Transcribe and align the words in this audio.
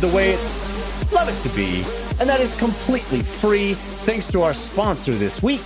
the 0.00 0.08
way 0.08 0.30
it 0.30 0.38
love 1.12 1.28
it 1.28 1.48
to 1.48 1.54
be, 1.56 1.78
and 2.20 2.28
that 2.28 2.40
is 2.40 2.56
completely 2.58 3.20
free 3.20 3.74
thanks 4.04 4.28
to 4.28 4.42
our 4.42 4.54
sponsor 4.54 5.12
this 5.12 5.42
week, 5.42 5.60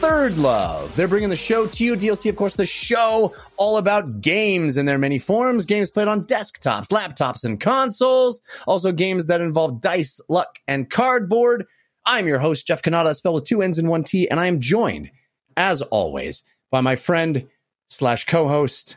ThirdLove. 0.00 0.94
They're 0.94 1.08
bringing 1.08 1.28
the 1.28 1.36
show 1.36 1.66
to 1.66 1.84
you. 1.84 1.94
DLC, 1.94 2.30
of 2.30 2.36
course, 2.36 2.54
the 2.54 2.64
show 2.64 3.34
all 3.58 3.76
about 3.76 4.22
games 4.22 4.78
in 4.78 4.86
their 4.86 4.96
many 4.96 5.18
forms. 5.18 5.66
Games 5.66 5.90
played 5.90 6.08
on 6.08 6.24
desktops, 6.24 6.88
laptops, 6.88 7.44
and 7.44 7.60
consoles. 7.60 8.40
Also, 8.66 8.92
games 8.92 9.26
that 9.26 9.42
involve 9.42 9.82
dice, 9.82 10.20
luck, 10.28 10.58
and 10.66 10.88
cardboard. 10.88 11.66
I'm 12.06 12.26
your 12.26 12.38
host, 12.38 12.66
Jeff 12.66 12.80
Cannata, 12.80 13.14
spelled 13.14 13.34
with 13.34 13.44
two 13.44 13.60
N's 13.60 13.78
and 13.78 13.88
one 13.88 14.04
T, 14.04 14.28
and 14.30 14.40
I 14.40 14.46
am 14.46 14.60
joined, 14.60 15.10
as 15.56 15.82
always, 15.82 16.42
by 16.70 16.80
my 16.80 16.96
friend 16.96 17.46
slash 17.88 18.24
co-host 18.24 18.96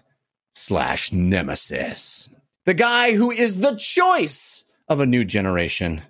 slash 0.53 1.11
nemesis. 1.11 2.29
The 2.65 2.73
guy 2.73 3.13
who 3.13 3.29
is 3.29 3.59
the 3.59 3.75
choice 3.75 4.63
of 4.87 5.01
a 5.01 5.05
new 5.05 5.25
generation, 5.25 6.01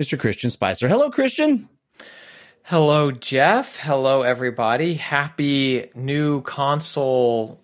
Mr. 0.00 0.16
Christian 0.16 0.50
Spicer. 0.50 0.86
Hello, 0.86 1.10
Christian. 1.10 1.68
Hello, 2.62 3.10
Jeff. 3.10 3.78
Hello, 3.78 4.22
everybody. 4.22 4.94
Happy 4.94 5.90
new 5.96 6.40
console, 6.42 7.60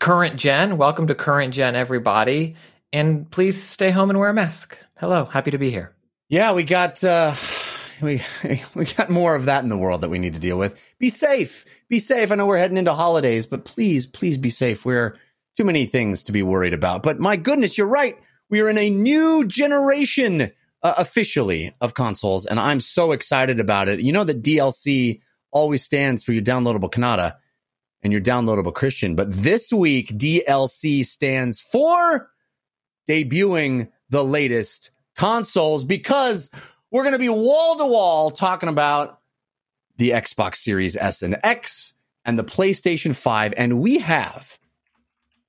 current 0.00 0.34
gen. 0.34 0.78
Welcome 0.78 1.06
to 1.06 1.14
current 1.14 1.54
gen, 1.54 1.76
everybody. 1.76 2.56
And 2.92 3.30
please 3.30 3.62
stay 3.62 3.92
home 3.92 4.10
and 4.10 4.18
wear 4.18 4.30
a 4.30 4.34
mask. 4.34 4.76
Hello. 4.96 5.24
Happy 5.24 5.52
to 5.52 5.58
be 5.58 5.70
here. 5.70 5.92
Yeah, 6.28 6.54
we 6.54 6.64
got 6.64 7.04
uh 7.04 7.36
we 8.00 8.20
we 8.74 8.84
got 8.84 9.10
more 9.10 9.36
of 9.36 9.44
that 9.44 9.62
in 9.62 9.68
the 9.68 9.78
world 9.78 10.00
that 10.00 10.10
we 10.10 10.18
need 10.18 10.34
to 10.34 10.40
deal 10.40 10.58
with. 10.58 10.76
Be 10.98 11.08
safe. 11.08 11.64
Be 11.88 12.00
safe. 12.00 12.32
I 12.32 12.34
know 12.34 12.46
we're 12.46 12.58
heading 12.58 12.78
into 12.78 12.94
holidays, 12.94 13.46
but 13.46 13.64
please, 13.64 14.06
please 14.06 14.38
be 14.38 14.50
safe. 14.50 14.84
We're 14.84 15.16
too 15.56 15.64
many 15.64 15.86
things 15.86 16.22
to 16.24 16.32
be 16.32 16.42
worried 16.42 16.74
about. 16.74 17.02
But 17.02 17.20
my 17.20 17.36
goodness, 17.36 17.78
you're 17.78 17.86
right. 17.86 18.18
We 18.50 18.60
are 18.60 18.68
in 18.68 18.78
a 18.78 18.90
new 18.90 19.46
generation 19.46 20.52
uh, 20.82 20.94
officially 20.98 21.74
of 21.80 21.94
consoles, 21.94 22.46
and 22.46 22.60
I'm 22.60 22.80
so 22.80 23.12
excited 23.12 23.60
about 23.60 23.88
it. 23.88 24.00
You 24.00 24.12
know 24.12 24.24
that 24.24 24.42
DLC 24.42 25.20
always 25.50 25.82
stands 25.82 26.24
for 26.24 26.32
your 26.32 26.42
downloadable 26.42 26.90
Cannata 26.90 27.36
and 28.02 28.12
your 28.12 28.22
downloadable 28.22 28.74
Christian, 28.74 29.14
but 29.14 29.32
this 29.32 29.72
week 29.72 30.10
DLC 30.16 31.06
stands 31.06 31.60
for 31.60 32.30
debuting 33.08 33.88
the 34.10 34.24
latest 34.24 34.90
consoles 35.16 35.84
because 35.84 36.50
we're 36.90 37.02
going 37.02 37.14
to 37.14 37.18
be 37.18 37.28
wall 37.28 37.76
to 37.76 37.86
wall 37.86 38.30
talking 38.30 38.68
about 38.68 39.18
the 39.96 40.10
Xbox 40.10 40.56
Series 40.56 40.96
S 40.96 41.22
and 41.22 41.36
X 41.42 41.94
and 42.24 42.38
the 42.38 42.44
PlayStation 42.44 43.14
5. 43.14 43.54
And 43.56 43.80
we 43.80 43.98
have, 43.98 44.58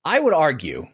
I 0.06 0.20
would 0.20 0.34
argue, 0.34 0.88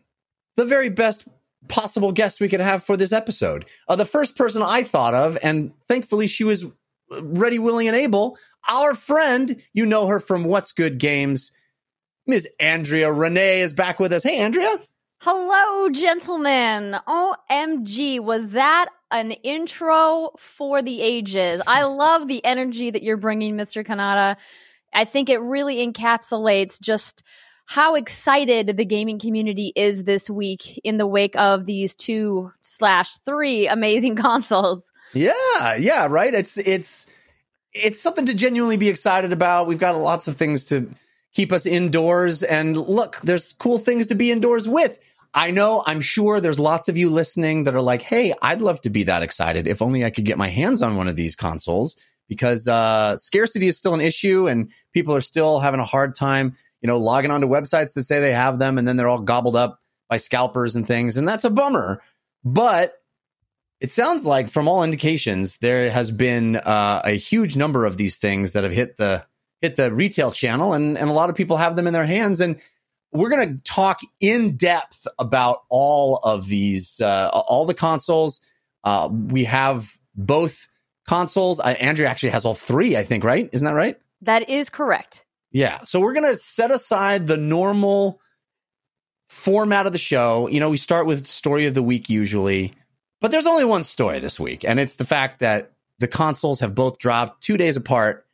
the 0.55 0.65
very 0.65 0.89
best 0.89 1.27
possible 1.67 2.11
guest 2.11 2.39
we 2.39 2.49
could 2.49 2.61
have 2.61 2.83
for 2.83 2.95
this 2.97 3.11
episode. 3.11 3.65
Uh, 3.87 3.97
the 3.97 4.05
first 4.05 4.37
person 4.37 4.63
I 4.63 4.83
thought 4.83 5.13
of, 5.13 5.37
and 5.43 5.73
thankfully 5.87 6.27
she 6.27 6.45
was 6.45 6.65
ready, 7.09 7.59
willing, 7.59 7.87
and 7.87 7.95
able, 7.95 8.37
our 8.69 8.95
friend, 8.95 9.61
you 9.73 9.85
know 9.85 10.07
her 10.07 10.19
from 10.19 10.45
What's 10.45 10.71
Good 10.71 10.97
Games, 10.97 11.51
Ms. 12.25 12.47
Andrea 12.59 13.11
Rene 13.11 13.59
is 13.59 13.73
back 13.73 13.99
with 13.99 14.13
us. 14.13 14.23
Hey, 14.23 14.39
Andrea. 14.39 14.79
Hello, 15.19 15.89
gentlemen. 15.89 16.95
OMG, 17.07 18.19
was 18.19 18.49
that 18.49 18.89
an 19.11 19.31
intro 19.31 20.31
for 20.37 20.81
the 20.81 21.01
ages? 21.01 21.61
I 21.67 21.83
love 21.83 22.27
the 22.27 22.43
energy 22.45 22.91
that 22.91 23.03
you're 23.03 23.17
bringing, 23.17 23.57
Mr. 23.57 23.85
Cannata. 23.85 24.37
I 24.93 25.05
think 25.05 25.29
it 25.29 25.39
really 25.39 25.85
encapsulates 25.85 26.79
just 26.79 27.23
how 27.65 27.95
excited 27.95 28.75
the 28.75 28.85
gaming 28.85 29.19
community 29.19 29.71
is 29.75 30.03
this 30.03 30.29
week 30.29 30.79
in 30.83 30.97
the 30.97 31.07
wake 31.07 31.35
of 31.37 31.65
these 31.65 31.95
two 31.95 32.51
slash 32.61 33.15
three 33.19 33.67
amazing 33.67 34.15
consoles. 34.17 34.91
Yeah, 35.13 35.75
yeah, 35.75 36.07
right. 36.09 36.33
It's 36.33 36.57
it's 36.57 37.07
it's 37.73 38.01
something 38.01 38.25
to 38.25 38.33
genuinely 38.33 38.77
be 38.77 38.89
excited 38.89 39.31
about. 39.31 39.67
We've 39.67 39.79
got 39.79 39.95
lots 39.95 40.27
of 40.27 40.35
things 40.35 40.65
to 40.65 40.89
keep 41.33 41.51
us 41.51 41.65
indoors, 41.65 42.43
and 42.43 42.75
look, 42.77 43.19
there's 43.23 43.53
cool 43.53 43.77
things 43.77 44.07
to 44.07 44.15
be 44.15 44.31
indoors 44.31 44.67
with. 44.67 44.99
I 45.33 45.51
know, 45.51 45.81
I'm 45.87 46.01
sure 46.01 46.41
there's 46.41 46.59
lots 46.59 46.89
of 46.89 46.97
you 46.97 47.09
listening 47.09 47.63
that 47.63 47.75
are 47.75 47.81
like, 47.81 48.01
"Hey, 48.01 48.33
I'd 48.41 48.61
love 48.61 48.81
to 48.81 48.89
be 48.89 49.03
that 49.03 49.23
excited 49.23 49.67
if 49.67 49.81
only 49.81 50.03
I 50.03 50.09
could 50.09 50.25
get 50.25 50.37
my 50.37 50.49
hands 50.49 50.81
on 50.81 50.97
one 50.97 51.07
of 51.07 51.15
these 51.15 51.35
consoles." 51.35 51.97
Because 52.27 52.67
uh, 52.67 53.17
scarcity 53.17 53.67
is 53.67 53.77
still 53.77 53.93
an 53.93 54.01
issue, 54.01 54.47
and 54.47 54.69
people 54.93 55.15
are 55.15 55.21
still 55.21 55.59
having 55.59 55.81
a 55.81 55.85
hard 55.85 56.15
time 56.15 56.55
you 56.81 56.87
know, 56.87 56.97
logging 56.97 57.31
onto 57.31 57.47
websites 57.47 57.93
that 57.93 58.03
say 58.03 58.19
they 58.19 58.33
have 58.33 58.59
them 58.59 58.77
and 58.77 58.87
then 58.87 58.97
they're 58.97 59.07
all 59.07 59.19
gobbled 59.19 59.55
up 59.55 59.79
by 60.09 60.17
scalpers 60.17 60.75
and 60.75 60.87
things. 60.87 61.17
And 61.17 61.27
that's 61.27 61.45
a 61.45 61.49
bummer. 61.49 62.01
But 62.43 62.95
it 63.81 63.89
sounds 63.89 64.25
like, 64.25 64.47
from 64.47 64.67
all 64.67 64.83
indications, 64.83 65.57
there 65.57 65.89
has 65.89 66.11
been 66.11 66.55
uh, 66.55 67.01
a 67.03 67.13
huge 67.13 67.57
number 67.57 67.85
of 67.85 67.97
these 67.97 68.17
things 68.17 68.51
that 68.53 68.63
have 68.63 68.71
hit 68.71 68.97
the 68.97 69.25
hit 69.59 69.75
the 69.75 69.93
retail 69.93 70.31
channel, 70.31 70.73
and 70.73 70.97
and 70.97 71.09
a 71.09 71.13
lot 71.13 71.31
of 71.31 71.35
people 71.35 71.57
have 71.57 71.75
them 71.75 71.87
in 71.87 71.93
their 71.93 72.05
hands. 72.05 72.41
And 72.41 72.61
we're 73.11 73.29
going 73.29 73.57
to 73.57 73.63
talk 73.63 73.99
in 74.19 74.55
depth 74.55 75.07
about 75.17 75.63
all 75.69 76.17
of 76.23 76.47
these, 76.47 77.01
uh, 77.01 77.29
all 77.33 77.65
the 77.65 77.73
consoles. 77.73 78.41
Uh, 78.83 79.09
we 79.11 79.45
have 79.45 79.91
both 80.15 80.67
consoles. 81.07 81.59
Andrea 81.59 82.07
actually 82.07 82.29
has 82.29 82.45
all 82.45 82.53
three, 82.53 82.95
I 82.95 83.03
think. 83.03 83.23
Right? 83.23 83.49
Isn't 83.51 83.65
that 83.65 83.73
right? 83.73 83.97
That 84.21 84.47
is 84.47 84.69
correct. 84.69 85.25
Yeah. 85.51 85.81
So 85.83 85.99
we're 85.99 86.13
going 86.13 86.31
to 86.31 86.37
set 86.37 86.71
aside 86.71 87.27
the 87.27 87.37
normal 87.37 88.19
format 89.29 89.85
of 89.85 89.93
the 89.93 89.99
show. 89.99 90.47
You 90.47 90.59
know, 90.59 90.69
we 90.69 90.77
start 90.77 91.05
with 91.05 91.27
story 91.27 91.65
of 91.65 91.73
the 91.73 91.83
week 91.83 92.09
usually, 92.09 92.73
but 93.19 93.31
there's 93.31 93.45
only 93.45 93.65
one 93.65 93.83
story 93.83 94.19
this 94.19 94.39
week, 94.39 94.63
and 94.63 94.79
it's 94.79 94.95
the 94.95 95.05
fact 95.05 95.39
that 95.39 95.71
the 95.99 96.07
consoles 96.07 96.59
have 96.59 96.75
both 96.75 96.97
dropped 96.99 97.41
two 97.43 97.57
days 97.57 97.77
apart. 97.77 98.25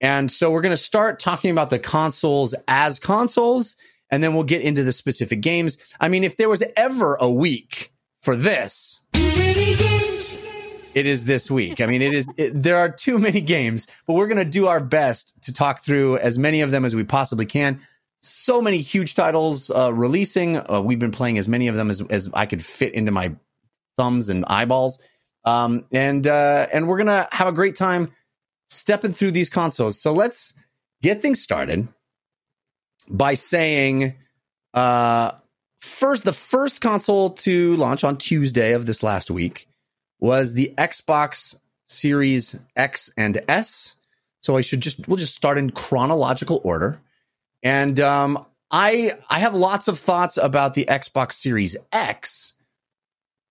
And 0.00 0.30
so 0.30 0.50
we're 0.50 0.62
going 0.62 0.70
to 0.70 0.76
start 0.76 1.20
talking 1.20 1.50
about 1.50 1.70
the 1.70 1.78
consoles 1.78 2.54
as 2.66 2.98
consoles, 2.98 3.76
and 4.10 4.22
then 4.22 4.34
we'll 4.34 4.44
get 4.44 4.62
into 4.62 4.82
the 4.82 4.92
specific 4.92 5.40
games. 5.40 5.76
I 6.00 6.08
mean, 6.08 6.24
if 6.24 6.36
there 6.36 6.48
was 6.48 6.62
ever 6.76 7.16
a 7.16 7.30
week 7.30 7.92
for 8.22 8.36
this, 8.36 9.00
it 10.94 11.06
is 11.06 11.24
this 11.24 11.50
week. 11.50 11.80
I 11.80 11.86
mean, 11.86 12.02
it 12.02 12.14
is. 12.14 12.26
It, 12.36 12.50
there 12.54 12.76
are 12.76 12.88
too 12.88 13.18
many 13.18 13.40
games, 13.40 13.86
but 14.06 14.14
we're 14.14 14.28
going 14.28 14.42
to 14.42 14.50
do 14.50 14.66
our 14.66 14.80
best 14.80 15.42
to 15.44 15.52
talk 15.52 15.80
through 15.80 16.18
as 16.18 16.38
many 16.38 16.60
of 16.60 16.70
them 16.70 16.84
as 16.84 16.94
we 16.94 17.04
possibly 17.04 17.46
can. 17.46 17.80
So 18.20 18.62
many 18.62 18.78
huge 18.78 19.14
titles 19.14 19.70
uh, 19.70 19.92
releasing. 19.92 20.56
Uh, 20.56 20.80
we've 20.80 20.98
been 20.98 21.10
playing 21.10 21.38
as 21.38 21.48
many 21.48 21.68
of 21.68 21.74
them 21.74 21.90
as, 21.90 22.00
as 22.08 22.30
I 22.32 22.46
could 22.46 22.64
fit 22.64 22.94
into 22.94 23.12
my 23.12 23.34
thumbs 23.98 24.28
and 24.28 24.44
eyeballs. 24.46 24.98
Um, 25.44 25.84
and 25.92 26.26
uh, 26.26 26.66
and 26.72 26.88
we're 26.88 26.98
gonna 26.98 27.28
have 27.30 27.48
a 27.48 27.52
great 27.52 27.76
time 27.76 28.12
stepping 28.70 29.12
through 29.12 29.32
these 29.32 29.50
consoles. 29.50 30.00
So 30.00 30.12
let's 30.12 30.54
get 31.02 31.20
things 31.20 31.42
started 31.42 31.86
by 33.10 33.34
saying 33.34 34.14
uh, 34.72 35.32
first 35.80 36.24
the 36.24 36.32
first 36.32 36.80
console 36.80 37.30
to 37.30 37.76
launch 37.76 38.04
on 38.04 38.16
Tuesday 38.16 38.72
of 38.72 38.86
this 38.86 39.02
last 39.02 39.30
week 39.30 39.68
was 40.24 40.54
the 40.54 40.72
Xbox 40.78 41.54
Series 41.84 42.58
X 42.74 43.10
and 43.14 43.42
S. 43.46 43.94
So 44.40 44.56
I 44.56 44.62
should 44.62 44.80
just 44.80 45.06
we'll 45.06 45.18
just 45.18 45.34
start 45.34 45.58
in 45.58 45.70
chronological 45.70 46.62
order. 46.64 46.98
And 47.62 48.00
um, 48.00 48.42
I 48.70 49.18
I 49.28 49.40
have 49.40 49.54
lots 49.54 49.86
of 49.86 49.98
thoughts 49.98 50.38
about 50.38 50.72
the 50.72 50.86
Xbox 50.86 51.34
Series 51.34 51.76
X, 51.92 52.54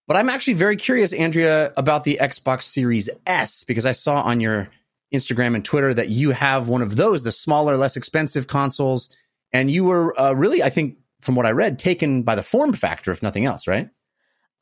but 0.08 0.18
I'm 0.18 0.30
actually 0.30 0.56
very 0.56 0.76
curious, 0.76 1.14
Andrea, 1.14 1.72
about 1.78 2.06
the 2.06 2.18
Xbox 2.20 2.64
Series 2.64 3.08
S 3.28 3.64
because 3.64 3.86
I 3.86 3.92
saw 3.92 4.24
on 4.24 4.42
your 4.42 4.68
Instagram 5.14 5.54
and 5.54 5.64
Twitter 5.64 5.94
that 5.94 6.10
you 6.10 6.32
have 6.32 6.70
one 6.70 6.82
of 6.82 6.96
those, 6.96 7.22
the 7.22 7.32
smaller, 7.32 7.78
less 7.78 7.96
expensive 7.96 8.48
consoles, 8.48 9.16
and 9.52 9.70
you 9.70 9.84
were 9.84 10.20
uh, 10.20 10.34
really, 10.34 10.64
I 10.64 10.72
think, 10.72 10.98
from 11.22 11.36
what 11.36 11.46
I 11.46 11.52
read, 11.52 11.78
taken 11.78 12.24
by 12.24 12.34
the 12.34 12.42
form 12.42 12.74
factor, 12.74 13.12
if 13.12 13.22
nothing 13.22 13.46
else, 13.46 13.68
right? 13.68 13.92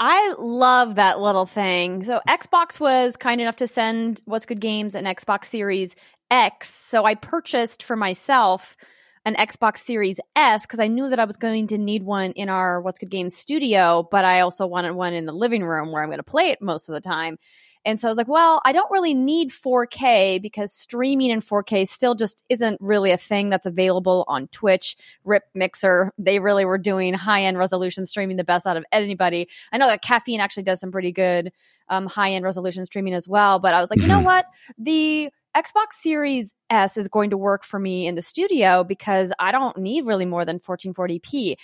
I 0.04 0.34
love 0.40 0.96
that 0.96 1.20
little 1.20 1.46
thing. 1.46 2.04
So 2.04 2.22
Xbox 2.28 2.80
was 2.80 3.16
kind 3.16 3.40
enough 3.40 3.58
to 3.58 3.68
send 3.68 4.20
What's 4.26 4.48
Good 4.48 4.60
Games 4.60 4.96
an 4.96 5.06
Xbox 5.06 5.46
Series 5.46 5.96
X. 6.32 6.74
So 6.74 7.06
I 7.06 7.14
purchased 7.14 7.84
for 7.84 7.96
myself 7.96 8.76
an 9.26 9.36
Xbox 9.36 9.78
Series 9.78 10.20
S 10.36 10.66
because 10.66 10.80
I 10.80 10.88
knew 10.88 11.08
that 11.08 11.20
I 11.20 11.26
was 11.26 11.38
going 11.38 11.68
to 11.68 11.78
need 11.78 12.02
one 12.02 12.32
in 12.32 12.50
our 12.50 12.82
What's 12.82 12.98
Good 12.98 13.12
Games 13.12 13.38
studio, 13.38 14.08
but 14.10 14.26
I 14.26 14.40
also 14.40 14.66
wanted 14.66 14.94
one 14.94 15.14
in 15.14 15.28
the 15.28 15.34
living 15.34 15.64
room 15.64 15.92
where 15.92 16.02
I'm 16.02 16.10
going 16.10 16.18
to 16.18 16.24
play 16.24 16.50
it 16.50 16.64
most 16.64 16.90
of 16.90 16.96
the 16.96 17.02
time. 17.02 17.38
And 17.84 18.00
so 18.00 18.08
I 18.08 18.12
was 18.12 18.18
like, 18.18 18.28
well, 18.28 18.62
I 18.64 18.72
don't 18.74 18.92
really 18.92 19.14
need 19.14 19.50
4K 19.50 20.42
because 20.42 20.72
streaming 20.72 21.32
in 21.32 21.42
4K 21.42 21.88
still 21.88 22.16
just 22.16 22.44
isn't 22.50 22.80
really 22.80 23.12
a 23.12 23.18
thing 23.18 23.50
that's 23.50 23.66
available 23.66 24.24
on 24.28 24.48
Twitch, 24.48 24.96
Rip 25.24 25.44
Mixer. 25.56 26.14
They 26.18 26.40
really 26.40 26.66
were 26.66 26.78
doing 26.78 27.14
high 27.14 27.44
end 27.44 27.58
resolution 27.58 28.06
streaming 28.06 28.38
the 28.38 28.44
best 28.44 28.68
out 28.68 28.78
of 28.78 28.86
anybody. 28.92 29.48
I 29.72 29.78
know 29.78 29.88
that 29.88 30.02
Caffeine 30.02 30.40
actually 30.40 30.64
does 30.64 30.80
some 30.80 30.92
pretty 30.92 31.12
good 31.12 31.52
um, 31.90 32.06
high 32.06 32.32
end 32.32 32.46
resolution 32.46 32.86
streaming 32.86 33.14
as 33.14 33.28
well. 33.28 33.60
But 33.60 33.74
I 33.74 33.82
was 33.82 33.90
like, 33.90 34.00
you 34.00 34.08
know 34.08 34.18
mm-hmm. 34.18 34.26
what? 34.26 34.46
The 34.78 35.32
Xbox 35.56 35.94
Series 35.94 36.54
S 36.70 36.98
is 36.98 37.10
going 37.10 37.32
to 37.32 37.38
work 37.38 37.64
for 37.64 37.78
me 37.80 38.08
in 38.08 38.16
the 38.16 38.22
studio 38.22 38.84
because 38.84 39.34
I 39.38 39.52
don't 39.52 39.78
need 39.78 40.06
really 40.06 40.26
more 40.26 40.46
than 40.46 40.60
1440p. 40.60 41.56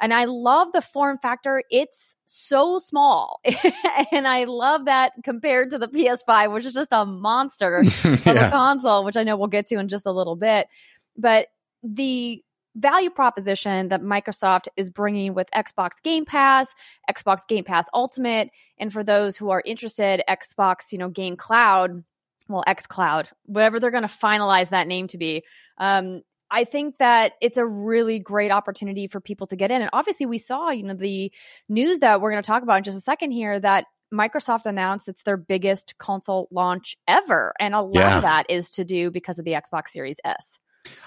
And 0.00 0.12
I 0.12 0.24
love 0.24 0.72
the 0.72 0.82
form 0.82 1.18
factor. 1.18 1.62
It's 1.70 2.16
so 2.26 2.78
small. 2.78 3.40
and 4.12 4.28
I 4.28 4.44
love 4.44 4.84
that 4.84 5.12
compared 5.24 5.70
to 5.70 5.78
the 5.78 5.88
PS5, 5.88 6.52
which 6.52 6.66
is 6.66 6.74
just 6.74 6.92
a 6.92 7.06
monster 7.06 7.82
yeah. 7.82 8.12
of 8.12 8.36
a 8.36 8.50
console, 8.50 9.04
which 9.04 9.16
I 9.16 9.22
know 9.22 9.36
we'll 9.36 9.48
get 9.48 9.66
to 9.68 9.78
in 9.78 9.88
just 9.88 10.06
a 10.06 10.12
little 10.12 10.36
bit. 10.36 10.68
But 11.16 11.48
the 11.82 12.42
value 12.74 13.08
proposition 13.08 13.88
that 13.88 14.02
Microsoft 14.02 14.68
is 14.76 14.90
bringing 14.90 15.34
with 15.34 15.50
Xbox 15.52 16.02
Game 16.02 16.26
Pass, 16.26 16.74
Xbox 17.10 17.46
Game 17.48 17.64
Pass 17.64 17.88
Ultimate, 17.94 18.50
and 18.78 18.92
for 18.92 19.02
those 19.02 19.36
who 19.36 19.50
are 19.50 19.62
interested, 19.64 20.22
Xbox, 20.28 20.92
you 20.92 20.98
know, 20.98 21.08
Game 21.08 21.36
Cloud, 21.36 22.04
well, 22.48 22.64
X 22.66 22.86
Cloud, 22.86 23.28
whatever 23.46 23.80
they're 23.80 23.90
going 23.90 24.02
to 24.02 24.08
finalize 24.08 24.68
that 24.68 24.86
name 24.86 25.08
to 25.08 25.18
be. 25.18 25.42
Um, 25.78 26.22
I 26.50 26.64
think 26.64 26.98
that 26.98 27.32
it's 27.40 27.58
a 27.58 27.66
really 27.66 28.18
great 28.18 28.50
opportunity 28.50 29.08
for 29.08 29.20
people 29.20 29.46
to 29.48 29.56
get 29.56 29.70
in. 29.70 29.82
And 29.82 29.90
obviously, 29.92 30.26
we 30.26 30.38
saw, 30.38 30.70
you 30.70 30.84
know, 30.84 30.94
the 30.94 31.32
news 31.68 31.98
that 31.98 32.20
we're 32.20 32.30
going 32.30 32.42
to 32.42 32.46
talk 32.46 32.62
about 32.62 32.78
in 32.78 32.84
just 32.84 32.98
a 32.98 33.00
second 33.00 33.32
here 33.32 33.58
that 33.58 33.86
Microsoft 34.12 34.66
announced 34.66 35.08
it's 35.08 35.22
their 35.22 35.36
biggest 35.36 35.98
console 35.98 36.48
launch 36.50 36.96
ever. 37.08 37.52
And 37.58 37.74
a 37.74 37.80
lot 37.80 37.94
yeah. 37.94 38.16
of 38.16 38.22
that 38.22 38.46
is 38.48 38.70
to 38.70 38.84
do 38.84 39.10
because 39.10 39.38
of 39.38 39.44
the 39.44 39.52
Xbox 39.52 39.88
Series 39.88 40.20
S. 40.24 40.58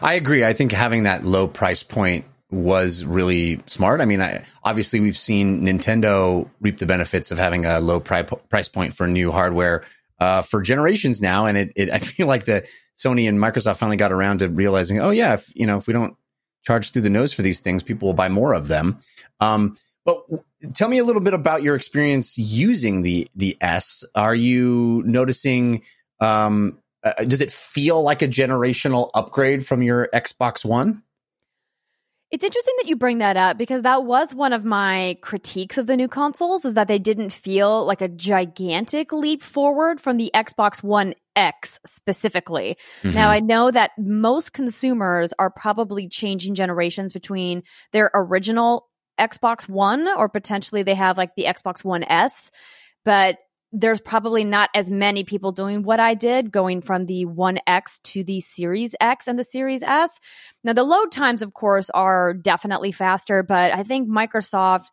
I 0.01 0.15
agree. 0.15 0.43
I 0.43 0.53
think 0.53 0.71
having 0.71 1.03
that 1.03 1.23
low 1.23 1.47
price 1.47 1.83
point 1.83 2.25
was 2.51 3.05
really 3.05 3.61
smart. 3.67 4.01
I 4.01 4.05
mean, 4.05 4.21
I, 4.21 4.45
obviously, 4.63 4.99
we've 4.99 5.17
seen 5.17 5.61
Nintendo 5.61 6.49
reap 6.59 6.79
the 6.79 6.85
benefits 6.85 7.31
of 7.31 7.37
having 7.37 7.65
a 7.65 7.79
low 7.79 7.99
pri- 7.99 8.23
price 8.23 8.67
point 8.67 8.93
for 8.93 9.07
new 9.07 9.31
hardware 9.31 9.85
uh, 10.19 10.41
for 10.41 10.61
generations 10.61 11.21
now, 11.21 11.45
and 11.45 11.57
it, 11.57 11.71
it, 11.75 11.89
I 11.93 11.99
feel 11.99 12.27
like 12.27 12.45
the 12.45 12.67
Sony 12.99 13.29
and 13.29 13.39
Microsoft 13.39 13.77
finally 13.77 13.97
got 13.97 14.11
around 14.11 14.39
to 14.39 14.49
realizing, 14.49 14.99
oh 14.99 15.09
yeah, 15.09 15.33
if 15.33 15.51
you 15.55 15.65
know, 15.65 15.77
if 15.77 15.87
we 15.87 15.93
don't 15.93 16.17
charge 16.63 16.91
through 16.91 17.03
the 17.03 17.09
nose 17.09 17.33
for 17.33 17.41
these 17.41 17.61
things, 17.61 17.81
people 17.81 18.07
will 18.07 18.13
buy 18.13 18.27
more 18.27 18.53
of 18.53 18.67
them. 18.67 18.99
Um, 19.39 19.77
but 20.03 20.27
w- 20.29 20.43
tell 20.73 20.89
me 20.89 20.97
a 20.97 21.03
little 21.05 21.21
bit 21.21 21.33
about 21.33 21.63
your 21.63 21.75
experience 21.75 22.37
using 22.37 23.01
the 23.01 23.27
the 23.35 23.57
S. 23.61 24.03
Are 24.15 24.35
you 24.35 25.01
noticing 25.05 25.83
um, 26.19 26.79
uh, 27.03 27.13
does 27.23 27.39
it 27.39 27.51
feel 27.51 28.01
like 28.01 28.21
a 28.21 28.27
generational 28.27 29.09
upgrade 29.13 29.65
from 29.65 29.81
your 29.81 30.09
Xbox 30.13 30.65
One? 30.65 31.03
It's 32.31 32.43
interesting 32.43 32.75
that 32.77 32.87
you 32.87 32.95
bring 32.95 33.19
that 33.19 33.37
up 33.37 33.57
because 33.57 33.81
that 33.81 34.03
was 34.03 34.35
one 34.35 34.53
of 34.53 34.63
my 34.63 35.17
critiques 35.21 35.79
of 35.79 35.87
the 35.87 35.97
new 35.97 36.07
consoles 36.07 36.63
is 36.63 36.75
that 36.75 36.87
they 36.87 36.99
didn't 36.99 37.31
feel 37.31 37.85
like 37.85 38.01
a 38.01 38.07
gigantic 38.07 39.11
leap 39.11 39.41
forward 39.41 39.99
from 39.99 40.17
the 40.17 40.29
Xbox 40.35 40.83
One 40.83 41.15
X 41.35 41.79
specifically. 41.87 42.77
Mm-hmm. 43.01 43.15
Now, 43.15 43.29
I 43.29 43.39
know 43.39 43.71
that 43.71 43.91
most 43.97 44.53
consumers 44.53 45.33
are 45.39 45.49
probably 45.49 46.07
changing 46.07 46.53
generations 46.53 47.13
between 47.13 47.63
their 47.93 48.11
original 48.13 48.87
Xbox 49.19 49.67
One 49.67 50.07
or 50.07 50.29
potentially 50.29 50.83
they 50.83 50.95
have 50.95 51.17
like 51.17 51.33
the 51.35 51.45
Xbox 51.45 51.83
One 51.83 52.03
S, 52.03 52.51
but 53.05 53.37
there's 53.71 54.01
probably 54.01 54.43
not 54.43 54.69
as 54.73 54.89
many 54.89 55.23
people 55.23 55.51
doing 55.51 55.83
what 55.83 55.99
I 55.99 56.15
did, 56.15 56.51
going 56.51 56.81
from 56.81 57.05
the 57.05 57.25
1X 57.25 58.01
to 58.03 58.23
the 58.23 58.39
Series 58.39 58.95
X 58.99 59.27
and 59.27 59.37
the 59.37 59.43
Series 59.43 59.83
S. 59.83 60.19
Now, 60.63 60.73
the 60.73 60.83
load 60.83 61.11
times, 61.11 61.41
of 61.41 61.53
course, 61.53 61.89
are 61.91 62.33
definitely 62.33 62.91
faster, 62.91 63.43
but 63.43 63.73
I 63.73 63.83
think 63.83 64.09
Microsoft. 64.09 64.87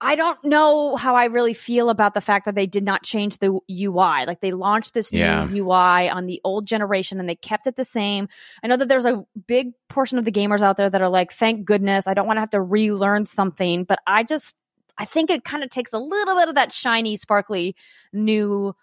I 0.00 0.16
don't 0.16 0.44
know 0.44 0.96
how 0.96 1.14
I 1.14 1.26
really 1.26 1.54
feel 1.54 1.88
about 1.88 2.12
the 2.12 2.20
fact 2.20 2.44
that 2.44 2.54
they 2.54 2.66
did 2.66 2.84
not 2.84 3.04
change 3.04 3.38
the 3.38 3.58
UI. 3.70 4.26
Like 4.26 4.40
they 4.40 4.50
launched 4.50 4.92
this 4.92 5.10
yeah. 5.10 5.46
new 5.46 5.64
UI 5.64 6.10
on 6.10 6.26
the 6.26 6.42
old 6.44 6.66
generation 6.66 7.20
and 7.20 7.28
they 7.28 7.36
kept 7.36 7.66
it 7.66 7.76
the 7.76 7.84
same. 7.84 8.28
I 8.62 8.66
know 8.66 8.76
that 8.76 8.88
there's 8.88 9.06
a 9.06 9.24
big 9.46 9.70
portion 9.88 10.18
of 10.18 10.26
the 10.26 10.32
gamers 10.32 10.60
out 10.60 10.76
there 10.76 10.90
that 10.90 11.00
are 11.00 11.08
like, 11.08 11.32
thank 11.32 11.64
goodness, 11.64 12.06
I 12.06 12.12
don't 12.12 12.26
want 12.26 12.36
to 12.36 12.40
have 12.40 12.50
to 12.50 12.60
relearn 12.60 13.24
something. 13.24 13.84
But 13.84 14.00
I 14.06 14.24
just 14.24 14.56
I 14.98 15.04
think 15.04 15.30
it 15.30 15.44
kind 15.44 15.62
of 15.64 15.70
takes 15.70 15.92
a 15.92 15.98
little 15.98 16.36
bit 16.36 16.48
of 16.48 16.54
that 16.54 16.72
shiny, 16.72 17.16
sparkly 17.16 17.74
new 18.12 18.74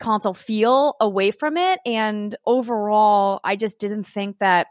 console 0.00 0.34
feel 0.34 0.94
away 1.00 1.30
from 1.30 1.56
it. 1.56 1.80
And 1.84 2.36
overall, 2.46 3.40
I 3.44 3.56
just 3.56 3.78
didn't 3.78 4.04
think 4.04 4.38
that 4.38 4.68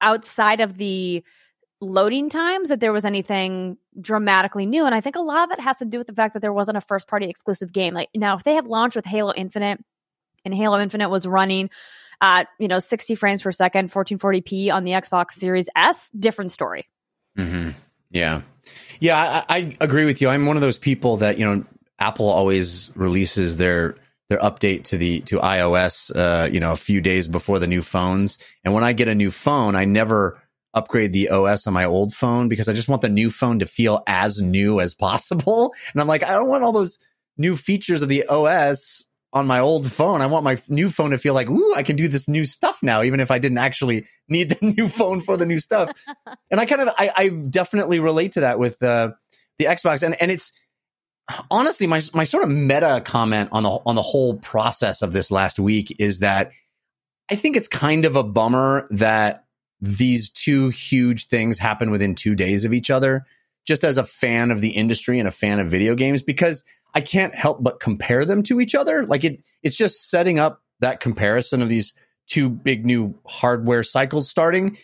outside 0.00 0.60
of 0.60 0.76
the 0.76 1.24
loading 1.80 2.28
times 2.28 2.68
that 2.68 2.80
there 2.80 2.92
was 2.92 3.04
anything 3.04 3.78
dramatically 4.00 4.66
new. 4.66 4.84
And 4.84 4.94
I 4.94 5.00
think 5.00 5.16
a 5.16 5.20
lot 5.20 5.44
of 5.44 5.48
that 5.50 5.60
has 5.60 5.78
to 5.78 5.84
do 5.84 5.98
with 5.98 6.06
the 6.06 6.12
fact 6.12 6.34
that 6.34 6.40
there 6.40 6.52
wasn't 6.52 6.76
a 6.76 6.82
first 6.82 7.08
party 7.08 7.28
exclusive 7.28 7.72
game. 7.72 7.94
Like 7.94 8.10
now, 8.14 8.36
if 8.36 8.44
they 8.44 8.54
had 8.54 8.66
launched 8.66 8.96
with 8.96 9.06
Halo 9.06 9.32
Infinite 9.34 9.82
and 10.44 10.54
Halo 10.54 10.78
Infinite 10.78 11.08
was 11.08 11.26
running 11.26 11.70
at, 12.20 12.48
you 12.58 12.68
know, 12.68 12.78
60 12.78 13.14
frames 13.14 13.42
per 13.42 13.52
second, 13.52 13.90
1440p 13.90 14.72
on 14.72 14.84
the 14.84 14.92
Xbox 14.92 15.32
Series 15.32 15.68
S, 15.74 16.10
different 16.10 16.52
story. 16.52 16.86
Mm-hmm. 17.38 17.70
Yeah. 18.10 18.42
Yeah, 19.00 19.44
I, 19.48 19.56
I 19.56 19.76
agree 19.80 20.04
with 20.04 20.20
you. 20.20 20.28
I'm 20.28 20.46
one 20.46 20.56
of 20.56 20.62
those 20.62 20.78
people 20.78 21.18
that, 21.18 21.38
you 21.38 21.44
know, 21.44 21.64
Apple 21.98 22.28
always 22.28 22.90
releases 22.94 23.56
their 23.56 23.96
their 24.28 24.38
update 24.38 24.84
to 24.84 24.96
the 24.96 25.20
to 25.22 25.38
iOS 25.40 26.14
uh, 26.14 26.48
you 26.50 26.60
know, 26.60 26.72
a 26.72 26.76
few 26.76 27.00
days 27.00 27.28
before 27.28 27.58
the 27.58 27.66
new 27.66 27.82
phones. 27.82 28.38
And 28.64 28.72
when 28.72 28.84
I 28.84 28.92
get 28.92 29.08
a 29.08 29.14
new 29.14 29.30
phone, 29.30 29.74
I 29.74 29.84
never 29.84 30.40
upgrade 30.72 31.12
the 31.12 31.30
OS 31.30 31.66
on 31.66 31.74
my 31.74 31.84
old 31.84 32.14
phone 32.14 32.48
because 32.48 32.68
I 32.68 32.72
just 32.72 32.88
want 32.88 33.02
the 33.02 33.08
new 33.08 33.28
phone 33.28 33.58
to 33.58 33.66
feel 33.66 34.02
as 34.06 34.40
new 34.40 34.80
as 34.80 34.94
possible. 34.94 35.74
And 35.92 36.00
I'm 36.00 36.06
like, 36.06 36.22
I 36.22 36.30
don't 36.32 36.48
want 36.48 36.62
all 36.62 36.72
those 36.72 36.98
new 37.36 37.56
features 37.56 38.02
of 38.02 38.08
the 38.08 38.24
OS 38.26 39.06
on 39.32 39.46
my 39.46 39.60
old 39.60 39.90
phone. 39.90 40.22
I 40.22 40.26
want 40.26 40.44
my 40.44 40.60
new 40.68 40.90
phone 40.90 41.10
to 41.10 41.18
feel 41.18 41.34
like, 41.34 41.48
ooh, 41.48 41.74
I 41.74 41.82
can 41.82 41.96
do 41.96 42.08
this 42.08 42.28
new 42.28 42.44
stuff 42.44 42.82
now, 42.82 43.02
even 43.02 43.20
if 43.20 43.30
I 43.30 43.38
didn't 43.38 43.58
actually 43.58 44.06
need 44.28 44.50
the 44.50 44.74
new 44.76 44.88
phone 44.88 45.20
for 45.20 45.36
the 45.36 45.46
new 45.46 45.58
stuff. 45.58 45.92
and 46.50 46.60
I 46.60 46.66
kind 46.66 46.82
of, 46.82 46.88
I, 46.98 47.10
I, 47.16 47.28
definitely 47.28 48.00
relate 48.00 48.32
to 48.32 48.40
that 48.40 48.58
with 48.58 48.82
uh, 48.82 49.12
the 49.58 49.66
Xbox, 49.66 50.02
and 50.02 50.20
and 50.20 50.30
it's 50.30 50.52
honestly 51.50 51.86
my 51.86 52.02
my 52.12 52.24
sort 52.24 52.42
of 52.42 52.50
meta 52.50 53.02
comment 53.04 53.50
on 53.52 53.62
the 53.62 53.70
on 53.86 53.94
the 53.94 54.02
whole 54.02 54.36
process 54.36 55.02
of 55.02 55.12
this 55.12 55.30
last 55.30 55.58
week 55.58 55.94
is 56.00 56.20
that 56.20 56.50
I 57.30 57.36
think 57.36 57.56
it's 57.56 57.68
kind 57.68 58.04
of 58.04 58.16
a 58.16 58.24
bummer 58.24 58.88
that 58.90 59.44
these 59.80 60.28
two 60.28 60.68
huge 60.68 61.28
things 61.28 61.58
happen 61.58 61.90
within 61.90 62.14
two 62.14 62.34
days 62.34 62.64
of 62.64 62.74
each 62.74 62.90
other. 62.90 63.24
Just 63.66 63.84
as 63.84 63.98
a 63.98 64.04
fan 64.04 64.50
of 64.50 64.60
the 64.60 64.70
industry 64.70 65.18
and 65.18 65.28
a 65.28 65.30
fan 65.30 65.60
of 65.60 65.68
video 65.68 65.94
games, 65.94 66.22
because 66.22 66.64
I 66.94 67.00
can't 67.00 67.34
help 67.34 67.62
but 67.62 67.80
compare 67.80 68.24
them 68.24 68.42
to 68.44 68.60
each 68.60 68.74
other. 68.74 69.04
Like 69.04 69.24
it, 69.24 69.40
it's 69.62 69.76
just 69.76 70.10
setting 70.10 70.38
up 70.38 70.62
that 70.80 71.00
comparison 71.00 71.62
of 71.62 71.68
these 71.68 71.94
two 72.26 72.48
big 72.48 72.86
new 72.86 73.18
hardware 73.26 73.82
cycles 73.82 74.28
starting. 74.28 74.76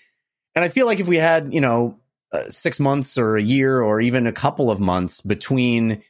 And 0.54 0.64
I 0.64 0.68
feel 0.68 0.86
like 0.86 1.00
if 1.00 1.08
we 1.08 1.16
had, 1.16 1.52
you 1.52 1.60
know, 1.60 1.98
uh, 2.32 2.50
six 2.50 2.80
months 2.80 3.16
or 3.16 3.36
a 3.36 3.42
year 3.42 3.80
or 3.80 4.00
even 4.00 4.26
a 4.26 4.32
couple 4.32 4.70
of 4.70 4.80
months 4.80 5.20
between 5.20 6.02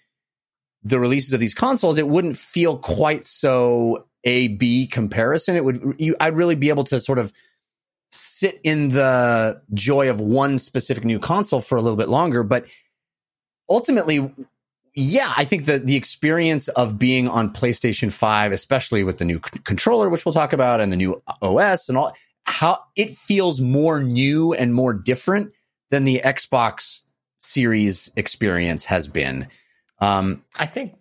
the 0.83 0.99
releases 0.99 1.33
of 1.33 1.41
these 1.41 1.55
consoles, 1.55 1.99
it 1.99 2.09
wouldn't 2.09 2.37
feel 2.37 2.79
quite 2.79 3.25
so 3.25 4.07
A 4.25 4.49
B 4.49 4.87
comparison. 4.87 5.57
It 5.57 5.65
would, 5.65 5.97
you, 5.99 6.17
I'd 6.21 6.37
really 6.37 6.55
be 6.55 6.69
able 6.69 6.85
to 6.85 7.00
sort 7.00 7.19
of 7.19 7.33
sit 8.09 8.61
in 8.62 8.91
the 8.91 9.61
joy 9.75 10.09
of 10.11 10.21
one 10.21 10.59
specific 10.59 11.05
new 11.05 11.19
console 11.19 11.61
for 11.61 11.76
a 11.76 11.83
little 11.83 11.97
bit 11.97 12.09
longer. 12.09 12.43
But 12.43 12.67
ultimately, 13.69 14.33
yeah, 14.99 15.35
I 15.37 15.45
think 15.45 15.67
that 15.67 15.85
the 15.85 15.95
experience 15.95 16.69
of 16.69 16.99
being 16.99 17.29
on 17.29 17.53
PlayStation 17.53 18.11
5, 18.11 18.50
especially 18.50 19.05
with 19.05 19.19
the 19.19 19.26
new 19.26 19.37
c- 19.37 19.61
controller, 19.62 20.09
which 20.09 20.25
we'll 20.25 20.33
talk 20.33 20.55
about, 20.55 20.81
and 20.81 20.91
the 20.91 20.97
new 20.97 21.23
OS 21.43 21.91
and 21.91 21.99
all, 21.99 22.15
how 22.45 22.83
it 22.97 23.11
feels 23.11 23.61
more 23.61 24.03
new 24.03 24.55
and 24.55 24.73
more 24.73 24.95
different 24.95 25.53
than 25.91 26.05
the 26.05 26.23
Xbox 26.25 27.03
Series 27.41 28.11
experience 28.17 28.87
has 28.87 29.07
been. 29.07 29.49
Um, 29.99 30.43
I 30.57 30.65
think 30.65 30.95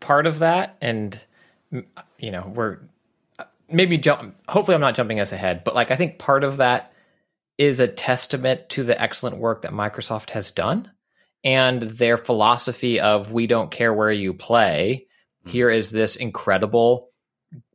part 0.00 0.26
of 0.26 0.40
that, 0.40 0.76
and 0.82 1.18
you 2.18 2.30
know, 2.30 2.52
we're 2.54 2.78
maybe 3.70 3.96
jump. 3.96 4.36
Hopefully, 4.48 4.74
I'm 4.74 4.82
not 4.82 4.94
jumping 4.94 5.18
us 5.18 5.32
ahead, 5.32 5.64
but 5.64 5.74
like 5.74 5.90
I 5.90 5.96
think 5.96 6.18
part 6.18 6.44
of 6.44 6.58
that 6.58 6.92
is 7.56 7.80
a 7.80 7.88
testament 7.88 8.68
to 8.70 8.84
the 8.84 9.00
excellent 9.00 9.38
work 9.38 9.62
that 9.62 9.72
Microsoft 9.72 10.30
has 10.30 10.50
done 10.50 10.90
and 11.44 11.82
their 11.82 12.16
philosophy 12.16 13.00
of 13.00 13.32
we 13.32 13.46
don't 13.46 13.70
care 13.70 13.92
where 13.92 14.12
you 14.12 14.34
play. 14.34 15.06
Mm-hmm. 15.42 15.50
Here 15.50 15.70
is 15.70 15.90
this 15.90 16.16
incredible. 16.16 17.08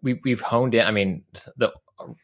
We, 0.01 0.19
we've 0.23 0.41
honed 0.41 0.73
in. 0.73 0.85
I 0.85 0.91
mean, 0.91 1.23
the 1.57 1.73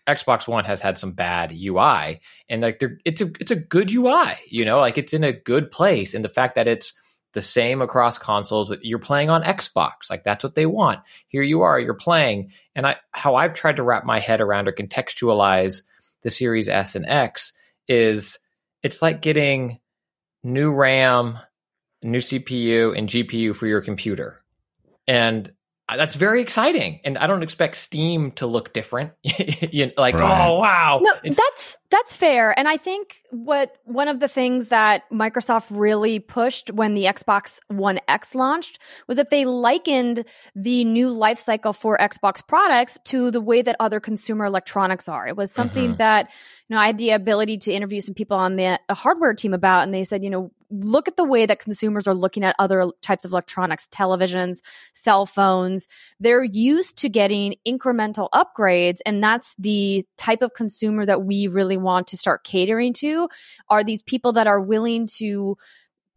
Xbox 0.07 0.47
One 0.47 0.65
has 0.65 0.81
had 0.81 0.97
some 0.97 1.13
bad 1.13 1.51
UI, 1.51 2.21
and 2.49 2.61
like 2.61 2.83
it's 3.05 3.21
a 3.21 3.31
it's 3.39 3.51
a 3.51 3.55
good 3.55 3.91
UI. 3.91 4.33
You 4.47 4.65
know, 4.65 4.79
like 4.79 4.97
it's 4.97 5.13
in 5.13 5.23
a 5.23 5.33
good 5.33 5.71
place, 5.71 6.13
and 6.13 6.23
the 6.23 6.29
fact 6.29 6.55
that 6.55 6.67
it's 6.67 6.93
the 7.33 7.41
same 7.41 7.81
across 7.81 8.17
consoles. 8.17 8.73
You're 8.81 8.99
playing 8.99 9.29
on 9.29 9.43
Xbox, 9.43 10.09
like 10.09 10.23
that's 10.23 10.43
what 10.43 10.55
they 10.55 10.65
want. 10.65 10.99
Here 11.27 11.43
you 11.43 11.61
are, 11.61 11.79
you're 11.79 11.93
playing. 11.93 12.51
And 12.75 12.85
I, 12.85 12.97
how 13.11 13.35
I've 13.35 13.53
tried 13.53 13.77
to 13.77 13.83
wrap 13.83 14.05
my 14.05 14.19
head 14.19 14.41
around 14.41 14.67
or 14.67 14.73
contextualize 14.73 15.83
the 16.23 16.29
Series 16.31 16.69
S 16.69 16.95
and 16.95 17.05
X 17.05 17.53
is 17.87 18.39
it's 18.83 19.01
like 19.01 19.21
getting 19.21 19.79
new 20.43 20.71
RAM, 20.71 21.37
new 22.01 22.19
CPU, 22.19 22.97
and 22.97 23.07
GPU 23.07 23.55
for 23.55 23.67
your 23.67 23.81
computer. 23.81 24.41
And 25.07 25.51
that's 25.87 26.15
very 26.15 26.41
exciting. 26.41 27.01
And 27.03 27.17
I 27.17 27.27
don't 27.27 27.43
expect 27.43 27.75
Steam 27.77 28.31
to 28.33 28.47
look 28.47 28.73
different. 28.73 29.11
you 29.23 29.87
know, 29.87 29.91
like, 29.97 30.15
right. 30.15 30.47
oh 30.47 30.59
wow. 30.59 30.99
No, 31.03 31.11
it's- 31.23 31.37
that's 31.37 31.77
that's 31.89 32.15
fair. 32.15 32.57
And 32.57 32.67
I 32.67 32.77
think 32.77 33.20
what 33.31 33.77
one 33.85 34.07
of 34.07 34.19
the 34.19 34.27
things 34.27 34.67
that 34.67 35.09
Microsoft 35.09 35.67
really 35.69 36.19
pushed 36.19 36.69
when 36.71 36.93
the 36.93 37.05
Xbox 37.05 37.59
One 37.67 37.99
X 38.07 38.35
launched 38.35 38.79
was 39.07 39.17
that 39.17 39.29
they 39.29 39.45
likened 39.45 40.25
the 40.53 40.83
new 40.85 41.09
life 41.09 41.39
cycle 41.39 41.73
for 41.73 41.97
Xbox 41.97 42.45
products 42.45 42.99
to 43.05 43.31
the 43.31 43.41
way 43.41 43.61
that 43.61 43.77
other 43.79 43.99
consumer 43.99 44.45
electronics 44.45 45.07
are. 45.07 45.27
It 45.27 45.37
was 45.37 45.51
something 45.51 45.89
mm-hmm. 45.91 45.97
that 45.97 46.29
you 46.67 46.75
know 46.75 46.81
I 46.81 46.87
had 46.87 46.97
the 46.97 47.11
ability 47.11 47.57
to 47.59 47.71
interview 47.71 48.01
some 48.01 48.15
people 48.15 48.37
on 48.37 48.57
the 48.57 48.79
hardware 48.89 49.33
team 49.33 49.53
about, 49.53 49.83
and 49.83 49.93
they 49.93 50.03
said, 50.03 50.23
you 50.23 50.29
know, 50.29 50.51
look 50.71 51.07
at 51.07 51.17
the 51.17 51.23
way 51.23 51.45
that 51.45 51.59
consumers 51.59 52.07
are 52.07 52.13
looking 52.13 52.43
at 52.43 52.55
other 52.57 52.89
types 53.01 53.25
of 53.25 53.31
electronics, 53.31 53.87
televisions, 53.87 54.61
cell 54.93 55.25
phones. 55.25 55.87
They're 56.19 56.43
used 56.43 56.97
to 56.99 57.09
getting 57.09 57.55
incremental 57.67 58.29
upgrades. 58.33 58.99
And 59.05 59.23
that's 59.23 59.55
the 59.59 60.05
type 60.17 60.41
of 60.41 60.53
consumer 60.53 61.05
that 61.05 61.23
we 61.23 61.47
really 61.47 61.77
want 61.77 62.07
to 62.07 62.17
start 62.17 62.43
catering 62.43 62.93
to 62.93 63.20
are 63.69 63.83
these 63.83 64.03
people 64.03 64.33
that 64.33 64.47
are 64.47 64.61
willing 64.61 65.07
to 65.17 65.57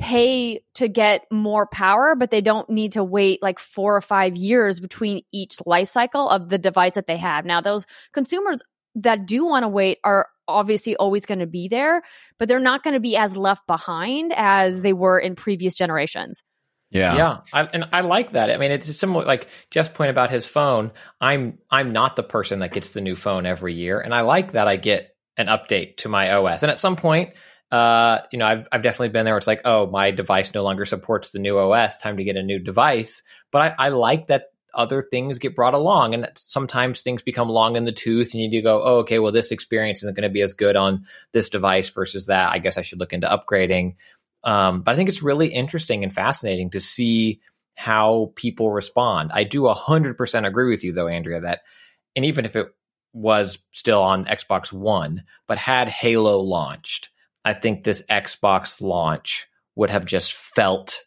pay 0.00 0.60
to 0.74 0.88
get 0.88 1.22
more 1.30 1.66
power, 1.66 2.14
but 2.14 2.30
they 2.30 2.40
don't 2.40 2.68
need 2.68 2.92
to 2.92 3.04
wait 3.04 3.42
like 3.42 3.58
four 3.58 3.96
or 3.96 4.00
five 4.00 4.36
years 4.36 4.80
between 4.80 5.22
each 5.32 5.56
life 5.66 5.88
cycle 5.88 6.28
of 6.28 6.48
the 6.48 6.58
device 6.58 6.94
that 6.94 7.06
they 7.06 7.16
have. 7.16 7.44
Now, 7.44 7.60
those 7.60 7.86
consumers 8.12 8.58
that 8.96 9.26
do 9.26 9.44
want 9.46 9.62
to 9.62 9.68
wait 9.68 9.98
are 10.04 10.28
obviously 10.46 10.96
always 10.96 11.26
going 11.26 11.38
to 11.38 11.46
be 11.46 11.68
there, 11.68 12.02
but 12.38 12.48
they're 12.48 12.60
not 12.60 12.82
going 12.82 12.94
to 12.94 13.00
be 13.00 13.16
as 13.16 13.36
left 13.36 13.66
behind 13.66 14.32
as 14.36 14.80
they 14.80 14.92
were 14.92 15.18
in 15.18 15.36
previous 15.36 15.74
generations. 15.74 16.42
Yeah, 16.90 17.16
yeah, 17.16 17.38
I, 17.52 17.62
and 17.64 17.88
I 17.92 18.02
like 18.02 18.32
that. 18.32 18.50
I 18.50 18.56
mean, 18.56 18.70
it's 18.70 18.94
similar. 18.96 19.24
Like 19.24 19.48
Jeff's 19.70 19.88
point 19.88 20.10
about 20.10 20.30
his 20.30 20.46
phone. 20.46 20.92
I'm 21.20 21.58
I'm 21.68 21.92
not 21.92 22.14
the 22.14 22.22
person 22.22 22.60
that 22.60 22.72
gets 22.72 22.90
the 22.90 23.00
new 23.00 23.16
phone 23.16 23.46
every 23.46 23.74
year, 23.74 23.98
and 24.00 24.14
I 24.14 24.20
like 24.20 24.52
that 24.52 24.68
I 24.68 24.76
get 24.76 25.13
an 25.36 25.46
update 25.46 25.98
to 25.98 26.08
my 26.08 26.32
OS. 26.32 26.62
And 26.62 26.70
at 26.70 26.78
some 26.78 26.96
point, 26.96 27.32
uh, 27.70 28.20
you 28.30 28.38
know, 28.38 28.46
I've 28.46 28.66
I've 28.70 28.82
definitely 28.82 29.08
been 29.08 29.24
there. 29.24 29.36
It's 29.36 29.46
like, 29.46 29.62
oh, 29.64 29.86
my 29.86 30.10
device 30.10 30.52
no 30.54 30.62
longer 30.62 30.84
supports 30.84 31.30
the 31.30 31.38
new 31.38 31.58
OS. 31.58 31.96
Time 31.98 32.16
to 32.18 32.24
get 32.24 32.36
a 32.36 32.42
new 32.42 32.58
device. 32.58 33.22
But 33.50 33.62
I, 33.62 33.86
I 33.86 33.88
like 33.88 34.28
that 34.28 34.50
other 34.74 35.02
things 35.02 35.38
get 35.38 35.54
brought 35.54 35.74
along. 35.74 36.14
And 36.14 36.28
sometimes 36.36 37.00
things 37.00 37.22
become 37.22 37.48
long 37.48 37.76
in 37.76 37.84
the 37.84 37.92
tooth 37.92 38.34
and 38.34 38.42
you 38.42 38.62
go, 38.62 38.82
oh, 38.82 38.98
okay, 38.98 39.18
well, 39.18 39.32
this 39.32 39.50
experience 39.50 40.02
isn't 40.02 40.16
going 40.16 40.28
to 40.28 40.32
be 40.32 40.42
as 40.42 40.54
good 40.54 40.76
on 40.76 41.06
this 41.32 41.48
device 41.48 41.88
versus 41.90 42.26
that. 42.26 42.52
I 42.52 42.58
guess 42.58 42.76
I 42.76 42.82
should 42.82 42.98
look 42.98 43.12
into 43.12 43.28
upgrading. 43.28 43.96
Um, 44.42 44.82
but 44.82 44.92
I 44.92 44.96
think 44.96 45.08
it's 45.08 45.22
really 45.22 45.48
interesting 45.48 46.02
and 46.02 46.12
fascinating 46.12 46.70
to 46.70 46.80
see 46.80 47.40
how 47.76 48.32
people 48.36 48.70
respond. 48.70 49.30
I 49.32 49.44
do 49.44 49.62
100% 49.62 50.46
agree 50.46 50.70
with 50.70 50.84
you, 50.84 50.92
though, 50.92 51.08
Andrea, 51.08 51.40
that, 51.40 51.60
and 52.14 52.24
even 52.24 52.44
if 52.44 52.54
it 52.54 52.68
was 53.14 53.58
still 53.70 54.02
on 54.02 54.26
Xbox 54.26 54.72
One, 54.72 55.22
but 55.46 55.56
had 55.56 55.88
Halo 55.88 56.40
launched, 56.40 57.08
I 57.44 57.54
think 57.54 57.84
this 57.84 58.02
Xbox 58.10 58.82
launch 58.82 59.46
would 59.76 59.90
have 59.90 60.04
just 60.04 60.32
felt 60.32 61.04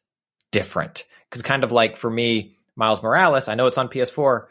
different. 0.52 1.04
Because, 1.30 1.42
kind 1.42 1.64
of 1.64 1.72
like 1.72 1.98
for 1.98 2.10
me, 2.10 2.56
Miles 2.76 3.04
Morales. 3.04 3.48
I 3.48 3.56
know 3.56 3.68
it's 3.68 3.78
on 3.78 3.90
PS4, 3.90 4.46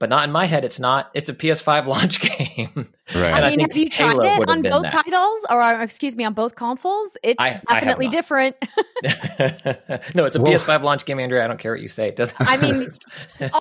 but 0.00 0.08
not 0.08 0.24
in 0.24 0.32
my 0.32 0.46
head. 0.46 0.64
It's 0.64 0.80
not. 0.80 1.10
It's 1.14 1.28
a 1.28 1.34
PS5 1.34 1.86
launch 1.86 2.20
game. 2.20 2.88
Right. 3.14 3.34
I 3.34 3.50
mean, 3.50 3.60
I 3.60 3.62
have 3.64 3.76
you 3.76 3.90
tried 3.90 4.12
Halo 4.12 4.42
it 4.42 4.48
on 4.48 4.62
both 4.62 4.82
that. 4.82 5.04
titles, 5.04 5.46
or 5.50 5.60
uh, 5.60 5.82
excuse 5.82 6.16
me, 6.16 6.24
on 6.24 6.32
both 6.32 6.54
consoles? 6.54 7.16
It's 7.22 7.36
I, 7.38 7.60
definitely 7.68 8.06
I 8.06 8.10
different. 8.10 8.56
no, 10.14 10.24
it's 10.24 10.34
a 10.34 10.40
Whoa. 10.40 10.52
PS5 10.52 10.82
launch 10.82 11.04
game, 11.04 11.20
Andrea. 11.20 11.44
I 11.44 11.48
don't 11.48 11.58
care 11.58 11.72
what 11.72 11.82
you 11.82 11.88
say. 11.88 12.08
It 12.08 12.16
doesn't. 12.16 12.36
I 12.40 12.56
mean, 12.56 12.88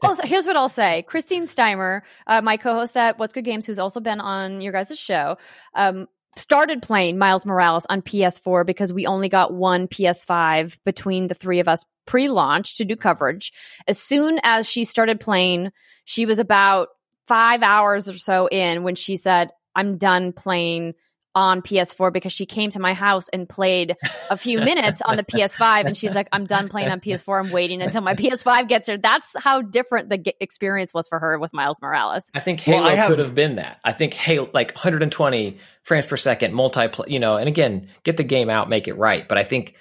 also, 0.01 0.25
here's 0.25 0.47
what 0.47 0.55
I'll 0.55 0.69
say: 0.69 1.03
Christine 1.03 1.45
Steimer, 1.45 2.01
uh, 2.25 2.41
my 2.41 2.57
co-host 2.57 2.95
at 2.95 3.19
What's 3.19 3.33
Good 3.33 3.45
Games, 3.45 3.65
who's 3.65 3.79
also 3.79 3.99
been 3.99 4.21
on 4.21 4.61
your 4.61 4.71
guys' 4.71 4.97
show. 4.97 5.37
Um, 5.75 6.07
started 6.35 6.81
playing 6.81 7.17
Miles 7.17 7.45
Morales 7.45 7.85
on 7.89 8.01
PS4 8.01 8.65
because 8.65 8.93
we 8.93 9.05
only 9.05 9.29
got 9.29 9.53
one 9.53 9.87
PS5 9.87 10.77
between 10.85 11.27
the 11.27 11.35
three 11.35 11.59
of 11.59 11.67
us 11.67 11.85
pre-launch 12.05 12.77
to 12.77 12.85
do 12.85 12.95
coverage. 12.95 13.51
As 13.87 13.99
soon 13.99 14.39
as 14.43 14.69
she 14.69 14.85
started 14.85 15.19
playing, 15.19 15.71
she 16.05 16.25
was 16.25 16.39
about 16.39 16.89
5 17.27 17.61
hours 17.61 18.09
or 18.09 18.17
so 18.17 18.47
in 18.47 18.83
when 18.83 18.95
she 18.95 19.15
said, 19.15 19.51
"I'm 19.75 19.97
done 19.97 20.33
playing 20.33 20.93
on 21.35 21.61
PS4 21.61 22.11
because 22.11 22.33
she 22.33 22.45
came 22.45 22.69
to 22.71 22.79
my 22.79 22.93
house 22.93 23.29
and 23.29 23.47
played 23.47 23.95
a 24.29 24.37
few 24.37 24.59
minutes 24.59 25.01
on 25.01 25.15
the 25.15 25.23
PS5 25.23 25.85
and 25.85 25.95
she's 25.95 26.15
like 26.15 26.27
I'm 26.31 26.45
done 26.45 26.67
playing 26.67 26.89
on 26.89 26.99
PS4 26.99 27.45
I'm 27.45 27.51
waiting 27.51 27.81
until 27.81 28.01
my 28.01 28.15
PS5 28.15 28.67
gets 28.67 28.87
here 28.87 28.97
that's 28.97 29.27
how 29.37 29.61
different 29.61 30.09
the 30.09 30.33
experience 30.41 30.93
was 30.93 31.07
for 31.07 31.19
her 31.19 31.37
with 31.37 31.53
Miles 31.53 31.77
Morales. 31.81 32.31
I 32.33 32.39
think 32.39 32.59
Halo 32.59 32.81
well, 32.81 32.89
I 32.89 32.95
have, 32.95 33.09
could 33.09 33.19
have 33.19 33.35
been 33.35 33.57
that. 33.57 33.79
I 33.83 33.91
think 33.91 34.13
Halo 34.13 34.49
like 34.53 34.73
120 34.73 35.57
frames 35.83 36.05
per 36.05 36.17
second 36.17 36.53
multi 36.53 36.87
you 37.07 37.19
know 37.19 37.37
and 37.37 37.47
again 37.47 37.89
get 38.03 38.17
the 38.17 38.23
game 38.23 38.49
out 38.49 38.69
make 38.69 38.87
it 38.87 38.97
right. 38.97 39.27
But 39.27 39.37
I 39.37 39.43
think 39.43 39.75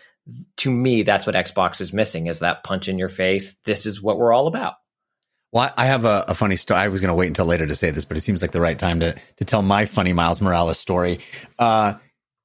to 0.58 0.70
me 0.70 1.02
that's 1.02 1.26
what 1.26 1.34
Xbox 1.34 1.80
is 1.80 1.92
missing 1.92 2.26
is 2.26 2.40
that 2.40 2.62
punch 2.62 2.88
in 2.88 2.98
your 2.98 3.08
face. 3.08 3.54
This 3.64 3.86
is 3.86 4.02
what 4.02 4.18
we're 4.18 4.32
all 4.32 4.46
about 4.46 4.74
well, 5.52 5.72
I 5.76 5.86
have 5.86 6.04
a, 6.04 6.26
a 6.28 6.34
funny 6.34 6.56
story. 6.56 6.80
I 6.80 6.88
was 6.88 7.00
going 7.00 7.08
to 7.08 7.14
wait 7.14 7.28
until 7.28 7.46
later 7.46 7.66
to 7.66 7.74
say 7.74 7.90
this, 7.90 8.04
but 8.04 8.16
it 8.16 8.20
seems 8.20 8.42
like 8.42 8.52
the 8.52 8.60
right 8.60 8.78
time 8.78 9.00
to 9.00 9.14
to 9.36 9.44
tell 9.44 9.62
my 9.62 9.86
funny 9.86 10.12
Miles 10.12 10.40
Morales 10.40 10.78
story. 10.78 11.20
Uh, 11.58 11.94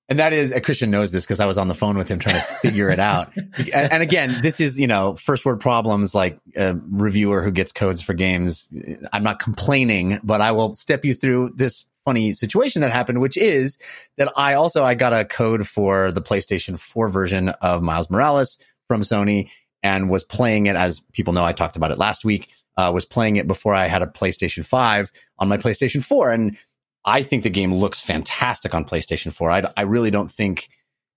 and 0.09 0.19
that 0.19 0.33
is, 0.33 0.51
uh, 0.51 0.59
Christian 0.59 0.91
knows 0.91 1.11
this 1.11 1.25
because 1.25 1.39
I 1.39 1.45
was 1.45 1.57
on 1.57 1.69
the 1.69 1.73
phone 1.73 1.97
with 1.97 2.09
him 2.09 2.19
trying 2.19 2.35
to 2.35 2.41
figure 2.41 2.89
it 2.89 2.99
out. 2.99 3.31
And, 3.73 3.93
and, 3.93 4.03
again, 4.03 4.39
this 4.41 4.59
is, 4.59 4.79
you 4.79 4.87
know, 4.87 5.15
first 5.15 5.45
word 5.45 5.59
problems 5.59 6.13
like 6.13 6.39
a 6.55 6.75
reviewer 6.89 7.43
who 7.43 7.51
gets 7.51 7.71
codes 7.71 8.01
for 8.01 8.13
games. 8.13 8.67
I'm 9.13 9.23
not 9.23 9.39
complaining, 9.39 10.19
but 10.23 10.41
I 10.41 10.51
will 10.51 10.73
step 10.73 11.05
you 11.05 11.13
through 11.13 11.53
this 11.55 11.85
funny 12.03 12.33
situation 12.33 12.81
that 12.81 12.91
happened, 12.91 13.21
which 13.21 13.37
is 13.37 13.77
that 14.17 14.31
I 14.35 14.55
also, 14.55 14.83
I 14.83 14.95
got 14.95 15.13
a 15.13 15.23
code 15.23 15.67
for 15.67 16.11
the 16.11 16.21
PlayStation 16.21 16.77
4 16.79 17.09
version 17.09 17.49
of 17.49 17.81
Miles 17.81 18.09
Morales 18.09 18.57
from 18.87 19.01
Sony 19.01 19.49
and 19.83 20.09
was 20.09 20.23
playing 20.23 20.65
it 20.65 20.75
as 20.75 21.01
people 21.11 21.33
know. 21.33 21.43
I 21.43 21.51
talked 21.51 21.75
about 21.75 21.91
it 21.91 21.97
last 21.97 22.25
week 22.25 22.49
uh, 22.77 22.91
was 22.93 23.05
playing 23.05 23.35
it 23.35 23.47
before 23.47 23.73
I 23.73 23.85
had 23.85 24.01
a 24.01 24.07
PlayStation 24.07 24.65
5 24.65 25.11
on 25.39 25.47
my 25.47 25.57
PlayStation 25.57 26.03
4. 26.03 26.31
And 26.31 26.57
I 27.05 27.21
think 27.21 27.43
the 27.43 27.49
game 27.49 27.73
looks 27.73 28.01
fantastic 28.01 28.73
on 28.73 28.85
PlayStation 28.85 29.33
4. 29.33 29.51
I, 29.51 29.71
I 29.77 29.81
really 29.83 30.11
don't 30.11 30.31
think 30.31 30.69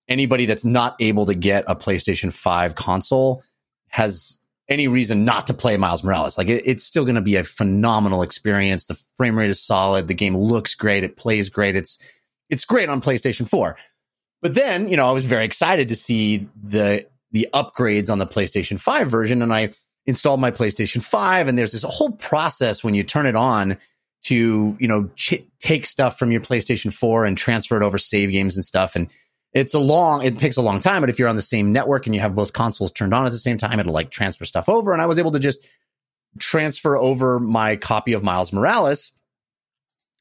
anybody 0.08 0.46
that's 0.46 0.64
not 0.64 0.96
able 1.00 1.26
to 1.26 1.34
get 1.34 1.64
a 1.66 1.74
PlayStation 1.74 2.32
5 2.32 2.74
console 2.74 3.42
has 3.88 4.38
any 4.68 4.88
reason 4.88 5.24
not 5.24 5.46
to 5.46 5.54
play 5.54 5.76
Miles 5.76 6.02
Morales. 6.02 6.36
Like 6.36 6.48
it, 6.48 6.64
it's 6.66 6.84
still 6.84 7.04
going 7.04 7.14
to 7.14 7.22
be 7.22 7.36
a 7.36 7.44
phenomenal 7.44 8.22
experience. 8.22 8.86
The 8.86 9.00
frame 9.16 9.38
rate 9.38 9.50
is 9.50 9.62
solid. 9.62 10.08
The 10.08 10.14
game 10.14 10.36
looks 10.36 10.74
great. 10.74 11.04
It 11.04 11.16
plays 11.16 11.48
great. 11.48 11.76
It's, 11.76 11.98
it's 12.50 12.64
great 12.64 12.88
on 12.88 13.00
PlayStation 13.00 13.48
4. 13.48 13.76
But 14.42 14.54
then, 14.54 14.88
you 14.88 14.96
know, 14.96 15.08
I 15.08 15.12
was 15.12 15.24
very 15.24 15.44
excited 15.44 15.88
to 15.88 15.96
see 15.96 16.48
the, 16.62 17.06
the 17.36 17.48
upgrades 17.52 18.10
on 18.10 18.18
the 18.18 18.26
PlayStation 18.26 18.80
5 18.80 19.10
version. 19.10 19.42
And 19.42 19.52
I, 19.52 19.74
installed 20.06 20.40
my 20.40 20.50
PlayStation 20.50 21.02
5 21.02 21.48
and 21.48 21.58
there's 21.58 21.72
this 21.72 21.82
whole 21.82 22.12
process 22.12 22.82
when 22.82 22.94
you 22.94 23.02
turn 23.02 23.26
it 23.26 23.36
on 23.36 23.76
to, 24.22 24.76
you 24.78 24.88
know, 24.88 25.10
ch- 25.16 25.44
take 25.58 25.84
stuff 25.84 26.18
from 26.18 26.30
your 26.30 26.40
PlayStation 26.40 26.92
4 26.92 27.26
and 27.26 27.36
transfer 27.36 27.76
it 27.76 27.84
over 27.84 27.98
save 27.98 28.30
games 28.30 28.56
and 28.56 28.64
stuff. 28.64 28.96
And 28.96 29.08
it's 29.52 29.74
a 29.74 29.78
long, 29.78 30.22
it 30.22 30.38
takes 30.38 30.56
a 30.56 30.62
long 30.62 30.80
time, 30.80 31.02
but 31.02 31.10
if 31.10 31.18
you're 31.18 31.28
on 31.28 31.36
the 31.36 31.42
same 31.42 31.72
network 31.72 32.06
and 32.06 32.14
you 32.14 32.20
have 32.20 32.34
both 32.34 32.52
consoles 32.52 32.92
turned 32.92 33.14
on 33.14 33.26
at 33.26 33.32
the 33.32 33.38
same 33.38 33.58
time, 33.58 33.80
it'll 33.80 33.92
like 33.92 34.10
transfer 34.10 34.44
stuff 34.44 34.68
over. 34.68 34.92
And 34.92 35.02
I 35.02 35.06
was 35.06 35.18
able 35.18 35.32
to 35.32 35.38
just 35.38 35.66
transfer 36.38 36.96
over 36.96 37.40
my 37.40 37.76
copy 37.76 38.12
of 38.12 38.22
Miles 38.22 38.52
Morales. 38.52 39.12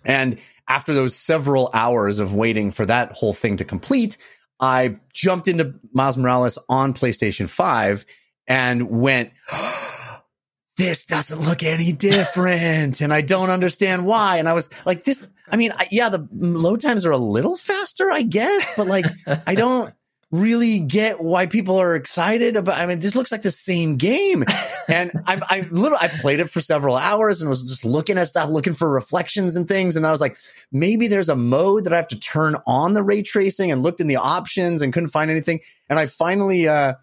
And 0.03 0.39
after 0.67 0.93
those 0.93 1.15
several 1.15 1.69
hours 1.73 2.19
of 2.19 2.33
waiting 2.33 2.71
for 2.71 2.85
that 2.85 3.11
whole 3.11 3.33
thing 3.33 3.57
to 3.57 3.65
complete, 3.65 4.17
I 4.59 4.97
jumped 5.13 5.47
into 5.47 5.75
Miles 5.91 6.17
Morales 6.17 6.57
on 6.69 6.93
PlayStation 6.93 7.49
5 7.49 8.05
and 8.47 8.89
went, 8.89 9.31
this 10.77 11.05
doesn't 11.05 11.39
look 11.39 11.63
any 11.63 11.91
different. 11.91 13.01
and 13.01 13.13
I 13.13 13.21
don't 13.21 13.49
understand 13.49 14.05
why. 14.05 14.37
And 14.37 14.47
I 14.47 14.53
was 14.53 14.69
like, 14.85 15.03
this, 15.03 15.27
I 15.49 15.57
mean, 15.57 15.71
I, 15.75 15.87
yeah, 15.91 16.09
the 16.09 16.27
load 16.33 16.81
times 16.81 17.05
are 17.05 17.11
a 17.11 17.17
little 17.17 17.57
faster, 17.57 18.11
I 18.11 18.21
guess, 18.21 18.71
but 18.75 18.87
like, 18.87 19.05
I 19.45 19.55
don't 19.55 19.93
really 20.39 20.79
get 20.79 21.21
why 21.21 21.45
people 21.45 21.79
are 21.79 21.95
excited 21.95 22.55
about, 22.55 22.77
I 22.77 22.85
mean, 22.85 22.99
this 22.99 23.15
looks 23.15 23.31
like 23.31 23.41
the 23.41 23.51
same 23.51 23.97
game. 23.97 24.43
And 24.87 25.23
I, 25.25 25.41
I 25.49 25.67
literally, 25.71 25.97
I 25.99 26.09
played 26.09 26.39
it 26.39 26.51
for 26.51 26.61
several 26.61 26.95
hours 26.95 27.41
and 27.41 27.49
was 27.49 27.63
just 27.63 27.85
looking 27.85 28.19
at 28.19 28.27
stuff, 28.27 28.51
looking 28.51 28.73
for 28.73 28.87
reflections 28.87 29.55
and 29.55 29.67
things. 29.67 29.95
And 29.95 30.05
I 30.05 30.11
was 30.11 30.21
like, 30.21 30.37
maybe 30.71 31.07
there's 31.07 31.27
a 31.27 31.35
mode 31.35 31.85
that 31.85 31.93
I 31.93 31.95
have 31.95 32.07
to 32.09 32.19
turn 32.19 32.55
on 32.67 32.93
the 32.93 33.01
ray 33.01 33.23
tracing 33.23 33.71
and 33.71 33.81
looked 33.81 33.99
in 33.99 34.05
the 34.05 34.17
options 34.17 34.83
and 34.83 34.93
couldn't 34.93 35.09
find 35.09 35.31
anything. 35.31 35.61
And 35.89 35.97
I 35.97 36.05
finally, 36.05 36.67
uh, 36.67 36.93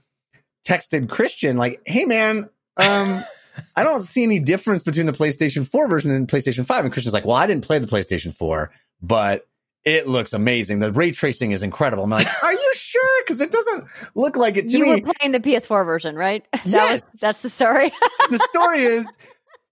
texted 0.66 1.08
Christian 1.08 1.56
like, 1.56 1.80
"Hey 1.86 2.04
man, 2.04 2.48
um, 2.76 3.24
I 3.76 3.82
don't 3.82 4.02
see 4.02 4.22
any 4.22 4.38
difference 4.38 4.82
between 4.82 5.06
the 5.06 5.12
PlayStation 5.12 5.66
4 5.66 5.88
version 5.88 6.10
and 6.10 6.28
PlayStation 6.28 6.64
5." 6.64 6.84
And 6.84 6.92
Christian's 6.92 7.14
like, 7.14 7.24
"Well, 7.24 7.36
I 7.36 7.46
didn't 7.46 7.64
play 7.64 7.78
the 7.78 7.86
PlayStation 7.86 8.34
4, 8.34 8.70
but 9.00 9.46
it 9.84 10.06
looks 10.06 10.32
amazing. 10.32 10.78
The 10.80 10.92
ray 10.92 11.10
tracing 11.12 11.52
is 11.52 11.62
incredible." 11.62 12.04
I'm 12.04 12.10
like, 12.10 12.26
"Are 12.42 12.52
you 12.52 12.72
sure? 12.74 13.22
Because 13.24 13.40
it 13.40 13.50
doesn't 13.50 13.84
look 14.14 14.36
like 14.36 14.56
it 14.56 14.68
to 14.68 14.76
you 14.78 14.84
me." 14.84 15.00
were 15.00 15.12
playing 15.14 15.32
the 15.32 15.40
PS4 15.40 15.84
version, 15.84 16.16
right? 16.16 16.44
That 16.52 16.66
Yes. 16.66 17.02
was 17.02 17.20
that's 17.20 17.42
the 17.42 17.50
story. 17.50 17.92
the 18.30 18.38
story 18.38 18.82
is 18.84 19.08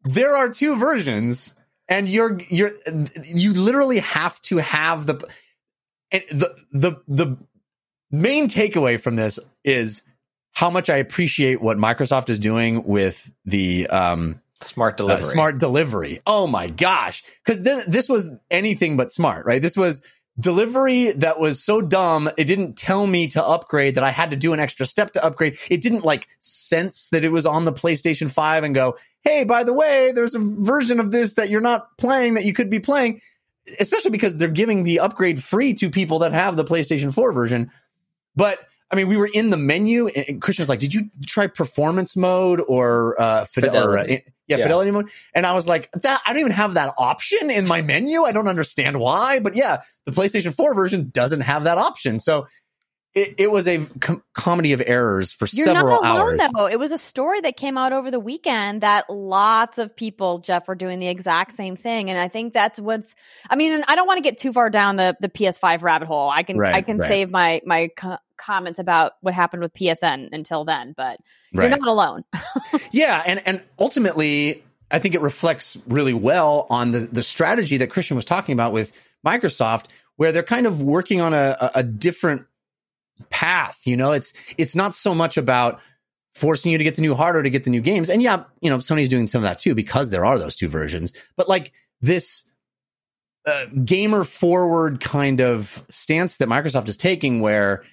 there 0.05 0.37
are 0.37 0.49
two 0.50 0.76
versions 0.76 1.55
and 1.88 2.09
you're 2.09 2.38
you're 2.49 2.71
you 3.25 3.52
literally 3.55 3.99
have 4.00 4.40
to 4.43 4.57
have 4.59 5.07
the 5.07 5.21
and 6.11 6.23
the 6.31 6.55
the 6.73 6.93
the 7.09 7.37
main 8.11 8.49
takeaway 8.49 9.00
from 9.00 9.17
this 9.17 9.38
is 9.64 10.02
how 10.52 10.69
much 10.71 10.90
I 10.90 10.97
appreciate 10.97 11.61
what 11.62 11.76
Microsoft 11.76 12.29
is 12.29 12.38
doing 12.38 12.83
with 12.85 13.31
the 13.45 13.87
um 13.88 14.40
Smart 14.62 14.95
uh, 14.95 14.97
delivery. 15.05 15.23
smart 15.23 15.59
delivery. 15.59 16.21
Oh 16.26 16.47
my 16.47 16.69
gosh. 16.69 17.23
Cause 17.47 17.62
then 17.62 17.85
this 17.87 18.09
was 18.09 18.33
anything 18.50 18.97
but 18.97 19.11
smart, 19.11 19.47
right? 19.47 19.62
This 19.62 19.76
was 19.76 20.02
delivery 20.38 21.12
that 21.12 21.38
was 21.38 21.62
so 21.62 21.81
dumb. 21.81 22.31
It 22.37 22.45
didn't 22.45 22.76
tell 22.76 23.07
me 23.07 23.29
to 23.29 23.45
upgrade 23.45 23.95
that 23.97 24.05
I 24.05 24.11
had 24.11 24.31
to 24.31 24.37
do 24.37 24.52
an 24.52 24.61
extra 24.61 24.87
step 24.87 25.12
to 25.12 25.25
upgrade. 25.25 25.59
It 25.71 25.83
didn't 25.83 26.05
like 26.05 26.29
sense 26.40 27.09
that 27.11 27.25
it 27.25 27.33
was 27.33 27.47
on 27.47 27.64
the 27.64 27.73
PlayStation 27.73 28.31
5 28.31 28.64
and 28.64 28.75
go, 28.75 28.97
Hey, 29.23 29.45
by 29.45 29.64
the 29.64 29.73
way, 29.73 30.12
there's 30.12 30.35
a 30.35 30.40
version 30.40 30.99
of 30.99 31.11
this 31.11 31.35
that 31.35 31.50
you're 31.50 31.61
not 31.61 31.97
playing 31.99 32.35
that 32.35 32.45
you 32.45 32.55
could 32.55 32.71
be 32.71 32.81
playing, 32.81 33.21
especially 33.79 34.11
because 34.11 34.37
they're 34.37 34.49
giving 34.49 34.83
the 34.83 35.00
upgrade 35.00 35.43
free 35.43 35.75
to 35.75 35.90
people 35.90 36.21
that 36.21 36.33
have 36.33 36.57
the 36.57 36.64
PlayStation 36.64 37.12
4 37.12 37.33
version. 37.33 37.71
But 38.35 38.59
I 38.92 38.97
mean, 38.97 39.06
we 39.09 39.16
were 39.16 39.30
in 39.32 39.50
the 39.50 39.56
menu, 39.56 40.09
and 40.09 40.42
Christian's 40.42 40.68
like, 40.68 40.80
"Did 40.80 40.92
you 40.92 41.11
try 41.26 41.47
performance 41.47 42.16
mode 42.16 42.61
or 42.66 43.20
uh, 43.20 43.44
fidel- 43.44 43.76
or, 43.76 43.99
uh, 43.99 44.02
Fidelity. 44.02 44.25
yeah, 44.49 44.56
Yeah. 44.56 44.64
fidelity 44.64 44.90
mode?" 44.90 45.09
And 45.35 45.47
I 45.47 45.52
was 45.54 45.68
like, 45.68 45.90
"That 45.92 46.20
I 46.26 46.32
don't 46.32 46.40
even 46.40 46.52
have 46.52 46.75
that 46.75 46.92
option 46.99 47.50
in 47.50 47.66
my 47.68 47.82
menu. 47.82 48.23
I 48.25 48.32
don't 48.32 48.49
understand 48.49 48.99
why." 48.99 49.38
But 49.38 49.54
yeah, 49.54 49.82
the 50.06 50.12
PlayStation 50.12 50.54
4 50.54 50.75
version 50.75 51.11
doesn't 51.12 51.42
have 51.42 51.64
that 51.64 51.78
option. 51.78 52.18
So 52.18 52.47
it, 53.14 53.35
it 53.38 53.50
was 53.50 53.67
a 53.67 53.85
com- 54.00 54.23
comedy 54.35 54.73
of 54.73 54.81
errors 54.87 55.33
for 55.33 55.49
You're 55.52 55.67
several 55.67 56.00
not 56.00 56.17
alone 56.17 56.40
hours. 56.40 56.50
though. 56.55 56.67
It 56.67 56.79
was 56.79 56.93
a 56.93 56.99
story 56.99 57.40
that 57.40 57.57
came 57.57 57.76
out 57.76 57.93
over 57.93 58.11
the 58.11 58.21
weekend 58.21 58.83
that 58.83 59.11
lots 59.11 59.79
of 59.79 59.97
people, 59.97 60.38
Jeff, 60.38 60.69
were 60.69 60.76
doing 60.76 61.00
the 61.00 61.09
exact 61.09 61.52
same 61.52 61.75
thing. 61.76 62.09
And 62.09 62.19
I 62.19 62.29
think 62.29 62.52
that's 62.52 62.79
what's 62.81 63.14
I 63.49 63.57
mean, 63.57 63.73
and 63.73 63.85
I 63.88 63.97
don't 63.97 64.07
want 64.07 64.19
to 64.19 64.23
get 64.23 64.38
too 64.38 64.52
far 64.52 64.71
down 64.71 64.97
the, 64.97 65.17
the 65.21 65.29
PS5 65.29 65.83
rabbit 65.83 66.07
hole. 66.07 66.29
I 66.31 66.45
can 66.45 66.57
Right, 66.57 66.75
I 66.75 66.83
can 66.83 66.99
right. 66.99 67.09
save 67.09 67.31
my 67.31 67.61
my 67.67 67.88
co- 67.97 68.19
comments 68.37 68.79
about 68.79 69.12
what 69.21 69.35
happened 69.35 69.62
with 69.62 69.75
PSN 69.75 70.29
until 70.33 70.64
then, 70.64 70.95
but 70.97 71.19
Right. 71.52 71.69
you're 71.69 71.79
not 71.79 71.88
alone. 71.88 72.25
Yeah, 72.93 73.23
and 73.26 73.43
and 73.45 73.61
ultimately, 73.79 74.62
I 74.90 74.99
think 75.00 75.14
it 75.17 75.21
reflects 75.21 75.76
really 75.88 76.14
well 76.14 76.67
on 76.71 76.93
the 76.93 77.00
the 77.00 77.23
strategy 77.25 77.76
that 77.79 77.88
Christian 77.90 78.14
was 78.17 78.25
talking 78.25 78.52
about 78.52 78.73
with 78.73 78.93
Microsoft, 79.26 79.87
where 80.17 80.31
they're 80.33 80.43
kind 80.45 80.67
of 80.67 80.81
working 80.83 81.21
on 81.21 81.35
a- 81.35 81.71
a 81.75 81.83
different 81.83 82.47
path. 83.31 83.83
You 83.85 83.97
know, 83.97 84.13
it's 84.13 84.33
it's 84.56 84.75
not 84.75 84.95
so 84.95 85.15
much 85.15 85.37
about 85.37 85.80
forcing 86.35 86.73
you 86.73 86.78
to 86.78 86.85
get 86.85 86.95
the 86.95 87.02
new 87.02 87.15
hardware 87.15 87.43
to 87.43 87.50
get 87.50 87.65
the 87.65 87.71
new 87.71 87.80
games, 87.80 88.09
and 88.09 88.23
yeah, 88.23 88.45
you 88.61 88.71
know, 88.71 88.78
Sony's 88.78 89.09
doing 89.09 89.28
some 89.28 89.41
of 89.41 89.49
that 89.49 89.59
too 89.59 89.75
because 89.75 90.11
there 90.11 90.25
are 90.25 90.39
those 90.39 90.56
two 90.56 90.69
versions. 90.69 91.13
But 91.37 91.49
like 91.49 91.73
this 92.00 92.50
uh, 93.47 93.67
gamer 93.85 94.25
forward 94.25 95.00
kind 95.00 95.41
of 95.41 95.85
stance 95.89 96.37
that 96.39 96.49
Microsoft 96.49 96.89
is 96.89 96.97
taking, 96.97 97.41
where 97.41 97.85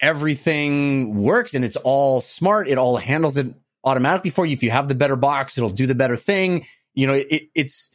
everything 0.00 1.22
works 1.22 1.54
and 1.54 1.64
it's 1.64 1.76
all 1.76 2.20
smart. 2.20 2.68
It 2.68 2.78
all 2.78 2.96
handles 2.96 3.36
it 3.36 3.54
automatically 3.84 4.30
for 4.30 4.46
you. 4.46 4.52
If 4.52 4.62
you 4.62 4.70
have 4.70 4.88
the 4.88 4.94
better 4.94 5.16
box, 5.16 5.58
it'll 5.58 5.70
do 5.70 5.86
the 5.86 5.94
better 5.94 6.16
thing. 6.16 6.66
You 6.94 7.06
know, 7.06 7.14
it, 7.14 7.48
it's, 7.54 7.90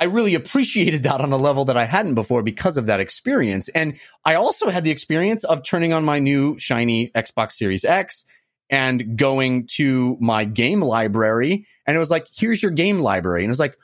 I 0.00 0.04
really 0.04 0.34
appreciated 0.34 1.02
that 1.02 1.20
on 1.20 1.30
a 1.32 1.36
level 1.36 1.66
that 1.66 1.76
I 1.76 1.84
hadn't 1.84 2.14
before 2.14 2.42
because 2.42 2.78
of 2.78 2.86
that 2.86 3.00
experience. 3.00 3.68
And 3.68 3.98
I 4.24 4.34
also 4.34 4.70
had 4.70 4.82
the 4.82 4.90
experience 4.90 5.44
of 5.44 5.62
turning 5.62 5.92
on 5.92 6.06
my 6.06 6.18
new 6.18 6.58
shiny 6.58 7.10
Xbox 7.14 7.52
Series 7.52 7.84
X 7.84 8.24
and 8.70 9.18
going 9.18 9.66
to 9.72 10.16
my 10.18 10.46
game 10.46 10.80
library. 10.80 11.66
And 11.86 11.96
it 11.96 12.00
was 12.00 12.10
like, 12.10 12.26
here's 12.34 12.62
your 12.62 12.70
game 12.70 13.00
library. 13.00 13.42
And 13.42 13.50
it 13.50 13.52
was 13.52 13.60
like 13.60 13.76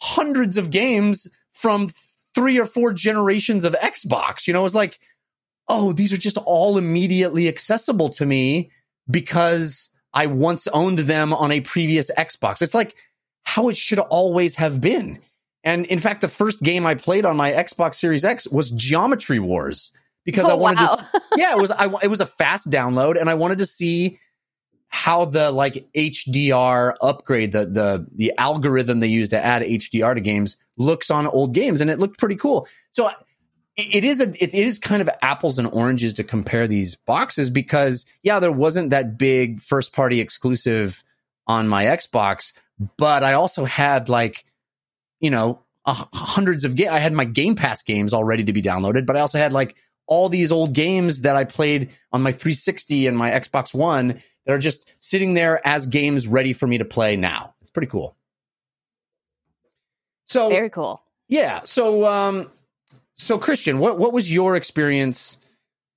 hundreds 0.00 0.56
of 0.56 0.70
games 0.70 1.28
from 1.52 1.90
three 2.34 2.58
or 2.58 2.66
four 2.66 2.92
generations 2.92 3.62
of 3.62 3.74
Xbox. 3.74 4.48
You 4.48 4.54
know, 4.54 4.60
it 4.60 4.64
was 4.64 4.74
like, 4.74 4.98
oh, 5.68 5.92
these 5.92 6.12
are 6.12 6.18
just 6.18 6.38
all 6.38 6.76
immediately 6.76 7.46
accessible 7.46 8.08
to 8.08 8.26
me 8.26 8.72
because 9.08 9.90
I 10.12 10.26
once 10.26 10.66
owned 10.68 11.00
them 11.00 11.32
on 11.32 11.52
a 11.52 11.60
previous 11.60 12.10
Xbox. 12.10 12.62
It's 12.62 12.74
like 12.74 12.96
how 13.44 13.68
it 13.68 13.76
should 13.76 14.00
always 14.00 14.56
have 14.56 14.80
been. 14.80 15.20
And 15.64 15.86
in 15.86 15.98
fact, 15.98 16.20
the 16.20 16.28
first 16.28 16.60
game 16.60 16.86
I 16.86 16.94
played 16.94 17.24
on 17.24 17.36
my 17.36 17.52
Xbox 17.52 17.94
Series 17.96 18.24
X 18.24 18.48
was 18.48 18.70
Geometry 18.70 19.38
Wars 19.38 19.92
because 20.24 20.46
I 20.46 20.52
Oh, 20.52 20.56
wanted 20.56 20.80
wow. 20.82 20.96
to. 20.96 21.22
Yeah, 21.36 21.52
it 21.52 21.60
was. 21.60 21.70
I, 21.70 21.86
it 22.02 22.08
was 22.08 22.20
a 22.20 22.26
fast 22.26 22.68
download, 22.70 23.20
and 23.20 23.30
I 23.30 23.34
wanted 23.34 23.58
to 23.58 23.66
see 23.66 24.18
how 24.88 25.24
the 25.24 25.50
like 25.50 25.86
HDR 25.96 26.94
upgrade, 27.00 27.52
the 27.52 27.64
the 27.66 28.06
the 28.14 28.32
algorithm 28.38 29.00
they 29.00 29.06
use 29.08 29.28
to 29.30 29.42
add 29.42 29.62
HDR 29.62 30.14
to 30.14 30.20
games 30.20 30.56
looks 30.76 31.10
on 31.10 31.26
old 31.26 31.54
games, 31.54 31.80
and 31.80 31.90
it 31.90 31.98
looked 31.98 32.18
pretty 32.18 32.36
cool. 32.36 32.66
So 32.90 33.10
it 33.76 34.04
is 34.04 34.20
a 34.20 34.28
it 34.42 34.52
is 34.54 34.78
kind 34.78 35.00
of 35.00 35.08
apples 35.22 35.58
and 35.58 35.68
oranges 35.72 36.12
to 36.14 36.24
compare 36.24 36.66
these 36.68 36.94
boxes 36.94 37.48
because 37.50 38.04
yeah, 38.22 38.38
there 38.38 38.52
wasn't 38.52 38.90
that 38.90 39.16
big 39.16 39.60
first 39.60 39.92
party 39.94 40.20
exclusive 40.20 41.02
on 41.46 41.68
my 41.68 41.84
Xbox, 41.84 42.52
but 42.98 43.22
I 43.24 43.32
also 43.32 43.64
had 43.64 44.08
like 44.08 44.44
you 45.22 45.30
know 45.30 45.62
uh, 45.86 46.04
hundreds 46.12 46.64
of 46.64 46.76
games. 46.76 46.90
I 46.90 46.98
had 46.98 47.14
my 47.14 47.24
Game 47.24 47.56
Pass 47.56 47.82
games 47.82 48.12
all 48.12 48.24
ready 48.24 48.44
to 48.44 48.52
be 48.52 48.60
downloaded, 48.60 49.06
but 49.06 49.16
I 49.16 49.20
also 49.20 49.38
had 49.38 49.52
like 49.52 49.74
all 50.06 50.28
these 50.28 50.52
old 50.52 50.74
games 50.74 51.22
that 51.22 51.36
I 51.36 51.44
played 51.44 51.90
on 52.12 52.20
my 52.20 52.32
360 52.32 53.06
and 53.06 53.16
my 53.16 53.30
Xbox 53.30 53.72
One 53.72 54.22
that 54.44 54.52
are 54.52 54.58
just 54.58 54.90
sitting 54.98 55.34
there 55.34 55.66
as 55.66 55.86
games 55.86 56.26
ready 56.26 56.52
for 56.52 56.66
me 56.66 56.78
to 56.78 56.84
play 56.84 57.16
now. 57.16 57.54
It's 57.62 57.70
pretty 57.70 57.86
cool. 57.86 58.16
So 60.26 60.48
Very 60.50 60.70
cool. 60.70 61.02
yeah. 61.28 61.60
So, 61.64 62.06
um, 62.06 62.50
so 63.14 63.38
Christian, 63.38 63.78
what 63.78 63.98
what 63.98 64.12
was 64.12 64.32
your 64.32 64.56
experience 64.56 65.36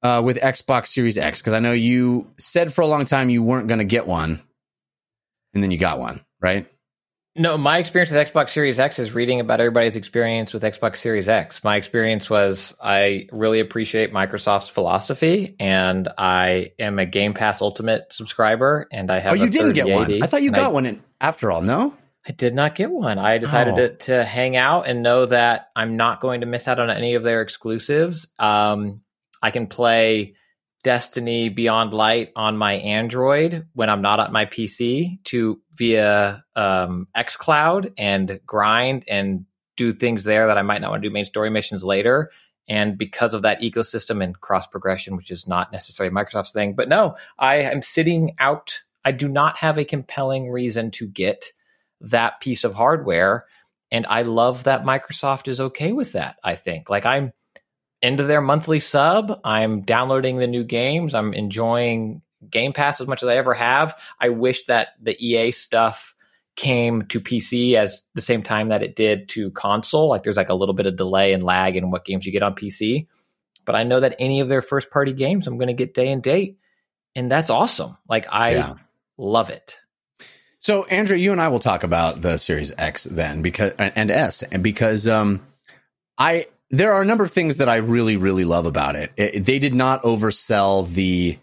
uh, 0.04 0.22
with 0.24 0.38
Xbox 0.38 0.88
Series 0.88 1.18
X? 1.18 1.42
Because 1.42 1.54
I 1.54 1.60
know 1.60 1.72
you 1.72 2.30
said 2.38 2.74
for 2.74 2.82
a 2.82 2.88
long 2.88 3.06
time 3.06 3.30
you 3.30 3.42
weren't 3.42 3.68
going 3.68 3.80
to 3.80 3.86
get 3.86 4.06
one, 4.06 4.42
and 5.54 5.64
then 5.64 5.72
you 5.72 5.78
got 5.78 6.00
one, 6.00 6.24
right? 6.42 6.68
No, 7.38 7.58
my 7.58 7.80
experience 7.80 8.12
with 8.12 8.32
Xbox 8.32 8.52
Series 8.52 8.80
X 8.80 8.98
is 8.98 9.14
reading 9.14 9.42
about 9.42 9.60
everybody's 9.60 9.98
experience 9.98 10.54
with 10.54 10.64
Xbox 10.64 10.98
Series 10.98 11.28
X. 11.28 11.66
My 11.66 11.76
experience 11.76 12.30
was 12.30 12.74
I 12.82 13.28
really 13.32 13.60
appreciate 13.60 14.14
Microsoft's 14.14 14.70
philosophy, 14.70 15.58
and 15.60 16.08
I 16.18 16.72
am 16.80 16.98
a 16.98 17.06
Game 17.06 17.34
Pass 17.34 17.62
Ultimate 17.62 18.14
subscriber, 18.14 18.88
and 18.90 19.12
I 19.12 19.20
have. 19.20 19.34
oh, 19.34 19.36
you 19.36 19.50
didn't 19.50 19.74
get 19.74 19.88
one. 19.90 20.24
I 20.24 20.28
thought 20.28 20.44
you 20.44 20.52
got 20.52 20.72
one 20.72 20.86
in, 20.86 21.04
after 21.20 21.52
all. 21.52 21.62
No. 21.62 21.94
I 22.28 22.32
did 22.32 22.56
not 22.56 22.74
get 22.74 22.90
one. 22.90 23.20
I 23.20 23.38
decided 23.38 23.74
Oh. 23.74 23.78
to, 23.78 23.96
to 23.98 24.24
hang 24.24 24.56
out 24.56 24.88
and 24.88 25.04
know 25.04 25.26
that 25.26 25.68
I'm 25.76 25.98
not 25.98 26.22
going 26.22 26.40
to 26.42 26.48
miss 26.48 26.68
out 26.70 26.80
on 26.80 26.90
any 26.90 27.16
of 27.16 27.24
their 27.24 27.42
exclusives. 27.42 28.28
Um, 28.40 29.02
I 29.44 29.52
can 29.52 29.68
play 29.68 30.36
Destiny 30.86 31.50
Beyond 31.50 31.94
Light 31.94 32.32
on 32.36 32.58
my 32.58 32.74
Android 32.74 33.66
when 33.74 33.90
I'm 33.90 34.04
not 34.04 34.20
at 34.20 34.32
my 34.32 34.46
PC 34.46 35.18
to 35.24 35.60
via 35.76 36.46
um, 36.56 37.08
XCloud 37.18 37.94
and 37.98 38.40
grind 38.46 39.04
and 39.08 39.48
do 39.78 39.94
things 39.94 40.26
there 40.26 40.46
that 40.46 40.60
I 40.60 40.62
might 40.62 40.82
not 40.82 40.92
want 40.92 41.02
to 41.02 41.10
do 41.10 41.12
main 41.12 41.26
story 41.26 41.50
missions 41.50 41.84
later. 41.84 42.30
And 42.70 43.00
because 43.00 43.34
of 43.34 43.42
that 43.42 43.62
ecosystem 43.62 44.24
and 44.24 44.40
cross 44.40 44.68
progression, 44.68 45.16
which 45.18 45.32
is 45.32 45.48
not 45.48 45.72
necessarily 45.72 46.14
Microsoft's 46.14 46.52
thing, 46.52 46.76
but 46.76 46.88
no, 46.88 47.16
I 47.40 47.56
am 47.62 47.82
sitting 47.82 48.36
out. 48.38 48.84
I 49.04 49.12
do 49.12 49.28
not 49.28 49.58
have 49.58 49.80
a 49.80 49.86
compelling 49.86 50.52
reason 50.52 50.92
to 50.92 51.08
get 51.08 51.46
that 52.00 52.40
piece 52.42 52.64
of 52.64 52.76
hardware. 52.76 53.46
And 53.90 54.06
I 54.06 54.22
love 54.22 54.66
that 54.66 54.84
Microsoft 54.84 55.48
is 55.48 55.60
okay 55.60 55.94
with 55.94 56.12
that. 56.12 56.38
I 56.44 56.54
think 56.54 56.92
like 56.92 57.08
I'm 57.08 57.34
into 58.06 58.24
their 58.24 58.42
monthly 58.42 58.80
sub. 58.80 59.40
I'm 59.44 59.82
downloading 59.82 60.38
the 60.38 60.48
new 60.48 60.64
games. 60.64 61.14
I'm 61.16 61.34
enjoying 61.34 62.22
Game 62.50 62.74
Pass 62.74 63.02
as 63.02 63.08
much 63.08 63.24
as 63.24 63.30
I 63.30 63.36
ever 63.38 63.54
have. 63.54 64.00
I 64.20 64.30
wish 64.30 64.66
that 64.66 64.90
the 65.02 65.18
EA 65.26 65.52
stuff 65.52 66.14
came 66.56 67.04
to 67.08 67.20
PC 67.20 67.74
as 67.74 68.04
the 68.14 68.22
same 68.22 68.44
time 68.44 68.70
that 68.70 68.84
it 68.84 68.96
did 68.96 69.28
to 69.30 69.52
console. 69.52 70.08
Like 70.08 70.24
there's 70.24 70.38
like 70.38 70.50
a 70.50 70.54
little 70.54 70.76
bit 70.76 70.86
of 70.86 70.96
delay 70.96 71.34
and 71.34 71.44
lag 71.44 71.76
in 71.76 71.92
what 71.92 72.06
games 72.06 72.26
you 72.26 72.32
get 72.32 72.44
on 72.44 72.54
PC. 72.54 73.08
But 73.66 73.76
I 73.76 73.84
know 73.84 74.00
that 74.00 74.16
any 74.20 74.40
of 74.40 74.48
their 74.48 74.62
first 74.62 74.92
party 74.92 75.12
games 75.12 75.48
I'm 75.48 75.58
going 75.58 75.68
to 75.68 75.74
get 75.74 75.94
day 75.94 76.12
and 76.12 76.22
date. 76.22 76.60
And 77.16 77.32
that's 77.32 77.50
awesome. 77.50 77.98
Like 78.08 78.28
I 78.32 78.52
Yeah. 78.52 78.74
love 79.18 79.50
it. 79.50 79.80
So, 80.60 80.86
Andrea, 80.86 81.20
you 81.20 81.32
and 81.32 81.42
I 81.42 81.50
will 81.50 81.60
talk 81.60 81.84
about 81.84 82.22
the 82.22 82.38
Series 82.38 82.72
X 82.78 83.04
then, 83.04 83.44
because 83.44 83.74
and 83.78 84.10
S, 84.10 84.42
and 84.42 84.64
because 84.64 85.08
um, 85.08 85.46
I 86.18 86.48
there 86.70 86.94
are 86.94 87.02
a 87.02 87.06
number 87.06 87.24
of 87.24 87.32
things 87.32 87.58
that 87.58 87.70
I 87.70 87.78
really 87.78 88.18
really 88.18 88.46
love 88.46 88.66
about 88.66 88.96
it. 88.96 89.12
it 89.18 89.46
they 89.46 89.60
did 89.60 89.74
not 89.74 90.04
oversell 90.04 90.92
the 90.92 91.38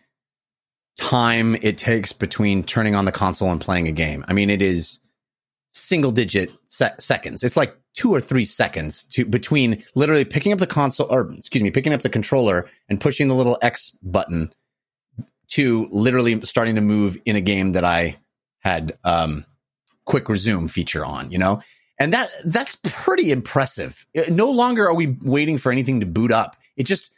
time 0.98 1.56
it 1.62 1.78
takes 1.78 2.12
between 2.12 2.62
turning 2.62 2.94
on 2.94 3.04
the 3.04 3.12
console 3.12 3.50
and 3.50 3.60
playing 3.60 3.88
a 3.88 3.92
game. 3.92 4.24
I 4.28 4.32
mean, 4.32 4.50
it 4.50 4.60
is 4.60 5.00
single 5.70 6.12
digit 6.12 6.52
se- 6.66 6.96
seconds. 6.98 7.42
It's 7.42 7.56
like 7.56 7.76
two 7.94 8.10
or 8.10 8.20
three 8.20 8.44
seconds 8.44 9.04
to 9.04 9.24
between 9.24 9.82
literally 9.94 10.24
picking 10.24 10.52
up 10.52 10.58
the 10.58 10.66
console 10.66 11.06
or 11.10 11.32
excuse 11.32 11.62
me, 11.62 11.70
picking 11.70 11.94
up 11.94 12.02
the 12.02 12.08
controller 12.08 12.68
and 12.88 13.00
pushing 13.00 13.28
the 13.28 13.34
little 13.34 13.58
X 13.62 13.96
button 14.02 14.52
to 15.48 15.88
literally 15.90 16.40
starting 16.42 16.76
to 16.76 16.80
move 16.80 17.18
in 17.24 17.36
a 17.36 17.40
game 17.40 17.72
that 17.72 17.84
I 17.84 18.18
had 18.60 18.94
um, 19.04 19.44
quick 20.04 20.28
resume 20.28 20.68
feature 20.68 21.04
on, 21.04 21.30
you 21.30 21.38
know? 21.38 21.60
And 21.98 22.12
that 22.12 22.30
that's 22.44 22.76
pretty 22.82 23.30
impressive. 23.30 24.06
No 24.28 24.50
longer 24.50 24.86
are 24.86 24.94
we 24.94 25.18
waiting 25.22 25.58
for 25.58 25.70
anything 25.70 26.00
to 26.00 26.06
boot 26.06 26.32
up. 26.32 26.56
It 26.76 26.84
just 26.84 27.12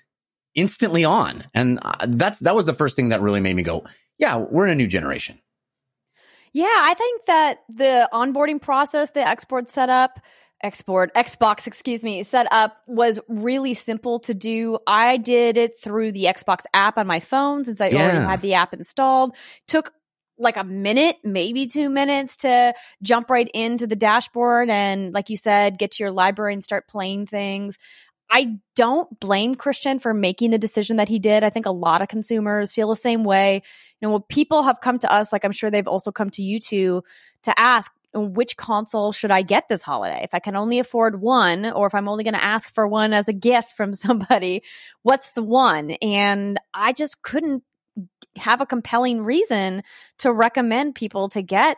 instantly 0.55 1.05
on. 1.05 1.45
And 1.55 1.79
uh, 1.83 2.07
that's 2.09 2.41
that 2.41 2.55
was 2.55 2.67
the 2.67 2.75
first 2.75 2.97
thing 2.97 3.11
that 3.11 3.21
really 3.21 3.41
made 3.41 3.57
me 3.57 3.63
go, 3.63 3.85
yeah, 4.19 4.37
we're 4.37 4.67
in 4.67 4.73
a 4.73 4.77
new 4.77 4.87
generation. 4.87 5.39
Yeah, 6.53 6.67
I 6.69 6.95
think 6.95 7.27
that 7.27 7.59
the 7.69 8.09
onboarding 8.13 8.61
process, 8.61 9.11
the 9.11 9.27
export 9.27 9.69
setup, 9.71 10.21
export 10.63 11.13
Xbox, 11.15 11.67
excuse 11.67 12.05
me, 12.05 12.23
set 12.23 12.47
up 12.51 12.77
was 12.87 13.19
really 13.29 13.75
simple 13.75 14.21
to 14.21 14.35
do. 14.35 14.79
I 14.87 15.17
did 15.17 15.57
it 15.57 15.75
through 15.83 16.13
the 16.13 16.25
Xbox 16.25 16.65
app 16.73 16.97
on 16.97 17.07
my 17.07 17.19
phone 17.19 17.65
since 17.65 17.81
I 17.81 17.89
yeah. 17.89 18.03
already 18.03 18.25
had 18.25 18.41
the 18.41 18.55
app 18.55 18.73
installed. 18.73 19.37
Took 19.67 19.93
like 20.39 20.57
a 20.57 20.65
minute, 20.65 21.17
maybe 21.23 21.67
two 21.67 21.89
minutes 21.89 22.39
to 22.39 22.75
jump 23.03 23.31
right 23.31 23.49
into 23.55 23.87
the 23.87 23.97
dashboard 23.97 24.69
and, 24.69 25.13
like 25.13 25.31
you 25.31 25.37
said, 25.37 25.79
get 25.79 25.93
to 25.93 26.03
your 26.03 26.13
library 26.13 26.55
and 26.55 26.65
start 26.65 26.89
playing 26.89 27.27
things. 27.27 27.79
I 28.31 28.59
don't 28.75 29.21
blame 29.21 29.55
Christian 29.55 29.99
for 29.99 30.13
making 30.13 30.51
the 30.51 30.59
decision 30.59 30.97
that 30.97 31.09
he 31.09 31.19
did. 31.19 31.45
I 31.45 31.51
think 31.51 31.67
a 31.67 31.71
lot 31.71 32.03
of 32.03 32.09
consumers 32.09 32.73
feel 32.73 32.89
the 32.89 32.97
same 32.97 33.23
way. 33.23 33.63
You 34.01 34.09
know, 34.09 34.21
people 34.21 34.65
have 34.65 34.81
come 34.81 34.99
to 35.01 35.13
us, 35.13 35.33
like 35.33 35.45
I'm 35.45 35.53
sure 35.53 35.71
they've 35.71 35.87
also 35.87 36.11
come 36.11 36.31
to 36.31 36.43
you 36.43 36.59
two, 36.59 37.05
to 37.45 37.59
ask 37.59 37.93
which 38.15 38.57
console 38.57 39.13
should 39.13 39.31
I 39.31 39.43
get 39.43 39.69
this 39.69 39.83
holiday? 39.83 40.21
If 40.23 40.35
I 40.35 40.39
can 40.39 40.57
only 40.57 40.79
afford 40.79 41.21
one, 41.21 41.67
or 41.67 41.87
if 41.87 41.95
I'm 41.95 42.09
only 42.09 42.25
going 42.25 42.35
to 42.35 42.45
ask 42.45 42.73
for 42.73 42.87
one 42.87 43.13
as 43.13 43.29
a 43.29 43.33
gift 43.33 43.73
from 43.73 43.95
somebody, 43.95 44.63
what's 45.03 45.33
the 45.33 45.43
one? 45.43 45.93
And 46.03 46.59
I 46.73 46.93
just 46.93 47.23
couldn't 47.23 47.65
have 48.37 48.61
a 48.61 48.67
compelling 48.67 49.23
reason 49.23 49.83
to 50.19 50.33
recommend 50.33 50.95
people 50.95 51.29
to 51.31 51.43
get 51.43 51.77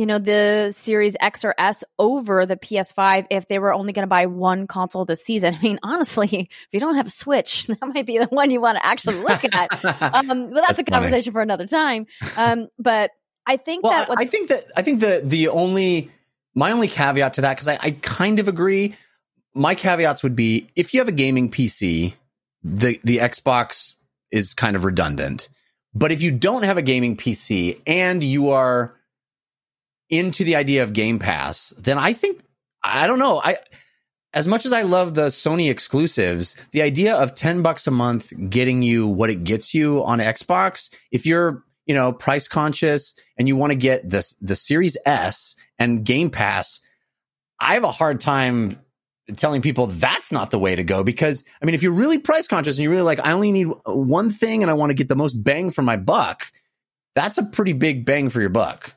you 0.00 0.06
know, 0.06 0.18
the 0.18 0.70
Series 0.70 1.14
X 1.20 1.44
or 1.44 1.54
S 1.58 1.84
over 1.98 2.46
the 2.46 2.56
PS5 2.56 3.26
if 3.30 3.48
they 3.48 3.58
were 3.58 3.74
only 3.74 3.92
going 3.92 4.04
to 4.04 4.08
buy 4.08 4.24
one 4.24 4.66
console 4.66 5.04
this 5.04 5.22
season. 5.22 5.54
I 5.58 5.62
mean, 5.62 5.78
honestly, 5.82 6.48
if 6.50 6.68
you 6.72 6.80
don't 6.80 6.94
have 6.94 7.08
a 7.08 7.10
Switch, 7.10 7.66
that 7.66 7.86
might 7.86 8.06
be 8.06 8.16
the 8.16 8.24
one 8.26 8.50
you 8.50 8.62
want 8.62 8.78
to 8.78 8.86
actually 8.86 9.16
look 9.16 9.44
at. 9.44 9.84
um, 10.02 10.48
but 10.48 10.54
that's, 10.54 10.68
that's 10.68 10.78
a 10.78 10.84
conversation 10.84 11.32
funny. 11.32 11.40
for 11.40 11.42
another 11.42 11.66
time. 11.66 12.06
Um, 12.38 12.68
but 12.78 13.10
I 13.46 13.58
think 13.58 13.84
well, 13.84 13.92
that 13.92 14.08
I 14.16 14.24
think 14.24 14.48
that 14.48 14.64
I 14.74 14.80
think 14.80 15.00
the 15.00 15.20
the 15.22 15.48
only 15.48 16.10
my 16.54 16.72
only 16.72 16.88
caveat 16.88 17.34
to 17.34 17.40
that 17.42 17.56
because 17.56 17.68
I, 17.68 17.78
I 17.82 17.90
kind 18.00 18.38
of 18.38 18.48
agree. 18.48 18.94
My 19.54 19.74
caveats 19.74 20.22
would 20.22 20.36
be 20.36 20.68
if 20.76 20.94
you 20.94 21.00
have 21.00 21.08
a 21.08 21.12
gaming 21.12 21.50
PC, 21.50 22.14
the 22.62 23.00
the 23.04 23.18
Xbox 23.18 23.96
is 24.30 24.54
kind 24.54 24.76
of 24.76 24.84
redundant. 24.84 25.48
But 25.94 26.12
if 26.12 26.22
you 26.22 26.30
don't 26.30 26.62
have 26.62 26.78
a 26.78 26.82
gaming 26.82 27.16
PC 27.16 27.80
and 27.86 28.22
you 28.22 28.50
are 28.50 28.94
into 30.08 30.44
the 30.44 30.56
idea 30.56 30.82
of 30.82 30.92
Game 30.92 31.18
Pass, 31.18 31.72
then 31.78 31.98
I 31.98 32.12
think 32.12 32.42
I 32.82 33.06
don't 33.06 33.18
know. 33.18 33.40
I 33.42 33.58
as 34.32 34.46
much 34.46 34.64
as 34.64 34.72
I 34.72 34.82
love 34.82 35.14
the 35.14 35.26
Sony 35.26 35.70
exclusives, 35.70 36.54
the 36.70 36.82
idea 36.82 37.16
of 37.16 37.34
10 37.34 37.62
bucks 37.62 37.86
a 37.86 37.90
month 37.90 38.32
getting 38.48 38.82
you 38.82 39.06
what 39.06 39.30
it 39.30 39.42
gets 39.42 39.74
you 39.74 40.04
on 40.04 40.20
Xbox, 40.20 40.88
if 41.10 41.26
you're, 41.26 41.64
you 41.84 41.94
know, 41.94 42.12
price 42.12 42.46
conscious 42.46 43.14
and 43.36 43.48
you 43.48 43.56
want 43.56 43.72
to 43.72 43.76
get 43.76 44.08
this 44.08 44.34
the 44.40 44.54
Series 44.54 44.96
S 45.04 45.56
and 45.78 46.04
Game 46.04 46.30
Pass, 46.30 46.80
I 47.58 47.74
have 47.74 47.84
a 47.84 47.90
hard 47.90 48.20
time 48.20 48.80
telling 49.36 49.62
people 49.62 49.86
that's 49.86 50.32
not 50.32 50.50
the 50.50 50.58
way 50.58 50.76
to 50.76 50.84
go 50.84 51.04
because 51.04 51.44
I 51.60 51.64
mean 51.64 51.74
if 51.74 51.82
you're 51.82 51.92
really 51.92 52.18
price 52.18 52.46
conscious 52.46 52.76
and 52.76 52.82
you're 52.82 52.92
really 52.92 53.02
like 53.02 53.20
I 53.20 53.32
only 53.32 53.52
need 53.52 53.68
one 53.84 54.30
thing 54.30 54.62
and 54.62 54.70
I 54.70 54.74
want 54.74 54.90
to 54.90 54.94
get 54.94 55.08
the 55.08 55.16
most 55.16 55.34
bang 55.34 55.70
for 55.70 55.82
my 55.82 55.96
buck, 55.96 56.52
that's 57.14 57.38
a 57.38 57.44
pretty 57.44 57.72
big 57.72 58.04
bang 58.04 58.30
for 58.30 58.40
your 58.40 58.50
buck. 58.50 58.94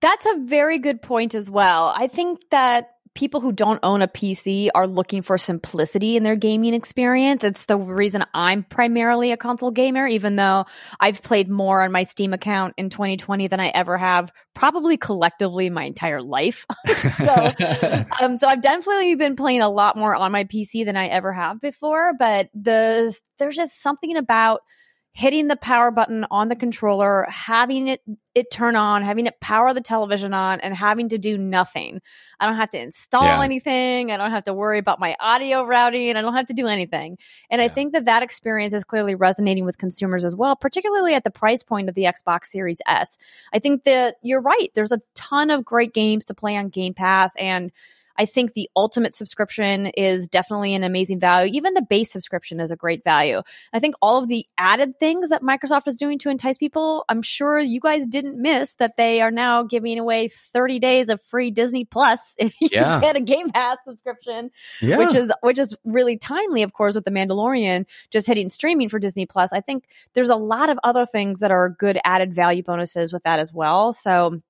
That's 0.00 0.26
a 0.26 0.38
very 0.44 0.78
good 0.78 1.02
point 1.02 1.34
as 1.34 1.50
well. 1.50 1.92
I 1.96 2.06
think 2.06 2.38
that 2.50 2.97
people 3.18 3.40
who 3.40 3.50
don't 3.50 3.80
own 3.82 4.00
a 4.00 4.06
PC 4.06 4.68
are 4.76 4.86
looking 4.86 5.22
for 5.22 5.38
simplicity 5.38 6.16
in 6.16 6.22
their 6.22 6.36
gaming 6.36 6.72
experience. 6.72 7.42
It's 7.42 7.64
the 7.64 7.76
reason 7.76 8.24
I'm 8.32 8.62
primarily 8.62 9.32
a 9.32 9.36
console 9.36 9.72
gamer, 9.72 10.06
even 10.06 10.36
though 10.36 10.66
I've 11.00 11.20
played 11.20 11.50
more 11.50 11.82
on 11.82 11.90
my 11.90 12.04
Steam 12.04 12.32
account 12.32 12.74
in 12.76 12.90
2020 12.90 13.48
than 13.48 13.58
I 13.58 13.70
ever 13.70 13.98
have 13.98 14.30
probably 14.54 14.96
collectively 14.96 15.68
my 15.68 15.82
entire 15.82 16.22
life. 16.22 16.64
so, 17.16 17.50
um, 18.22 18.36
so 18.36 18.46
I've 18.46 18.62
definitely 18.62 19.16
been 19.16 19.34
playing 19.34 19.62
a 19.62 19.68
lot 19.68 19.96
more 19.96 20.14
on 20.14 20.30
my 20.30 20.44
PC 20.44 20.84
than 20.84 20.96
I 20.96 21.08
ever 21.08 21.32
have 21.32 21.60
before, 21.60 22.12
but 22.16 22.50
the, 22.54 23.12
there's 23.40 23.56
just 23.56 23.82
something 23.82 24.16
about 24.16 24.60
hitting 25.12 25.48
the 25.48 25.56
power 25.56 25.90
button 25.90 26.26
on 26.30 26.48
the 26.48 26.56
controller, 26.56 27.26
having 27.28 27.88
it 27.88 28.02
it 28.34 28.52
turn 28.52 28.76
on, 28.76 29.02
having 29.02 29.26
it 29.26 29.40
power 29.40 29.74
the 29.74 29.80
television 29.80 30.32
on, 30.32 30.60
and 30.60 30.74
having 30.74 31.08
to 31.08 31.18
do 31.18 31.36
nothing. 31.36 32.00
I 32.38 32.46
don't 32.46 32.54
have 32.54 32.70
to 32.70 32.80
install 32.80 33.24
yeah. 33.24 33.42
anything. 33.42 34.12
I 34.12 34.16
don't 34.16 34.30
have 34.30 34.44
to 34.44 34.54
worry 34.54 34.78
about 34.78 35.00
my 35.00 35.16
audio 35.18 35.64
routing. 35.64 36.16
I 36.16 36.22
don't 36.22 36.36
have 36.36 36.46
to 36.46 36.54
do 36.54 36.68
anything. 36.68 37.18
And 37.50 37.60
yeah. 37.60 37.66
I 37.66 37.68
think 37.68 37.94
that 37.94 38.04
that 38.04 38.22
experience 38.22 38.74
is 38.74 38.84
clearly 38.84 39.16
resonating 39.16 39.64
with 39.64 39.78
consumers 39.78 40.24
as 40.24 40.36
well, 40.36 40.54
particularly 40.54 41.14
at 41.14 41.24
the 41.24 41.32
price 41.32 41.64
point 41.64 41.88
of 41.88 41.96
the 41.96 42.04
Xbox 42.04 42.46
Series 42.46 42.78
S. 42.86 43.18
I 43.52 43.58
think 43.58 43.82
that 43.84 44.16
you're 44.22 44.40
right. 44.42 44.68
There's 44.74 44.92
a 44.92 45.02
ton 45.16 45.50
of 45.50 45.64
great 45.64 45.92
games 45.94 46.24
to 46.26 46.34
play 46.34 46.56
on 46.56 46.68
Game 46.68 46.94
Pass 46.94 47.34
and 47.36 47.72
I 48.18 48.26
think 48.26 48.52
the 48.52 48.68
ultimate 48.74 49.14
subscription 49.14 49.86
is 49.86 50.26
definitely 50.26 50.74
an 50.74 50.82
amazing 50.82 51.20
value. 51.20 51.52
Even 51.54 51.74
the 51.74 51.82
base 51.82 52.10
subscription 52.10 52.58
is 52.58 52.72
a 52.72 52.76
great 52.76 53.04
value. 53.04 53.42
I 53.72 53.78
think 53.78 53.94
all 54.02 54.20
of 54.20 54.28
the 54.28 54.44
added 54.58 54.98
things 54.98 55.28
that 55.28 55.42
Microsoft 55.42 55.86
is 55.86 55.96
doing 55.96 56.18
to 56.18 56.28
entice 56.28 56.58
people, 56.58 57.04
I'm 57.08 57.22
sure 57.22 57.60
you 57.60 57.80
guys 57.80 58.06
didn't 58.06 58.40
miss 58.40 58.74
that 58.74 58.96
they 58.96 59.20
are 59.20 59.30
now 59.30 59.62
giving 59.62 59.98
away 59.98 60.28
30 60.28 60.80
days 60.80 61.08
of 61.08 61.22
free 61.22 61.52
Disney 61.52 61.84
Plus 61.84 62.34
if 62.38 62.60
you 62.60 62.68
yeah. 62.72 63.00
get 63.00 63.16
a 63.16 63.20
Game 63.20 63.50
Pass 63.50 63.78
subscription, 63.86 64.50
yeah. 64.80 64.98
which 64.98 65.14
is 65.14 65.32
which 65.42 65.58
is 65.58 65.76
really 65.84 66.18
timely, 66.18 66.62
of 66.62 66.72
course, 66.72 66.96
with 66.96 67.04
the 67.04 67.10
Mandalorian 67.10 67.86
just 68.10 68.26
hitting 68.26 68.50
streaming 68.50 68.88
for 68.88 68.98
Disney 68.98 69.26
Plus. 69.26 69.52
I 69.52 69.60
think 69.60 69.84
there's 70.14 70.30
a 70.30 70.36
lot 70.36 70.70
of 70.70 70.78
other 70.82 71.06
things 71.06 71.40
that 71.40 71.50
are 71.50 71.68
good 71.70 71.98
added 72.04 72.34
value 72.34 72.62
bonuses 72.62 73.12
with 73.12 73.22
that 73.22 73.38
as 73.38 73.52
well. 73.52 73.92
So 73.92 74.42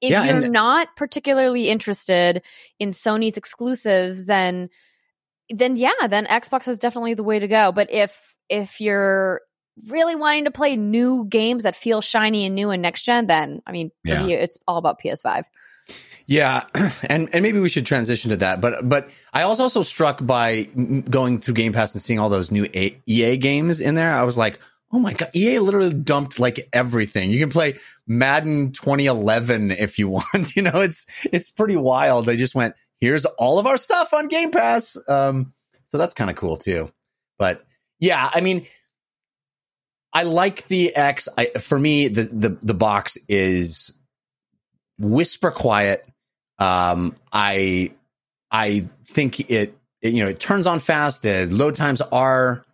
if 0.00 0.10
yeah, 0.10 0.24
you're 0.24 0.42
and- 0.42 0.52
not 0.52 0.96
particularly 0.96 1.68
interested 1.68 2.42
in 2.78 2.90
Sony's 2.90 3.36
exclusives, 3.36 4.26
then 4.26 4.70
then 5.50 5.76
yeah, 5.76 6.06
then 6.08 6.26
Xbox 6.26 6.68
is 6.68 6.78
definitely 6.78 7.14
the 7.14 7.24
way 7.24 7.38
to 7.38 7.48
go. 7.48 7.72
But 7.72 7.92
if 7.92 8.34
if 8.48 8.80
you're 8.80 9.40
really 9.88 10.14
wanting 10.14 10.44
to 10.44 10.50
play 10.50 10.76
new 10.76 11.24
games 11.24 11.64
that 11.64 11.76
feel 11.76 12.00
shiny 12.00 12.46
and 12.46 12.54
new 12.54 12.70
and 12.70 12.82
next 12.82 13.02
gen, 13.02 13.26
then 13.26 13.62
I 13.66 13.72
mean, 13.72 13.90
yeah. 14.04 14.24
you, 14.24 14.36
it's 14.36 14.58
all 14.66 14.78
about 14.78 15.00
PS5. 15.00 15.44
Yeah, 16.26 16.64
and 17.04 17.28
and 17.34 17.42
maybe 17.42 17.58
we 17.58 17.68
should 17.68 17.86
transition 17.86 18.30
to 18.30 18.36
that. 18.38 18.60
But 18.60 18.88
but 18.88 19.10
I 19.32 19.46
was 19.46 19.60
also 19.60 19.82
struck 19.82 20.24
by 20.24 20.62
going 20.62 21.40
through 21.40 21.54
Game 21.54 21.72
Pass 21.72 21.92
and 21.94 22.00
seeing 22.00 22.18
all 22.18 22.28
those 22.28 22.50
new 22.50 22.66
EA 22.72 23.36
games 23.36 23.80
in 23.80 23.94
there. 23.94 24.12
I 24.12 24.22
was 24.22 24.38
like, 24.38 24.58
oh 24.94 25.00
my 25.00 25.12
god, 25.12 25.30
EA 25.34 25.58
literally 25.58 25.92
dumped 25.92 26.38
like 26.38 26.68
everything. 26.72 27.30
You 27.30 27.40
can 27.40 27.50
play 27.50 27.78
Madden 28.06 28.70
2011 28.70 29.72
if 29.72 29.98
you 29.98 30.08
want. 30.34 30.54
You 30.54 30.62
know, 30.62 30.80
it's 30.80 31.06
it's 31.24 31.50
pretty 31.50 31.76
wild. 31.76 32.26
They 32.26 32.36
just 32.36 32.54
went, 32.54 32.76
here's 33.00 33.24
all 33.24 33.58
of 33.58 33.66
our 33.66 33.76
stuff 33.76 34.14
on 34.14 34.28
Game 34.28 34.52
Pass. 34.52 34.96
Um, 35.08 35.52
so 35.88 35.98
that's 35.98 36.14
kind 36.14 36.30
of 36.30 36.36
cool 36.36 36.56
too. 36.56 36.92
But 37.38 37.64
yeah, 37.98 38.30
I 38.32 38.40
mean, 38.40 38.66
I 40.12 40.22
like 40.22 40.68
the 40.68 40.94
X. 40.94 41.28
I, 41.36 41.46
for 41.46 41.78
me, 41.78 42.06
the 42.06 42.22
the 42.22 42.58
the 42.62 42.74
box 42.74 43.18
is 43.28 43.98
whisper 44.96 45.50
quiet. 45.50 46.06
Um, 46.60 47.16
I 47.32 47.94
I 48.48 48.88
think 49.06 49.40
it, 49.50 49.76
it 50.00 50.14
you 50.14 50.22
know 50.22 50.30
it 50.30 50.38
turns 50.38 50.68
on 50.68 50.78
fast. 50.78 51.22
The 51.22 51.46
load 51.46 51.74
times 51.74 52.00
are 52.00 52.64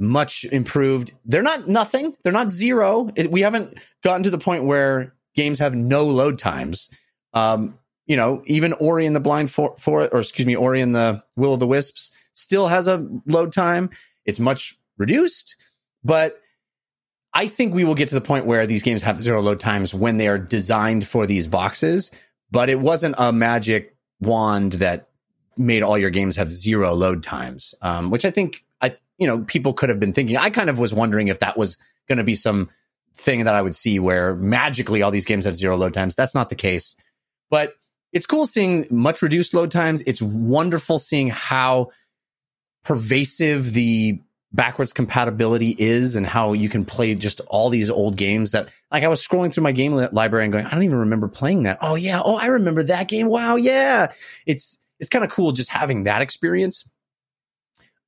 much 0.00 0.44
improved. 0.46 1.12
They're 1.24 1.42
not 1.42 1.68
nothing. 1.68 2.14
They're 2.24 2.32
not 2.32 2.50
zero. 2.50 3.10
We 3.28 3.42
haven't 3.42 3.78
gotten 4.02 4.22
to 4.24 4.30
the 4.30 4.38
point 4.38 4.64
where 4.64 5.14
games 5.36 5.58
have 5.58 5.74
no 5.74 6.04
load 6.04 6.38
times. 6.38 6.88
Um, 7.34 7.78
you 8.06 8.16
know, 8.16 8.42
even 8.46 8.72
Ori 8.72 9.06
and 9.06 9.14
the 9.14 9.20
Blind 9.20 9.50
for, 9.50 9.76
for 9.78 10.08
or 10.08 10.20
excuse 10.20 10.46
me, 10.46 10.56
Ori 10.56 10.80
and 10.80 10.94
the 10.94 11.22
Will 11.36 11.54
of 11.54 11.60
the 11.60 11.66
Wisps 11.66 12.10
still 12.32 12.66
has 12.68 12.88
a 12.88 13.06
load 13.26 13.52
time. 13.52 13.90
It's 14.24 14.40
much 14.40 14.74
reduced, 14.96 15.56
but 16.02 16.40
I 17.32 17.46
think 17.46 17.74
we 17.74 17.84
will 17.84 17.94
get 17.94 18.08
to 18.08 18.14
the 18.14 18.20
point 18.20 18.46
where 18.46 18.66
these 18.66 18.82
games 18.82 19.02
have 19.02 19.20
zero 19.20 19.40
load 19.40 19.60
times 19.60 19.94
when 19.94 20.16
they 20.16 20.26
are 20.26 20.38
designed 20.38 21.06
for 21.06 21.26
these 21.26 21.46
boxes. 21.46 22.10
But 22.50 22.68
it 22.68 22.80
wasn't 22.80 23.14
a 23.18 23.32
magic 23.32 23.94
wand 24.20 24.72
that 24.72 25.10
made 25.56 25.82
all 25.82 25.96
your 25.96 26.10
games 26.10 26.36
have 26.36 26.50
zero 26.50 26.92
load 26.94 27.22
times, 27.22 27.74
um, 27.82 28.10
which 28.10 28.24
I 28.24 28.30
think 28.30 28.64
you 29.20 29.26
know, 29.26 29.44
people 29.44 29.74
could 29.74 29.90
have 29.90 30.00
been 30.00 30.14
thinking. 30.14 30.36
I 30.36 30.50
kind 30.50 30.70
of 30.70 30.78
was 30.78 30.92
wondering 30.92 31.28
if 31.28 31.38
that 31.40 31.56
was 31.56 31.78
going 32.08 32.18
to 32.18 32.24
be 32.24 32.34
some 32.34 32.70
thing 33.14 33.44
that 33.44 33.54
I 33.54 33.62
would 33.62 33.74
see 33.74 34.00
where 34.00 34.34
magically 34.34 35.02
all 35.02 35.10
these 35.10 35.26
games 35.26 35.44
have 35.44 35.54
zero 35.54 35.76
load 35.76 35.94
times. 35.94 36.14
That's 36.14 36.34
not 36.34 36.48
the 36.48 36.54
case. 36.54 36.96
But 37.50 37.74
it's 38.12 38.26
cool 38.26 38.46
seeing 38.46 38.86
much 38.90 39.22
reduced 39.22 39.52
load 39.54 39.70
times. 39.70 40.02
It's 40.06 40.22
wonderful 40.22 40.98
seeing 40.98 41.28
how 41.28 41.90
pervasive 42.82 43.74
the 43.74 44.20
backwards 44.52 44.92
compatibility 44.92 45.76
is 45.78 46.16
and 46.16 46.26
how 46.26 46.54
you 46.54 46.68
can 46.68 46.84
play 46.84 47.14
just 47.14 47.40
all 47.46 47.68
these 47.68 47.88
old 47.88 48.16
games 48.16 48.50
that 48.50 48.72
like 48.90 49.04
I 49.04 49.08
was 49.08 49.24
scrolling 49.24 49.52
through 49.52 49.62
my 49.62 49.72
game 49.72 49.94
library 49.94 50.44
and 50.44 50.52
going, 50.52 50.66
I 50.66 50.70
don't 50.70 50.82
even 50.82 50.98
remember 50.98 51.28
playing 51.28 51.64
that. 51.64 51.78
Oh 51.82 51.94
yeah. 51.94 52.20
Oh, 52.24 52.36
I 52.36 52.46
remember 52.46 52.82
that 52.84 53.06
game. 53.06 53.28
Wow. 53.28 53.56
Yeah. 53.56 54.12
It's, 54.46 54.78
it's 54.98 55.10
kind 55.10 55.24
of 55.24 55.30
cool 55.30 55.52
just 55.52 55.70
having 55.70 56.04
that 56.04 56.22
experience. 56.22 56.84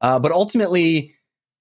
Uh, 0.03 0.19
but 0.19 0.33
ultimately 0.33 1.15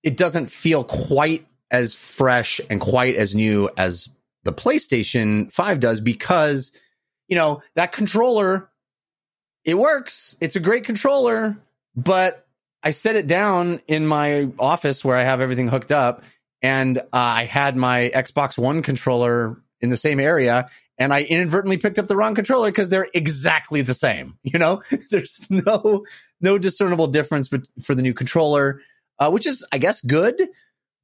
it 0.03 0.17
doesn't 0.17 0.47
feel 0.47 0.83
quite 0.83 1.45
as 1.69 1.95
fresh 1.95 2.59
and 2.69 2.81
quite 2.81 3.15
as 3.15 3.33
new 3.33 3.69
as 3.77 4.09
the 4.43 4.51
PlayStation 4.51 5.51
5 5.53 5.79
does 5.79 6.01
because, 6.01 6.71
you 7.27 7.37
know, 7.37 7.61
that 7.75 7.91
controller, 7.91 8.69
it 9.63 9.77
works. 9.77 10.35
It's 10.41 10.55
a 10.55 10.59
great 10.59 10.83
controller, 10.83 11.57
but 11.95 12.45
I 12.83 12.91
set 12.91 13.15
it 13.15 13.27
down 13.27 13.81
in 13.87 14.07
my 14.07 14.49
office 14.59 15.05
where 15.05 15.15
I 15.15 15.23
have 15.23 15.39
everything 15.39 15.67
hooked 15.67 15.91
up, 15.91 16.23
and 16.63 16.97
uh, 16.97 17.03
I 17.13 17.45
had 17.45 17.75
my 17.77 18.11
Xbox 18.13 18.57
One 18.57 18.81
controller 18.81 19.61
in 19.79 19.89
the 19.89 19.97
same 19.97 20.19
area, 20.19 20.69
and 20.97 21.13
I 21.13 21.21
inadvertently 21.23 21.77
picked 21.77 21.99
up 21.99 22.07
the 22.07 22.15
wrong 22.15 22.33
controller 22.33 22.71
because 22.71 22.89
they're 22.89 23.07
exactly 23.13 23.81
the 23.81 23.93
same. 23.93 24.37
You 24.43 24.57
know, 24.57 24.81
there's 25.11 25.45
no 25.49 26.05
no 26.41 26.57
discernible 26.57 27.07
difference 27.07 27.49
for 27.81 27.95
the 27.95 28.01
new 28.01 28.13
controller, 28.13 28.81
uh, 29.19 29.29
which 29.29 29.45
is, 29.45 29.65
I 29.71 29.77
guess, 29.77 30.01
good. 30.01 30.41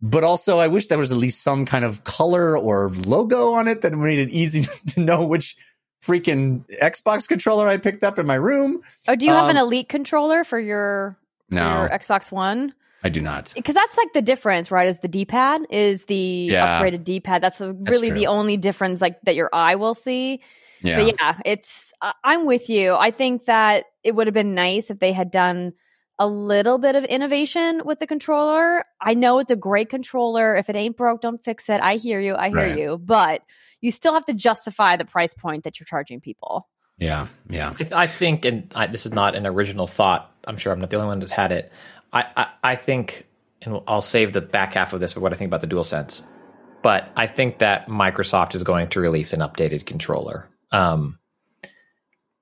But 0.02 0.24
also, 0.24 0.60
I 0.60 0.68
wish 0.68 0.88
there 0.88 0.98
was 0.98 1.12
at 1.12 1.18
least 1.18 1.42
some 1.42 1.66
kind 1.66 1.84
of 1.84 2.04
color 2.04 2.58
or 2.58 2.90
logo 2.90 3.54
on 3.54 3.68
it 3.68 3.82
that 3.82 3.94
made 3.94 4.20
it 4.20 4.30
easy 4.30 4.66
to 4.90 5.00
know 5.00 5.26
which 5.26 5.56
freaking 6.04 6.64
Xbox 6.82 7.28
controller 7.28 7.68
I 7.68 7.78
picked 7.78 8.04
up 8.04 8.20
in 8.20 8.26
my 8.26 8.36
room. 8.36 8.82
Oh, 9.08 9.16
do 9.16 9.26
you 9.26 9.32
have 9.32 9.46
um, 9.46 9.52
an 9.52 9.58
Elite 9.58 9.90
controller 9.90 10.44
for 10.44 10.60
your 10.60 11.18
no. 11.50 11.80
your 11.80 11.90
Xbox 11.90 12.32
One? 12.32 12.74
I 13.04 13.10
do 13.10 13.22
not. 13.22 13.54
Because 13.56 13.76
that's 13.76 13.98
like 13.98 14.14
the 14.14 14.22
difference, 14.22 14.72
right? 14.72 14.88
Is 14.88 15.00
the 15.00 15.08
D 15.08 15.26
pad 15.26 15.62
is 15.70 16.06
the 16.06 16.50
yeah, 16.52 16.82
upgraded 16.82 17.04
D 17.04 17.20
pad. 17.20 17.42
That's 17.42 17.60
really 17.60 18.10
the 18.10 18.28
only 18.28 18.58
difference, 18.58 19.02
like 19.02 19.22
that 19.22 19.36
your 19.36 19.50
eye 19.54 19.76
will 19.76 19.94
see. 19.94 20.42
Yeah. 20.82 20.98
But 20.98 21.16
yeah, 21.20 21.40
it's. 21.46 21.87
I'm 22.02 22.46
with 22.46 22.70
you. 22.70 22.94
I 22.94 23.12
think 23.12 23.46
that 23.46 23.86
it 24.04 24.16
would 24.16 24.28
have 24.28 24.34
been 24.34 24.56
nice 24.56 24.90
if 24.90 25.00
they 25.00 25.14
had 25.14 25.32
done 25.32 25.74
a 26.20 26.28
little 26.28 26.78
bit 26.78 26.96
of 26.96 27.04
innovation 27.06 27.84
with 27.86 28.00
the 28.00 28.08
controller. 28.08 28.84
I 29.02 29.14
know 29.14 29.40
it's 29.40 29.52
a 29.52 29.56
great 29.56 29.90
controller. 29.90 30.56
If 30.56 30.70
it 30.70 30.76
ain't 30.76 30.98
broke, 30.98 31.22
don't 31.22 31.44
fix 31.44 31.70
it. 31.70 31.82
I 31.82 31.96
hear 31.96 32.20
you. 32.20 32.36
I 32.36 32.50
hear 32.50 32.58
right. 32.58 32.78
you. 32.78 32.98
But 32.98 33.42
you 33.82 33.92
still 33.92 34.14
have 34.14 34.26
to 34.26 34.34
justify 34.34 34.96
the 34.96 35.06
price 35.06 35.34
point 35.34 35.64
that 35.64 35.80
you're 35.80 35.86
charging 35.86 36.20
people. 36.20 36.68
Yeah, 36.98 37.28
yeah. 37.50 37.74
I 37.92 38.08
think, 38.08 38.46
and 38.46 38.72
I, 38.76 38.88
this 38.88 39.06
is 39.06 39.12
not 39.12 39.36
an 39.36 39.46
original 39.46 39.86
thought. 39.86 40.32
I'm 40.48 40.58
sure 40.58 40.74
I'm 40.74 40.80
not 40.80 40.90
the 40.90 40.96
only 40.98 41.08
one 41.08 41.20
that's 41.20 41.32
had 41.32 41.52
it. 41.52 41.72
I, 42.12 42.26
I, 42.36 42.48
I 42.64 42.76
think, 42.76 43.28
and 43.62 43.80
I'll 43.88 44.02
save 44.02 44.34
the 44.34 44.42
back 44.42 44.74
half 44.74 44.94
of 44.94 45.00
this 45.00 45.14
for 45.14 45.20
what 45.20 45.34
I 45.34 45.36
think 45.36 45.50
about 45.50 45.62
the 45.62 45.68
DualSense. 45.68 46.26
But 46.82 47.12
I 47.16 47.28
think 47.28 47.60
that 47.60 47.88
Microsoft 47.88 48.56
is 48.56 48.64
going 48.64 48.88
to 48.90 49.00
release 49.00 49.34
an 49.34 49.42
updated 49.42 49.86
controller. 49.86 50.50
Um, 50.72 51.20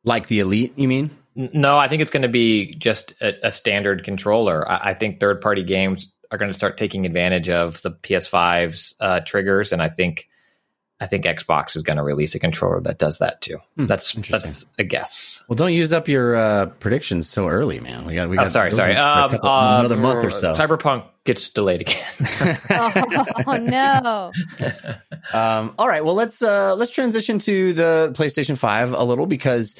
like 0.05 0.27
the 0.27 0.39
Elite, 0.39 0.73
you 0.77 0.87
mean? 0.87 1.11
No, 1.35 1.77
I 1.77 1.89
think 1.89 2.01
it's 2.01 2.11
going 2.11 2.23
to 2.23 2.29
be 2.29 2.75
just 2.75 3.13
a, 3.21 3.47
a 3.47 3.51
standard 3.51 4.03
controller. 4.05 4.69
I, 4.69 4.91
I 4.91 4.93
think 4.93 5.19
third 5.19 5.41
party 5.41 5.63
games 5.63 6.13
are 6.31 6.37
going 6.37 6.51
to 6.51 6.57
start 6.57 6.77
taking 6.77 7.05
advantage 7.05 7.49
of 7.49 7.81
the 7.81 7.91
PS5's 7.91 8.95
uh, 9.01 9.19
triggers, 9.21 9.73
and 9.73 9.81
I 9.81 9.89
think 9.89 10.27
I 10.99 11.07
think 11.07 11.25
Xbox 11.25 11.75
is 11.75 11.81
going 11.81 11.97
to 11.97 12.03
release 12.03 12.35
a 12.35 12.39
controller 12.39 12.79
that 12.81 12.99
does 12.99 13.17
that 13.17 13.41
too. 13.41 13.57
Hmm, 13.75 13.85
that's 13.85 14.13
that's 14.13 14.65
a 14.79 14.85
guess. 14.85 15.43
Well, 15.49 15.55
don't 15.55 15.73
use 15.73 15.91
up 15.91 16.07
your 16.07 16.37
uh, 16.37 16.67
predictions 16.67 17.27
so 17.27 17.49
early, 17.49 17.81
man. 17.81 18.05
We 18.05 18.15
got 18.15 18.29
we 18.29 18.37
oh, 18.37 18.41
got. 18.41 18.45
Oh, 18.45 18.49
sorry, 18.49 18.71
sorry. 18.71 18.95
Um, 18.95 19.31
couple, 19.31 19.49
uh, 19.49 19.79
another 19.79 19.97
month 19.97 20.23
or 20.23 20.31
so. 20.31 20.53
Cyberpunk 20.53 21.05
gets 21.25 21.49
delayed 21.49 21.81
again. 21.81 22.57
oh 23.45 23.57
no. 23.61 24.31
um, 25.33 25.73
all 25.77 25.89
right. 25.89 26.05
Well, 26.05 26.15
let's 26.15 26.41
uh, 26.41 26.75
let's 26.75 26.91
transition 26.91 27.39
to 27.39 27.73
the 27.73 28.13
PlayStation 28.15 28.57
Five 28.57 28.93
a 28.93 29.03
little 29.03 29.25
because 29.25 29.75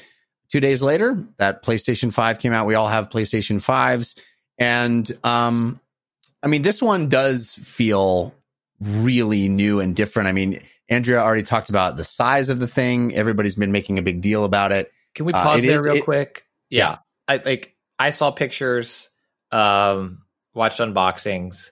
two 0.50 0.60
days 0.60 0.82
later, 0.82 1.24
that 1.38 1.62
PlayStation 1.62 2.12
Five 2.12 2.38
came 2.38 2.52
out. 2.52 2.66
We 2.66 2.74
all 2.74 2.88
have 2.88 3.08
PlayStation 3.08 3.60
Fives, 3.60 4.16
and 4.58 5.10
um, 5.24 5.80
I 6.42 6.46
mean, 6.48 6.62
this 6.62 6.82
one 6.82 7.08
does 7.08 7.54
feel 7.54 8.34
really 8.80 9.48
new 9.48 9.80
and 9.80 9.96
different. 9.96 10.28
I 10.28 10.32
mean 10.32 10.60
Andrea 10.88 11.20
already 11.20 11.42
talked 11.42 11.68
about 11.68 11.96
the 11.96 12.04
size 12.04 12.48
of 12.48 12.60
the 12.60 12.68
thing. 12.68 13.14
Everybody's 13.14 13.56
been 13.56 13.72
making 13.72 13.98
a 13.98 14.02
big 14.02 14.20
deal 14.20 14.44
about 14.44 14.72
it. 14.72 14.90
Can 15.14 15.26
we 15.26 15.32
uh, 15.32 15.42
pause 15.42 15.58
uh, 15.58 15.62
there 15.62 15.80
is, 15.80 15.84
real 15.84 15.96
it, 15.96 16.04
quick? 16.04 16.44
Yeah. 16.70 16.90
yeah. 16.90 16.96
I 17.28 17.42
like 17.44 17.76
I 17.98 18.10
saw 18.10 18.30
pictures, 18.30 19.08
um, 19.50 20.22
watched 20.54 20.78
unboxings. 20.78 21.70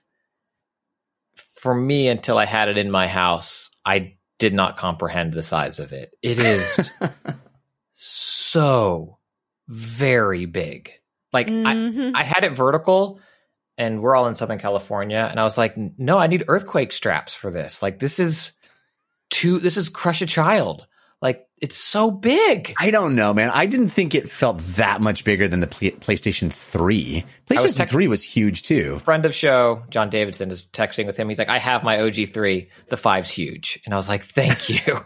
For 1.35 1.73
me, 1.73 2.07
until 2.07 2.37
I 2.37 2.45
had 2.45 2.69
it 2.69 2.77
in 2.77 2.91
my 2.91 3.07
house, 3.07 3.71
I 3.85 4.15
did 4.37 4.53
not 4.53 4.77
comprehend 4.77 5.33
the 5.33 5.43
size 5.43 5.79
of 5.79 5.93
it. 5.93 6.13
It 6.21 6.39
is 6.39 6.91
so 7.95 9.17
very 9.67 10.45
big. 10.45 10.91
Like 11.33 11.47
mm-hmm. 11.47 12.15
I, 12.15 12.21
I 12.21 12.23
had 12.23 12.43
it 12.43 12.53
vertical 12.53 13.19
and 13.77 14.01
we're 14.01 14.15
all 14.15 14.27
in 14.27 14.35
Southern 14.35 14.59
California. 14.59 15.27
And 15.29 15.39
I 15.39 15.43
was 15.43 15.57
like, 15.57 15.75
no, 15.77 16.17
I 16.17 16.27
need 16.27 16.45
earthquake 16.47 16.93
straps 16.93 17.35
for 17.35 17.51
this. 17.51 17.81
Like 17.81 17.99
this 17.99 18.19
is 18.19 18.53
too 19.29 19.59
this 19.59 19.77
is 19.77 19.89
crush 19.89 20.21
a 20.21 20.25
child. 20.25 20.87
Like 21.21 21.47
it's 21.61 21.75
so 21.75 22.11
big. 22.11 22.73
I 22.77 22.91
don't 22.91 23.15
know 23.15 23.33
man. 23.33 23.49
I 23.53 23.65
didn't 23.65 23.89
think 23.89 24.13
it 24.13 24.29
felt 24.29 24.59
that 24.59 25.01
much 25.01 25.23
bigger 25.23 25.47
than 25.47 25.59
the 25.59 25.67
playstation 25.67 26.51
3 26.51 27.25
playstation 27.47 27.77
text- 27.77 27.93
3 27.93 28.07
was 28.07 28.23
huge 28.23 28.63
too. 28.63 28.99
Friend 28.99 29.25
of 29.25 29.33
show 29.33 29.83
john 29.89 30.09
davison 30.09 30.51
is 30.51 30.67
texting 30.67 31.05
with 31.05 31.17
him. 31.17 31.27
He's 31.27 31.39
like 31.39 31.49
i 31.49 31.57
have 31.57 31.83
my 31.83 31.97
og3 31.97 32.69
the 32.89 32.97
five's 32.97 33.31
huge. 33.31 33.79
And 33.85 33.93
i 33.93 33.97
was 33.97 34.07
like 34.07 34.23
thank 34.23 34.69
you. 34.69 34.99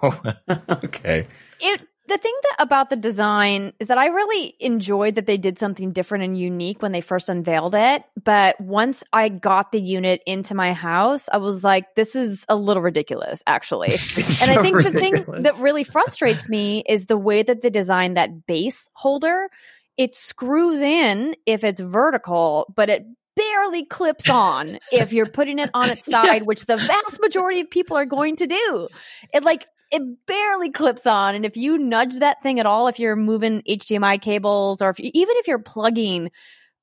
Okay. 0.84 1.28
It 1.60 1.82
the 2.10 2.18
thing 2.18 2.34
that 2.44 2.56
about 2.64 2.90
the 2.90 2.96
design 2.96 3.72
is 3.80 3.88
that 3.88 3.98
I 3.98 4.08
really 4.08 4.56
enjoyed 4.60 5.16
that 5.16 5.28
they 5.28 5.38
did 5.38 5.60
something 5.60 5.94
different 5.94 6.24
and 6.24 6.38
unique 6.38 6.82
when 6.82 6.92
they 6.92 7.02
first 7.02 7.30
unveiled 7.30 7.76
it. 7.76 8.04
But 8.22 8.60
once 8.60 9.04
I 9.14 9.30
got 9.30 9.72
the 9.72 9.80
unit 9.80 10.22
into 10.26 10.56
my 10.56 10.74
house, 10.74 11.30
I 11.32 11.38
was 11.38 11.64
like, 11.64 11.96
this 11.96 12.16
is 12.16 12.46
a 12.50 12.56
little 12.56 12.82
ridiculous, 12.82 13.44
actually. 13.46 13.92
and 14.16 14.26
so 14.26 14.52
I 14.52 14.62
think 14.62 14.78
ridiculous. 14.78 15.26
the 15.26 15.32
thing 15.32 15.44
that 15.44 15.58
really 15.60 15.84
frustrates 15.84 16.50
me 16.50 16.84
is 16.88 17.06
the 17.06 17.18
way 17.18 17.44
that 17.44 17.62
they 17.62 17.70
design 17.70 18.16
that 18.16 18.46
base 18.48 18.90
holder. 18.94 19.50
It 19.96 20.16
screws 20.16 20.82
in 20.82 21.36
if 21.46 21.64
it's 21.64 21.80
vertical, 21.80 22.74
but 22.76 22.90
it 22.90 23.06
barely 23.36 23.86
clips 23.86 24.30
on 24.30 24.80
if 24.92 25.14
you're 25.14 25.26
putting 25.26 25.60
it 25.60 25.70
on 25.74 25.90
its 25.90 26.06
side, 26.12 26.44
which 26.44 26.66
the 26.66 26.78
vast 26.78 27.22
majority 27.22 27.62
of 27.62 27.70
people 27.70 27.96
are 27.96 28.06
going 28.06 28.36
to 28.38 28.48
do. 28.48 28.90
It 29.34 29.44
like 29.44 29.68
it 29.92 30.26
barely 30.26 30.72
clips 30.72 31.08
on. 31.08 31.36
And 31.36 31.46
if 31.46 31.58
you 31.58 31.78
nudge 31.78 32.20
that 32.20 32.42
thing 32.44 32.60
at 32.60 32.66
all, 32.66 32.88
if 32.88 33.00
you're 33.00 33.16
moving 33.16 33.62
HDMI 33.64 34.22
cables 34.22 34.82
or 34.82 34.90
if 34.90 35.00
you, 35.00 35.12
even 35.14 35.36
if 35.38 35.48
you're 35.48 35.60
plugging 35.60 36.32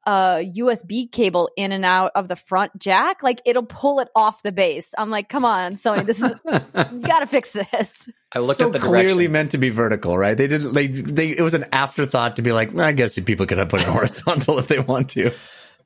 a 0.07 0.53
USB 0.57 1.11
cable 1.11 1.51
in 1.57 1.73
and 1.73 1.85
out 1.85 2.13
of 2.15 2.29
the 2.29 2.37
front 2.37 2.79
jack, 2.79 3.23
like 3.23 3.43
it'll 3.45 3.65
pull 3.65 3.99
it 4.01 4.09
off 4.15 4.43
the 4.43 4.53
base. 4.53 4.95
I'm 4.97 5.11
like, 5.11 5.29
come 5.29 5.45
on, 5.45 5.75
Sony, 5.75 6.07
this 6.07 6.23
is 6.23 6.33
you 6.45 7.01
got 7.01 7.21
to 7.21 7.27
fix 7.27 7.53
this. 7.53 8.09
I 8.33 8.39
look 8.39 8.57
so 8.57 8.69
at 8.69 8.73
the 8.73 8.79
clearly 8.79 9.27
meant 9.29 9.51
to 9.51 9.59
be 9.59 9.71
vertical, 9.71 10.17
right? 10.17 10.37
They 10.37 10.47
didn't. 10.47 10.75
They 10.75 10.87
they 10.87 11.31
it 11.31 11.43
was 11.43 11.55
an 11.55 11.65
afterthought 11.73 12.37
to 12.37 12.43
be 12.43 12.53
like, 12.53 12.79
I 12.79 12.93
guess 12.93 13.19
people 13.19 13.47
could 13.47 13.59
have 13.59 13.69
put 13.69 13.83
it 13.83 13.87
horizontal 13.89 14.59
if 14.59 14.69
they 14.69 14.79
want 14.79 15.11
to. 15.11 15.33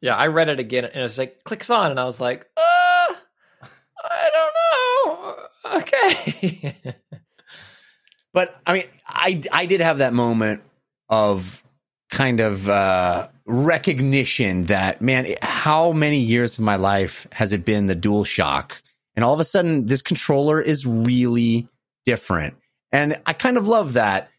Yeah, 0.02 0.16
I 0.16 0.28
read 0.28 0.48
it 0.48 0.61
again 0.61 0.85
and 0.85 1.02
it's 1.02 1.18
like 1.18 1.44
clicks 1.44 1.70
on, 1.70 1.90
and 1.90 1.98
I 1.98 2.04
was 2.04 2.20
like, 2.20 2.46
uh, 2.56 2.61
I 4.02 4.30
don't 4.33 4.33
know 4.33 4.50
okay. 5.74 6.76
but 8.33 8.61
I 8.66 8.72
mean, 8.72 8.85
I 9.06 9.42
I 9.52 9.66
did 9.66 9.80
have 9.80 9.98
that 9.98 10.12
moment 10.12 10.62
of 11.09 11.62
kind 12.11 12.40
of 12.40 12.68
uh, 12.68 13.28
recognition 13.46 14.64
that 14.64 15.00
man, 15.00 15.26
how 15.42 15.92
many 15.92 16.18
years 16.18 16.59
of 16.59 16.64
my 16.64 16.76
life 16.76 17.26
has 17.33 17.52
it 17.52 17.64
been 17.64 17.87
the 17.87 17.94
Dual 17.94 18.24
Shock, 18.24 18.83
and 19.14 19.24
all 19.24 19.35
of 19.35 19.40
a 19.40 19.44
sudden 19.44 19.87
this 19.87 20.02
controller 20.02 20.61
is 20.61 20.87
really 20.87 21.68
different, 22.06 22.56
and 22.92 23.20
I 23.26 23.33
kind 23.33 23.56
of 23.56 23.68
love 23.68 23.94
that. 23.94 24.30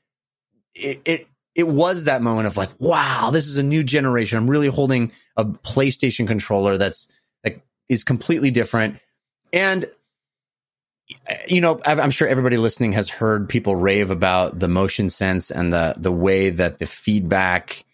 It, 0.73 1.01
it 1.03 1.27
it 1.53 1.67
was 1.67 2.05
that 2.05 2.21
moment 2.21 2.47
of 2.47 2.57
like, 2.57 2.69
wow, 2.79 3.29
this 3.31 3.47
is 3.47 3.57
a 3.57 3.63
new 3.63 3.83
generation. 3.83 4.37
I'm 4.37 4.49
really 4.49 4.67
holding 4.67 5.11
a 5.35 5.43
PlayStation 5.45 6.27
controller 6.27 6.77
that's 6.77 7.07
that 7.43 7.61
is 7.89 8.03
completely 8.03 8.51
different. 8.51 8.99
And 9.51 9.85
you 11.47 11.61
know, 11.61 11.79
I'm 11.85 12.11
sure 12.11 12.27
everybody 12.27 12.57
listening 12.57 12.93
has 12.93 13.09
heard 13.09 13.49
people 13.49 13.75
rave 13.75 14.11
about 14.11 14.59
the 14.59 14.67
motion 14.67 15.09
sense 15.09 15.51
and 15.51 15.71
the 15.71 15.95
the 15.97 16.11
way 16.11 16.49
that 16.49 16.79
the 16.79 16.85
feedback 16.85 17.85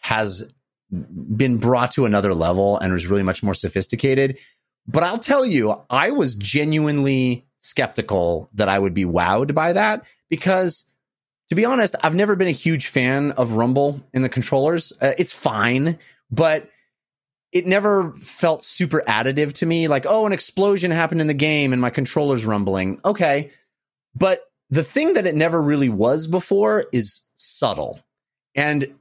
has 0.00 0.52
been 0.90 1.58
brought 1.58 1.92
to 1.92 2.04
another 2.04 2.34
level 2.34 2.78
and 2.78 2.92
was 2.92 3.06
really 3.06 3.22
much 3.22 3.42
more 3.42 3.54
sophisticated. 3.54 4.38
But 4.86 5.02
I'll 5.02 5.18
tell 5.18 5.44
you, 5.44 5.82
I 5.90 6.10
was 6.12 6.34
genuinely 6.34 7.44
skeptical 7.58 8.48
that 8.54 8.68
I 8.68 8.78
would 8.78 8.94
be 8.94 9.04
wowed 9.04 9.54
by 9.54 9.72
that 9.72 10.04
because 10.28 10.84
to 11.48 11.54
be 11.54 11.64
honest, 11.64 11.96
I've 12.02 12.14
never 12.14 12.36
been 12.36 12.48
a 12.48 12.52
huge 12.52 12.86
fan 12.88 13.32
of 13.32 13.52
Rumble 13.52 14.00
in 14.12 14.22
the 14.22 14.28
controllers. 14.28 14.92
Uh, 15.00 15.12
it's 15.18 15.32
fine, 15.32 15.98
but 16.30 16.68
it 17.56 17.66
never 17.66 18.12
felt 18.12 18.62
super 18.64 19.02
additive 19.08 19.54
to 19.54 19.66
me. 19.66 19.88
Like, 19.88 20.04
oh, 20.06 20.26
an 20.26 20.32
explosion 20.32 20.90
happened 20.90 21.22
in 21.22 21.26
the 21.26 21.34
game 21.34 21.72
and 21.72 21.80
my 21.80 21.90
controller's 21.90 22.44
rumbling. 22.44 23.00
Okay. 23.04 23.50
But 24.14 24.42
the 24.68 24.84
thing 24.84 25.14
that 25.14 25.26
it 25.26 25.34
never 25.34 25.62
really 25.62 25.88
was 25.88 26.26
before 26.26 26.86
is 26.92 27.22
subtle. 27.34 28.00
And 28.54 28.94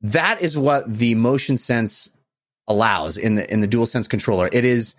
that 0.00 0.42
is 0.42 0.58
what 0.58 0.92
the 0.92 1.14
motion 1.14 1.56
sense 1.56 2.10
allows 2.66 3.16
in 3.16 3.36
the 3.36 3.52
in 3.52 3.60
the 3.60 3.68
DualSense 3.68 4.08
controller. 4.08 4.48
It 4.52 4.64
is 4.64 4.94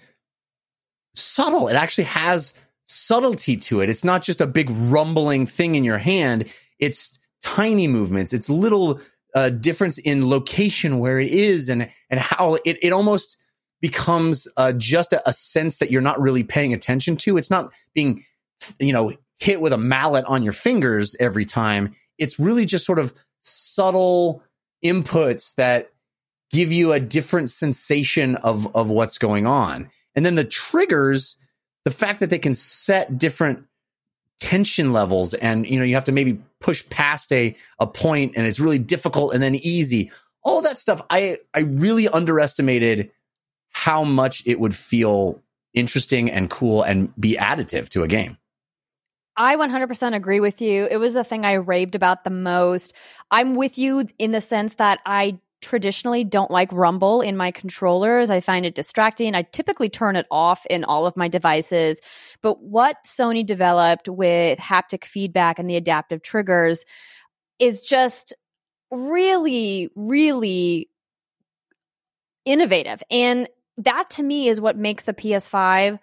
subtle. 1.15 1.67
It 1.67 1.75
actually 1.75 2.05
has 2.05 2.53
subtlety 2.85 3.57
to 3.57 3.81
it. 3.81 3.89
It's 3.89 4.03
not 4.03 4.21
just 4.21 4.39
a 4.39 4.47
big 4.47 4.69
rumbling 4.69 5.45
thing 5.47 5.75
in 5.75 5.83
your 5.83 5.97
hand. 5.97 6.45
It's 6.79 7.19
tiny 7.43 7.87
movements. 7.87 8.31
It's 8.31 8.49
little 8.49 9.01
uh, 9.35 9.49
difference 9.49 9.97
in 9.97 10.29
location 10.29 10.99
where 10.99 11.19
it 11.19 11.31
is 11.31 11.69
and 11.69 11.89
and 12.09 12.19
how 12.19 12.55
it 12.65 12.77
it 12.81 12.91
almost 12.91 13.37
becomes 13.81 14.47
uh, 14.57 14.73
just 14.73 15.11
a, 15.13 15.27
a 15.27 15.33
sense 15.33 15.77
that 15.77 15.91
you're 15.91 16.01
not 16.01 16.19
really 16.21 16.43
paying 16.43 16.73
attention 16.73 17.17
to. 17.17 17.37
It's 17.37 17.49
not 17.49 17.71
being 17.93 18.25
you 18.79 18.93
know 18.93 19.13
hit 19.39 19.61
with 19.61 19.73
a 19.73 19.77
mallet 19.77 20.25
on 20.25 20.43
your 20.43 20.53
fingers 20.53 21.15
every 21.19 21.45
time. 21.45 21.95
It's 22.17 22.39
really 22.39 22.65
just 22.65 22.85
sort 22.85 22.99
of 22.99 23.13
subtle 23.41 24.43
inputs 24.85 25.55
that 25.55 25.91
give 26.51 26.71
you 26.71 26.93
a 26.93 26.99
different 26.99 27.49
sensation 27.49 28.35
of 28.37 28.73
of 28.75 28.89
what's 28.89 29.17
going 29.17 29.47
on. 29.47 29.89
And 30.15 30.25
then 30.25 30.35
the 30.35 30.43
triggers, 30.43 31.37
the 31.85 31.91
fact 31.91 32.19
that 32.19 32.29
they 32.29 32.39
can 32.39 32.55
set 32.55 33.17
different 33.17 33.65
tension 34.41 34.91
levels 34.91 35.35
and 35.35 35.67
you 35.67 35.77
know 35.77 35.85
you 35.85 35.93
have 35.93 36.03
to 36.03 36.11
maybe 36.11 36.41
push 36.59 36.83
past 36.89 37.31
a 37.31 37.55
a 37.79 37.85
point 37.85 38.33
and 38.35 38.47
it's 38.47 38.59
really 38.59 38.79
difficult 38.79 39.35
and 39.35 39.43
then 39.43 39.53
easy 39.53 40.11
all 40.43 40.63
that 40.63 40.79
stuff 40.79 40.99
i 41.11 41.37
i 41.53 41.59
really 41.59 42.07
underestimated 42.07 43.11
how 43.69 44.03
much 44.03 44.41
it 44.47 44.59
would 44.59 44.73
feel 44.73 45.39
interesting 45.75 46.29
and 46.29 46.49
cool 46.49 46.81
and 46.81 47.13
be 47.19 47.37
additive 47.37 47.87
to 47.87 48.01
a 48.01 48.07
game 48.07 48.35
I 49.37 49.55
100% 49.55 50.13
agree 50.13 50.41
with 50.41 50.61
you. 50.61 50.87
It 50.91 50.97
was 50.97 51.13
the 51.13 51.23
thing 51.23 51.45
I 51.45 51.53
raved 51.53 51.95
about 51.95 52.25
the 52.25 52.29
most. 52.29 52.93
I'm 53.31 53.55
with 53.55 53.77
you 53.77 54.05
in 54.19 54.33
the 54.33 54.41
sense 54.41 54.73
that 54.73 54.99
I 55.05 55.39
traditionally 55.61 56.23
don't 56.23 56.51
like 56.51 56.71
rumble 56.71 57.21
in 57.21 57.37
my 57.37 57.51
controllers. 57.51 58.29
I 58.29 58.41
find 58.41 58.65
it 58.65 58.75
distracting. 58.75 59.35
I 59.35 59.43
typically 59.43 59.89
turn 59.89 60.15
it 60.15 60.25
off 60.31 60.65
in 60.65 60.83
all 60.83 61.05
of 61.05 61.15
my 61.15 61.27
devices. 61.27 62.01
But 62.41 62.61
what 62.61 62.97
Sony 63.05 63.45
developed 63.45 64.09
with 64.09 64.59
haptic 64.59 65.05
feedback 65.05 65.59
and 65.59 65.69
the 65.69 65.75
adaptive 65.75 66.21
triggers 66.21 66.83
is 67.59 67.81
just 67.81 68.33
really, 68.89 69.89
really 69.95 70.89
innovative. 72.45 73.01
And 73.09 73.47
that 73.77 74.09
to 74.11 74.23
me 74.23 74.47
is 74.47 74.59
what 74.59 74.77
makes 74.77 75.05
the 75.05 75.13
PS5 75.13 75.99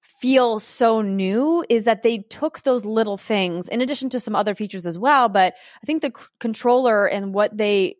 feel 0.00 0.58
so 0.58 1.02
new 1.02 1.64
is 1.68 1.84
that 1.84 2.02
they 2.02 2.18
took 2.18 2.62
those 2.62 2.84
little 2.84 3.18
things 3.18 3.68
in 3.68 3.80
addition 3.80 4.08
to 4.08 4.20
some 4.20 4.36
other 4.36 4.54
features 4.54 4.86
as 4.86 4.96
well 4.96 5.28
but 5.28 5.54
i 5.82 5.86
think 5.86 6.00
the 6.00 6.12
c- 6.16 6.26
controller 6.38 7.06
and 7.06 7.34
what 7.34 7.54
they 7.56 7.96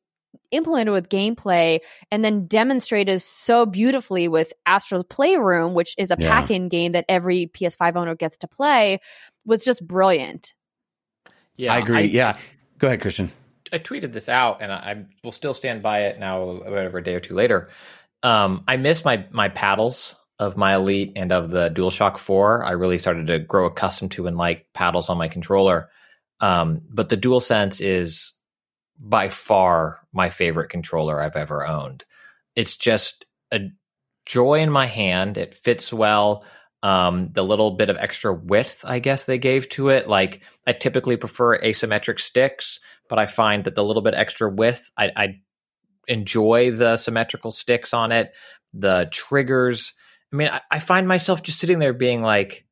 implemented 0.50 0.92
with 0.92 1.08
gameplay 1.08 1.80
and 2.10 2.24
then 2.24 2.46
demonstrated 2.46 3.20
so 3.22 3.66
beautifully 3.66 4.28
with 4.28 4.52
Astro's 4.66 5.04
Playroom, 5.08 5.74
which 5.74 5.94
is 5.98 6.10
a 6.10 6.16
yeah. 6.18 6.28
pack 6.28 6.50
in 6.50 6.68
game 6.68 6.92
that 6.92 7.04
every 7.08 7.50
PS5 7.54 7.96
owner 7.96 8.14
gets 8.14 8.36
to 8.38 8.48
play, 8.48 9.00
was 9.44 9.64
just 9.64 9.86
brilliant. 9.86 10.54
Yeah, 11.56 11.74
I 11.74 11.78
agree. 11.78 11.96
I, 11.98 12.00
yeah. 12.00 12.38
Go 12.78 12.88
ahead, 12.88 13.00
Christian. 13.00 13.32
I 13.72 13.78
tweeted 13.78 14.12
this 14.12 14.28
out 14.28 14.62
and 14.62 14.72
I, 14.72 14.76
I, 14.76 15.04
will 15.24 15.32
still 15.32 15.54
stand 15.54 15.82
by 15.82 16.02
it 16.04 16.18
now, 16.18 16.44
whatever, 16.44 16.98
a 16.98 17.04
day 17.04 17.14
or 17.14 17.20
two 17.20 17.34
later. 17.34 17.68
Um, 18.22 18.64
I 18.68 18.76
miss 18.76 19.04
my 19.04 19.26
my 19.30 19.48
paddles 19.48 20.16
of 20.38 20.56
my 20.56 20.74
Elite 20.74 21.12
and 21.16 21.32
of 21.32 21.50
the 21.50 21.70
DualShock 21.70 22.18
4. 22.18 22.64
I 22.64 22.72
really 22.72 22.98
started 22.98 23.26
to 23.28 23.38
grow 23.38 23.66
accustomed 23.66 24.12
to 24.12 24.26
and 24.26 24.36
like 24.36 24.66
paddles 24.74 25.08
on 25.08 25.18
my 25.18 25.28
controller. 25.28 25.88
Um, 26.40 26.82
but 26.90 27.08
the 27.08 27.16
DualSense 27.16 27.80
is 27.80 28.34
by 28.98 29.28
far 29.28 30.00
my 30.16 30.30
favorite 30.30 30.70
controller 30.70 31.20
I've 31.20 31.36
ever 31.36 31.66
owned. 31.66 32.04
It's 32.56 32.76
just 32.76 33.26
a 33.52 33.60
joy 34.26 34.60
in 34.60 34.70
my 34.70 34.86
hand. 34.86 35.38
It 35.38 35.54
fits 35.54 35.92
well. 35.92 36.44
Um, 36.82 37.30
the 37.32 37.42
little 37.42 37.72
bit 37.72 37.90
of 37.90 37.96
extra 37.96 38.32
width, 38.32 38.84
I 38.84 38.98
guess 38.98 39.24
they 39.24 39.38
gave 39.38 39.68
to 39.70 39.88
it. 39.88 40.08
Like 40.08 40.42
I 40.66 40.72
typically 40.72 41.16
prefer 41.16 41.58
asymmetric 41.58 42.20
sticks, 42.20 42.80
but 43.08 43.18
I 43.18 43.26
find 43.26 43.64
that 43.64 43.74
the 43.74 43.84
little 43.84 44.02
bit 44.02 44.14
extra 44.14 44.48
width, 44.50 44.90
I, 44.96 45.10
I 45.16 45.40
enjoy 46.06 46.70
the 46.70 46.96
symmetrical 46.96 47.50
sticks 47.50 47.92
on 47.92 48.12
it. 48.12 48.34
The 48.72 49.08
triggers. 49.10 49.94
I 50.32 50.36
mean, 50.36 50.48
I, 50.48 50.60
I 50.70 50.78
find 50.78 51.08
myself 51.08 51.42
just 51.42 51.58
sitting 51.58 51.78
there 51.78 51.94
being 51.94 52.22
like, 52.22 52.65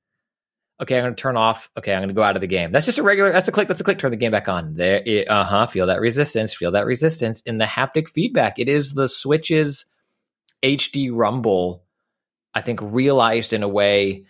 Okay, 0.82 0.96
I'm 0.96 1.04
going 1.04 1.14
to 1.14 1.20
turn 1.20 1.36
off. 1.36 1.70
Okay, 1.78 1.92
I'm 1.92 2.00
going 2.00 2.08
to 2.08 2.14
go 2.14 2.22
out 2.22 2.36
of 2.36 2.40
the 2.40 2.48
game. 2.48 2.72
That's 2.72 2.86
just 2.86 2.98
a 2.98 3.02
regular. 3.02 3.30
That's 3.30 3.46
a 3.46 3.52
click. 3.52 3.68
That's 3.68 3.80
a 3.80 3.84
click. 3.84 3.98
Turn 3.98 4.10
the 4.10 4.16
game 4.16 4.32
back 4.32 4.48
on. 4.48 4.74
There. 4.74 5.24
Uh 5.28 5.44
huh. 5.44 5.66
Feel 5.66 5.86
that 5.86 6.00
resistance. 6.00 6.52
Feel 6.52 6.72
that 6.72 6.86
resistance 6.86 7.40
in 7.42 7.58
the 7.58 7.64
haptic 7.64 8.08
feedback. 8.08 8.58
It 8.58 8.68
is 8.68 8.92
the 8.92 9.08
Switch's 9.08 9.86
HD 10.64 11.10
Rumble. 11.12 11.84
I 12.54 12.60
think 12.60 12.80
realized 12.82 13.52
in 13.52 13.62
a 13.62 13.68
way 13.68 14.24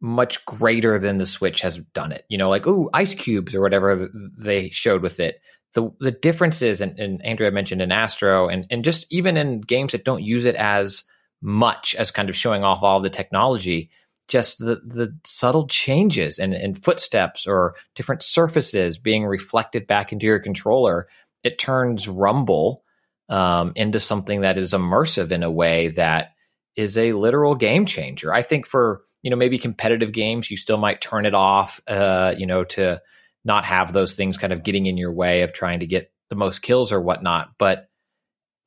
much 0.00 0.44
greater 0.44 1.00
than 1.00 1.18
the 1.18 1.26
Switch 1.26 1.62
has 1.62 1.78
done 1.78 2.12
it. 2.12 2.24
You 2.28 2.38
know, 2.38 2.48
like 2.48 2.66
ooh, 2.66 2.88
ice 2.94 3.14
cubes 3.14 3.54
or 3.54 3.60
whatever 3.60 4.08
they 4.38 4.70
showed 4.70 5.02
with 5.02 5.18
it. 5.18 5.40
The 5.74 5.90
the 5.98 6.12
differences, 6.12 6.80
and, 6.80 6.98
and 6.98 7.24
Andrea 7.24 7.50
mentioned 7.50 7.82
in 7.82 7.90
Astro, 7.90 8.48
and 8.48 8.66
and 8.70 8.84
just 8.84 9.04
even 9.10 9.36
in 9.36 9.60
games 9.60 9.92
that 9.92 10.04
don't 10.04 10.22
use 10.22 10.44
it 10.44 10.54
as 10.54 11.02
much 11.42 11.94
as 11.96 12.10
kind 12.12 12.28
of 12.28 12.36
showing 12.36 12.62
off 12.62 12.82
all 12.82 13.00
the 13.00 13.10
technology 13.10 13.90
just 14.28 14.58
the 14.58 14.80
the 14.84 15.16
subtle 15.24 15.66
changes 15.66 16.38
and, 16.38 16.54
and 16.54 16.82
footsteps 16.82 17.46
or 17.46 17.74
different 17.94 18.22
surfaces 18.22 18.98
being 18.98 19.26
reflected 19.26 19.86
back 19.86 20.12
into 20.12 20.26
your 20.26 20.38
controller, 20.38 21.08
it 21.42 21.58
turns 21.58 22.08
Rumble 22.08 22.84
um, 23.28 23.72
into 23.74 24.00
something 24.00 24.42
that 24.42 24.58
is 24.58 24.72
immersive 24.72 25.32
in 25.32 25.42
a 25.42 25.50
way 25.50 25.88
that 25.88 26.32
is 26.76 26.96
a 26.96 27.12
literal 27.12 27.54
game 27.54 27.86
changer. 27.86 28.32
I 28.32 28.42
think 28.42 28.66
for 28.66 29.02
you 29.22 29.30
know 29.30 29.36
maybe 29.36 29.58
competitive 29.58 30.12
games, 30.12 30.50
you 30.50 30.56
still 30.56 30.78
might 30.78 31.00
turn 31.00 31.26
it 31.26 31.34
off, 31.34 31.80
uh, 31.86 32.34
you 32.36 32.46
know, 32.46 32.64
to 32.64 33.00
not 33.44 33.64
have 33.64 33.92
those 33.92 34.14
things 34.14 34.38
kind 34.38 34.52
of 34.52 34.62
getting 34.62 34.86
in 34.86 34.96
your 34.96 35.12
way 35.12 35.42
of 35.42 35.52
trying 35.52 35.80
to 35.80 35.86
get 35.86 36.12
the 36.28 36.36
most 36.36 36.60
kills 36.60 36.92
or 36.92 37.00
whatnot. 37.00 37.50
But 37.58 37.88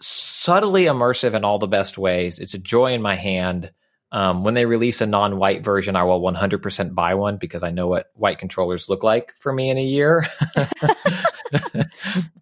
subtly 0.02 0.86
immersive 0.86 1.36
in 1.36 1.45
all 1.45 1.60
the 1.60 1.67
best 1.67 1.97
ways. 1.97 2.39
It's 2.39 2.56
a 2.56 2.60
joy 2.60 2.93
in 2.93 3.02
my 3.02 3.15
hand. 3.15 3.71
Um, 4.13 4.43
when 4.43 4.54
they 4.54 4.65
release 4.65 5.00
a 5.00 5.06
non-white 5.06 5.63
version, 5.63 5.95
I 5.95 6.04
will 6.04 6.21
100% 6.21 6.93
buy 6.93 7.13
one 7.13 7.38
because 7.38 7.63
I 7.63 7.71
know 7.71 7.88
what 7.88 8.08
white 8.13 8.39
controllers 8.39 8.89
look 8.89 9.04
like 9.04 9.34
for 9.38 9.54
me 9.54 9.69
in 9.69 9.78
a 9.78 9.84
year. 9.84 10.26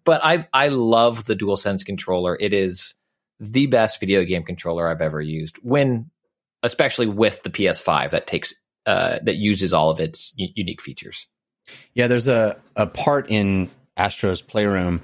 but 0.04 0.20
I 0.24 0.48
I 0.52 0.68
love 0.68 1.26
the 1.26 1.36
DualSense 1.36 1.84
controller. 1.84 2.36
It 2.40 2.52
is 2.52 2.94
the 3.38 3.66
best 3.66 4.00
video 4.00 4.24
game 4.24 4.42
controller 4.42 4.88
I've 4.88 5.00
ever 5.00 5.20
used. 5.20 5.58
When, 5.62 6.10
especially 6.62 7.06
with 7.06 7.42
the 7.44 7.50
PS5, 7.50 8.10
that 8.10 8.26
takes 8.26 8.52
uh, 8.86 9.20
that 9.22 9.36
uses 9.36 9.72
all 9.72 9.90
of 9.90 10.00
its 10.00 10.32
u- 10.36 10.48
unique 10.54 10.82
features. 10.82 11.28
Yeah, 11.94 12.08
there's 12.08 12.28
a 12.28 12.60
a 12.74 12.88
part 12.88 13.26
in 13.28 13.70
Astro's 13.96 14.42
Playroom 14.42 15.02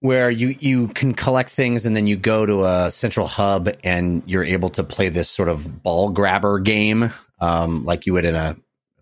where 0.00 0.30
you 0.30 0.56
you 0.60 0.88
can 0.88 1.12
collect 1.12 1.50
things 1.50 1.84
and 1.84 1.94
then 1.94 2.06
you 2.06 2.16
go 2.16 2.46
to 2.46 2.64
a 2.64 2.90
central 2.90 3.26
hub 3.26 3.68
and 3.84 4.22
you're 4.26 4.44
able 4.44 4.70
to 4.70 4.82
play 4.82 5.08
this 5.08 5.28
sort 5.28 5.48
of 5.48 5.82
ball 5.82 6.10
grabber 6.10 6.58
game 6.58 7.12
um, 7.40 7.84
like 7.84 8.06
you 8.06 8.12
would 8.14 8.24
in 8.24 8.34
a 8.34 8.56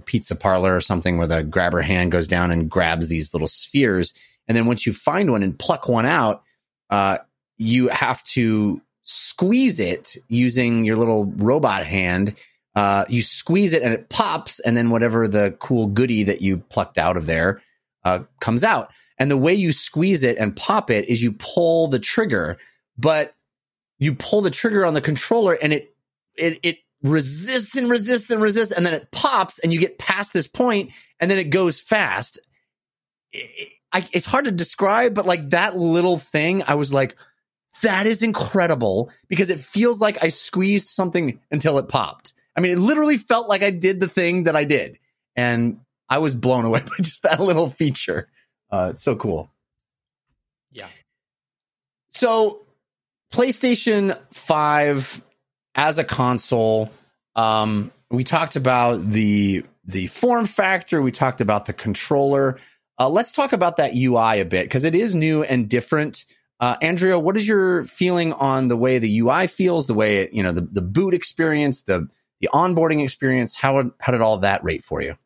pizza 0.04 0.34
parlor 0.34 0.74
or 0.74 0.80
something 0.80 1.18
where 1.18 1.26
the 1.26 1.42
grabber 1.42 1.82
hand 1.82 2.10
goes 2.10 2.26
down 2.26 2.50
and 2.50 2.70
grabs 2.70 3.08
these 3.08 3.34
little 3.34 3.48
spheres. 3.48 4.14
And 4.48 4.56
then 4.56 4.66
once 4.66 4.86
you 4.86 4.92
find 4.92 5.30
one 5.30 5.42
and 5.42 5.58
pluck 5.58 5.88
one 5.88 6.06
out 6.06 6.42
uh, 6.90 7.18
you 7.58 7.88
have 7.88 8.22
to 8.24 8.80
squeeze 9.02 9.80
it 9.80 10.16
using 10.28 10.84
your 10.84 10.96
little 10.96 11.26
robot 11.36 11.84
hand. 11.84 12.34
Uh, 12.74 13.04
you 13.08 13.22
squeeze 13.22 13.72
it 13.72 13.82
and 13.82 13.92
it 13.92 14.08
pops 14.08 14.60
and 14.60 14.76
then 14.76 14.90
whatever 14.90 15.26
the 15.26 15.56
cool 15.58 15.86
goodie 15.86 16.22
that 16.22 16.40
you 16.40 16.58
plucked 16.58 16.96
out 16.96 17.16
of 17.16 17.26
there 17.26 17.60
uh, 18.04 18.20
comes 18.40 18.62
out 18.62 18.92
and 19.18 19.30
the 19.30 19.36
way 19.36 19.54
you 19.54 19.72
squeeze 19.72 20.22
it 20.22 20.38
and 20.38 20.54
pop 20.54 20.90
it 20.90 21.08
is 21.08 21.22
you 21.22 21.32
pull 21.32 21.88
the 21.88 21.98
trigger, 21.98 22.58
but 22.96 23.34
you 23.98 24.14
pull 24.14 24.40
the 24.40 24.50
trigger 24.50 24.84
on 24.84 24.94
the 24.94 25.00
controller 25.00 25.58
and 25.60 25.72
it, 25.72 25.94
it, 26.36 26.58
it 26.62 26.78
resists 27.02 27.76
and 27.76 27.90
resists 27.90 28.30
and 28.30 28.40
resists. 28.40 28.72
And 28.72 28.86
then 28.86 28.94
it 28.94 29.10
pops 29.10 29.58
and 29.58 29.72
you 29.72 29.80
get 29.80 29.98
past 29.98 30.32
this 30.32 30.46
point 30.46 30.92
and 31.18 31.30
then 31.30 31.38
it 31.38 31.50
goes 31.50 31.80
fast. 31.80 32.38
It, 33.32 33.72
I, 33.92 34.06
it's 34.12 34.26
hard 34.26 34.44
to 34.44 34.52
describe, 34.52 35.14
but 35.14 35.26
like 35.26 35.50
that 35.50 35.76
little 35.76 36.18
thing, 36.18 36.62
I 36.66 36.74
was 36.74 36.92
like, 36.92 37.16
that 37.82 38.06
is 38.06 38.22
incredible 38.22 39.10
because 39.28 39.50
it 39.50 39.60
feels 39.60 40.00
like 40.00 40.22
I 40.22 40.28
squeezed 40.28 40.88
something 40.88 41.40
until 41.50 41.78
it 41.78 41.88
popped. 41.88 42.34
I 42.56 42.60
mean, 42.60 42.72
it 42.72 42.78
literally 42.78 43.18
felt 43.18 43.48
like 43.48 43.62
I 43.62 43.70
did 43.70 44.00
the 44.00 44.08
thing 44.08 44.44
that 44.44 44.56
I 44.56 44.64
did. 44.64 44.98
And 45.36 45.80
I 46.08 46.18
was 46.18 46.34
blown 46.34 46.64
away 46.64 46.80
by 46.86 46.96
just 47.00 47.22
that 47.22 47.40
little 47.40 47.70
feature. 47.70 48.28
Uh, 48.70 48.88
it's 48.92 49.02
so 49.02 49.16
cool. 49.16 49.50
Yeah. 50.72 50.88
So, 52.10 52.62
PlayStation 53.32 54.18
5 54.32 55.22
as 55.74 55.98
a 55.98 56.04
console, 56.04 56.90
um, 57.36 57.92
we 58.10 58.24
talked 58.24 58.56
about 58.56 59.04
the 59.04 59.64
the 59.84 60.06
form 60.08 60.44
factor, 60.44 61.00
we 61.00 61.10
talked 61.10 61.40
about 61.40 61.64
the 61.64 61.72
controller. 61.72 62.58
Uh, 62.98 63.08
let's 63.08 63.32
talk 63.32 63.52
about 63.52 63.76
that 63.76 63.94
UI 63.94 64.40
a 64.40 64.44
bit 64.44 64.66
because 64.66 64.84
it 64.84 64.94
is 64.94 65.14
new 65.14 65.42
and 65.42 65.68
different. 65.68 66.26
Uh, 66.60 66.76
Andrea, 66.82 67.18
what 67.18 67.36
is 67.36 67.46
your 67.46 67.84
feeling 67.84 68.32
on 68.34 68.68
the 68.68 68.76
way 68.76 68.98
the 68.98 69.20
UI 69.20 69.46
feels, 69.46 69.86
the 69.86 69.94
way 69.94 70.18
it, 70.18 70.32
you 70.32 70.42
know, 70.42 70.52
the, 70.52 70.62
the 70.62 70.82
boot 70.82 71.14
experience, 71.14 71.82
the 71.82 72.08
the 72.40 72.48
onboarding 72.52 73.02
experience? 73.02 73.56
How 73.56 73.92
how 73.98 74.12
did 74.12 74.20
all 74.20 74.38
that 74.38 74.62
rate 74.62 74.82
for 74.82 75.00
you? 75.00 75.16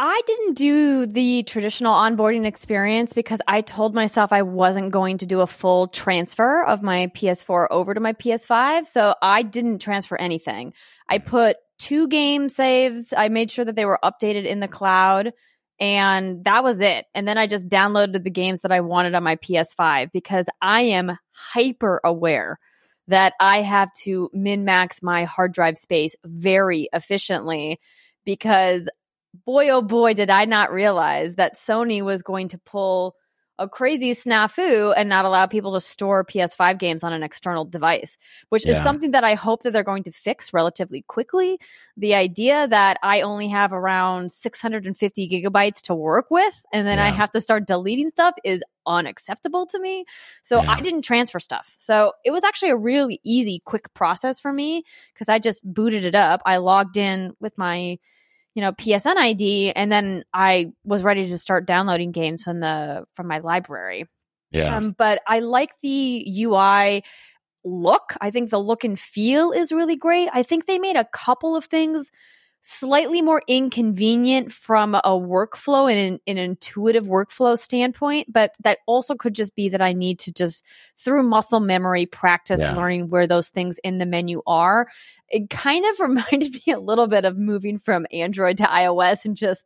I 0.00 0.22
didn't 0.28 0.54
do 0.54 1.06
the 1.06 1.42
traditional 1.42 1.92
onboarding 1.92 2.46
experience 2.46 3.12
because 3.12 3.40
I 3.48 3.62
told 3.62 3.96
myself 3.96 4.32
I 4.32 4.42
wasn't 4.42 4.92
going 4.92 5.18
to 5.18 5.26
do 5.26 5.40
a 5.40 5.46
full 5.48 5.88
transfer 5.88 6.62
of 6.62 6.84
my 6.84 7.08
PS4 7.16 7.66
over 7.72 7.94
to 7.94 8.00
my 8.00 8.12
PS5. 8.12 8.86
So 8.86 9.16
I 9.20 9.42
didn't 9.42 9.80
transfer 9.80 10.14
anything. 10.14 10.72
I 11.08 11.18
put 11.18 11.56
two 11.80 12.06
game 12.06 12.48
saves. 12.48 13.12
I 13.12 13.28
made 13.28 13.50
sure 13.50 13.64
that 13.64 13.74
they 13.74 13.86
were 13.86 13.98
updated 14.04 14.46
in 14.46 14.60
the 14.60 14.68
cloud 14.68 15.32
and 15.80 16.44
that 16.44 16.62
was 16.62 16.80
it. 16.80 17.06
And 17.12 17.26
then 17.26 17.36
I 17.36 17.48
just 17.48 17.68
downloaded 17.68 18.22
the 18.22 18.30
games 18.30 18.60
that 18.60 18.70
I 18.70 18.78
wanted 18.78 19.16
on 19.16 19.24
my 19.24 19.34
PS5 19.34 20.12
because 20.12 20.46
I 20.62 20.82
am 20.82 21.18
hyper 21.32 22.00
aware 22.04 22.60
that 23.08 23.32
I 23.40 23.62
have 23.62 23.92
to 24.04 24.30
min 24.32 24.64
max 24.64 25.02
my 25.02 25.24
hard 25.24 25.52
drive 25.52 25.76
space 25.76 26.14
very 26.24 26.88
efficiently 26.92 27.80
because 28.24 28.86
boy, 29.44 29.68
oh 29.70 29.82
boy, 29.82 30.14
did 30.14 30.30
I 30.30 30.44
not 30.44 30.72
realize 30.72 31.36
that 31.36 31.54
Sony 31.54 32.02
was 32.02 32.22
going 32.22 32.48
to 32.48 32.58
pull 32.58 33.16
a 33.60 33.68
crazy 33.68 34.12
snafu 34.12 34.94
and 34.96 35.08
not 35.08 35.24
allow 35.24 35.44
people 35.46 35.72
to 35.72 35.80
store 35.80 36.24
PS5 36.24 36.78
games 36.78 37.02
on 37.02 37.12
an 37.12 37.24
external 37.24 37.64
device, 37.64 38.16
which 38.50 38.64
Yeah. 38.64 38.76
is 38.76 38.82
something 38.84 39.10
that 39.10 39.24
I 39.24 39.34
hope 39.34 39.64
that 39.64 39.72
they're 39.72 39.82
going 39.82 40.04
to 40.04 40.12
fix 40.12 40.52
relatively 40.52 41.02
quickly. 41.08 41.58
The 41.96 42.14
idea 42.14 42.68
that 42.68 42.98
I 43.02 43.22
only 43.22 43.48
have 43.48 43.72
around 43.72 44.30
650 44.30 45.28
gigabytes 45.28 45.80
to 45.82 45.94
work 45.96 46.26
with 46.30 46.54
and 46.72 46.86
then 46.86 47.00
I 47.00 47.10
have 47.10 47.32
to 47.32 47.40
start 47.40 47.66
deleting 47.66 48.10
stuff 48.10 48.36
is 48.44 48.62
unacceptable 48.86 49.66
to 49.66 49.80
me. 49.80 50.04
So 50.42 50.62
Yeah. 50.62 50.76
I 50.76 50.80
didn't 50.80 51.02
transfer 51.02 51.40
stuff. 51.40 51.74
So 51.78 52.12
it 52.24 52.30
was 52.30 52.44
actually 52.44 52.70
a 52.70 52.76
really 52.76 53.20
easy, 53.24 53.60
quick 53.64 53.92
process 53.92 54.38
for 54.38 54.52
me 54.52 54.84
because 55.12 55.28
I 55.28 55.40
just 55.40 55.64
booted 55.64 56.04
it 56.04 56.14
up. 56.14 56.42
I 56.46 56.58
logged 56.58 56.96
in 56.96 57.34
with 57.40 57.58
my 57.58 57.98
you 58.54 58.62
know 58.62 58.72
PSN 58.72 59.16
ID, 59.16 59.72
and 59.72 59.90
then 59.90 60.24
I 60.32 60.72
was 60.84 61.02
ready 61.02 61.28
to 61.28 61.38
start 61.38 61.66
downloading 61.66 62.12
games 62.12 62.42
from 62.42 62.60
the 62.60 63.04
from 63.14 63.28
my 63.28 63.38
library. 63.38 64.06
Yeah. 64.50 64.76
Um, 64.76 64.94
but 64.96 65.20
I 65.26 65.40
like 65.40 65.70
the 65.82 66.24
UI 66.44 67.02
look. 67.64 68.14
I 68.20 68.30
think 68.30 68.50
the 68.50 68.58
look 68.58 68.84
and 68.84 68.98
feel 68.98 69.52
is 69.52 69.72
really 69.72 69.96
great. 69.96 70.28
I 70.32 70.42
think 70.42 70.66
they 70.66 70.78
made 70.78 70.96
a 70.96 71.08
couple 71.12 71.54
of 71.54 71.66
things 71.66 72.10
slightly 72.70 73.22
more 73.22 73.40
inconvenient 73.46 74.52
from 74.52 74.94
a 74.94 75.00
workflow 75.04 75.90
and 75.90 75.98
an, 76.14 76.20
an 76.26 76.36
intuitive 76.36 77.06
workflow 77.06 77.58
standpoint, 77.58 78.30
but 78.30 78.52
that 78.60 78.80
also 78.86 79.14
could 79.14 79.34
just 79.34 79.56
be 79.56 79.70
that 79.70 79.80
I 79.80 79.94
need 79.94 80.18
to 80.20 80.32
just 80.32 80.62
through 80.98 81.22
muscle 81.22 81.60
memory 81.60 82.04
practice 82.04 82.60
Yeah. 82.60 82.74
learning 82.76 83.08
where 83.08 83.26
those 83.26 83.48
things 83.48 83.78
in 83.82 83.96
the 83.96 84.04
menu 84.04 84.42
are. 84.46 84.86
It 85.30 85.48
kind 85.48 85.86
of 85.86 85.98
reminded 86.08 86.52
me 86.66 86.72
a 86.74 86.78
little 86.78 87.06
bit 87.06 87.24
of 87.24 87.38
moving 87.38 87.78
from 87.78 88.06
Android 88.12 88.58
to 88.58 88.64
iOS 88.64 89.24
and 89.24 89.34
just 89.34 89.64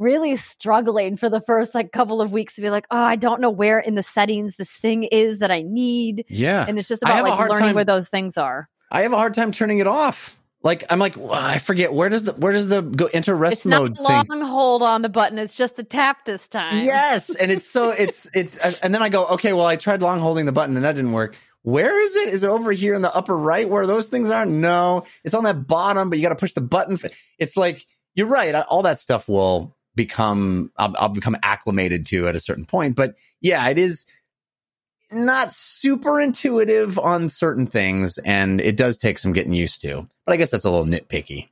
really 0.00 0.36
struggling 0.36 1.16
for 1.16 1.30
the 1.30 1.40
first 1.40 1.76
like 1.76 1.92
couple 1.92 2.20
of 2.20 2.32
weeks 2.32 2.56
to 2.56 2.60
be 2.60 2.70
like, 2.70 2.86
oh, 2.90 2.96
I 2.98 3.14
don't 3.14 3.40
know 3.40 3.50
where 3.50 3.78
in 3.78 3.94
the 3.94 4.02
settings 4.02 4.56
this 4.56 4.72
thing 4.72 5.04
is 5.04 5.38
that 5.38 5.52
I 5.52 5.62
need. 5.62 6.24
yeah. 6.28 6.66
And 6.68 6.76
it's 6.76 6.88
just 6.88 7.04
about 7.04 7.22
like 7.22 7.38
learning 7.38 7.56
time- 7.68 7.74
where 7.76 7.84
those 7.84 8.08
things 8.08 8.36
are. 8.36 8.68
I 8.90 9.02
have 9.02 9.12
a 9.12 9.16
hard 9.16 9.34
time 9.34 9.52
turning 9.52 9.78
it 9.78 9.86
off. 9.86 10.35
Like 10.66 10.82
I'm 10.90 10.98
like 10.98 11.16
well, 11.16 11.32
I 11.32 11.58
forget 11.58 11.92
where 11.92 12.08
does 12.08 12.24
the 12.24 12.32
where 12.32 12.52
does 12.52 12.66
the 12.66 12.82
go 12.82 13.06
into 13.06 13.32
rest 13.36 13.58
It's 13.58 13.66
not 13.66 13.82
mode 13.82 13.98
a 13.98 14.02
long 14.02 14.26
thing? 14.26 14.40
hold 14.40 14.82
on 14.82 15.02
the 15.02 15.08
button. 15.08 15.38
It's 15.38 15.54
just 15.54 15.78
a 15.78 15.84
tap 15.84 16.24
this 16.24 16.48
time. 16.48 16.84
Yes, 16.84 17.32
and 17.36 17.52
it's 17.52 17.70
so 17.70 17.90
it's 17.96 18.28
it's 18.34 18.58
uh, 18.58 18.72
and 18.82 18.92
then 18.92 19.00
I 19.00 19.08
go 19.08 19.26
okay, 19.28 19.52
well 19.52 19.64
I 19.64 19.76
tried 19.76 20.02
long 20.02 20.18
holding 20.18 20.44
the 20.44 20.50
button 20.50 20.74
and 20.74 20.84
that 20.84 20.96
didn't 20.96 21.12
work. 21.12 21.36
Where 21.62 22.02
is 22.04 22.16
it? 22.16 22.30
Is 22.30 22.42
it 22.42 22.48
over 22.48 22.72
here 22.72 22.94
in 22.94 23.02
the 23.02 23.14
upper 23.14 23.38
right 23.38 23.68
where 23.68 23.86
those 23.86 24.06
things 24.06 24.28
are? 24.28 24.44
No, 24.44 25.04
it's 25.22 25.34
on 25.34 25.44
that 25.44 25.68
bottom, 25.68 26.10
but 26.10 26.18
you 26.18 26.22
got 26.22 26.30
to 26.30 26.34
push 26.34 26.52
the 26.52 26.60
button. 26.60 26.96
For, 26.96 27.10
it's 27.38 27.56
like 27.56 27.86
you're 28.16 28.26
right. 28.26 28.52
All 28.52 28.82
that 28.82 28.98
stuff 28.98 29.28
will 29.28 29.76
become 29.94 30.72
I'll, 30.76 30.96
I'll 30.98 31.08
become 31.10 31.36
acclimated 31.44 32.06
to 32.06 32.26
at 32.26 32.34
a 32.34 32.40
certain 32.40 32.64
point. 32.64 32.96
But 32.96 33.14
yeah, 33.40 33.68
it 33.68 33.78
is 33.78 34.04
not 35.10 35.52
super 35.52 36.20
intuitive 36.20 36.98
on 36.98 37.28
certain 37.28 37.66
things, 37.66 38.18
and 38.18 38.60
it 38.60 38.76
does 38.76 38.96
take 38.96 39.18
some 39.18 39.32
getting 39.32 39.52
used 39.52 39.80
to. 39.82 40.08
But 40.24 40.32
I 40.32 40.36
guess 40.36 40.50
that's 40.50 40.64
a 40.64 40.70
little 40.70 40.86
nitpicky. 40.86 41.48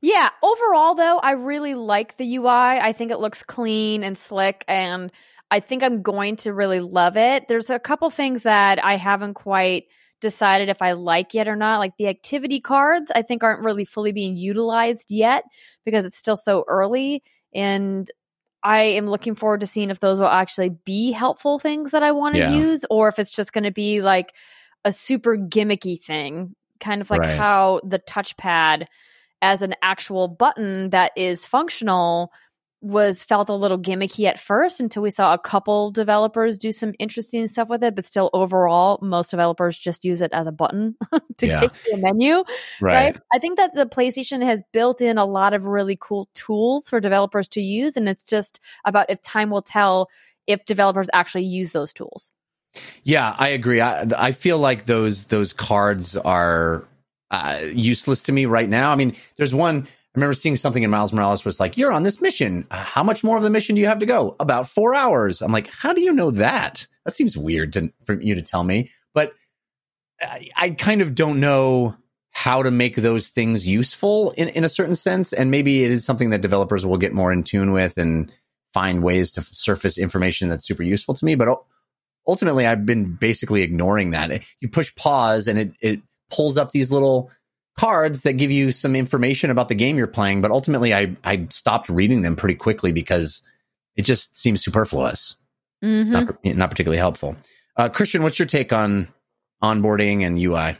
Yeah, 0.00 0.28
overall 0.42 0.94
though, 0.94 1.18
I 1.18 1.32
really 1.32 1.74
like 1.74 2.16
the 2.16 2.36
UI. 2.36 2.48
I 2.50 2.92
think 2.92 3.10
it 3.10 3.18
looks 3.18 3.42
clean 3.42 4.04
and 4.04 4.16
slick 4.16 4.64
and 4.68 5.10
I 5.50 5.60
think 5.60 5.82
I'm 5.82 6.02
going 6.02 6.36
to 6.36 6.52
really 6.52 6.80
love 6.80 7.16
it. 7.16 7.48
There's 7.48 7.70
a 7.70 7.78
couple 7.78 8.10
things 8.10 8.42
that 8.42 8.84
I 8.84 8.96
haven't 8.96 9.34
quite 9.34 9.84
decided 10.20 10.68
if 10.68 10.82
I 10.82 10.92
like 10.92 11.32
yet 11.32 11.48
or 11.48 11.56
not. 11.56 11.78
Like 11.78 11.96
the 11.96 12.08
activity 12.08 12.60
cards, 12.60 13.10
I 13.14 13.22
think 13.22 13.42
aren't 13.42 13.64
really 13.64 13.84
fully 13.84 14.12
being 14.12 14.36
utilized 14.36 15.06
yet 15.10 15.44
because 15.84 16.04
it's 16.04 16.18
still 16.18 16.36
so 16.36 16.64
early 16.68 17.22
and 17.54 18.08
I 18.62 18.80
am 18.80 19.06
looking 19.08 19.34
forward 19.34 19.60
to 19.60 19.66
seeing 19.66 19.90
if 19.90 20.00
those 20.00 20.18
will 20.18 20.26
actually 20.26 20.70
be 20.84 21.12
helpful 21.12 21.58
things 21.58 21.92
that 21.92 22.02
I 22.02 22.12
want 22.12 22.34
to 22.34 22.40
Yeah. 22.40 22.52
use 22.52 22.84
or 22.90 23.08
if 23.08 23.18
it's 23.18 23.34
just 23.34 23.52
going 23.52 23.64
to 23.64 23.70
be 23.70 24.02
like 24.02 24.34
a 24.84 24.92
super 24.92 25.36
gimmicky 25.36 26.00
thing, 26.02 26.54
kind 26.80 27.00
of 27.00 27.10
like 27.10 27.20
Right. 27.20 27.36
how 27.36 27.80
the 27.84 27.98
touchpad 27.98 28.86
as 29.40 29.62
an 29.62 29.74
actual 29.82 30.26
button 30.28 30.90
that 30.90 31.12
is 31.16 31.46
functional 31.46 32.32
was 32.80 33.24
felt 33.24 33.48
a 33.48 33.54
little 33.54 33.78
gimmicky 33.78 34.24
at 34.26 34.38
first 34.38 34.78
until 34.78 35.02
we 35.02 35.10
saw 35.10 35.34
a 35.34 35.38
couple 35.38 35.90
developers 35.90 36.56
do 36.58 36.70
some 36.70 36.94
interesting 37.00 37.48
stuff 37.48 37.68
with 37.68 37.82
it 37.82 37.94
but 37.96 38.04
still 38.04 38.30
overall 38.32 39.00
most 39.02 39.30
developers 39.32 39.76
just 39.76 40.04
use 40.04 40.22
it 40.22 40.32
as 40.32 40.46
a 40.46 40.52
button 40.52 40.94
to 41.38 41.46
Yeah. 41.48 41.56
take 41.56 41.72
to 41.72 41.92
a 41.94 41.96
menu 41.98 42.44
right. 42.80 43.16
I 43.34 43.38
think 43.40 43.58
that 43.58 43.74
the 43.74 43.84
PlayStation 43.86 44.44
has 44.44 44.62
built 44.72 45.00
in 45.00 45.18
a 45.18 45.24
lot 45.24 45.54
of 45.54 45.64
really 45.64 45.98
cool 46.00 46.28
tools 46.34 46.88
for 46.88 47.00
developers 47.00 47.48
to 47.48 47.60
use, 47.60 47.96
and 47.96 48.08
it's 48.08 48.22
just 48.24 48.60
about 48.84 49.10
if 49.10 49.20
time 49.22 49.50
will 49.50 49.62
tell 49.62 50.08
if 50.46 50.64
developers 50.64 51.10
actually 51.12 51.44
use 51.44 51.72
those 51.72 51.92
tools. 51.92 52.32
Yeah, 53.02 53.34
I 53.38 53.48
agree. 53.48 53.80
I, 53.80 54.06
I 54.16 54.32
feel 54.32 54.58
like 54.58 54.84
those 54.84 55.26
those 55.26 55.52
cards 55.52 56.16
are 56.16 56.86
uh, 57.30 57.60
useless 57.72 58.22
to 58.22 58.32
me 58.32 58.46
right 58.46 58.68
now. 58.68 58.92
I 58.92 58.94
mean, 58.94 59.16
there's 59.36 59.54
one. 59.54 59.86
I 60.14 60.18
remember 60.18 60.34
seeing 60.34 60.56
something 60.56 60.82
in 60.82 60.90
Miles 60.90 61.12
Morales 61.12 61.44
was 61.44 61.60
like, 61.60 61.76
"You're 61.76 61.92
on 61.92 62.02
this 62.02 62.20
mission. 62.20 62.66
Uh, 62.70 62.82
How 62.82 63.02
much 63.02 63.22
more 63.22 63.36
of 63.36 63.42
the 63.42 63.50
mission 63.50 63.74
do 63.74 63.80
you 63.80 63.86
have 63.86 63.98
to 64.00 64.06
go? 64.06 64.36
About 64.40 64.68
four 64.68 64.94
hours." 64.94 65.42
I'm 65.42 65.52
like, 65.52 65.68
"How 65.68 65.92
do 65.92 66.00
you 66.00 66.12
know 66.12 66.30
that? 66.32 66.86
That 67.04 67.14
seems 67.14 67.36
weird 67.36 67.72
to 67.74 67.92
for 68.04 68.20
you 68.20 68.34
to 68.34 68.42
tell 68.42 68.64
me." 68.64 68.90
But 69.14 69.34
I, 70.20 70.48
I 70.56 70.70
kind 70.70 71.02
of 71.02 71.14
don't 71.14 71.40
know 71.40 71.96
how 72.30 72.62
to 72.62 72.70
make 72.70 72.96
those 72.96 73.28
things 73.28 73.66
useful 73.66 74.30
in 74.32 74.48
in 74.48 74.64
a 74.64 74.68
certain 74.68 74.94
sense, 74.94 75.32
and 75.32 75.50
maybe 75.50 75.84
it 75.84 75.90
is 75.90 76.04
something 76.04 76.30
that 76.30 76.40
developers 76.40 76.86
will 76.86 76.98
get 76.98 77.12
more 77.12 77.32
in 77.32 77.42
tune 77.44 77.72
with 77.72 77.98
and 77.98 78.32
find 78.72 79.02
ways 79.02 79.32
to 79.32 79.42
surface 79.42 79.98
information 79.98 80.48
that's 80.48 80.66
super 80.66 80.82
useful 80.82 81.14
to 81.14 81.24
me. 81.24 81.34
But 81.34 81.58
ultimately, 82.26 82.66
I've 82.66 82.86
been 82.86 83.14
basically 83.14 83.62
ignoring 83.62 84.12
that. 84.12 84.42
You 84.60 84.68
push 84.68 84.94
pause, 84.94 85.48
and 85.48 85.58
it 85.58 85.72
it 85.80 86.00
pulls 86.30 86.56
up 86.58 86.72
these 86.72 86.92
little 86.92 87.30
cards 87.78 88.22
that 88.22 88.34
give 88.34 88.50
you 88.50 88.72
some 88.72 88.96
information 88.96 89.50
about 89.50 89.68
the 89.68 89.74
game 89.74 89.96
you're 89.96 90.06
playing. 90.06 90.40
But 90.42 90.50
ultimately, 90.50 90.92
I 90.94 91.16
I 91.24 91.46
stopped 91.50 91.88
reading 91.88 92.22
them 92.22 92.36
pretty 92.36 92.56
quickly 92.56 92.92
because 92.92 93.42
it 93.96 94.02
just 94.02 94.36
seems 94.36 94.62
superfluous, 94.62 95.36
Mm-hmm. 95.84 96.12
not, 96.12 96.44
not 96.44 96.70
particularly 96.70 96.98
helpful. 96.98 97.36
Uh, 97.76 97.88
Christian, 97.88 98.22
what's 98.24 98.38
your 98.38 98.46
take 98.46 98.72
on 98.72 99.08
onboarding 99.62 100.26
and 100.26 100.36
UI? 100.38 100.76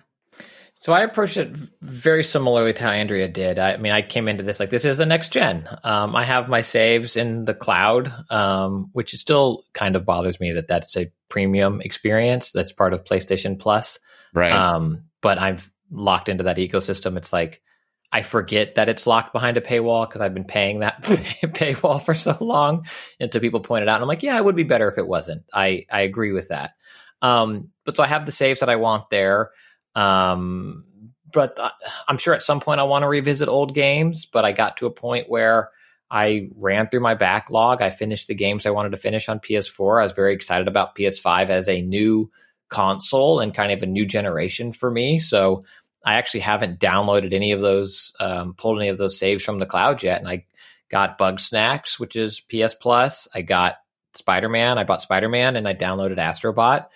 So 0.81 0.93
I 0.93 1.01
approached 1.03 1.37
it 1.37 1.57
very 1.83 2.23
similarly 2.23 2.73
to 2.73 2.83
how 2.83 2.91
Andrea 2.91 3.27
did. 3.27 3.59
I 3.59 3.77
mean, 3.79 3.91
I 3.93 4.03
came 4.03 4.29
into 4.29 4.45
this 4.45 4.61
like 4.61 4.71
this 4.71 4.85
is 4.85 4.99
the 4.99 5.07
next 5.07 5.33
gen. 5.33 5.69
Um, 5.83 6.15
I 6.15 6.25
have 6.25 6.49
my 6.49 6.61
saves 6.61 7.17
in 7.17 7.45
the 7.45 7.55
cloud, 7.55 8.13
um, 8.31 8.91
which 8.93 9.13
still 9.15 9.65
kind 9.73 9.97
of 9.97 10.05
bothers 10.05 10.39
me 10.39 10.53
that 10.53 10.69
that's 10.69 10.97
a 10.97 11.11
premium 11.29 11.81
experience 11.81 12.53
that's 12.53 12.73
part 12.73 12.93
of 12.93 13.05
PlayStation 13.05 13.59
Plus. 13.59 13.99
Right. 14.33 14.53
Um, 14.53 15.05
but 15.21 15.39
I've 15.39 15.69
locked 15.91 16.29
into 16.29 16.45
that 16.45 16.57
ecosystem. 16.57 17.17
It's 17.17 17.33
like 17.33 17.63
I 18.11 18.23
forget 18.23 18.77
that 18.77 18.89
it's 18.89 19.07
locked 19.07 19.33
behind 19.33 19.57
a 19.57 19.61
paywall 19.61 20.09
because 20.09 20.21
I've 20.21 20.35
been 20.35 20.45
paying 20.45 20.81
that 20.81 21.03
paywall 21.03 22.03
for 22.03 22.15
so 22.15 22.37
long 22.41 22.87
until 23.21 23.41
people 23.41 23.61
point 23.61 23.83
it 23.83 23.89
out. 23.89 23.97
And 23.97 24.03
I'm 24.03 24.09
like, 24.09 24.23
yeah, 24.23 24.39
it 24.39 24.45
would 24.45 24.57
be 24.57 24.63
better 24.63 24.89
if 24.89 24.99
it 24.99 25.07
wasn't. 25.07 25.45
I 25.53 25.85
I 25.91 26.03
agree 26.03 26.33
with 26.33 26.49
that. 26.49 26.73
Um, 27.21 27.71
but 27.85 27.97
so 27.97 28.03
I 28.03 28.07
have 28.07 28.27
the 28.27 28.33
saves 28.33 28.61
that 28.61 28.71
I 28.71 28.77
want 28.77 29.11
there. 29.11 29.51
Um, 29.95 30.85
but 31.31 31.59
uh, 31.59 31.71
I'm 32.07 32.17
sure 32.17 32.33
at 32.33 32.43
some 32.43 32.61
point 32.61 32.81
I 32.81 32.85
want 32.85 33.03
to 33.03 33.09
revisit 33.09 33.49
old 33.49 33.75
games. 33.75 34.25
But 34.25 34.45
I 34.45 34.53
got 34.53 34.79
to 34.79 34.87
a 34.87 34.91
point 34.91 35.29
where 35.29 35.71
I 36.11 36.49
ran 36.57 36.89
through 36.89 37.01
my 37.01 37.15
backlog. 37.15 37.83
I 37.83 37.91
finished 37.91 38.29
the 38.29 38.35
games 38.35 38.65
I 38.65 38.71
wanted 38.71 38.93
to 38.93 38.97
finish 38.97 39.29
on 39.29 39.41
PS4. 39.41 40.01
I 40.01 40.05
was 40.05 40.13
very 40.13 40.33
excited 40.33 40.67
about 40.69 40.95
PS5 40.95 41.51
as 41.51 41.69
a 41.69 41.83
new 41.83 42.31
console 42.71 43.41
and 43.41 43.55
kind 43.55 43.73
of 43.73 43.83
a 43.83 43.87
new 43.87 44.07
generation 44.07 44.73
for 44.73 44.91
me. 44.91 45.19
So 45.19 45.63
I 46.09 46.15
actually 46.15 46.41
haven't 46.41 46.81
downloaded 46.81 47.35
any 47.35 47.53
of 47.53 47.61
those, 47.61 48.15
um, 48.19 48.55
pulled 48.55 48.79
any 48.79 48.89
of 48.89 48.97
those 48.97 49.19
saves 49.19 49.45
from 49.45 49.59
the 49.59 49.67
cloud 49.67 50.03
yet. 50.03 50.19
And 50.19 50.27
I 50.27 50.47
got 50.91 51.19
Bugsnax, 51.19 52.01
which 52.01 52.17
is 52.17 52.41
PS 52.41 52.75
Plus. 52.75 53.29
I 53.35 53.43
got 53.43 53.77
Spider 54.15 54.49
Man. 54.49 54.79
I 54.79 54.85
bought 54.85 55.03
Spider 55.03 55.29
Man 55.29 55.55
and 55.55 55.69
I 55.69 55.75
downloaded 55.75 56.17
Astrobot 56.17 56.87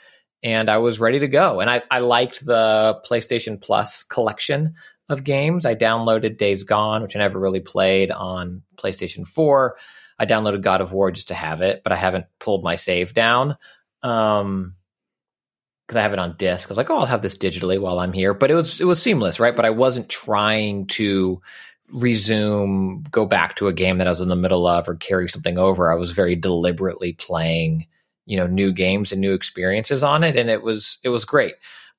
and 0.43 0.71
I 0.71 0.79
was 0.79 0.99
ready 0.99 1.19
to 1.19 1.29
go. 1.29 1.61
And 1.61 1.69
I, 1.69 1.83
I 1.91 1.99
liked 1.99 2.47
the 2.47 3.03
PlayStation 3.07 3.61
Plus 3.61 4.03
collection 4.03 4.77
of 5.11 5.25
games. 5.25 5.67
I 5.67 5.75
downloaded 5.75 6.39
Days 6.39 6.65
Gone, 6.65 7.03
which 7.03 7.15
I 7.15 7.19
never 7.19 7.39
really 7.39 7.61
played 7.61 8.11
on 8.11 8.63
PlayStation 8.79 9.29
4. 9.29 9.77
I 10.19 10.25
downloaded 10.25 10.63
God 10.63 10.81
of 10.81 10.95
War 10.95 11.11
just 11.11 11.29
to 11.29 11.35
have 11.35 11.61
it, 11.61 11.83
but 11.85 11.93
I 11.93 11.97
haven't 11.97 12.25
pulled 12.39 12.65
my 12.65 12.77
save 12.77 13.13
down. 13.13 13.59
Um, 14.03 14.77
because 15.87 15.99
I 15.99 16.03
have 16.03 16.13
it 16.13 16.19
on 16.19 16.37
disc. 16.37 16.69
I 16.69 16.73
was 16.73 16.79
like, 16.79 16.91
oh, 16.91 16.99
I'll 16.99 17.07
have 17.07 17.23
this 17.23 17.37
digitally 17.37 17.81
while 17.81 17.99
I'm 17.99 18.13
here. 18.13 18.35
But 18.35 18.51
it 18.51 18.55
was 18.55 18.81
it 18.81 18.85
was 18.85 19.03
seamless, 19.03 19.41
right? 19.41 19.55
But 19.55 19.65
I 19.65 19.71
wasn't 19.71 20.09
trying 20.09 20.87
to 20.89 21.41
resume, 21.93 23.05
go 23.11 23.27
back 23.27 23.57
to 23.57 23.69
a 23.69 23.73
game 23.73 23.99
that 23.99 24.07
I 24.07 24.11
was 24.11 24.21
in 24.21 24.29
the 24.29 24.37
middle 24.37 24.67
of, 24.67 24.89
or 24.89 24.95
carry 24.95 25.29
something 25.29 25.59
over. 25.59 25.93
I 25.93 25.97
was 25.97 26.13
very 26.13 26.35
deliberately 26.35 27.13
playing, 27.13 27.87
you 28.25 28.37
know, 28.37 28.47
new 28.47 28.73
games 28.73 29.13
and 29.13 29.21
new 29.21 29.35
experiences 29.35 30.03
on 30.03 30.25
it, 30.25 30.37
and 30.37 30.49
it 30.49 30.63
was 30.63 30.99
it 31.05 31.11
was 31.11 31.25
great. 31.25 31.55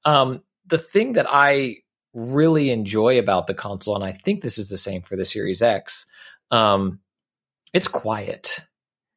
Um, 0.06 0.42
the 0.66 0.78
thing 0.78 1.14
that 1.14 1.28
I 1.30 1.78
really 2.14 2.72
enjoy 2.72 3.20
about 3.20 3.48
the 3.48 3.54
console, 3.54 3.96
and 3.96 4.04
I 4.04 4.12
think 4.12 4.42
this 4.42 4.58
is 4.58 4.70
the 4.70 4.78
same 4.78 5.02
for 5.02 5.16
the 5.16 5.26
Series 5.26 5.62
X, 5.62 6.06
um, 6.52 7.00
it's 7.74 7.88
quiet. 7.88 8.60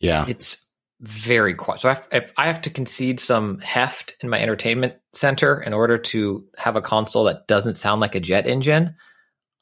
Yeah, 0.00 0.26
it's 0.28 0.65
very 1.00 1.54
quiet. 1.54 1.80
So 1.80 1.88
I 1.90 1.94
have, 2.10 2.32
I 2.36 2.46
have 2.46 2.62
to 2.62 2.70
concede 2.70 3.20
some 3.20 3.58
heft 3.58 4.16
in 4.20 4.28
my 4.28 4.40
entertainment 4.40 4.94
center 5.12 5.60
in 5.60 5.74
order 5.74 5.98
to 5.98 6.46
have 6.56 6.76
a 6.76 6.82
console 6.82 7.24
that 7.24 7.46
doesn't 7.46 7.74
sound 7.74 8.00
like 8.00 8.14
a 8.14 8.20
jet 8.20 8.46
engine. 8.46 8.96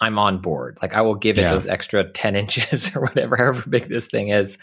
I'm 0.01 0.19
on 0.19 0.39
board. 0.39 0.79
Like 0.83 0.95
I 0.95 1.01
will 1.01 1.15
give 1.15 1.39
it 1.39 1.43
yeah. 1.43 1.55
those 1.55 1.67
extra 1.67 2.05
10 2.11 2.37
inches 2.37 2.95
or 2.95 3.03
whatever, 3.03 3.37
however 3.37 3.69
big 3.69 3.89
this 3.89 4.07
thing 4.07 4.29
is 4.29 4.59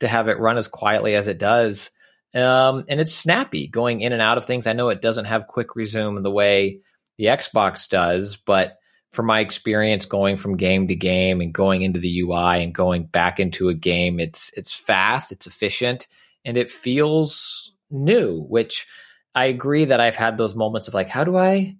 to 0.00 0.08
have 0.08 0.28
it 0.28 0.38
run 0.38 0.58
as 0.58 0.68
quietly 0.68 1.14
as 1.14 1.28
it 1.28 1.38
does. 1.38 1.90
Um, 2.34 2.84
and 2.88 3.00
it's 3.00 3.14
snappy 3.14 3.68
going 3.68 4.00
in 4.00 4.12
and 4.12 4.22
out 4.22 4.38
of 4.38 4.44
things. 4.44 4.66
I 4.66 4.72
know 4.72 4.88
it 4.88 5.02
doesn't 5.02 5.26
have 5.26 5.46
quick 5.46 5.76
resume 5.76 6.22
the 6.22 6.30
way 6.30 6.80
the 7.16 7.26
Xbox 7.26 7.88
does, 7.88 8.36
but 8.36 8.77
from 9.10 9.26
my 9.26 9.40
experience 9.40 10.04
going 10.04 10.36
from 10.36 10.56
game 10.56 10.88
to 10.88 10.94
game 10.94 11.40
and 11.40 11.52
going 11.52 11.82
into 11.82 11.98
the 11.98 12.20
UI 12.20 12.62
and 12.62 12.74
going 12.74 13.04
back 13.04 13.40
into 13.40 13.68
a 13.68 13.74
game, 13.74 14.20
it's 14.20 14.52
it's 14.56 14.72
fast, 14.72 15.32
it's 15.32 15.46
efficient, 15.46 16.06
and 16.44 16.56
it 16.56 16.70
feels 16.70 17.72
new. 17.90 18.40
Which 18.40 18.86
I 19.34 19.46
agree 19.46 19.86
that 19.86 20.00
I've 20.00 20.16
had 20.16 20.36
those 20.36 20.54
moments 20.54 20.88
of 20.88 20.94
like, 20.94 21.08
how 21.08 21.24
do 21.24 21.36
I 21.36 21.76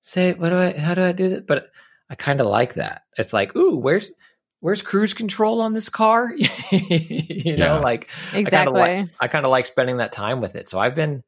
say 0.00 0.32
what 0.32 0.50
do 0.50 0.56
I 0.56 0.72
how 0.72 0.94
do 0.94 1.02
I 1.02 1.12
do 1.12 1.28
that? 1.30 1.46
But 1.46 1.68
I 2.08 2.14
kind 2.14 2.40
of 2.40 2.46
like 2.46 2.74
that. 2.74 3.02
It's 3.16 3.32
like, 3.32 3.54
ooh, 3.56 3.78
where's 3.78 4.12
where's 4.60 4.80
cruise 4.80 5.12
control 5.12 5.60
on 5.60 5.74
this 5.74 5.88
car? 5.88 6.32
you 6.70 7.56
know, 7.56 7.80
like 7.80 8.08
exactly. 8.32 8.80
I 9.20 9.28
kind 9.28 9.44
of 9.44 9.50
like, 9.50 9.64
like 9.64 9.66
spending 9.66 9.98
that 9.98 10.12
time 10.12 10.40
with 10.40 10.56
it. 10.56 10.68
So 10.68 10.78
I've 10.78 10.94
been 10.94 11.22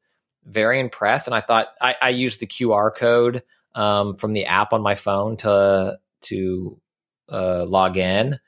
very 0.44 0.80
impressed, 0.80 1.26
and 1.26 1.34
I 1.34 1.40
thought 1.40 1.68
I, 1.80 1.96
I 2.00 2.08
used 2.10 2.40
the 2.40 2.46
QR 2.46 2.94
code 2.94 3.42
um, 3.74 4.16
from 4.16 4.32
the 4.32 4.46
app 4.46 4.72
on 4.72 4.82
my 4.82 4.94
phone 4.94 5.36
to 5.38 5.98
to 6.22 6.80
uh, 7.30 7.64
log 7.66 7.96
in. 7.96 8.38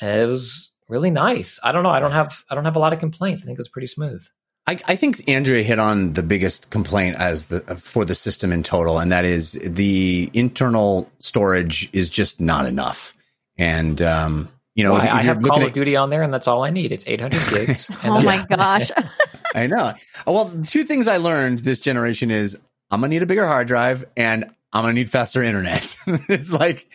And 0.00 0.20
it 0.20 0.26
was 0.26 0.72
really 0.88 1.10
nice. 1.10 1.60
I 1.62 1.72
don't 1.72 1.82
know. 1.82 1.90
I 1.90 2.00
don't 2.00 2.12
have 2.12 2.44
I 2.50 2.54
don't 2.54 2.64
have 2.64 2.76
a 2.76 2.80
lot 2.80 2.92
of 2.92 2.98
complaints. 2.98 3.42
I 3.42 3.46
think 3.46 3.58
it 3.58 3.60
was 3.60 3.68
pretty 3.68 3.86
smooth. 3.86 4.24
I, 4.66 4.78
I 4.88 4.96
think 4.96 5.28
Andrea 5.28 5.62
hit 5.62 5.78
on 5.78 6.14
the 6.14 6.22
biggest 6.22 6.70
complaint 6.70 7.16
as 7.16 7.46
the 7.46 7.60
for 7.76 8.04
the 8.04 8.14
system 8.14 8.50
in 8.50 8.62
total, 8.62 8.98
and 8.98 9.12
that 9.12 9.24
is 9.24 9.52
the 9.52 10.30
internal 10.32 11.10
storage 11.18 11.90
is 11.92 12.08
just 12.08 12.40
not 12.40 12.64
enough. 12.64 13.14
And 13.58 14.00
um, 14.00 14.48
you 14.74 14.82
know, 14.82 14.94
well, 14.94 15.02
I 15.02 15.22
have 15.22 15.42
Call 15.42 15.62
of 15.62 15.72
Duty 15.74 15.96
on 15.96 16.08
there, 16.08 16.22
and 16.22 16.32
that's 16.32 16.48
all 16.48 16.64
I 16.64 16.70
need. 16.70 16.92
It's 16.92 17.04
800 17.06 17.40
gigs. 17.50 17.90
oh 18.04 18.22
my 18.22 18.44
gosh! 18.48 18.90
I 19.54 19.66
know. 19.66 19.92
Well, 20.26 20.50
two 20.64 20.84
things 20.84 21.08
I 21.08 21.18
learned 21.18 21.60
this 21.60 21.78
generation 21.78 22.30
is 22.30 22.56
I'm 22.90 23.00
gonna 23.00 23.10
need 23.10 23.22
a 23.22 23.26
bigger 23.26 23.46
hard 23.46 23.68
drive, 23.68 24.06
and 24.16 24.50
I'm 24.74 24.82
gonna 24.82 24.94
need 24.94 25.10
faster 25.10 25.42
internet. 25.42 25.96
it's 26.06 26.52
like 26.52 26.88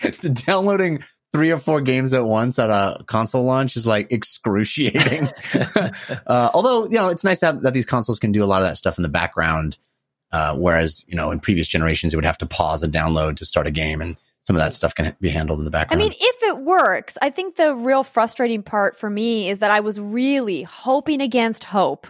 downloading 0.45 1.01
three 1.31 1.51
or 1.51 1.57
four 1.57 1.79
games 1.79 2.13
at 2.13 2.25
once 2.25 2.59
at 2.59 2.69
a 2.69 3.03
console 3.05 3.43
launch 3.43 3.77
is 3.77 3.87
like 3.87 4.11
excruciating. 4.11 5.29
uh, 6.27 6.49
although 6.53 6.83
you 6.83 6.95
know 6.95 7.07
it's 7.07 7.23
nice 7.23 7.39
that, 7.39 7.61
that 7.63 7.73
these 7.73 7.85
consoles 7.85 8.19
can 8.19 8.33
do 8.33 8.43
a 8.43 8.47
lot 8.47 8.61
of 8.61 8.67
that 8.67 8.75
stuff 8.75 8.97
in 8.97 9.01
the 9.01 9.09
background, 9.09 9.77
uh, 10.33 10.55
whereas 10.55 11.05
you 11.07 11.15
know 11.15 11.31
in 11.31 11.39
previous 11.39 11.67
generations 11.67 12.13
it 12.13 12.17
would 12.17 12.25
have 12.25 12.37
to 12.37 12.45
pause 12.45 12.83
a 12.83 12.87
download 12.87 13.37
to 13.37 13.45
start 13.45 13.65
a 13.65 13.71
game, 13.71 14.01
and 14.01 14.17
some 14.41 14.57
of 14.57 14.59
that 14.59 14.73
stuff 14.73 14.93
can 14.93 15.15
be 15.21 15.29
handled 15.29 15.59
in 15.59 15.65
the 15.65 15.71
background. 15.71 16.01
I 16.01 16.03
mean, 16.03 16.13
if 16.19 16.43
it 16.43 16.57
works, 16.57 17.17
I 17.21 17.29
think 17.29 17.55
the 17.55 17.73
real 17.75 18.03
frustrating 18.03 18.61
part 18.61 18.97
for 18.97 19.09
me 19.09 19.49
is 19.49 19.59
that 19.59 19.71
I 19.71 19.79
was 19.79 20.01
really 20.01 20.63
hoping 20.63 21.21
against 21.21 21.63
hope 21.63 22.07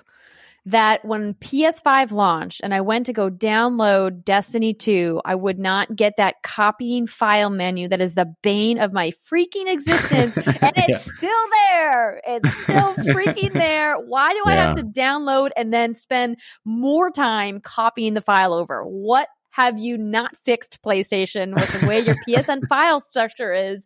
that 0.69 1.03
when 1.03 1.33
PS5 1.35 2.11
launched 2.11 2.61
and 2.63 2.73
I 2.73 2.81
went 2.81 3.07
to 3.07 3.13
go 3.13 3.29
download 3.29 4.23
Destiny 4.23 4.73
2, 4.73 5.21
I 5.25 5.33
would 5.33 5.57
not 5.57 5.95
get 5.95 6.17
that 6.17 6.43
copying 6.43 7.07
file 7.07 7.49
menu 7.49 7.87
that 7.87 8.01
is 8.01 8.13
the 8.13 8.33
bane 8.43 8.77
of 8.77 8.93
my 8.93 9.11
freaking 9.11 9.71
existence. 9.71 10.37
and 10.37 10.73
it's 10.77 11.07
yeah. 11.07 11.13
still 11.17 11.45
there. 11.71 12.21
It's 12.25 12.57
still 12.61 12.93
freaking 13.15 13.53
there. 13.53 13.95
Why 13.95 14.31
do 14.33 14.43
I 14.45 14.51
have 14.53 14.75
to 14.75 14.83
download 14.83 15.49
and 15.57 15.73
then 15.73 15.95
spend 15.95 16.37
more 16.65 17.09
time 17.09 17.61
copying 17.61 18.13
the 18.13 18.21
file 18.21 18.53
over? 18.53 18.83
What 18.83 19.27
have 19.51 19.79
you 19.79 19.97
not 19.97 20.37
fixed, 20.37 20.83
PlayStation, 20.83 21.55
with 21.55 21.81
the 21.81 21.87
way 21.87 21.99
your 22.01 22.15
PSN 22.27 22.67
file 22.67 22.99
structure 22.99 23.53
is 23.53 23.85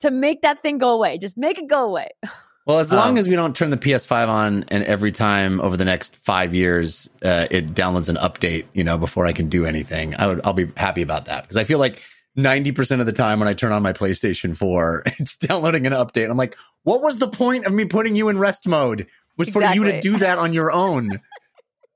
to 0.00 0.10
make 0.10 0.42
that 0.42 0.60
thing 0.60 0.78
go 0.78 0.90
away? 0.90 1.18
Just 1.18 1.38
make 1.38 1.58
it 1.58 1.68
go 1.68 1.84
away. 1.84 2.08
Well, 2.66 2.80
as 2.80 2.92
long 2.92 3.10
um, 3.10 3.16
as 3.16 3.28
we 3.28 3.36
don't 3.36 3.54
turn 3.54 3.70
the 3.70 3.76
PS5 3.76 4.26
on 4.26 4.64
and 4.68 4.82
every 4.82 5.12
time 5.12 5.60
over 5.60 5.76
the 5.76 5.84
next 5.84 6.16
five 6.16 6.52
years 6.52 7.08
uh, 7.24 7.46
it 7.48 7.74
downloads 7.74 8.08
an 8.08 8.16
update, 8.16 8.64
you 8.72 8.82
know, 8.82 8.98
before 8.98 9.24
I 9.24 9.32
can 9.32 9.48
do 9.48 9.66
anything, 9.66 10.16
I 10.18 10.26
would 10.26 10.40
I'll 10.44 10.52
be 10.52 10.72
happy 10.76 11.02
about 11.02 11.26
that 11.26 11.42
because 11.44 11.56
I 11.56 11.62
feel 11.62 11.78
like 11.78 12.02
ninety 12.34 12.72
percent 12.72 13.00
of 13.00 13.06
the 13.06 13.12
time 13.12 13.38
when 13.38 13.46
I 13.46 13.54
turn 13.54 13.70
on 13.70 13.84
my 13.84 13.92
PlayStation 13.92 14.56
4, 14.56 15.02
it's 15.18 15.36
downloading 15.36 15.86
an 15.86 15.92
update. 15.92 16.28
I'm 16.28 16.36
like, 16.36 16.56
what 16.82 17.02
was 17.02 17.18
the 17.18 17.28
point 17.28 17.66
of 17.66 17.72
me 17.72 17.84
putting 17.84 18.16
you 18.16 18.28
in 18.30 18.38
rest 18.38 18.66
mode? 18.66 19.06
Was 19.36 19.48
exactly. 19.48 19.78
for 19.78 19.84
you 19.86 19.92
to 19.92 20.00
do 20.00 20.18
that 20.18 20.38
on 20.38 20.52
your 20.52 20.72
own. 20.72 21.20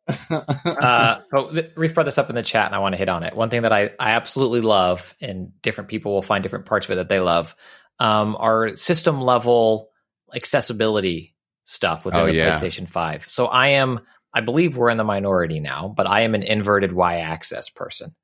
uh, 0.31 1.21
oh, 1.33 1.62
Reef 1.75 1.95
brought 1.95 2.05
this 2.05 2.18
up 2.18 2.29
in 2.29 2.37
the 2.37 2.43
chat, 2.45 2.66
and 2.66 2.77
I 2.77 2.79
want 2.79 2.93
to 2.93 2.97
hit 2.97 3.09
on 3.09 3.25
it. 3.25 3.35
One 3.35 3.51
thing 3.51 3.62
that 3.62 3.73
I 3.73 3.91
I 3.99 4.12
absolutely 4.12 4.61
love, 4.61 5.16
and 5.21 5.51
different 5.62 5.91
people 5.91 6.12
will 6.12 6.23
find 6.23 6.45
different 6.45 6.66
parts 6.66 6.87
of 6.87 6.93
it 6.93 6.97
that 6.97 7.09
they 7.09 7.18
love, 7.18 7.57
um, 7.99 8.37
are 8.39 8.77
system 8.77 9.21
level 9.21 9.89
accessibility 10.35 11.35
stuff 11.64 12.05
within 12.05 12.20
oh, 12.20 12.26
the 12.26 12.35
yeah. 12.35 12.59
PlayStation 12.59 12.89
5. 12.89 13.24
So 13.28 13.47
I 13.47 13.68
am, 13.68 14.01
I 14.35 14.41
believe 14.41 14.76
we're 14.76 14.91
in 14.91 14.99
the 14.99 15.05
minority 15.05 15.61
now, 15.61 15.93
but 15.95 16.07
I 16.07 16.22
am 16.22 16.35
an 16.35 16.43
inverted 16.43 16.93
Y 16.93 17.18
axis 17.18 17.70
person. 17.70 18.14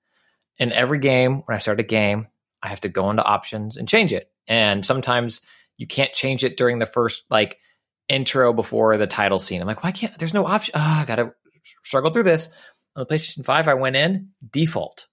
In 0.59 0.73
every 0.73 0.99
game, 0.99 1.43
when 1.45 1.57
I 1.57 1.61
start 1.61 1.81
a 1.81 1.85
game, 1.85 2.29
I 2.63 2.69
have 2.69 2.81
to 2.81 2.89
go 2.89 3.11
into 3.11 3.23
options 3.23 3.77
and 3.77 3.89
change 3.89 4.13
it. 4.13 4.31
And 4.49 4.85
sometimes 4.85 5.41
you 5.77 5.87
can't 5.87 6.13
change 6.13 6.45
it 6.45 6.57
during 6.57 6.79
the 6.79 6.87
first 6.87 7.25
like 7.31 7.59
intro 8.09 8.53
before 8.53 8.97
the 8.97 9.07
title 9.07 9.39
scene. 9.39 9.61
I'm 9.61 9.67
like, 9.67 9.85
why 9.85 9.93
can't 9.93 10.17
there's 10.19 10.35
no 10.35 10.47
option? 10.47 10.73
Oh, 10.77 10.81
I 11.03 11.05
gotta 11.07 11.35
struggle 11.85 12.11
through 12.11 12.25
this. 12.25 12.49
On 12.95 13.05
the 13.07 13.15
PlayStation 13.15 13.45
5, 13.45 13.69
I 13.69 13.75
went 13.75 13.97
in 13.97 14.31
default. 14.51 15.07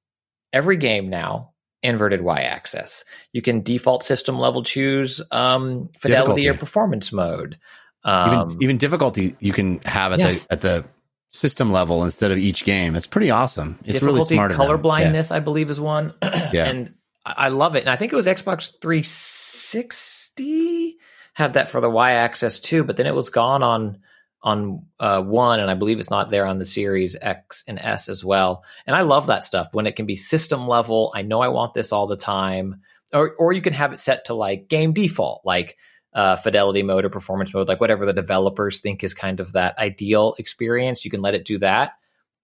Every 0.53 0.77
game 0.77 1.09
now 1.09 1.52
inverted 1.83 2.21
y-axis. 2.21 3.03
You 3.31 3.41
can 3.41 3.61
default 3.61 4.03
system 4.03 4.39
level 4.39 4.63
choose 4.63 5.21
um, 5.31 5.89
fidelity 5.99 6.43
difficulty. 6.43 6.49
or 6.49 6.53
performance 6.55 7.11
mode. 7.11 7.57
Um, 8.03 8.49
even, 8.49 8.63
even 8.63 8.77
difficulty 8.77 9.35
you 9.39 9.53
can 9.53 9.79
have 9.79 10.13
at 10.13 10.19
yes. 10.19 10.47
the 10.47 10.53
at 10.53 10.61
the 10.61 10.85
system 11.29 11.71
level 11.71 12.03
instead 12.03 12.31
of 12.31 12.37
each 12.37 12.63
game. 12.63 12.95
It's 12.95 13.07
pretty 13.07 13.31
awesome. 13.31 13.79
It's 13.85 14.01
really 14.01 14.23
smart. 14.25 14.53
Color 14.53 14.77
blindness, 14.77 15.29
yeah. 15.29 15.37
I 15.37 15.39
believe, 15.39 15.69
is 15.69 15.79
one. 15.79 16.13
yeah. 16.23 16.65
and 16.65 16.93
I 17.25 17.49
love 17.49 17.75
it. 17.75 17.81
And 17.81 17.89
I 17.89 17.95
think 17.95 18.13
it 18.13 18.15
was 18.15 18.25
Xbox 18.25 18.73
360 18.81 20.97
had 21.33 21.55
that 21.55 21.69
for 21.69 21.81
the 21.81 21.89
y-axis 21.89 22.59
too, 22.59 22.83
but 22.83 22.97
then 22.97 23.07
it 23.07 23.15
was 23.15 23.29
gone 23.29 23.63
on 23.63 23.99
on 24.43 24.85
uh, 24.99 25.21
one, 25.21 25.59
and 25.59 25.71
I 25.71 25.73
believe 25.73 25.99
it's 25.99 26.09
not 26.09 26.29
there 26.29 26.45
on 26.45 26.59
the 26.59 26.65
Series 26.65 27.15
X 27.19 27.63
and 27.67 27.79
S 27.79 28.09
as 28.09 28.23
well. 28.25 28.63
And 28.85 28.95
I 28.95 29.01
love 29.01 29.27
that 29.27 29.45
stuff 29.45 29.69
when 29.71 29.87
it 29.87 29.95
can 29.95 30.05
be 30.05 30.17
system 30.17 30.67
level. 30.67 31.11
I 31.15 31.21
know 31.21 31.41
I 31.41 31.47
want 31.47 31.73
this 31.73 31.93
all 31.93 32.07
the 32.07 32.17
time, 32.17 32.81
or 33.13 33.33
or 33.39 33.53
you 33.53 33.61
can 33.61 33.73
have 33.73 33.93
it 33.93 34.01
set 34.01 34.25
to 34.25 34.33
like 34.33 34.67
game 34.67 34.93
default, 34.93 35.41
like 35.45 35.77
uh, 36.13 36.35
fidelity 36.35 36.83
mode 36.83 37.05
or 37.05 37.09
performance 37.09 37.53
mode, 37.53 37.69
like 37.69 37.79
whatever 37.79 38.05
the 38.05 38.13
developers 38.13 38.81
think 38.81 39.03
is 39.03 39.13
kind 39.13 39.39
of 39.39 39.53
that 39.53 39.77
ideal 39.79 40.35
experience. 40.37 41.05
You 41.05 41.11
can 41.11 41.21
let 41.21 41.35
it 41.35 41.45
do 41.45 41.59
that. 41.59 41.93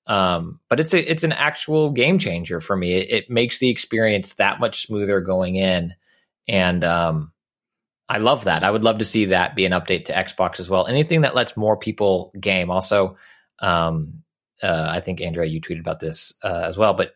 Um, 0.08 0.60
but 0.70 0.80
it's 0.80 0.94
a, 0.94 1.12
it's 1.12 1.24
an 1.24 1.34
actual 1.34 1.92
game 1.92 2.18
changer 2.18 2.60
for 2.60 2.76
me. 2.76 2.94
It, 2.94 3.12
it, 3.12 3.30
makes 3.30 3.60
the 3.60 3.70
experience 3.70 4.34
that 4.34 4.60
much 4.60 4.88
smoother 4.88 5.22
going 5.22 5.56
in, 5.56 5.94
and 6.48 6.84
um, 6.84 7.32
I 8.10 8.18
love 8.18 8.46
that. 8.46 8.64
I 8.64 8.72
would 8.72 8.84
love 8.84 8.98
to 8.98 9.06
see 9.06 9.26
that 9.26 9.56
be 9.56 9.66
an 9.66 9.72
update 9.72 10.06
to 10.06 10.14
Xbox 10.14 10.60
as 10.60 10.70
well. 10.70 10.88
Anything 10.88 11.22
that 11.22 11.36
lets 11.36 11.56
more 11.56 11.78
people 11.78 12.34
game. 12.40 12.72
Also, 12.72 13.16
um, 13.60 14.24
uh, 14.64 14.88
I 14.90 15.00
think 15.00 15.22
Andrea, 15.22 15.48
you 15.48 15.62
tweeted 15.62 15.80
about 15.80 16.00
this 16.00 16.34
uh, 16.44 16.64
as 16.66 16.78
well. 16.78 16.96
But 16.96 17.14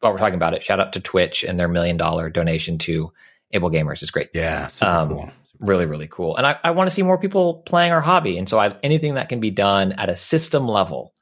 while 0.00 0.12
we're 0.12 0.18
talking 0.18 0.34
about 0.34 0.54
it, 0.54 0.64
shout 0.64 0.80
out 0.80 0.94
to 0.94 1.00
Twitch 1.00 1.44
and 1.44 1.60
their 1.60 1.68
million 1.68 1.98
dollar 1.98 2.30
donation 2.30 2.78
to 2.78 3.12
AbleGamers. 3.54 4.00
It's 4.00 4.10
great. 4.10 4.30
Yeah, 4.32 4.68
super 4.68 4.90
um, 4.90 5.08
cool. 5.10 5.30
Really, 5.60 5.86
really 5.86 6.08
cool. 6.08 6.36
And 6.36 6.46
I, 6.46 6.58
I 6.64 6.70
want 6.70 6.88
to 6.88 6.94
see 6.94 7.02
more 7.02 7.18
people 7.18 7.62
playing 7.66 7.92
our 7.92 8.00
hobby. 8.00 8.38
And 8.38 8.48
so, 8.48 8.58
I, 8.58 8.74
anything 8.82 9.14
that 9.14 9.28
can 9.28 9.38
be 9.38 9.50
done 9.50 9.92
at 9.92 10.08
a 10.08 10.16
system 10.16 10.66
level 10.66 11.12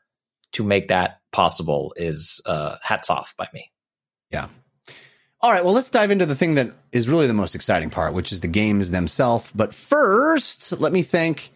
to 0.52 0.64
make 0.64 0.88
that 0.88 1.20
possible 1.32 1.92
is 1.96 2.40
uh, 2.46 2.76
hats 2.82 3.10
off 3.10 3.34
by 3.36 3.48
me. 3.52 3.70
Yeah. 4.30 4.46
All 5.42 5.50
right, 5.50 5.64
well, 5.64 5.72
let's 5.72 5.88
dive 5.88 6.10
into 6.10 6.26
the 6.26 6.34
thing 6.34 6.56
that 6.56 6.72
is 6.92 7.08
really 7.08 7.26
the 7.26 7.32
most 7.32 7.54
exciting 7.54 7.88
part, 7.88 8.12
which 8.12 8.30
is 8.30 8.40
the 8.40 8.48
games 8.48 8.90
themselves. 8.90 9.50
But 9.54 9.74
first, 9.74 10.78
let 10.78 10.92
me 10.92 11.02
thank 11.02 11.50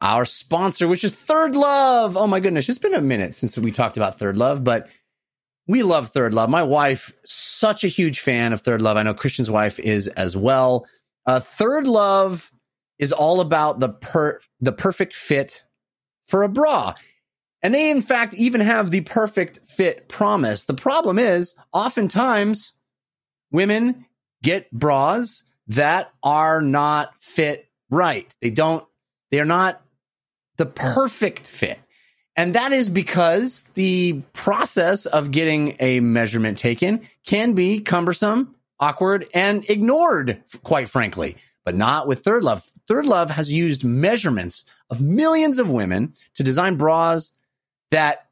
our 0.00 0.26
sponsor, 0.26 0.88
which 0.88 1.04
is 1.04 1.12
ThirdLove. 1.12 2.14
Oh 2.16 2.26
my 2.26 2.40
goodness, 2.40 2.68
it's 2.68 2.80
been 2.80 2.94
a 2.94 3.00
minute 3.00 3.36
since 3.36 3.56
we 3.56 3.70
talked 3.70 3.96
about 3.96 4.18
ThirdLove, 4.18 4.64
but 4.64 4.88
we 5.68 5.84
love 5.84 6.12
ThirdLove. 6.12 6.48
My 6.48 6.64
wife, 6.64 7.12
such 7.24 7.84
a 7.84 7.88
huge 7.88 8.18
fan 8.18 8.52
of 8.52 8.64
ThirdLove. 8.64 8.96
I 8.96 9.04
know 9.04 9.14
Christian's 9.14 9.50
wife 9.50 9.78
is 9.78 10.08
as 10.08 10.36
well. 10.36 10.84
Uh, 11.24 11.38
ThirdLove 11.38 12.50
is 12.98 13.12
all 13.12 13.40
about 13.40 13.78
the 13.78 13.90
per 13.90 14.40
the 14.60 14.72
perfect 14.72 15.14
fit 15.14 15.62
for 16.26 16.42
a 16.42 16.48
bra. 16.48 16.94
And 17.62 17.72
they, 17.72 17.90
in 17.90 18.02
fact, 18.02 18.34
even 18.34 18.60
have 18.60 18.90
the 18.90 19.02
perfect 19.02 19.58
fit 19.58 20.08
promise. 20.08 20.64
The 20.64 20.74
problem 20.74 21.20
is, 21.20 21.54
oftentimes, 21.72 22.72
women 23.52 24.06
get 24.42 24.70
bras 24.72 25.44
that 25.68 26.12
are 26.22 26.60
not 26.60 27.14
fit 27.20 27.68
right. 27.90 28.34
They 28.40 28.50
don't, 28.50 28.84
they 29.30 29.40
are 29.40 29.44
not 29.44 29.82
the 30.56 30.66
perfect 30.66 31.48
fit. 31.48 31.78
And 32.34 32.54
that 32.54 32.72
is 32.72 32.88
because 32.88 33.64
the 33.74 34.22
process 34.32 35.06
of 35.06 35.30
getting 35.30 35.76
a 35.80 36.00
measurement 36.00 36.56
taken 36.56 37.02
can 37.26 37.52
be 37.52 37.80
cumbersome, 37.80 38.54
awkward, 38.80 39.26
and 39.34 39.68
ignored, 39.68 40.42
quite 40.62 40.88
frankly, 40.88 41.36
but 41.64 41.74
not 41.74 42.06
with 42.06 42.24
ThirdLove. 42.24 42.70
Third 42.88 43.06
Love 43.06 43.30
has 43.30 43.52
used 43.52 43.84
measurements 43.84 44.64
of 44.90 45.02
millions 45.02 45.58
of 45.58 45.70
women 45.70 46.14
to 46.34 46.42
design 46.42 46.76
bras 46.76 47.32
that 47.90 48.26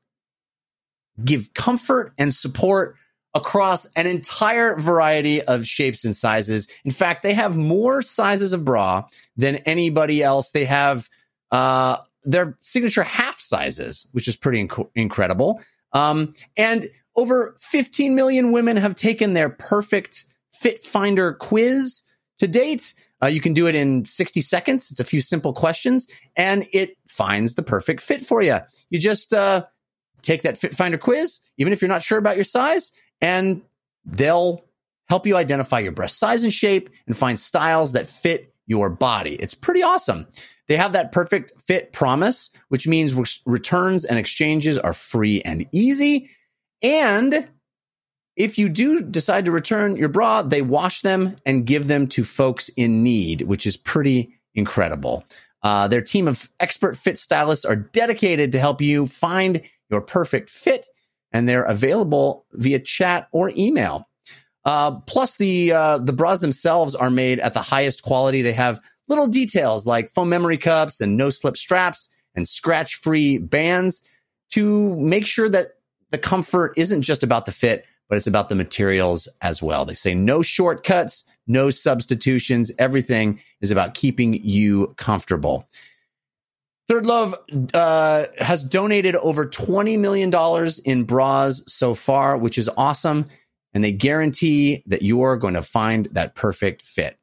give 1.23 1.53
comfort 1.55 2.12
and 2.18 2.35
support 2.35 2.97
across 3.35 3.87
an 3.97 4.07
entire 4.07 4.76
variety 4.76 5.41
of 5.43 5.66
shapes 5.66 6.05
and 6.05 6.16
sizes. 6.16 6.68
In 6.85 6.91
fact, 6.91 7.22
they 7.22 7.35
have 7.35 7.57
more 7.57 8.03
sizes 8.03 8.53
of 8.53 8.64
bra 8.64 9.05
than 9.37 9.57
anybody 9.57 10.22
else. 10.22 10.51
They 10.51 10.64
have 10.64 11.09
uh, 11.53 11.99
their 12.24 12.59
signature 12.61 13.05
half 13.05 13.39
sizes, 13.39 14.07
which 14.12 14.26
is 14.26 14.37
pretty 14.37 14.66
inc- 14.66 14.91
incredible. 14.95 15.61
Um, 15.93 16.35
and 16.57 16.89
over 17.16 17.57
15 17.61 18.14
million 18.14 18.53
women 18.53 18.76
have 18.76 18.97
taken 18.97 19.33
their 19.33 19.49
perfect 19.49 20.24
fit 20.53 20.83
finder 20.83 21.33
quiz 21.33 22.03
to 22.39 22.49
date. 22.49 22.95
Uh, 23.22 23.26
you 23.26 23.41
can 23.41 23.53
do 23.53 23.66
it 23.66 23.74
in 23.74 24.07
60 24.07 24.41
seconds. 24.41 24.91
It's 24.91 25.01
a 25.01 25.05
few 25.05 25.20
simple 25.20 25.53
questions 25.53 26.07
and 26.37 26.66
it 26.72 26.97
finds 27.07 27.55
the 27.55 27.62
perfect 27.62 28.01
fit 28.03 28.22
for 28.22 28.43
you. 28.43 28.59
You 28.89 28.99
just 28.99 29.33
uh, 29.33 29.64
take 30.22 30.43
that 30.43 30.59
fit 30.59 30.74
finder 30.74 30.99
quiz, 30.99 31.41
even 31.59 31.72
if 31.72 31.83
you're 31.83 31.89
not 31.89 32.03
sure 32.03 32.18
about 32.18 32.37
your 32.37 32.45
size, 32.45 32.93
and 33.21 33.62
they'll 34.05 34.64
help 35.09 35.27
you 35.27 35.37
identify 35.37 35.81
your 35.81 35.93
breast 35.93 36.18
size 36.18 36.45
and 36.45 36.53
shape 36.53 36.91
and 37.07 37.16
find 37.16 37.39
styles 37.39 37.93
that 37.93 38.07
fit 38.07 38.55
your 38.66 38.89
body. 38.89 39.35
It's 39.35 39.55
pretty 39.55 39.83
awesome. 39.83 40.27
They 40.68 40.77
have 40.77 40.93
that 40.93 41.11
perfect 41.11 41.53
fit 41.61 41.93
promise, 41.93 42.51
which 42.68 42.87
means 42.87 43.12
re- 43.12 43.25
returns 43.45 44.05
and 44.05 44.18
exchanges 44.18 44.79
are 44.79 44.93
free 44.93 45.43
and 45.43 45.66
easy. 45.73 46.31
And 46.81 47.49
if 48.37 48.57
you 48.57 48.68
do 48.68 49.03
decide 49.03 49.47
to 49.47 49.51
return 49.51 49.97
your 49.97 50.09
bra, 50.09 50.43
they 50.43 50.62
wash 50.62 51.01
them 51.01 51.37
and 51.45 51.66
give 51.66 51.89
them 51.89 52.07
to 52.09 52.23
folks 52.23 52.68
in 52.71 53.03
need, 53.03 53.43
which 53.43 53.66
is 53.66 53.77
pretty 53.77 54.39
incredible. 54.55 55.25
Uh, 55.62 55.89
their 55.89 56.01
team 56.01 56.27
of 56.29 56.49
expert 56.61 56.97
fit 56.97 57.18
stylists 57.18 57.64
are 57.64 57.77
dedicated 57.77 58.53
to 58.53 58.61
help 58.61 58.81
you 58.81 59.07
find 59.07 59.62
your 59.91 60.01
perfect 60.01 60.49
fit, 60.49 60.87
and 61.33 61.49
they're 61.49 61.64
available 61.64 62.47
via 62.53 62.78
chat 62.78 63.28
or 63.33 63.53
email. 63.57 64.09
Uh, 64.64 64.93
plus, 65.01 65.37
the 65.37 65.72
uh, 65.72 65.99
the 65.99 66.12
bras 66.12 66.41
themselves 66.41 66.95
are 66.95 67.11
made 67.11 67.41
at 67.41 67.55
the 67.55 67.62
highest 67.62 68.03
quality. 68.03 68.43
They 68.43 68.53
have 68.53 68.81
little 69.09 69.26
details 69.26 69.87
like 69.87 70.11
foam 70.11 70.28
memory 70.28 70.59
cups 70.59 71.01
and 71.01 71.16
no 71.16 71.31
slip 71.31 71.57
straps 71.57 72.09
and 72.35 72.47
scratch 72.47 72.95
free 72.95 73.39
bands 73.39 74.03
to 74.51 74.95
make 74.97 75.26
sure 75.26 75.49
that 75.49 75.72
the 76.11 76.18
comfort 76.18 76.74
isn't 76.76 77.03
just 77.03 77.22
about 77.22 77.47
the 77.47 77.53
fit, 77.53 77.85
but 78.09 78.18
it's 78.18 78.26
about 78.26 78.49
the 78.49 78.55
materials 78.55 79.28
as 79.41 79.62
well. 79.62 79.85
They 79.85 79.95
say 79.95 80.14
no 80.14 80.43
shortcuts, 80.43 81.24
no 81.47 81.70
substitutions. 81.70 82.70
Everything 82.78 83.41
is 83.61 83.70
about 83.70 83.95
keeping 83.95 84.35
you 84.35 84.95
comfortable. 84.97 85.68
ThirdLove 86.91 87.70
uh, 87.72 88.26
has 88.45 88.64
donated 88.64 89.14
over 89.14 89.47
$20 89.47 89.97
million 89.99 90.32
in 90.84 91.05
bras 91.05 91.62
so 91.68 91.95
far, 91.95 92.36
which 92.36 92.59
is 92.59 92.68
awesome. 92.76 93.26
And 93.72 93.84
they 93.84 93.93
guarantee 93.93 94.82
that 94.86 95.03
you're 95.03 95.36
going 95.36 95.55
to 95.55 95.62
find 95.62 96.09
that 96.12 96.34
perfect 96.34 96.82
fit. 96.82 97.16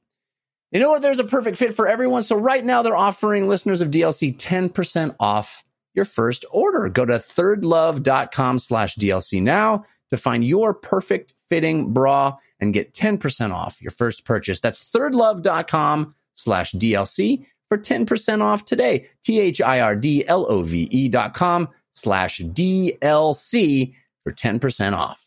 You 0.71 0.79
know 0.79 0.89
what? 0.89 1.01
There's 1.01 1.19
a 1.19 1.25
perfect 1.25 1.57
fit 1.57 1.73
for 1.73 1.85
everyone. 1.85 2.23
So 2.23 2.37
right 2.37 2.63
now 2.63 2.81
they're 2.81 2.95
offering 2.95 3.49
listeners 3.49 3.81
of 3.81 3.91
DLC 3.91 4.37
10% 4.37 5.15
off 5.19 5.65
your 5.93 6.05
first 6.05 6.45
order. 6.49 6.87
Go 6.87 7.05
to 7.05 7.15
thirdlove.com 7.15 8.59
slash 8.59 8.95
DLC 8.95 9.41
now 9.41 9.83
to 10.11 10.17
find 10.17 10.45
your 10.45 10.73
perfect 10.73 11.33
fitting 11.49 11.93
bra 11.93 12.37
and 12.61 12.73
get 12.73 12.93
10% 12.93 13.53
off 13.53 13.81
your 13.81 13.91
first 13.91 14.23
purchase. 14.23 14.61
That's 14.61 14.89
thirdlove.com 14.89 16.13
slash 16.35 16.71
DLC 16.71 17.45
for 17.69 17.77
10% 17.77 18.41
off 18.41 18.65
today. 18.65 19.07
T-H-I-R-D-L-O-V-E 19.23 21.09
dot 21.09 21.33
com 21.33 21.69
slash 21.91 22.39
DLC 22.39 23.93
for 24.23 24.31
10% 24.31 24.93
off. 24.93 25.23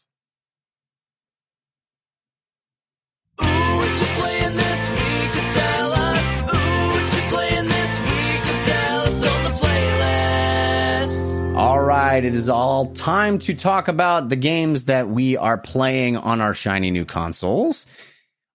All 11.56 11.82
right, 11.82 12.24
it 12.24 12.34
is 12.34 12.48
all 12.48 12.86
time 12.94 13.38
to 13.40 13.54
talk 13.54 13.88
about 13.88 14.30
the 14.30 14.36
games 14.36 14.86
that 14.86 15.10
we 15.10 15.36
are 15.36 15.58
playing 15.58 16.16
on 16.16 16.40
our 16.40 16.54
shiny 16.54 16.90
new 16.90 17.04
consoles. 17.04 17.86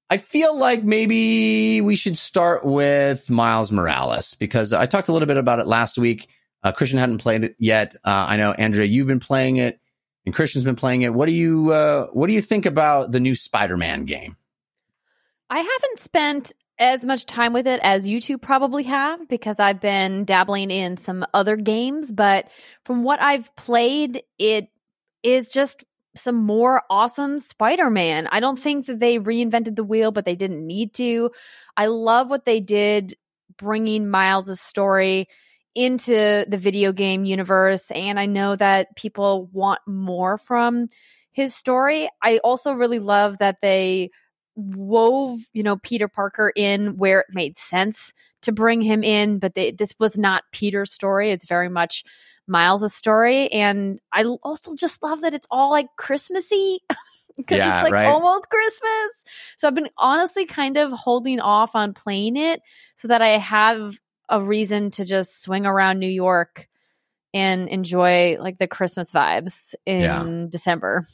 I 0.10 0.18
feel 0.18 0.56
like 0.56 0.84
maybe 0.84 1.82
we 1.82 1.96
should 1.96 2.18
start 2.18 2.64
with 2.64 3.30
Miles 3.30 3.72
Morales 3.72 4.36
because 4.36 4.72
I 4.72 4.86
talked 4.86 5.08
a 5.08 5.14
little 5.14 5.28
bit 5.28 5.38
about 5.38 5.60
it 5.60 5.68
last 5.68 5.98
week. 5.98 6.30
Uh, 6.64 6.72
Christian 6.72 7.00
hadn't 7.00 7.20
played 7.20 7.44
it 7.44 7.56
yet. 7.58 7.96
Uh, 8.04 8.26
I 8.30 8.38
know 8.38 8.52
Andrea, 8.52 8.86
you've 8.86 9.08
been 9.08 9.20
playing 9.20 9.58
it, 9.58 9.80
and 10.26 10.34
Christian's 10.34 10.64
been 10.64 10.76
playing 10.76 11.02
it. 11.02 11.14
What 11.14 11.26
do 11.26 11.32
you 11.32 11.72
uh, 11.72 12.08
What 12.08 12.28
do 12.28 12.34
you 12.34 12.42
think 12.42 12.66
about 12.66 13.12
the 13.12 13.20
new 13.20 13.36
Spider-Man 13.36 14.06
game? 14.06 14.38
I 15.50 15.58
haven't 15.58 16.00
spent 16.00 16.54
as 16.78 17.06
much 17.06 17.26
time 17.26 17.54
with 17.54 17.68
it 17.68 17.80
as 17.84 18.08
you 18.08 18.20
two 18.20 18.38
probably 18.38 18.84
have 18.84 19.28
because 19.28 19.60
I've 19.60 19.80
been 19.80 20.26
dabbling 20.26 20.72
in 20.72 20.98
some 20.98 21.26
other 21.34 21.56
games. 21.56 22.12
But 22.12 22.50
from 22.84 23.04
what 23.04 23.22
I've 23.22 23.56
played, 23.56 24.24
it 24.38 24.70
is 25.24 25.50
just 25.50 25.84
some 26.16 26.36
more 26.36 26.84
awesome 26.90 27.40
Spider 27.40 27.90
Man. 27.90 28.28
I 28.32 28.40
don't 28.40 28.60
think 28.60 28.86
that 28.86 29.00
they 29.00 29.20
reinvented 29.20 29.76
the 29.76 29.84
wheel, 29.84 30.12
but 30.12 30.26
they 30.26 30.36
didn't 30.36 30.66
need 30.66 30.94
to. 30.96 31.32
I 31.78 31.88
love 31.88 32.30
what 32.30 32.46
they 32.46 32.60
did 32.60 33.16
bringing 33.58 34.10
Miles' 34.10 34.60
story 34.60 35.28
into 35.76 36.46
the 36.48 36.58
video 36.58 36.94
game 36.94 37.26
universe. 37.26 37.92
And 37.92 38.20
I 38.20 38.26
know 38.26 38.56
that 38.56 38.96
people 38.96 39.50
want 39.52 39.82
more 39.86 40.38
from 40.38 40.88
his 41.32 41.54
story. 41.54 42.10
I 42.24 42.38
also 42.38 42.72
really 42.72 43.00
love 43.00 43.38
that 43.40 43.58
they 43.62 44.10
wove, 44.56 45.40
you 45.54 45.64
know, 45.64 45.76
Peter 45.78 46.08
Parker 46.08 46.52
in 46.56 46.96
where 46.96 47.22
it 47.22 47.28
made 47.32 47.58
sense 47.58 48.14
to 48.44 48.54
bring 48.54 48.82
him 48.82 49.04
in, 49.04 49.40
but 49.40 49.54
they, 49.54 49.72
this 49.72 49.94
was 50.00 50.18
not 50.18 50.44
Peter's 50.54 50.94
story. 50.94 51.32
It's 51.32 51.46
very 51.46 51.68
much 51.68 52.06
Miles' 52.48 52.84
of 52.84 52.92
story. 52.92 53.48
And 53.50 54.00
I 54.12 54.24
also 54.24 54.76
just 54.76 55.02
love 55.04 55.22
that 55.22 55.34
it's 55.34 55.48
all 55.50 55.70
like 55.70 55.88
Christmassy. 55.98 56.80
Because 57.38 57.58
yeah, 57.58 57.74
it's 57.80 57.84
like 57.84 57.92
right? 57.92 58.08
almost 58.08 58.50
Christmas. 58.50 59.24
So 59.58 59.68
I've 59.68 59.76
been 59.76 59.90
honestly 59.98 60.46
kind 60.46 60.78
of 60.78 60.94
holding 60.94 61.42
off 61.42 61.76
on 61.76 61.94
playing 61.94 62.38
it 62.38 62.62
so 62.96 63.10
that 63.10 63.22
I 63.22 63.38
have 63.38 63.98
a 64.30 64.42
reason 64.42 64.90
to 64.92 65.04
just 65.04 65.42
swing 65.42 65.66
around 65.66 66.00
New 66.00 66.08
York 66.08 66.70
and 67.34 67.68
enjoy 67.68 68.38
like 68.40 68.58
the 68.58 68.68
Christmas 68.68 69.12
vibes 69.12 69.76
in 69.86 70.00
Yeah. 70.00 70.48
December. 70.50 71.06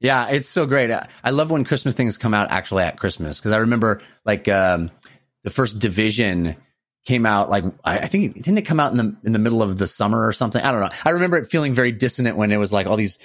Yeah, 0.00 0.28
it's 0.28 0.48
so 0.48 0.66
great. 0.66 0.90
I 0.90 1.08
I 1.24 1.30
love 1.30 1.50
when 1.50 1.64
Christmas 1.64 1.94
things 1.94 2.18
come 2.18 2.34
out 2.34 2.50
actually 2.50 2.82
at 2.84 2.98
Christmas 2.98 3.40
because 3.40 3.52
I 3.52 3.58
remember 3.58 4.02
like 4.26 4.46
um, 4.48 4.90
the 5.44 5.50
first 5.50 5.78
Division 5.78 6.56
came 7.04 7.26
out 7.26 7.50
like 7.50 7.64
I, 7.84 8.06
think 8.06 8.24
it, 8.24 8.34
didn't 8.42 8.58
it 8.58 8.62
come 8.62 8.80
out 8.80 8.92
in 8.92 8.98
the 8.98 9.16
in 9.24 9.32
the 9.32 9.38
middle 9.38 9.62
of 9.62 9.76
the 9.76 9.86
summer 9.86 10.26
or 10.26 10.32
something. 10.32 10.62
I 10.62 10.72
don't 10.72 10.80
know. 10.80 10.88
I 11.04 11.10
remember 11.10 11.36
it 11.36 11.46
feeling 11.46 11.74
very 11.74 11.92
dissonant 11.92 12.36
when 12.36 12.50
it 12.50 12.56
was 12.56 12.72
like 12.72 12.86
all 12.86 12.96
these 12.96 13.18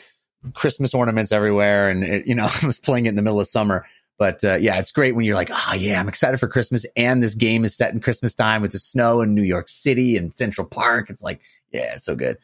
Christmas 0.53 0.93
ornaments 0.93 1.31
everywhere, 1.31 1.89
and 1.89 2.03
it, 2.03 2.27
you 2.27 2.35
know 2.35 2.49
I 2.61 2.65
was 2.67 2.79
playing 2.79 3.05
it 3.05 3.09
in 3.09 3.15
the 3.15 3.21
middle 3.21 3.39
of 3.39 3.47
summer. 3.47 3.85
But 4.17 4.43
uh, 4.43 4.55
yeah, 4.55 4.79
it's 4.79 4.91
great 4.91 5.15
when 5.15 5.23
you're 5.23 5.35
like, 5.35 5.49
oh 5.49 5.73
yeah, 5.75 5.99
I'm 5.99 6.09
excited 6.09 6.39
for 6.41 6.49
Christmas, 6.49 6.85
and 6.97 7.23
this 7.23 7.35
game 7.35 7.63
is 7.63 7.75
set 7.75 7.93
in 7.93 8.01
Christmas 8.01 8.33
time 8.33 8.61
with 8.61 8.73
the 8.73 8.79
snow 8.79 9.21
in 9.21 9.33
New 9.33 9.43
York 9.43 9.69
City 9.69 10.17
and 10.17 10.35
Central 10.35 10.67
Park. 10.67 11.09
It's 11.09 11.23
like, 11.23 11.39
yeah, 11.71 11.95
it's 11.95 12.05
so 12.05 12.15
good. 12.15 12.37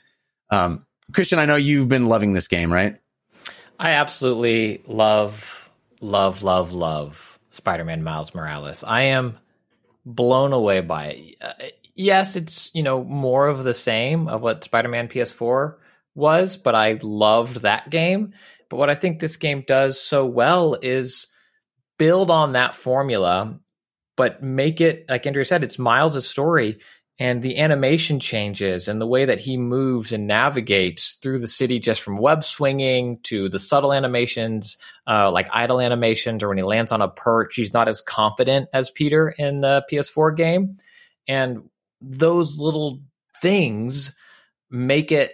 Um, 0.49 0.85
Christian, 1.13 1.37
I 1.37 1.45
know 1.45 1.57
you've 1.57 1.89
been 1.89 2.05
loving 2.05 2.31
this 2.31 2.47
game, 2.47 2.71
right? 2.71 2.95
I 3.77 3.91
absolutely 3.91 4.83
love, 4.87 5.69
love, 5.99 6.43
love, 6.43 6.71
love 6.71 7.39
Spider-Man 7.51 8.03
Miles 8.03 8.33
Morales. 8.33 8.85
I 8.85 9.03
am 9.03 9.37
blown 10.05 10.53
away 10.53 10.81
by 10.81 11.07
it. 11.07 11.35
Uh, 11.41 11.53
yes, 11.95 12.35
it's 12.35 12.71
you 12.73 12.83
know 12.83 13.03
more 13.03 13.47
of 13.47 13.63
the 13.63 13.73
same 13.73 14.27
of 14.27 14.41
what 14.41 14.63
Spider-Man 14.63 15.07
PS4 15.07 15.75
was, 16.13 16.57
but 16.57 16.75
I 16.75 16.99
loved 17.01 17.61
that 17.61 17.89
game. 17.89 18.33
But 18.69 18.77
what 18.77 18.89
I 18.89 18.95
think 18.95 19.19
this 19.19 19.37
game 19.37 19.63
does 19.67 19.99
so 19.99 20.25
well 20.25 20.77
is 20.81 21.27
build 21.97 22.31
on 22.31 22.53
that 22.53 22.75
formula, 22.75 23.59
but 24.17 24.41
make 24.43 24.81
it 24.81 25.05
like 25.09 25.25
Andrea 25.25 25.45
said, 25.45 25.63
it's 25.63 25.79
Miles' 25.79 26.27
story 26.27 26.79
and 27.17 27.41
the 27.41 27.59
animation 27.59 28.19
changes 28.19 28.87
and 28.87 28.99
the 28.99 29.07
way 29.07 29.23
that 29.25 29.39
he 29.39 29.57
moves 29.57 30.11
and 30.11 30.27
navigates 30.27 31.13
through 31.13 31.39
the 31.39 31.47
city 31.47 31.79
just 31.79 32.01
from 32.01 32.17
web 32.17 32.43
swinging 32.43 33.19
to 33.23 33.47
the 33.47 33.59
subtle 33.59 33.93
animations 33.93 34.77
uh, 35.07 35.31
like 35.31 35.47
idle 35.53 35.79
animations 35.79 36.43
or 36.43 36.49
when 36.49 36.57
he 36.57 36.63
lands 36.63 36.91
on 36.91 37.01
a 37.01 37.07
perch 37.07 37.55
he's 37.55 37.73
not 37.73 37.87
as 37.87 38.01
confident 38.01 38.67
as 38.73 38.91
peter 38.91 39.33
in 39.37 39.61
the 39.61 39.83
ps4 39.91 40.35
game. 40.35 40.77
And 41.27 41.69
those 42.01 42.59
little 42.59 42.99
things 43.41 44.15
make 44.69 45.11
it 45.11 45.31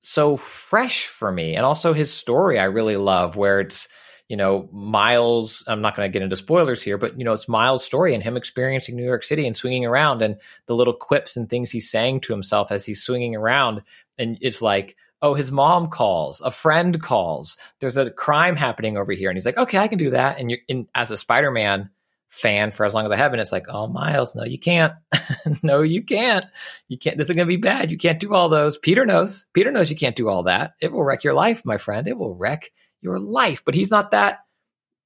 so 0.00 0.36
fresh 0.36 1.06
for 1.06 1.30
me. 1.30 1.54
And 1.56 1.66
also 1.66 1.92
his 1.92 2.12
story 2.12 2.58
i 2.58 2.64
really 2.64 2.96
love 2.96 3.34
where 3.34 3.60
it's 3.60 3.88
you 4.28 4.36
know, 4.36 4.68
Miles, 4.72 5.64
I'm 5.66 5.80
not 5.80 5.96
going 5.96 6.06
to 6.06 6.12
get 6.12 6.22
into 6.22 6.36
spoilers 6.36 6.82
here, 6.82 6.98
but, 6.98 7.18
you 7.18 7.24
know, 7.24 7.32
it's 7.32 7.48
Miles' 7.48 7.84
story 7.84 8.14
and 8.14 8.22
him 8.22 8.36
experiencing 8.36 8.94
New 8.94 9.04
York 9.04 9.24
City 9.24 9.46
and 9.46 9.56
swinging 9.56 9.86
around 9.86 10.22
and 10.22 10.36
the 10.66 10.74
little 10.74 10.92
quips 10.92 11.36
and 11.36 11.48
things 11.48 11.70
he's 11.70 11.90
saying 11.90 12.20
to 12.20 12.32
himself 12.32 12.70
as 12.70 12.84
he's 12.84 13.02
swinging 13.02 13.34
around. 13.34 13.82
And 14.18 14.36
it's 14.42 14.60
like, 14.60 14.96
oh, 15.22 15.34
his 15.34 15.50
mom 15.50 15.88
calls, 15.88 16.40
a 16.42 16.50
friend 16.50 17.00
calls, 17.02 17.56
there's 17.80 17.96
a 17.96 18.10
crime 18.10 18.54
happening 18.54 18.98
over 18.98 19.12
here. 19.12 19.30
And 19.30 19.36
he's 19.36 19.46
like, 19.46 19.56
okay, 19.56 19.78
I 19.78 19.88
can 19.88 19.98
do 19.98 20.10
that. 20.10 20.38
And 20.38 20.50
you're 20.50 20.60
in, 20.68 20.86
as 20.94 21.10
a 21.10 21.16
Spider 21.16 21.50
Man 21.50 21.90
fan 22.28 22.70
for 22.70 22.84
as 22.84 22.94
long 22.94 23.06
as 23.06 23.10
I 23.10 23.16
have 23.16 23.30
been, 23.30 23.40
it's 23.40 23.50
like, 23.50 23.66
oh, 23.68 23.86
Miles, 23.86 24.36
no, 24.36 24.44
you 24.44 24.58
can't. 24.58 24.92
no, 25.62 25.80
you 25.80 26.02
can't. 26.02 26.44
You 26.86 26.98
can't. 26.98 27.16
This 27.16 27.30
is 27.30 27.34
going 27.34 27.46
to 27.46 27.50
be 27.50 27.56
bad. 27.56 27.90
You 27.90 27.96
can't 27.96 28.20
do 28.20 28.34
all 28.34 28.50
those. 28.50 28.76
Peter 28.76 29.06
knows. 29.06 29.46
Peter 29.54 29.72
knows 29.72 29.90
you 29.90 29.96
can't 29.96 30.16
do 30.16 30.28
all 30.28 30.42
that. 30.42 30.74
It 30.80 30.92
will 30.92 31.02
wreck 31.02 31.24
your 31.24 31.34
life, 31.34 31.64
my 31.64 31.78
friend. 31.78 32.06
It 32.06 32.18
will 32.18 32.34
wreck 32.34 32.70
your 33.00 33.18
life. 33.18 33.64
But 33.64 33.74
he's 33.74 33.90
not 33.90 34.10
that 34.12 34.40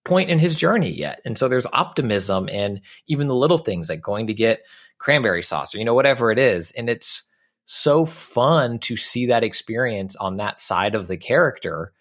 point 0.04 0.30
in 0.30 0.38
his 0.38 0.56
journey 0.56 0.90
yet. 0.90 1.20
And 1.24 1.38
so 1.38 1.48
there's 1.48 1.66
optimism 1.72 2.48
in 2.48 2.80
even 3.06 3.28
the 3.28 3.34
little 3.34 3.58
things 3.58 3.88
like 3.88 4.02
going 4.02 4.26
to 4.28 4.34
get 4.34 4.62
cranberry 4.98 5.42
sauce 5.42 5.74
or, 5.74 5.78
you 5.78 5.84
know, 5.84 5.94
whatever 5.94 6.30
it 6.30 6.38
is. 6.38 6.72
And 6.72 6.88
it's 6.88 7.22
so 7.66 8.04
fun 8.04 8.78
to 8.80 8.96
see 8.96 9.26
that 9.26 9.44
experience 9.44 10.16
on 10.16 10.38
that 10.38 10.58
side 10.58 10.94
of 10.94 11.06
the 11.06 11.16
character. 11.16 11.92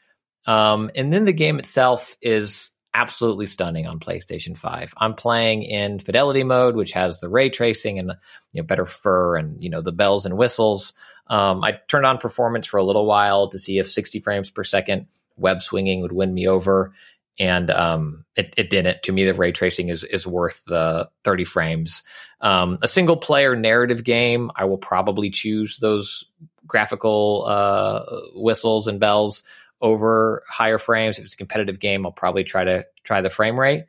Um, 0.45 0.89
and 0.95 1.13
then 1.13 1.25
the 1.25 1.33
game 1.33 1.59
itself 1.59 2.17
is 2.21 2.71
absolutely 2.93 3.45
stunning 3.45 3.87
on 3.87 3.99
PlayStation 3.99 4.57
5. 4.57 4.93
I'm 4.97 5.13
playing 5.13 5.63
in 5.63 5.99
fidelity 5.99 6.43
mode, 6.43 6.75
which 6.75 6.91
has 6.91 7.19
the 7.19 7.29
ray 7.29 7.49
tracing 7.49 7.99
and 7.99 8.13
you 8.51 8.61
know 8.61 8.65
better 8.65 8.85
fur 8.85 9.37
and 9.37 9.63
you 9.63 9.69
know 9.69 9.81
the 9.81 9.91
bells 9.91 10.25
and 10.25 10.37
whistles. 10.37 10.93
Um, 11.27 11.63
I 11.63 11.79
turned 11.87 12.05
on 12.05 12.17
performance 12.17 12.67
for 12.67 12.77
a 12.77 12.83
little 12.83 13.05
while 13.05 13.49
to 13.49 13.57
see 13.57 13.79
if 13.79 13.89
60 13.89 14.19
frames 14.19 14.49
per 14.49 14.63
second 14.63 15.07
web 15.37 15.61
swinging 15.61 16.01
would 16.01 16.11
win 16.11 16.33
me 16.33 16.47
over, 16.47 16.93
and 17.39 17.71
um, 17.71 18.25
it, 18.35 18.53
it 18.57 18.69
didn't. 18.69 19.03
To 19.03 19.11
me, 19.11 19.25
the 19.25 19.33
ray 19.33 19.51
tracing 19.51 19.89
is 19.89 20.03
is 20.03 20.27
worth 20.27 20.63
the 20.65 21.09
30 21.23 21.43
frames. 21.43 22.03
Um, 22.41 22.77
a 22.81 22.87
single 22.87 23.17
player 23.17 23.55
narrative 23.55 24.03
game, 24.03 24.51
I 24.55 24.65
will 24.65 24.77
probably 24.77 25.29
choose 25.29 25.77
those 25.77 26.25
graphical 26.65 27.45
uh, 27.47 28.03
whistles 28.33 28.87
and 28.87 28.99
bells 28.99 29.43
over 29.81 30.43
higher 30.47 30.77
frames. 30.77 31.17
If 31.17 31.25
it's 31.25 31.33
a 31.33 31.37
competitive 31.37 31.79
game, 31.79 32.05
I'll 32.05 32.11
probably 32.11 32.43
try 32.43 32.63
to 32.63 32.85
try 33.03 33.21
the 33.21 33.29
frame 33.29 33.59
rate. 33.59 33.85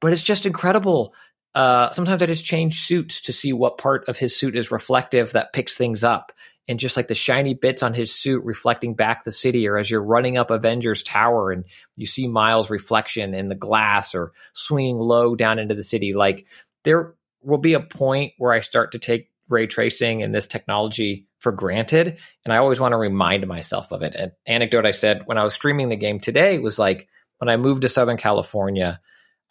But 0.00 0.12
it's 0.12 0.22
just 0.22 0.46
incredible. 0.46 1.14
Uh, 1.54 1.92
sometimes 1.92 2.22
I 2.22 2.26
just 2.26 2.44
change 2.44 2.80
suits 2.80 3.20
to 3.22 3.32
see 3.32 3.52
what 3.52 3.78
part 3.78 4.08
of 4.08 4.16
his 4.16 4.36
suit 4.36 4.56
is 4.56 4.72
reflective 4.72 5.32
that 5.32 5.52
picks 5.52 5.76
things 5.76 6.02
up 6.02 6.32
and 6.68 6.78
just 6.78 6.96
like 6.96 7.08
the 7.08 7.14
shiny 7.14 7.54
bits 7.54 7.82
on 7.82 7.94
his 7.94 8.14
suit 8.14 8.44
reflecting 8.44 8.94
back 8.94 9.24
the 9.24 9.32
city, 9.32 9.68
or 9.68 9.78
as 9.78 9.90
you're 9.90 10.02
running 10.02 10.36
up 10.36 10.50
Avengers 10.50 11.02
Tower 11.02 11.50
and 11.50 11.64
you 11.96 12.06
see 12.06 12.28
Miles' 12.28 12.70
reflection 12.70 13.34
in 13.34 13.48
the 13.48 13.54
glass 13.54 14.14
or 14.14 14.32
swinging 14.52 14.98
low 14.98 15.34
down 15.34 15.58
into 15.58 15.74
the 15.74 15.82
city, 15.82 16.14
like 16.14 16.46
there 16.84 17.14
will 17.42 17.58
be 17.58 17.74
a 17.74 17.80
point 17.80 18.32
where 18.38 18.52
I 18.52 18.60
start 18.60 18.92
to 18.92 18.98
take 18.98 19.30
ray 19.48 19.66
tracing 19.66 20.22
and 20.22 20.34
this 20.34 20.46
technology 20.46 21.26
for 21.40 21.52
granted. 21.52 22.18
And 22.44 22.52
I 22.52 22.58
always 22.58 22.78
want 22.78 22.92
to 22.92 22.96
remind 22.96 23.46
myself 23.46 23.92
of 23.92 24.02
it. 24.02 24.14
An 24.14 24.32
anecdote 24.46 24.86
I 24.86 24.92
said 24.92 25.22
when 25.26 25.38
I 25.38 25.44
was 25.44 25.54
streaming 25.54 25.88
the 25.88 25.96
game 25.96 26.20
today 26.20 26.58
was 26.58 26.78
like 26.78 27.08
when 27.38 27.48
I 27.48 27.56
moved 27.56 27.82
to 27.82 27.88
Southern 27.88 28.16
California, 28.16 29.00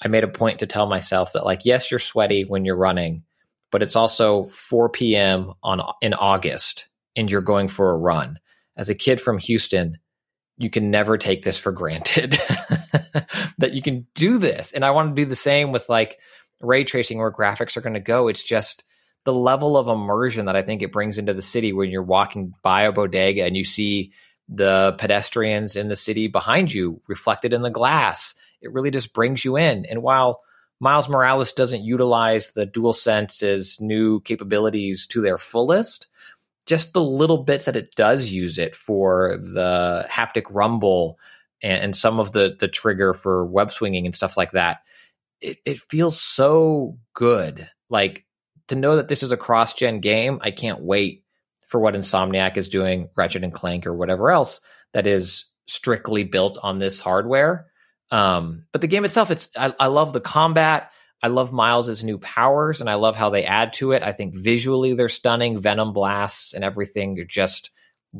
I 0.01 0.07
made 0.07 0.23
a 0.23 0.29
point 0.29 0.59
to 0.59 0.65
tell 0.65 0.87
myself 0.87 1.33
that, 1.33 1.45
like, 1.45 1.65
yes, 1.65 1.91
you're 1.91 1.99
sweaty 1.99 2.43
when 2.45 2.65
you're 2.65 2.77
running, 2.77 3.23
but 3.69 3.83
it's 3.83 3.97
also 3.97 4.45
4 4.45 4.89
p.m. 4.89 5.53
on 5.61 5.81
in 6.01 6.13
August 6.13 6.87
and 7.15 7.29
you're 7.29 7.41
going 7.41 7.67
for 7.67 7.91
a 7.91 7.97
run. 7.97 8.39
As 8.77 8.89
a 8.89 8.95
kid 8.95 9.19
from 9.19 9.37
Houston, 9.37 9.97
you 10.57 10.69
can 10.69 10.91
never 10.91 11.17
take 11.17 11.43
this 11.43 11.59
for 11.59 11.71
granted 11.71 12.31
that 13.57 13.73
you 13.73 13.81
can 13.81 14.07
do 14.13 14.37
this. 14.37 14.71
And 14.71 14.85
I 14.85 14.91
want 14.91 15.15
to 15.15 15.21
do 15.21 15.27
the 15.27 15.35
same 15.35 15.71
with 15.71 15.89
like 15.89 16.17
ray 16.61 16.83
tracing 16.83 17.17
where 17.17 17.31
graphics 17.31 17.75
are 17.75 17.81
going 17.81 17.95
to 17.95 17.99
go. 17.99 18.27
It's 18.27 18.43
just 18.43 18.83
the 19.23 19.33
level 19.33 19.77
of 19.77 19.87
immersion 19.87 20.45
that 20.45 20.55
I 20.55 20.61
think 20.61 20.81
it 20.81 20.91
brings 20.91 21.17
into 21.17 21.33
the 21.33 21.41
city 21.41 21.73
when 21.73 21.89
you're 21.89 22.03
walking 22.03 22.53
by 22.61 22.83
a 22.83 22.91
bodega 22.91 23.43
and 23.43 23.55
you 23.55 23.63
see 23.63 24.13
the 24.49 24.95
pedestrians 24.97 25.75
in 25.75 25.87
the 25.87 25.95
city 25.95 26.27
behind 26.27 26.73
you 26.73 27.01
reflected 27.07 27.53
in 27.53 27.61
the 27.61 27.69
glass. 27.69 28.33
It 28.61 28.73
really 28.73 28.91
just 28.91 29.13
brings 29.13 29.45
you 29.45 29.57
in. 29.57 29.85
And 29.85 30.01
while 30.01 30.41
Miles 30.79 31.07
Morales 31.07 31.53
doesn't 31.53 31.83
utilize 31.83 32.51
the 32.51 32.65
DualSense's 32.65 33.79
new 33.79 34.19
capabilities 34.21 35.07
to 35.07 35.21
their 35.21 35.37
fullest, 35.37 36.07
just 36.65 36.93
the 36.93 37.03
little 37.03 37.43
bits 37.43 37.65
that 37.65 37.75
it 37.75 37.95
does 37.95 38.29
use 38.29 38.57
it 38.57 38.75
for 38.75 39.37
the 39.37 40.05
haptic 40.09 40.43
rumble 40.49 41.17
and, 41.61 41.83
and 41.83 41.95
some 41.95 42.19
of 42.19 42.31
the 42.31 42.55
the 42.59 42.67
trigger 42.67 43.13
for 43.13 43.45
web 43.45 43.71
swinging 43.71 44.05
and 44.05 44.15
stuff 44.15 44.37
like 44.37 44.51
that, 44.51 44.81
it, 45.41 45.57
it 45.65 45.79
feels 45.79 46.19
so 46.19 46.97
good. 47.13 47.69
Like 47.89 48.25
to 48.67 48.75
know 48.75 48.95
that 48.95 49.07
this 49.07 49.23
is 49.23 49.31
a 49.31 49.37
cross 49.37 49.73
gen 49.73 49.99
game, 49.99 50.39
I 50.41 50.51
can't 50.51 50.81
wait 50.81 51.23
for 51.67 51.79
what 51.79 51.93
Insomniac 51.93 52.57
is 52.57 52.69
doing, 52.69 53.09
Ratchet 53.15 53.43
and 53.43 53.53
Clank 53.53 53.87
or 53.87 53.93
whatever 53.93 54.31
else 54.31 54.61
that 54.93 55.07
is 55.07 55.45
strictly 55.67 56.23
built 56.23 56.57
on 56.61 56.79
this 56.79 56.99
hardware. 56.99 57.67
Um, 58.11 58.65
but 58.71 58.81
the 58.81 58.87
game 58.87 59.05
itself, 59.05 59.31
it's 59.31 59.49
I, 59.55 59.73
I 59.79 59.87
love 59.87 60.11
the 60.13 60.21
combat. 60.21 60.91
I 61.23 61.27
love 61.27 61.51
Miles's 61.51 62.03
new 62.03 62.17
powers 62.17 62.81
and 62.81 62.89
I 62.89 62.95
love 62.95 63.15
how 63.15 63.29
they 63.29 63.43
add 63.43 63.73
to 63.73 63.91
it. 63.91 64.01
I 64.03 64.11
think 64.11 64.35
visually 64.35 64.93
they're 64.93 65.09
stunning. 65.09 65.59
Venom 65.59 65.93
blasts 65.93 66.53
and 66.53 66.63
everything 66.63 67.19
are 67.19 67.25
just 67.25 67.69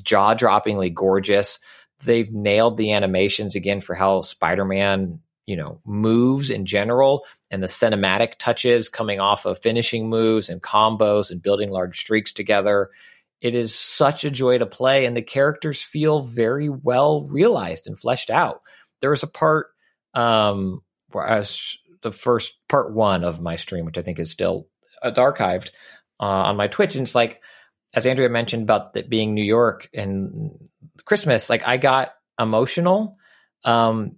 jaw 0.02 0.36
droppingly 0.36 0.94
gorgeous. 0.94 1.60
They've 2.04 2.32
nailed 2.32 2.78
the 2.78 2.94
animations 2.94 3.56
again 3.56 3.82
for 3.82 3.96
how 3.96 4.22
Spider 4.22 4.66
Man, 4.66 5.20
you 5.46 5.56
know, 5.56 5.82
moves 5.86 6.50
in 6.50 6.66
general 6.66 7.26
and 7.50 7.62
the 7.62 7.68
cinematic 7.68 8.36
touches 8.38 8.90
coming 8.90 9.20
off 9.20 9.46
of 9.46 9.60
finishing 9.60 10.10
moves 10.10 10.50
and 10.50 10.62
combos 10.62 11.32
and 11.32 11.42
building 11.42 11.70
large 11.70 12.00
streaks 12.00 12.32
together. 12.32 12.90
It 13.42 13.56
is 13.56 13.74
such 13.74 14.24
a 14.24 14.30
joy 14.30 14.60
to 14.60 14.68
play, 14.68 15.06
and 15.08 15.18
the 15.18 15.24
characters 15.24 15.82
feel 15.82 16.22
very 16.22 16.70
well 16.70 17.28
realized 17.28 17.88
and 17.88 17.98
fleshed 17.98 18.30
out. 18.30 18.62
There 19.00 19.10
was 19.10 19.24
a 19.24 19.28
part 19.28 19.68
um, 20.14 20.84
where 21.12 21.28
I 21.28 21.40
was 21.40 21.80
the 22.02 22.12
first 22.12 22.60
part 22.68 22.94
one 22.94 23.24
of 23.24 23.42
my 23.42 23.56
stream, 23.56 23.86
which 23.86 23.98
I 23.98 24.02
think 24.02 24.20
is 24.20 24.32
still 24.32 24.68
it's 25.04 25.20
archived 25.20 25.70
uh, 26.20 26.24
on 26.26 26.58
my 26.58 26.68
Twitch. 26.68 26.96
And 26.96 27.06
it's 27.06 27.16
like, 27.16 27.42
as 27.94 28.06
Andrea 28.06 28.30
mentioned 28.30 28.64
about 28.64 28.96
it 28.96 29.10
being 29.10 29.34
New 29.34 29.44
York 29.44 29.90
and 29.94 30.52
Christmas, 31.06 31.50
like 31.50 31.68
I 31.68 31.78
got 31.78 32.14
emotional 32.40 33.18
um, 33.64 34.18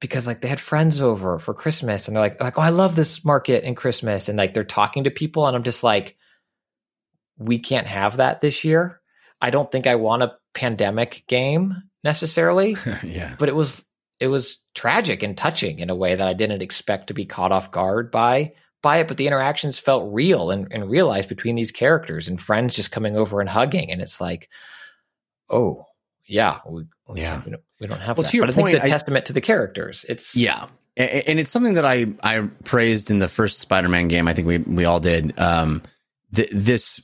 because 0.00 0.26
like 0.26 0.40
they 0.40 0.48
had 0.48 0.60
friends 0.60 1.00
over 1.00 1.38
for 1.38 1.54
Christmas 1.54 2.08
and 2.08 2.16
they're 2.16 2.22
like, 2.22 2.40
like, 2.40 2.58
oh, 2.58 2.62
I 2.62 2.70
love 2.70 2.96
this 2.96 3.24
market 3.24 3.64
in 3.64 3.74
Christmas. 3.74 4.28
And 4.28 4.38
like 4.38 4.54
they're 4.54 4.64
talking 4.64 5.04
to 5.04 5.10
people 5.10 5.46
and 5.46 5.56
I'm 5.56 5.62
just 5.62 5.84
like, 5.84 6.16
we 7.36 7.58
can't 7.58 7.86
have 7.86 8.18
that 8.18 8.40
this 8.40 8.64
year. 8.64 9.00
I 9.40 9.50
don't 9.50 9.70
think 9.70 9.86
I 9.86 9.96
want 9.96 10.22
a 10.22 10.36
pandemic 10.54 11.24
game 11.26 11.74
necessarily, 12.02 12.76
yeah. 13.02 13.34
but 13.38 13.48
it 13.48 13.54
was 13.54 13.84
it 14.20 14.28
was 14.28 14.58
tragic 14.74 15.22
and 15.22 15.36
touching 15.36 15.78
in 15.80 15.90
a 15.90 15.94
way 15.94 16.14
that 16.14 16.26
I 16.28 16.32
didn't 16.34 16.62
expect 16.62 17.08
to 17.08 17.14
be 17.14 17.24
caught 17.26 17.52
off 17.52 17.70
guard 17.70 18.10
by 18.10 18.52
by 18.82 18.98
it. 18.98 19.08
But 19.08 19.16
the 19.16 19.26
interactions 19.26 19.78
felt 19.78 20.12
real 20.12 20.50
and, 20.50 20.68
and 20.70 20.88
realized 20.90 21.28
between 21.28 21.54
these 21.56 21.70
characters 21.70 22.28
and 22.28 22.40
friends 22.40 22.74
just 22.74 22.92
coming 22.92 23.16
over 23.16 23.40
and 23.40 23.48
hugging, 23.48 23.90
and 23.90 24.00
it's 24.00 24.20
like, 24.20 24.48
oh 25.50 25.84
yeah, 26.26 26.60
we, 26.66 26.84
Yeah. 27.14 27.42
we 27.44 27.50
don't, 27.50 27.62
we 27.80 27.86
don't 27.86 28.00
have 28.00 28.16
Well, 28.16 28.22
that. 28.24 28.30
to 28.30 28.36
your 28.36 28.46
but 28.46 28.52
I 28.52 28.56
think 28.56 28.68
it's 28.68 28.74
point, 28.76 28.84
a 28.84 28.86
I- 28.86 28.90
testament 28.90 29.26
to 29.26 29.32
the 29.34 29.40
characters. 29.42 30.06
It's 30.08 30.34
Yeah. 30.36 30.66
And 30.96 31.40
it's 31.40 31.50
something 31.50 31.74
that 31.74 31.84
I, 31.84 32.06
I 32.22 32.48
praised 32.64 33.10
in 33.10 33.18
the 33.18 33.26
first 33.26 33.58
Spider-Man 33.58 34.06
game. 34.06 34.28
I 34.28 34.32
think 34.32 34.46
we, 34.46 34.58
we 34.58 34.84
all 34.84 35.00
did. 35.00 35.36
Um, 35.40 35.82
th- 36.32 36.48
this 36.52 37.00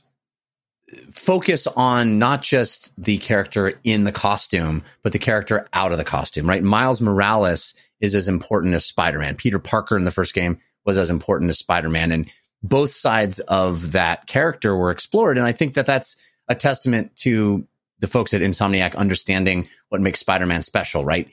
focus 1.11 1.67
on 1.67 2.19
not 2.19 2.41
just 2.41 2.93
the 3.01 3.17
character 3.17 3.73
in 3.83 4.03
the 4.03 4.11
costume, 4.11 4.83
but 5.03 5.13
the 5.13 5.19
character 5.19 5.67
out 5.73 5.91
of 5.91 5.97
the 5.97 6.03
costume, 6.03 6.47
right? 6.47 6.63
Miles 6.63 7.01
Morales 7.01 7.73
is 7.99 8.15
as 8.15 8.27
important 8.27 8.73
as 8.73 8.85
Spider-Man. 8.85 9.35
Peter 9.35 9.59
Parker 9.59 9.97
in 9.97 10.05
the 10.05 10.11
first 10.11 10.33
game 10.33 10.57
was 10.85 10.97
as 10.97 11.09
important 11.09 11.49
as 11.49 11.59
Spider-Man. 11.59 12.11
And 12.11 12.29
both 12.63 12.91
sides 12.91 13.39
of 13.39 13.93
that 13.93 14.27
character 14.27 14.75
were 14.75 14.91
explored. 14.91 15.37
And 15.37 15.45
I 15.45 15.51
think 15.51 15.75
that 15.75 15.85
that's 15.85 16.15
a 16.47 16.55
testament 16.55 17.15
to 17.17 17.67
the 17.99 18.07
folks 18.07 18.33
at 18.33 18.41
Insomniac 18.41 18.95
understanding 18.95 19.69
what 19.89 20.01
makes 20.01 20.19
Spider-Man 20.19 20.63
special, 20.63 21.05
right? 21.05 21.29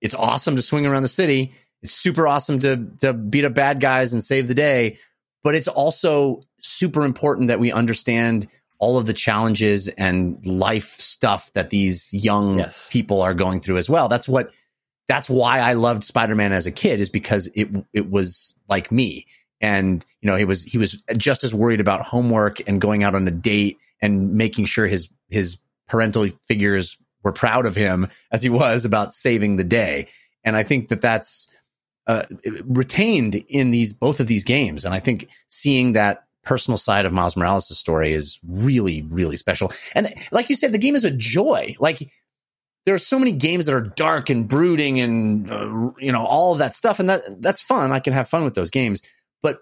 It's 0.00 0.14
awesome 0.14 0.56
to 0.56 0.62
swing 0.62 0.86
around 0.86 1.02
the 1.02 1.08
city. 1.08 1.54
It's 1.82 1.94
super 1.94 2.26
awesome 2.26 2.60
to 2.60 2.90
to 3.00 3.12
beat 3.12 3.44
up 3.44 3.54
bad 3.54 3.80
guys 3.80 4.12
and 4.12 4.22
save 4.22 4.48
the 4.48 4.54
day, 4.54 4.98
but 5.42 5.54
it's 5.54 5.68
also 5.68 6.40
super 6.60 7.04
important 7.04 7.48
that 7.48 7.60
we 7.60 7.72
understand 7.72 8.48
all 8.78 8.98
of 8.98 9.06
the 9.06 9.12
challenges 9.12 9.88
and 9.88 10.44
life 10.44 10.94
stuff 10.94 11.52
that 11.54 11.70
these 11.70 12.12
young 12.12 12.58
Yes. 12.58 12.88
people 12.92 13.22
are 13.22 13.34
going 13.34 13.60
through 13.60 13.78
as 13.78 13.88
well. 13.88 14.08
That's 14.08 14.28
what 14.28 14.50
that's 15.06 15.28
why 15.28 15.60
I 15.60 15.74
loved 15.74 16.02
Spider-Man 16.02 16.52
as 16.52 16.66
a 16.66 16.72
kid 16.72 17.00
is 17.00 17.10
because 17.10 17.48
it 17.54 17.68
it 17.92 18.10
was 18.10 18.54
like 18.68 18.90
me. 18.90 19.26
And 19.60 20.04
you 20.20 20.28
know, 20.30 20.36
he 20.36 20.44
was 20.44 20.62
he 20.64 20.78
was 20.78 21.02
just 21.16 21.44
as 21.44 21.54
worried 21.54 21.80
about 21.80 22.02
homework 22.02 22.66
and 22.68 22.80
going 22.80 23.04
out 23.04 23.14
on 23.14 23.26
a 23.28 23.30
date 23.30 23.78
and 24.02 24.34
making 24.34 24.64
sure 24.66 24.86
his 24.86 25.08
his 25.30 25.58
parental 25.88 26.26
figures 26.28 26.96
were 27.22 27.32
proud 27.32 27.66
of 27.66 27.74
him 27.74 28.08
as 28.30 28.42
he 28.42 28.50
was 28.50 28.84
about 28.84 29.14
saving 29.14 29.56
the 29.56 29.64
day. 29.64 30.08
And 30.42 30.56
I 30.56 30.62
think 30.62 30.88
that 30.88 31.00
that's 31.00 31.48
uh, 32.06 32.24
retained 32.66 33.36
in 33.48 33.70
these 33.70 33.92
both 33.94 34.20
of 34.20 34.26
these 34.26 34.44
games. 34.44 34.84
And 34.84 34.92
I 34.94 35.00
think 35.00 35.28
seeing 35.48 35.94
that 35.94 36.24
personal 36.44 36.78
side 36.78 37.06
of 37.06 37.12
Miles 37.12 37.36
Morales' 37.36 37.78
story 37.78 38.12
is 38.12 38.38
really, 38.46 39.02
really 39.02 39.36
special. 39.36 39.72
And 39.94 40.12
like 40.32 40.50
you 40.50 40.56
said, 40.56 40.72
the 40.72 40.78
game 40.78 40.96
is 40.96 41.04
a 41.04 41.10
joy. 41.10 41.74
Like 41.78 42.10
there 42.86 42.94
are 42.94 42.98
so 42.98 43.18
many 43.18 43.32
games 43.32 43.66
that 43.66 43.74
are 43.74 43.80
dark 43.80 44.30
and 44.30 44.48
brooding 44.48 45.00
and 45.00 45.50
uh, 45.50 45.90
you 45.98 46.12
know 46.12 46.24
all 46.24 46.52
of 46.52 46.58
that 46.58 46.74
stuff, 46.74 47.00
and 47.00 47.08
that 47.10 47.22
that's 47.40 47.62
fun. 47.62 47.92
I 47.92 48.00
can 48.00 48.12
have 48.12 48.28
fun 48.28 48.44
with 48.44 48.54
those 48.54 48.70
games. 48.70 49.02
But 49.42 49.58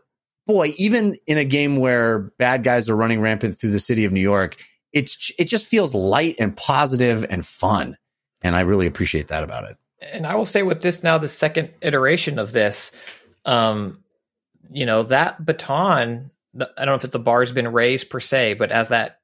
boy, 0.46 0.74
even 0.76 1.16
in 1.26 1.38
a 1.38 1.44
game 1.44 1.76
where 1.76 2.32
bad 2.38 2.64
guys 2.64 2.88
are 2.88 2.96
running 2.96 3.20
rampant 3.20 3.58
through 3.58 3.70
the 3.70 3.80
city 3.80 4.04
of 4.04 4.12
New 4.12 4.20
York, 4.20 4.56
it's 4.92 5.30
it 5.38 5.44
just 5.44 5.66
feels 5.66 5.94
light 5.94 6.36
and 6.38 6.56
positive 6.56 7.24
and 7.30 7.46
fun. 7.46 7.96
And 8.42 8.56
I 8.56 8.60
really 8.60 8.86
appreciate 8.86 9.28
that 9.28 9.44
about 9.44 9.70
it. 9.70 9.76
and 10.12 10.26
I 10.26 10.34
will 10.34 10.46
say 10.46 10.62
with 10.62 10.82
this 10.82 11.02
now, 11.02 11.18
the 11.18 11.28
second 11.28 11.70
iteration 11.80 12.38
of 12.38 12.52
this, 12.52 12.92
um, 13.44 14.02
you 14.70 14.86
know, 14.86 15.04
that 15.04 15.44
baton, 15.44 16.30
the, 16.54 16.70
I 16.76 16.84
don't 16.84 16.92
know 16.92 16.96
if 16.96 17.04
it's 17.04 17.12
the 17.12 17.18
bar's 17.18 17.52
been 17.52 17.72
raised 17.72 18.10
per 18.10 18.20
se, 18.20 18.54
but 18.54 18.70
as 18.70 18.88
that 18.88 19.18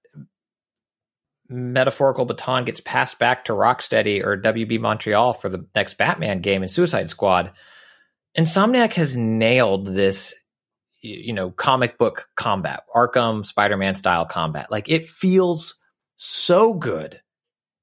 metaphorical 1.49 2.25
baton 2.25 2.65
gets 2.65 2.81
passed 2.81 3.19
back 3.19 3.47
to 3.47 3.53
Rocksteady 3.53 4.25
or 4.25 4.41
WB 4.41 4.81
Montreal 4.81 5.33
for 5.33 5.49
the 5.49 5.67
next 5.75 5.99
Batman 5.99 6.41
game 6.41 6.63
and 6.63 6.71
Suicide 6.71 7.11
Squad, 7.11 7.53
Insomniac 8.37 8.93
has 8.95 9.17
nailed 9.17 9.87
this, 9.87 10.35
you 11.01 11.33
know, 11.33 11.51
comic 11.51 11.99
book 11.99 12.29
combat, 12.37 12.85
Arkham 12.95 13.45
Spider-Man 13.45 13.95
style 13.95 14.27
combat. 14.27 14.71
Like 14.71 14.89
it 14.89 15.09
feels 15.09 15.77
so 16.17 16.75
good. 16.75 17.21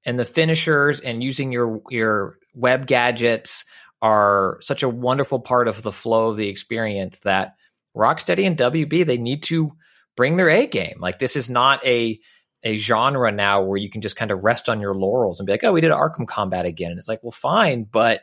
And 0.04 0.18
the 0.18 0.24
finishers 0.24 1.00
and 1.00 1.22
using 1.22 1.50
your 1.50 1.80
your 1.90 2.38
web 2.54 2.86
gadgets 2.86 3.64
are 4.00 4.58
such 4.60 4.84
a 4.84 4.88
wonderful 4.88 5.40
part 5.40 5.66
of 5.66 5.82
the 5.82 5.90
flow 5.90 6.30
of 6.30 6.36
the 6.36 6.48
experience 6.48 7.18
that 7.20 7.55
Rocksteady 7.96 8.46
and 8.46 8.56
WB 8.58 9.06
they 9.06 9.18
need 9.18 9.42
to 9.44 9.72
bring 10.16 10.36
their 10.36 10.50
A 10.50 10.66
game. 10.66 10.96
Like 11.00 11.18
this 11.18 11.36
is 11.36 11.48
not 11.50 11.84
a 11.86 12.20
a 12.62 12.76
genre 12.76 13.30
now 13.30 13.62
where 13.62 13.76
you 13.78 13.88
can 13.88 14.00
just 14.00 14.16
kind 14.16 14.30
of 14.30 14.42
rest 14.42 14.68
on 14.68 14.80
your 14.80 14.94
laurels 14.94 15.38
and 15.38 15.46
be 15.46 15.52
like, 15.52 15.62
oh, 15.62 15.72
we 15.72 15.80
did 15.80 15.92
Arkham 15.92 16.26
Combat 16.26 16.64
again. 16.66 16.90
And 16.90 16.98
it's 16.98 17.06
like, 17.08 17.22
well, 17.22 17.30
fine, 17.30 17.84
but 17.84 18.22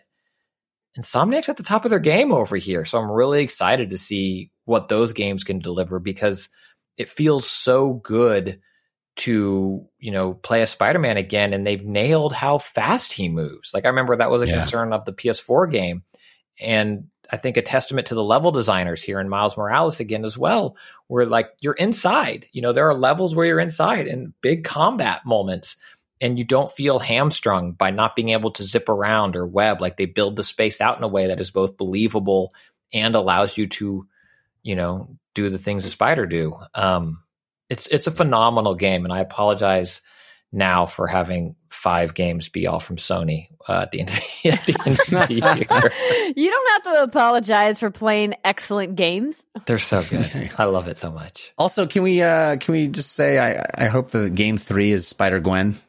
Insomniac's 0.99 1.49
at 1.49 1.57
the 1.57 1.63
top 1.63 1.85
of 1.85 1.89
their 1.89 1.99
game 1.99 2.31
over 2.31 2.55
here. 2.57 2.85
So 2.85 2.99
I'm 2.99 3.11
really 3.11 3.41
excited 3.41 3.91
to 3.91 3.97
see 3.97 4.51
what 4.65 4.89
those 4.89 5.13
games 5.13 5.43
can 5.43 5.59
deliver 5.59 5.99
because 5.99 6.49
it 6.97 7.09
feels 7.09 7.49
so 7.49 7.93
good 7.93 8.59
to, 9.15 9.87
you 9.99 10.11
know, 10.11 10.33
play 10.33 10.61
a 10.61 10.67
Spider-Man 10.67 11.17
again 11.17 11.53
and 11.53 11.65
they've 11.65 11.83
nailed 11.85 12.33
how 12.33 12.57
fast 12.57 13.13
he 13.13 13.29
moves. 13.29 13.71
Like 13.73 13.85
I 13.85 13.89
remember 13.89 14.15
that 14.15 14.31
was 14.31 14.41
a 14.41 14.47
Yeah. 14.47 14.59
concern 14.59 14.93
of 14.93 15.05
the 15.05 15.13
PS4 15.13 15.71
game. 15.71 16.03
And 16.59 17.05
I 17.33 17.37
think 17.37 17.57
a 17.57 17.63
testament 17.63 18.05
to 18.07 18.15
the 18.15 18.23
level 18.23 18.51
designers 18.51 19.01
here 19.01 19.19
in 19.19 19.27
Miles 19.27 19.57
Morales 19.57 19.99
again 19.99 20.23
as 20.23 20.37
well, 20.37 20.77
where 21.07 21.25
like 21.25 21.49
you're 21.61 21.73
inside. 21.73 22.45
You 22.51 22.61
know, 22.61 22.73
there 22.73 22.87
are 22.87 22.93
levels 22.93 23.35
where 23.35 23.47
you're 23.47 23.59
inside 23.59 24.07
and 24.07 24.39
big 24.41 24.63
combat 24.63 25.25
moments, 25.25 25.77
and 26.21 26.37
you 26.37 26.45
don't 26.45 26.69
feel 26.69 26.99
hamstrung 26.99 27.71
by 27.71 27.89
not 27.89 28.15
being 28.15 28.29
able 28.29 28.51
to 28.51 28.61
zip 28.61 28.87
around 28.87 29.35
or 29.35 29.47
web. 29.47 29.81
Like 29.81 29.97
they 29.97 30.05
build 30.05 30.35
the 30.35 30.43
space 30.43 30.79
out 30.79 30.95
in 30.95 31.03
a 31.03 31.07
way 31.07 31.25
that 31.25 31.41
is 31.41 31.49
both 31.49 31.75
believable 31.75 32.53
and 32.93 33.15
allows 33.15 33.57
you 33.57 33.65
to, 33.65 34.07
you 34.61 34.75
know, 34.75 35.17
do 35.33 35.49
the 35.49 35.57
things 35.57 35.87
a 35.87 35.89
spider 35.89 36.27
do. 36.27 36.55
Um, 36.75 37.23
it's 37.67 37.87
it's 37.87 38.05
a 38.05 38.11
phenomenal 38.11 38.75
game, 38.75 39.05
and 39.05 39.13
I 39.13 39.21
apologize 39.21 40.03
now 40.53 40.85
for 40.85 41.07
having 41.07 41.55
five 41.69 42.13
games 42.13 42.47
be 42.47 42.67
all 42.67 42.79
from 42.79 42.97
Sony 42.97 43.47
uh, 43.67 43.81
at 43.81 43.91
the 43.91 44.01
end 44.01 44.09
of 44.09 44.15
the, 44.15 44.49
at 44.51 44.65
the, 44.65 44.75
end 44.85 44.99
of 44.99 45.27
the 45.27 45.33
year. 46.23 46.33
you 46.35 46.49
don't 46.51 46.71
have 46.71 46.93
to 46.93 47.03
apologize 47.03 47.79
for 47.79 47.89
playing 47.89 48.35
excellent 48.45 48.95
games. 48.95 49.41
They're 49.65 49.79
so 49.79 50.03
good. 50.03 50.51
I 50.57 50.65
love 50.65 50.87
it 50.87 50.97
so 50.97 51.11
much. 51.11 51.51
Also, 51.57 51.87
can 51.87 52.03
we 52.03 52.21
uh 52.21 52.57
can 52.57 52.71
we 52.73 52.87
just 52.87 53.13
say 53.13 53.39
I 53.39 53.65
I 53.75 53.87
hope 53.87 54.11
the 54.11 54.29
game 54.29 54.57
three 54.57 54.91
is 54.91 55.07
Spider 55.07 55.39
Gwen. 55.39 55.79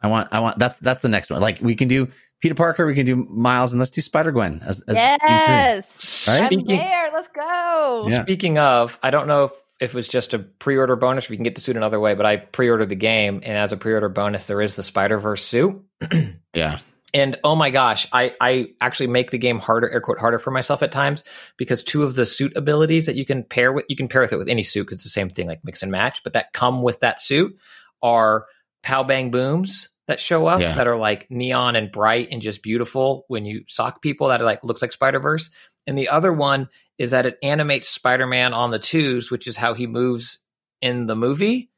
I 0.00 0.08
want 0.08 0.28
I 0.32 0.40
want 0.40 0.58
that's 0.58 0.78
that's 0.78 1.02
the 1.02 1.08
next 1.08 1.30
one. 1.30 1.40
Like 1.40 1.60
we 1.60 1.74
can 1.76 1.88
do 1.88 2.08
Peter 2.40 2.54
Parker, 2.54 2.86
we 2.86 2.94
can 2.94 3.06
do 3.06 3.16
Miles, 3.16 3.72
and 3.72 3.78
let's 3.78 3.90
do 3.90 4.00
Spider 4.02 4.30
Gwen 4.30 4.62
as, 4.64 4.80
as 4.82 4.96
yes, 4.96 6.28
Right? 6.28 6.40
I'm 6.42 6.46
Speaking- 6.46 6.66
there. 6.76 7.10
Let's 7.12 7.28
go. 7.28 8.02
Yeah. 8.06 8.22
Speaking 8.22 8.58
of, 8.58 8.98
I 9.02 9.10
don't 9.10 9.26
know 9.26 9.44
if, 9.44 9.52
if 9.80 9.92
it 9.92 9.96
was 9.96 10.08
just 10.08 10.34
a 10.34 10.38
pre-order 10.38 10.96
bonus, 10.96 11.28
we 11.28 11.36
can 11.36 11.44
get 11.44 11.54
the 11.54 11.60
suit 11.60 11.76
another 11.76 12.00
way, 12.00 12.14
but 12.14 12.24
I 12.26 12.36
pre-ordered 12.36 12.88
the 12.88 12.94
game, 12.96 13.40
and 13.44 13.56
as 13.56 13.72
a 13.72 13.76
pre-order 13.76 14.08
bonus, 14.08 14.46
there 14.46 14.60
is 14.62 14.76
the 14.76 14.82
Spider 14.82 15.18
Verse 15.18 15.44
suit. 15.44 15.82
Yeah. 16.54 16.78
And 17.12 17.38
oh 17.44 17.54
my 17.54 17.68
gosh, 17.70 18.08
I, 18.12 18.32
I 18.40 18.68
actually 18.80 19.06
make 19.08 19.30
the 19.30 19.38
game 19.38 19.58
harder, 19.58 19.88
air 19.90 20.00
quote, 20.00 20.18
harder 20.18 20.38
for 20.38 20.50
myself 20.50 20.82
at 20.82 20.90
times 20.90 21.22
because 21.58 21.84
two 21.84 22.02
of 22.02 22.14
the 22.14 22.24
suit 22.26 22.56
abilities 22.56 23.06
that 23.06 23.14
you 23.14 23.24
can 23.26 23.42
pair 23.42 23.72
with, 23.72 23.84
you 23.88 23.96
can 23.96 24.08
pair 24.08 24.22
with 24.22 24.32
it 24.32 24.38
with 24.38 24.48
any 24.48 24.62
suit 24.62 24.86
'cause 24.88 24.94
it's 24.96 25.04
the 25.04 25.10
same 25.10 25.28
thing, 25.30 25.46
like 25.46 25.60
mix 25.64 25.82
and 25.82 25.92
match, 25.92 26.22
but 26.24 26.32
that 26.32 26.52
come 26.54 26.82
with 26.82 27.00
that 27.00 27.20
suit 27.20 27.56
are 28.02 28.46
pow 28.82 29.02
bang 29.02 29.30
booms 29.30 29.88
that 30.08 30.18
show 30.20 30.46
up 30.46 30.60
Yeah. 30.60 30.74
that 30.74 30.86
are 30.86 30.96
like 30.96 31.26
neon 31.30 31.76
and 31.76 31.90
bright 31.92 32.28
and 32.32 32.40
just 32.42 32.62
beautiful 32.62 33.24
when 33.28 33.44
you 33.44 33.64
sock 33.68 34.00
people 34.02 34.28
that 34.28 34.40
are 34.40 34.44
like 34.44 34.64
looks 34.64 34.80
like 34.82 34.92
Spider 34.92 35.20
Verse. 35.20 35.50
And 35.86 35.96
the 35.98 36.08
other 36.08 36.32
one 36.32 36.68
is 36.98 37.10
that 37.10 37.26
it 37.26 37.38
animates 37.42 37.88
Spider 37.88 38.26
Man 38.26 38.54
on 38.54 38.70
the 38.70 38.78
twos, 38.78 39.30
which 39.30 39.46
is 39.46 39.56
how 39.56 39.74
he 39.74 39.86
moves 39.86 40.38
in 40.80 41.06
the 41.06 41.16
movie, 41.16 41.70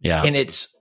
Yeah. 0.00 0.22
and 0.24 0.34
it's 0.36 0.74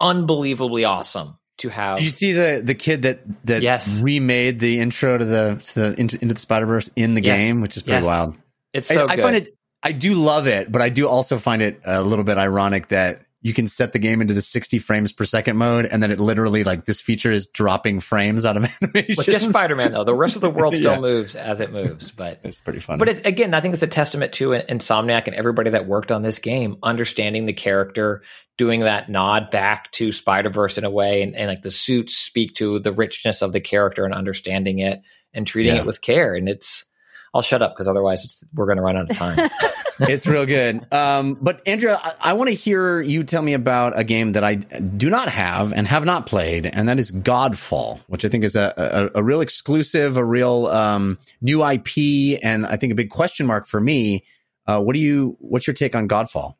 unbelievably 0.00 0.84
awesome 0.84 1.38
to 1.58 1.68
have. 1.68 1.96
Did 1.98 2.04
you 2.04 2.10
see 2.10 2.32
the 2.32 2.62
the 2.64 2.74
kid 2.74 3.02
that 3.02 3.20
that 3.46 3.62
Yes. 3.62 4.00
remade 4.00 4.60
the 4.60 4.80
intro 4.80 5.18
to 5.18 5.24
the 5.24 5.62
to 5.66 5.74
the 5.80 6.00
into, 6.00 6.18
into 6.22 6.34
the 6.34 6.40
Spider 6.40 6.66
Verse 6.66 6.90
in 6.96 7.14
the 7.14 7.22
Yes. 7.22 7.40
game, 7.40 7.60
which 7.60 7.76
is 7.76 7.82
pretty 7.82 8.02
Yes. 8.02 8.06
wild. 8.08 8.34
it's 8.72 8.88
so 8.88 9.06
I, 9.08 9.14
I 9.14 9.16
find 9.16 9.36
it. 9.36 9.54
I 9.82 9.92
do 9.92 10.14
love 10.14 10.46
it, 10.46 10.70
but 10.70 10.82
I 10.82 10.90
do 10.90 11.08
also 11.08 11.38
find 11.38 11.62
it 11.62 11.80
a 11.84 12.02
little 12.02 12.24
bit 12.24 12.36
ironic 12.38 12.88
that 12.88 13.22
you 13.42 13.54
can 13.54 13.66
set 13.66 13.92
the 13.94 13.98
game 13.98 14.20
into 14.20 14.34
the 14.34 14.42
60 14.42 14.78
frames 14.80 15.12
per 15.12 15.24
second 15.24 15.56
mode, 15.56 15.86
and 15.86 16.02
then 16.02 16.10
it 16.10 16.20
literally 16.20 16.62
like 16.62 16.84
this 16.84 17.00
feature 17.00 17.32
is 17.32 17.46
dropping 17.46 18.00
frames 18.00 18.44
out 18.44 18.56
of 18.58 18.64
animation. 18.82 19.14
with 19.16 19.26
just 19.26 19.48
Spider 19.48 19.74
Man 19.76 19.92
though. 19.92 20.04
The 20.04 20.14
rest 20.14 20.36
of 20.36 20.42
the 20.42 20.50
world 20.50 20.76
still 20.76 20.92
Yeah. 20.94 21.00
moves 21.00 21.36
as 21.36 21.60
it 21.60 21.72
moves, 21.72 22.10
but 22.12 22.40
It's 22.44 22.58
pretty 22.58 22.80
fun. 22.80 22.98
but 22.98 23.08
it's 23.08 23.20
again, 23.20 23.54
I 23.54 23.60
think 23.60 23.72
it's 23.74 23.82
a 23.82 23.86
testament 23.86 24.32
to 24.34 24.50
Insomniac 24.50 25.26
and 25.26 25.34
everybody 25.34 25.70
that 25.70 25.86
worked 25.86 26.12
on 26.12 26.22
this 26.22 26.38
game, 26.38 26.76
understanding 26.82 27.46
the 27.46 27.52
character, 27.54 28.22
doing 28.58 28.80
that 28.80 29.08
nod 29.08 29.50
back 29.50 29.90
to 29.92 30.12
Spider 30.12 30.50
Verse 30.50 30.76
in 30.76 30.84
a 30.84 30.90
way, 30.90 31.22
and, 31.22 31.34
and 31.34 31.48
like 31.48 31.62
the 31.62 31.70
suits 31.70 32.16
speak 32.18 32.54
to 32.56 32.78
the 32.80 32.92
richness 32.92 33.40
of 33.40 33.52
the 33.54 33.60
character 33.60 34.04
and 34.04 34.12
understanding 34.14 34.80
it 34.80 35.00
and 35.32 35.46
treating 35.46 35.74
Yeah. 35.76 35.80
it 35.80 35.86
with 35.86 36.02
care. 36.02 36.34
And 36.34 36.46
it's 36.48 36.84
I'll 37.32 37.42
shut 37.42 37.62
up 37.62 37.72
because 37.74 37.86
otherwise 37.88 38.24
it's, 38.24 38.44
we're 38.52 38.66
going 38.66 38.76
to 38.76 38.82
run 38.82 38.96
out 38.96 39.08
of 39.08 39.16
time. 39.16 39.48
it's 40.00 40.26
real 40.26 40.46
good. 40.46 40.86
Um, 40.92 41.36
but 41.40 41.62
Andrea, 41.66 41.98
I, 42.02 42.14
I 42.20 42.32
want 42.32 42.48
to 42.48 42.54
hear 42.54 43.00
you 43.00 43.24
tell 43.24 43.42
me 43.42 43.54
about 43.54 43.98
a 43.98 44.04
game 44.04 44.32
that 44.32 44.44
I 44.44 44.56
do 44.56 45.10
not 45.10 45.28
have 45.28 45.72
and 45.72 45.86
have 45.86 46.04
not 46.04 46.26
played, 46.26 46.66
and 46.66 46.88
that 46.88 46.98
is 46.98 47.12
Godfall, 47.12 48.00
which 48.06 48.24
I 48.24 48.28
think 48.28 48.44
is 48.44 48.56
a, 48.56 49.10
a, 49.14 49.20
a 49.20 49.22
real 49.22 49.40
exclusive, 49.40 50.16
a 50.16 50.24
real 50.24 50.66
um, 50.66 51.18
new 51.40 51.64
IP, 51.64 52.40
and 52.42 52.66
I 52.66 52.76
think 52.76 52.92
a 52.92 52.96
big 52.96 53.10
question 53.10 53.46
mark 53.46 53.66
for 53.66 53.80
me. 53.80 54.24
Uh, 54.66 54.80
what 54.80 54.94
do 54.94 55.00
you? 55.00 55.36
What's 55.40 55.66
your 55.66 55.74
take 55.74 55.94
on 55.94 56.08
Godfall? 56.08 56.54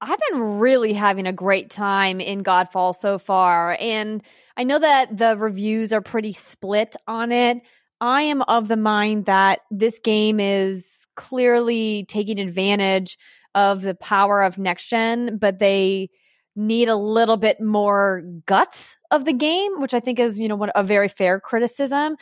I've 0.00 0.20
been 0.30 0.58
really 0.58 0.92
having 0.92 1.26
a 1.26 1.32
great 1.32 1.70
time 1.70 2.20
in 2.20 2.44
Godfall 2.44 2.94
so 2.94 3.18
far, 3.18 3.76
and 3.80 4.22
I 4.56 4.64
know 4.64 4.78
that 4.78 5.16
the 5.16 5.36
reviews 5.36 5.92
are 5.92 6.02
pretty 6.02 6.32
split 6.32 6.94
on 7.06 7.32
it. 7.32 7.62
I 8.00 8.22
am 8.22 8.42
of 8.42 8.68
the 8.68 8.76
mind 8.76 9.26
that 9.26 9.60
this 9.70 9.98
game 9.98 10.38
is 10.38 10.97
clearly 11.18 12.06
taking 12.08 12.38
advantage 12.38 13.18
of 13.56 13.82
the 13.82 13.94
power 13.94 14.42
of 14.42 14.56
next 14.56 14.86
gen, 14.88 15.36
but 15.36 15.58
they 15.58 16.08
need 16.54 16.88
a 16.88 16.96
little 16.96 17.36
bit 17.36 17.60
more 17.60 18.22
guts 18.46 18.96
of 19.10 19.24
the 19.24 19.32
game, 19.32 19.80
which 19.80 19.94
I 19.94 20.00
think 20.00 20.20
is, 20.20 20.38
you 20.38 20.46
know, 20.48 20.68
a 20.74 20.84
very 20.84 21.08
fair 21.08 21.40
criticism. 21.40 22.16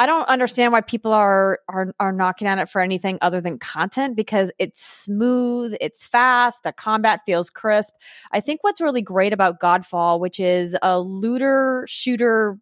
I 0.00 0.06
don't 0.06 0.28
understand 0.28 0.72
why 0.72 0.80
people 0.80 1.12
are 1.12 1.60
are 1.68 1.92
are 2.00 2.10
knocking 2.10 2.48
on 2.48 2.58
it 2.58 2.68
for 2.68 2.80
anything 2.80 3.18
other 3.20 3.40
than 3.40 3.58
content 3.58 4.16
because 4.16 4.50
it's 4.58 4.82
smooth, 4.82 5.76
it's 5.80 6.04
fast, 6.04 6.64
the 6.64 6.72
combat 6.72 7.20
feels 7.26 7.50
crisp. 7.50 7.94
I 8.32 8.40
think 8.40 8.64
what's 8.64 8.80
really 8.80 9.02
great 9.02 9.32
about 9.32 9.60
Godfall, 9.60 10.18
which 10.18 10.40
is 10.40 10.74
a 10.82 10.98
looter 10.98 11.84
shooter 11.86 12.58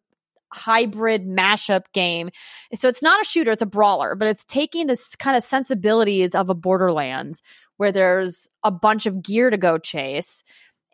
hybrid 0.52 1.26
mashup 1.26 1.84
game. 1.92 2.30
So 2.74 2.88
it's 2.88 3.02
not 3.02 3.20
a 3.20 3.24
shooter, 3.24 3.52
it's 3.52 3.62
a 3.62 3.66
brawler, 3.66 4.14
but 4.14 4.28
it's 4.28 4.44
taking 4.44 4.86
this 4.86 5.14
kind 5.16 5.36
of 5.36 5.44
sensibilities 5.44 6.34
of 6.34 6.50
a 6.50 6.54
Borderlands 6.54 7.42
where 7.76 7.92
there's 7.92 8.48
a 8.62 8.70
bunch 8.70 9.06
of 9.06 9.22
gear 9.22 9.50
to 9.50 9.56
go 9.56 9.78
chase 9.78 10.42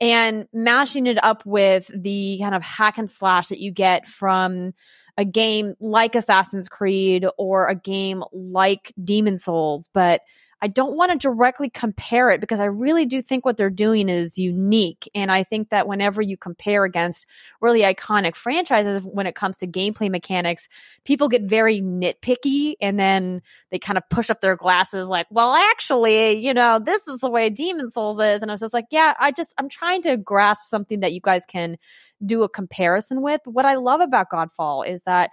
and 0.01 0.49
mashing 0.53 1.07
it 1.07 1.23
up 1.23 1.45
with 1.47 1.91
the 1.95 2.39
kind 2.41 2.55
of 2.55 2.63
hack 2.63 2.99
and 2.99 3.11
slash 3.11 3.49
that 3.49 3.61
you 3.61 3.71
get 3.71 4.07
from 4.07 4.75
a 5.17 5.25
game 5.25 5.75
like 5.81 6.15
Assassin's 6.15 6.69
Creed 6.69 7.25
or 7.39 7.69
a 7.69 7.75
game 7.75 8.25
like 8.33 8.93
Demon 9.03 9.39
Souls, 9.39 9.89
but 9.93 10.23
I 10.65 10.67
don't 10.67 10.97
want 10.97 11.13
to 11.13 11.19
directly 11.19 11.69
compare 11.69 12.31
it 12.31 12.41
because 12.41 12.59
I 12.59 12.65
really 12.65 13.05
do 13.05 13.21
think 13.21 13.45
what 13.45 13.59
they're 13.59 13.69
doing 13.69 14.09
is 14.09 14.39
unique. 14.39 15.11
And 15.15 15.31
I 15.31 15.45
think 15.45 15.69
that 15.69 15.87
whenever 15.87 16.23
you 16.23 16.39
compare 16.39 16.85
against 16.85 17.27
really 17.61 17.81
iconic 17.81 18.35
franchises 18.35 19.03
when 19.03 19.27
it 19.27 19.35
comes 19.35 19.59
to 19.59 19.67
gameplay 19.67 20.11
mechanics, 20.11 20.67
people 21.05 21.29
get 21.29 21.43
very 21.43 21.83
nitpicky 21.83 22.77
and 22.81 22.99
then 22.99 23.43
they 23.71 23.79
kind 23.79 23.99
of 23.99 24.09
push 24.09 24.31
up 24.31 24.41
their 24.41 24.57
glasses 24.57 25.07
like, 25.07 25.27
well, 25.29 25.53
actually, 25.53 26.39
you 26.39 26.55
know, 26.55 26.79
this 26.79 27.07
is 27.09 27.21
the 27.21 27.29
way 27.29 27.51
Demon 27.51 27.91
Souls 27.91 28.19
is. 28.19 28.41
And 28.41 28.51
I 28.51 28.55
was 28.55 28.63
just 28.63 28.73
like, 28.73 28.87
yeah, 28.91 29.13
I 29.21 29.33
just, 29.33 29.53
I'm 29.59 29.69
trying 29.69 30.01
to 30.05 30.17
grasp 30.17 30.65
something 30.65 31.01
that 31.01 31.13
you 31.13 31.21
guys 31.21 31.45
can 31.45 31.77
do 32.25 32.43
a 32.43 32.49
comparison 32.49 33.21
with. 33.21 33.43
What 33.45 33.67
I 33.67 33.75
love 33.75 34.01
about 34.01 34.31
Godfall 34.33 34.89
is 34.89 35.03
that 35.03 35.31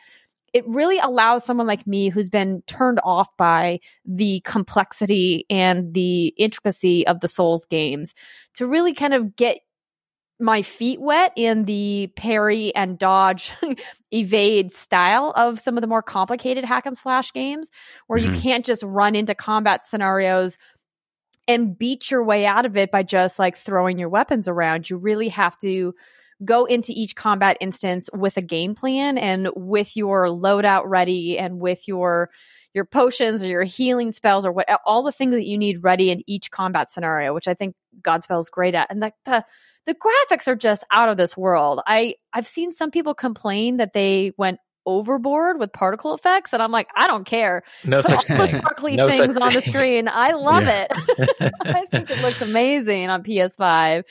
it 0.54 0.68
really 0.68 1.00
allows 1.00 1.46
someone 1.46 1.68
like 1.68 1.88
me 1.88 2.10
who's 2.10 2.30
been 2.30 2.62
turned 2.68 3.00
off 3.04 3.36
by 3.38 3.80
the 4.06 4.42
complexity 4.46 5.46
and 5.50 5.94
the 5.94 6.28
intricacy 6.38 7.08
of 7.08 7.20
the 7.20 7.28
Souls 7.28 7.66
games 7.66 8.14
to 8.56 8.68
really 8.68 8.94
kind 8.94 9.14
of 9.14 9.36
get 9.36 9.60
my 10.40 10.64
feet 10.64 11.00
wet 11.00 11.32
in 11.36 11.66
the 11.66 12.12
parry 12.16 12.74
and 12.76 12.98
dodge 12.98 13.52
evade 14.12 14.74
style 14.74 15.32
of 15.36 15.60
some 15.60 15.78
of 15.78 15.82
the 15.82 15.88
more 15.88 16.02
complicated 16.02 16.66
hack 16.66 16.88
and 16.88 16.98
slash 16.98 17.32
games 17.32 17.70
where 18.08 18.20
mm-hmm. 18.20 18.34
you 18.34 18.42
can't 18.42 18.66
just 18.66 18.82
run 18.84 19.16
into 19.16 19.36
combat 19.36 19.86
scenarios 19.86 20.58
and 21.48 21.78
beat 21.78 22.10
your 22.10 22.24
way 22.24 22.46
out 22.46 22.66
of 22.66 22.76
it 22.76 22.92
by 22.92 23.04
just 23.04 23.38
like 23.38 23.56
throwing 23.56 24.00
your 24.00 24.10
weapons 24.10 24.48
around. 24.48 24.90
You 24.90 24.98
really 24.98 25.30
have 25.30 25.58
to 25.60 25.94
go 26.44 26.66
into 26.66 26.92
each 26.96 27.16
combat 27.16 27.58
instance 27.62 28.10
with 28.14 28.38
a 28.38 28.42
game 28.42 28.76
plan 28.76 29.18
and 29.18 29.50
with 29.56 29.96
your 29.96 30.28
loadout 30.28 30.84
ready 30.86 31.38
and 31.38 31.60
with 31.60 31.88
your 31.88 32.30
your 32.74 32.86
potions 32.86 33.44
or 33.44 33.48
your 33.48 33.64
healing 33.64 34.12
spells 34.12 34.46
or 34.46 34.52
what 34.52 34.68
all 34.86 35.04
the 35.04 35.12
things 35.12 35.36
that 35.36 35.46
you 35.46 35.58
need 35.58 35.84
ready 35.84 36.10
in 36.10 36.24
each 36.26 36.52
combat 36.52 36.90
scenario, 36.90 37.34
which 37.34 37.48
I 37.48 37.54
think 37.54 37.76
Godfall 38.02 38.40
is 38.40 38.50
great 38.50 38.76
at. 38.76 38.90
And 38.90 39.04
the, 39.04 39.14
the 39.26 39.46
the 39.86 39.96
graphics 39.96 40.48
are 40.48 40.56
just 40.56 40.84
out 40.92 41.10
of 41.10 41.18
this 41.18 41.36
world. 41.36 41.82
I 41.86 42.16
I've 42.34 42.48
seen 42.48 42.72
some 42.72 42.92
people 42.92 43.14
complain 43.14 43.78
that 43.78 43.94
they 43.94 44.32
went 44.38 44.60
overboard 44.86 45.60
with 45.60 45.72
particle 45.72 46.16
effects 46.16 46.54
and 46.54 46.62
I'm 46.62 46.72
like 46.72 46.88
I 46.96 47.08
don't 47.08 47.26
care. 47.26 47.64
No 47.84 48.02
such 48.02 48.26
thing. 48.26 48.48
sparkly 48.48 48.96
no 48.96 49.10
things 49.10 49.38
on 49.38 49.54
the 49.54 49.62
screen. 49.62 50.08
I 50.08 50.32
love 50.32 50.64
yeah. 50.64 50.88
it. 50.90 51.54
I 51.62 51.86
think 51.86 52.10
it 52.10 52.22
looks 52.22 52.42
amazing 52.42 53.10
on 53.10 53.24
PS5. 53.24 54.04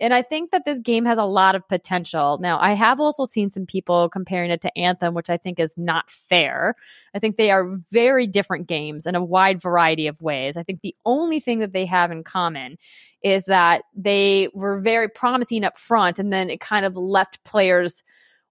And 0.00 0.12
I 0.12 0.22
think 0.22 0.50
that 0.50 0.64
this 0.64 0.80
game 0.80 1.04
has 1.04 1.18
a 1.18 1.24
lot 1.24 1.54
of 1.54 1.68
potential. 1.68 2.38
Now, 2.40 2.58
I 2.60 2.72
have 2.72 3.00
also 3.00 3.24
seen 3.24 3.50
some 3.50 3.66
people 3.66 4.08
comparing 4.08 4.50
it 4.50 4.60
to 4.62 4.78
Anthem, 4.78 5.14
which 5.14 5.30
I 5.30 5.36
think 5.36 5.60
is 5.60 5.74
not 5.76 6.10
fair. 6.10 6.74
I 7.14 7.18
think 7.18 7.36
they 7.36 7.50
are 7.50 7.76
very 7.92 8.26
different 8.26 8.66
games 8.66 9.06
in 9.06 9.14
a 9.14 9.24
wide 9.24 9.60
variety 9.60 10.08
of 10.08 10.20
ways. 10.20 10.56
I 10.56 10.64
think 10.64 10.80
the 10.80 10.96
only 11.04 11.38
thing 11.38 11.60
that 11.60 11.72
they 11.72 11.86
have 11.86 12.10
in 12.10 12.24
common 12.24 12.78
is 13.22 13.44
that 13.44 13.82
they 13.94 14.48
were 14.54 14.80
very 14.80 15.08
promising 15.08 15.64
up 15.64 15.78
front 15.78 16.18
and 16.18 16.32
then 16.32 16.50
it 16.50 16.60
kind 16.60 16.84
of 16.84 16.96
left 16.96 17.44
players 17.44 18.02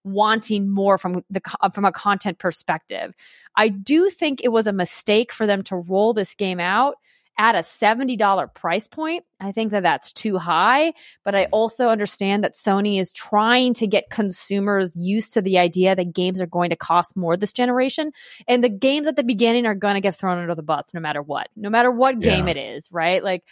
wanting 0.03 0.69
more 0.69 0.97
from 0.97 1.23
the 1.29 1.41
uh, 1.59 1.69
from 1.69 1.85
a 1.85 1.91
content 1.91 2.39
perspective. 2.39 3.13
I 3.55 3.69
do 3.69 4.09
think 4.09 4.41
it 4.43 4.51
was 4.51 4.67
a 4.67 4.73
mistake 4.73 5.31
for 5.31 5.45
them 5.45 5.63
to 5.63 5.75
roll 5.75 6.13
this 6.13 6.33
game 6.33 6.59
out 6.59 6.95
at 7.37 7.55
a 7.55 7.59
$70 7.59 8.53
price 8.53 8.87
point, 8.87 9.23
I 9.39 9.51
think 9.51 9.71
that 9.71 9.83
that's 9.83 10.11
too 10.11 10.37
high. 10.37 10.93
But 11.23 11.35
I 11.35 11.45
mm. 11.45 11.49
also 11.51 11.87
understand 11.89 12.43
that 12.43 12.53
Sony 12.53 12.99
is 12.99 13.11
trying 13.11 13.73
to 13.75 13.87
get 13.87 14.09
consumers 14.09 14.95
used 14.95 15.33
to 15.33 15.41
the 15.41 15.57
idea 15.57 15.95
that 15.95 16.13
games 16.13 16.41
are 16.41 16.47
going 16.47 16.69
to 16.69 16.75
cost 16.75 17.17
more 17.17 17.35
this 17.35 17.53
generation. 17.53 18.11
And 18.47 18.63
the 18.63 18.69
games 18.69 19.07
at 19.07 19.15
the 19.15 19.23
beginning 19.23 19.65
are 19.65 19.75
going 19.75 19.95
to 19.95 20.01
get 20.01 20.15
thrown 20.15 20.37
under 20.37 20.55
the 20.55 20.61
bus 20.61 20.93
no 20.93 20.99
matter 20.99 21.21
what, 21.21 21.49
no 21.55 21.69
matter 21.69 21.91
what 21.91 22.19
game 22.19 22.47
it 22.47 22.57
is, 22.57 22.87
right? 22.91 23.23
Like, 23.23 23.43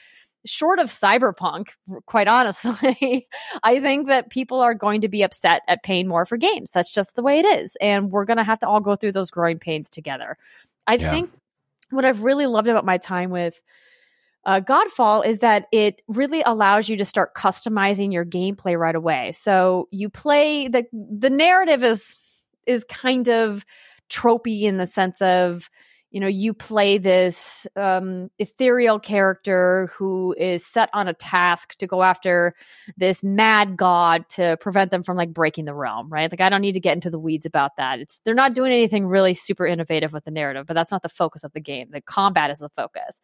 short 0.45 0.79
of 0.79 0.87
cyberpunk 0.87 1.71
quite 2.05 2.29
honestly 2.29 3.27
i 3.63 3.79
think 3.81 4.07
that 4.07 4.29
people 4.29 4.61
are 4.61 4.73
going 4.73 5.01
to 5.01 5.09
be 5.09 5.21
upset 5.21 5.63
at 5.67 5.83
paying 5.83 6.07
more 6.07 6.25
for 6.25 6.37
games 6.37 6.71
that's 6.71 6.89
just 6.89 7.13
the 7.15 7.21
way 7.21 7.39
it 7.39 7.45
is 7.45 7.75
and 7.81 8.09
we're 8.09 8.23
going 8.23 8.37
to 8.37 8.43
have 8.43 8.57
to 8.57 8.67
all 8.67 8.79
go 8.79 8.95
through 8.95 9.11
those 9.11 9.29
growing 9.29 9.59
pains 9.59 9.89
together 9.89 10.37
i 10.87 10.95
yeah. 10.95 11.11
think 11.11 11.31
what 11.91 12.05
I've 12.05 12.23
really 12.23 12.47
loved 12.47 12.67
about 12.67 12.85
my 12.85 12.97
time 12.97 13.29
with 13.29 13.59
uh, 14.45 14.61
Godfall 14.61 15.25
is 15.25 15.39
that 15.39 15.67
it 15.71 16.01
really 16.07 16.41
allows 16.45 16.87
you 16.87 16.97
to 16.97 17.05
start 17.05 17.35
customizing 17.35 18.13
your 18.13 18.25
gameplay 18.25 18.77
right 18.77 18.95
away. 18.95 19.31
So 19.33 19.87
you 19.91 20.09
play 20.09 20.67
the 20.67 20.85
the 20.93 21.29
narrative 21.29 21.83
is 21.83 22.17
is 22.65 22.83
kind 22.85 23.27
of 23.27 23.65
tropey 24.09 24.63
in 24.63 24.77
the 24.77 24.87
sense 24.87 25.21
of 25.21 25.69
you 26.11 26.19
know 26.19 26.27
you 26.27 26.53
play 26.53 26.97
this 26.97 27.67
um, 27.75 28.29
ethereal 28.39 28.99
character 28.99 29.91
who 29.93 30.35
is 30.37 30.65
set 30.65 30.89
on 30.93 31.07
a 31.07 31.13
task 31.13 31.75
to 31.77 31.87
go 31.87 32.03
after 32.03 32.55
this 32.97 33.23
mad 33.23 33.77
god 33.77 34.27
to 34.29 34.57
prevent 34.61 34.91
them 34.91 35.03
from 35.03 35.17
like 35.17 35.33
breaking 35.33 35.65
the 35.65 35.73
realm 35.73 36.09
right 36.09 36.31
like 36.31 36.41
i 36.41 36.49
don't 36.49 36.61
need 36.61 36.73
to 36.73 36.79
get 36.79 36.95
into 36.95 37.09
the 37.09 37.19
weeds 37.19 37.45
about 37.45 37.75
that 37.77 37.99
it's 37.99 38.19
they're 38.25 38.33
not 38.33 38.53
doing 38.53 38.71
anything 38.71 39.05
really 39.05 39.33
super 39.33 39.65
innovative 39.65 40.13
with 40.13 40.25
the 40.25 40.31
narrative 40.31 40.65
but 40.65 40.73
that's 40.73 40.91
not 40.91 41.03
the 41.03 41.09
focus 41.09 41.43
of 41.43 41.53
the 41.53 41.61
game 41.61 41.87
the 41.91 42.01
combat 42.01 42.49
is 42.49 42.59
the 42.59 42.69
focus 42.69 43.21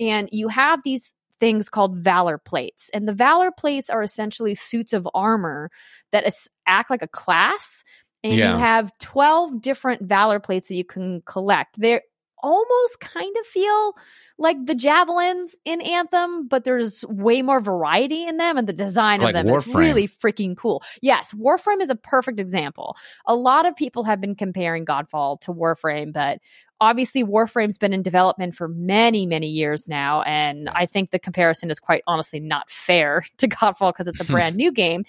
and 0.00 0.28
you 0.32 0.48
have 0.48 0.80
these 0.84 1.12
things 1.40 1.68
called 1.68 1.96
valor 1.96 2.38
plates 2.38 2.90
and 2.94 3.08
the 3.08 3.12
valor 3.12 3.50
plates 3.50 3.90
are 3.90 4.02
essentially 4.02 4.54
suits 4.54 4.92
of 4.92 5.08
armor 5.14 5.70
that 6.12 6.26
is, 6.26 6.48
act 6.66 6.90
like 6.90 7.02
a 7.02 7.08
class 7.08 7.82
and 8.22 8.32
yeah. 8.32 8.54
you 8.54 8.58
have 8.58 8.90
12 9.00 9.60
different 9.60 10.02
valor 10.02 10.40
plates 10.40 10.68
that 10.68 10.76
you 10.76 10.84
can 10.84 11.20
collect. 11.26 11.78
They're 11.78 12.00
almost 12.44 13.00
kind 13.00 13.34
of 13.40 13.46
feel 13.46 13.96
like 14.36 14.66
the 14.66 14.74
javelins 14.74 15.56
in 15.64 15.80
Anthem, 15.80 16.48
but 16.48 16.64
there's 16.64 17.04
way 17.08 17.40
more 17.40 17.60
variety 17.60 18.26
in 18.26 18.36
them, 18.36 18.58
and 18.58 18.68
the 18.68 18.72
design 18.72 19.20
like 19.20 19.34
of 19.34 19.44
them 19.44 19.54
Warframe. 19.54 19.68
is 19.68 19.74
really 19.74 20.08
freaking 20.08 20.56
cool. 20.56 20.82
Yes, 21.00 21.32
Warframe 21.32 21.80
is 21.80 21.88
a 21.88 21.94
perfect 21.94 22.40
example. 22.40 22.96
A 23.26 23.34
lot 23.34 23.64
of 23.66 23.76
people 23.76 24.04
have 24.04 24.20
been 24.20 24.34
comparing 24.34 24.84
Godfall 24.84 25.40
to 25.42 25.52
Warframe, 25.52 26.12
but 26.12 26.38
obviously 26.80 27.24
Warframe's 27.24 27.78
been 27.78 27.94
in 27.94 28.02
development 28.02 28.56
for 28.56 28.68
many, 28.68 29.24
many 29.24 29.46
years 29.46 29.88
now, 29.88 30.22
and 30.22 30.68
I 30.68 30.86
think 30.86 31.12
the 31.12 31.20
comparison 31.20 31.70
is 31.70 31.78
quite 31.78 32.02
honestly 32.06 32.40
not 32.40 32.68
fair 32.68 33.24
to 33.38 33.48
Godfall 33.48 33.92
because 33.92 34.08
it's 34.08 34.20
a 34.20 34.24
brand 34.32 34.56
new 34.56 34.72
game, 34.72 35.04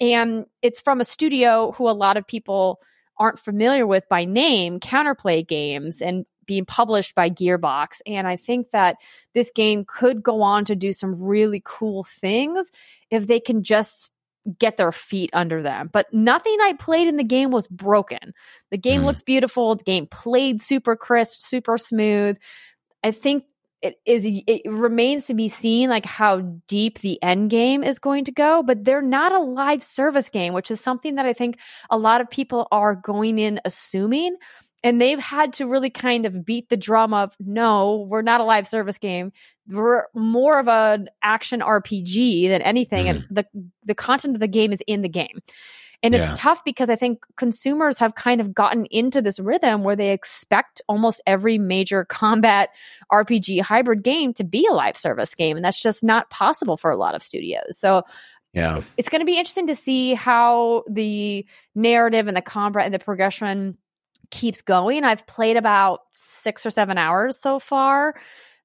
and 0.00 0.46
it's 0.62 0.80
from 0.80 1.00
a 1.00 1.04
studio 1.04 1.72
who 1.72 1.88
a 1.88 1.92
lot 1.92 2.16
of 2.16 2.26
people 2.26 2.80
aren't 3.18 3.38
familiar 3.38 3.86
with 3.86 4.08
by 4.08 4.24
name, 4.24 4.80
Counterplay 4.80 5.46
Games, 5.46 6.00
and 6.00 6.24
being 6.52 6.66
published 6.66 7.14
by 7.14 7.30
Gearbox. 7.30 8.02
And 8.06 8.28
I 8.28 8.36
think 8.36 8.72
that 8.72 8.96
this 9.32 9.50
game 9.54 9.86
could 9.86 10.22
go 10.22 10.42
on 10.42 10.66
to 10.66 10.76
do 10.76 10.92
some 10.92 11.22
really 11.22 11.62
cool 11.64 12.04
things 12.04 12.70
if 13.10 13.26
they 13.26 13.40
can 13.40 13.62
just 13.62 14.12
get 14.58 14.76
their 14.76 14.92
feet 14.92 15.30
under 15.32 15.62
them. 15.62 15.88
But 15.90 16.12
nothing 16.12 16.58
I 16.60 16.74
played 16.78 17.08
in 17.08 17.16
the 17.16 17.24
game 17.24 17.50
was 17.50 17.66
broken. 17.68 18.34
The 18.70 18.76
game 18.76 19.00
mm. 19.00 19.06
looked 19.06 19.24
beautiful. 19.24 19.76
The 19.76 19.84
game 19.84 20.06
played 20.06 20.60
super 20.60 20.94
crisp, 20.94 21.36
super 21.38 21.78
smooth. 21.78 22.36
I 23.02 23.12
think 23.12 23.44
it 23.80 23.98
is 24.04 24.26
it 24.26 24.62
remains 24.66 25.28
to 25.28 25.34
be 25.34 25.48
seen 25.48 25.88
like 25.88 26.04
how 26.04 26.40
deep 26.68 26.98
the 26.98 27.20
end 27.22 27.48
game 27.50 27.82
is 27.82 27.98
going 27.98 28.24
to 28.24 28.32
go 28.32 28.62
but 28.62 28.84
they're 28.84 29.02
not 29.02 29.32
a 29.32 29.40
live 29.40 29.82
service 29.82 30.28
game 30.28 30.54
which 30.54 30.70
is 30.70 30.80
something 30.80 31.16
that 31.16 31.26
i 31.26 31.32
think 31.32 31.58
a 31.90 31.98
lot 31.98 32.20
of 32.20 32.30
people 32.30 32.68
are 32.70 32.94
going 32.94 33.38
in 33.38 33.60
assuming 33.64 34.36
and 34.84 35.00
they've 35.00 35.18
had 35.18 35.52
to 35.54 35.66
really 35.66 35.90
kind 35.90 36.26
of 36.26 36.44
beat 36.44 36.68
the 36.68 36.76
drum 36.76 37.14
of 37.14 37.34
no 37.40 38.06
we're 38.08 38.22
not 38.22 38.40
a 38.40 38.44
live 38.44 38.66
service 38.66 38.98
game 38.98 39.32
we're 39.68 40.06
more 40.14 40.58
of 40.58 40.68
an 40.68 41.08
action 41.22 41.60
rpg 41.60 42.48
than 42.48 42.62
anything 42.62 43.08
and 43.08 43.20
mm-hmm. 43.20 43.34
the 43.34 43.46
the 43.84 43.94
content 43.94 44.34
of 44.34 44.40
the 44.40 44.48
game 44.48 44.72
is 44.72 44.82
in 44.86 45.02
the 45.02 45.08
game 45.08 45.40
and 46.02 46.14
it's 46.14 46.28
Yeah. 46.30 46.34
tough 46.36 46.64
because 46.64 46.90
I 46.90 46.96
think 46.96 47.24
consumers 47.36 47.98
have 48.00 48.14
kind 48.16 48.40
of 48.40 48.52
gotten 48.52 48.86
into 48.86 49.22
this 49.22 49.38
rhythm 49.38 49.84
where 49.84 49.94
they 49.94 50.10
expect 50.10 50.82
almost 50.88 51.20
every 51.26 51.58
major 51.58 52.04
combat 52.08 52.70
RPG 53.12 53.60
hybrid 53.60 54.02
game 54.02 54.34
to 54.34 54.44
be 54.44 54.66
a 54.66 54.74
live 54.74 54.96
service 54.96 55.34
game. 55.34 55.56
And 55.56 55.64
that's 55.64 55.80
just 55.80 56.02
not 56.02 56.28
possible 56.28 56.76
for 56.76 56.90
a 56.90 56.96
lot 56.96 57.14
of 57.14 57.22
studios. 57.22 57.78
So 57.78 58.02
Yeah. 58.52 58.80
it's 58.96 59.08
going 59.08 59.20
to 59.20 59.26
be 59.26 59.38
interesting 59.38 59.68
to 59.68 59.76
see 59.76 60.14
how 60.14 60.82
the 60.90 61.46
narrative 61.76 62.26
and 62.26 62.36
the 62.36 62.42
combat 62.42 62.84
and 62.84 62.94
the 62.94 62.98
progression 62.98 63.78
keeps 64.32 64.62
going. 64.62 65.04
I've 65.04 65.24
played 65.28 65.56
about 65.56 66.00
six 66.10 66.66
or 66.66 66.70
seven 66.70 66.98
hours 66.98 67.38
so 67.38 67.60
far. 67.60 68.16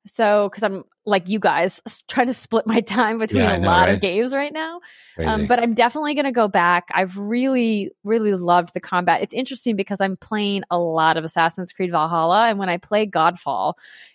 So, 0.07 0.49
because 0.49 0.63
I'm 0.63 0.83
like 1.07 1.27
you 1.29 1.39
guys, 1.39 1.81
trying 2.07 2.27
to 2.27 2.33
split 2.33 2.67
my 2.67 2.81
time 2.81 3.17
between 3.19 3.43
Yeah, 3.43 3.55
a 3.55 3.57
know, 3.57 3.67
lot 3.67 3.87
right? 3.87 3.95
of 3.95 4.01
games 4.01 4.33
right 4.33 4.53
now. 4.53 4.81
Um, 5.25 5.47
but 5.47 5.59
I'm 5.59 5.73
definitely 5.73 6.13
going 6.13 6.25
to 6.25 6.31
go 6.31 6.47
back. 6.47 6.89
I've 6.93 7.17
really, 7.17 7.91
really 8.03 8.33
loved 8.35 8.73
the 8.73 8.79
combat. 8.79 9.21
It's 9.21 9.33
interesting 9.33 9.75
because 9.75 9.99
I'm 10.01 10.17
playing 10.17 10.63
a 10.69 10.77
lot 10.77 11.17
of 11.17 11.25
Assassin's 11.25 11.73
Creed 11.73 11.91
Valhalla. 11.91 12.47
And 12.49 12.59
when 12.59 12.69
I 12.69 12.77
play 12.77 13.07
Godfall 13.07 13.73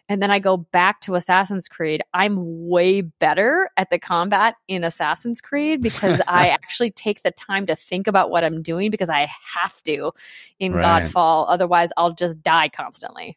and 0.09 0.23
then 0.23 0.31
I 0.31 0.39
go 0.39 0.57
back 0.59 1.01
to 1.03 1.15
Assassin's 1.17 1.69
Creed, 1.69 2.03
I'm 2.15 2.37
way 2.69 3.01
better 3.03 3.71
at 3.77 3.91
the 3.91 3.99
combat 3.99 4.55
in 4.69 4.85
Assassin's 4.85 5.41
Creed 5.41 5.83
because 5.83 6.21
I 6.29 6.49
actually 6.51 6.91
take 6.93 7.23
the 7.23 7.31
time 7.33 7.67
to 7.67 7.77
think 7.77 8.07
about 8.07 8.31
what 8.31 8.45
I'm 8.45 8.63
doing 8.63 8.91
because 8.91 9.09
I 9.11 9.31
have 9.55 9.83
to 9.85 10.13
in 10.61 10.73
Right. 10.73 10.79
Godfall. 10.79 11.47
Otherwise, 11.49 11.91
I'll 11.97 12.15
just 12.15 12.43
die 12.43 12.69
constantly. 12.69 13.37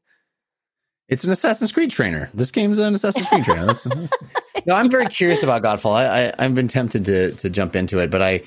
It's 1.07 1.23
an 1.23 1.31
Assassin's 1.31 1.71
Creed 1.71 1.91
trainer. 1.91 2.29
This 2.33 2.51
game's 2.51 2.79
an 2.79 2.95
Assassin's 2.95 3.27
Creed 3.27 3.45
trainer. 3.45 3.79
No, 4.65 4.73
I'm 4.73 4.89
very 4.89 5.05
curious 5.07 5.43
about 5.43 5.61
Godfall. 5.61 5.95
I, 5.95 6.27
I 6.27 6.33
I've 6.39 6.55
been 6.55 6.67
tempted 6.67 7.05
to 7.05 7.31
to 7.33 7.49
jump 7.49 7.75
into 7.75 7.99
it, 7.99 8.09
but 8.09 8.21
I 8.21 8.37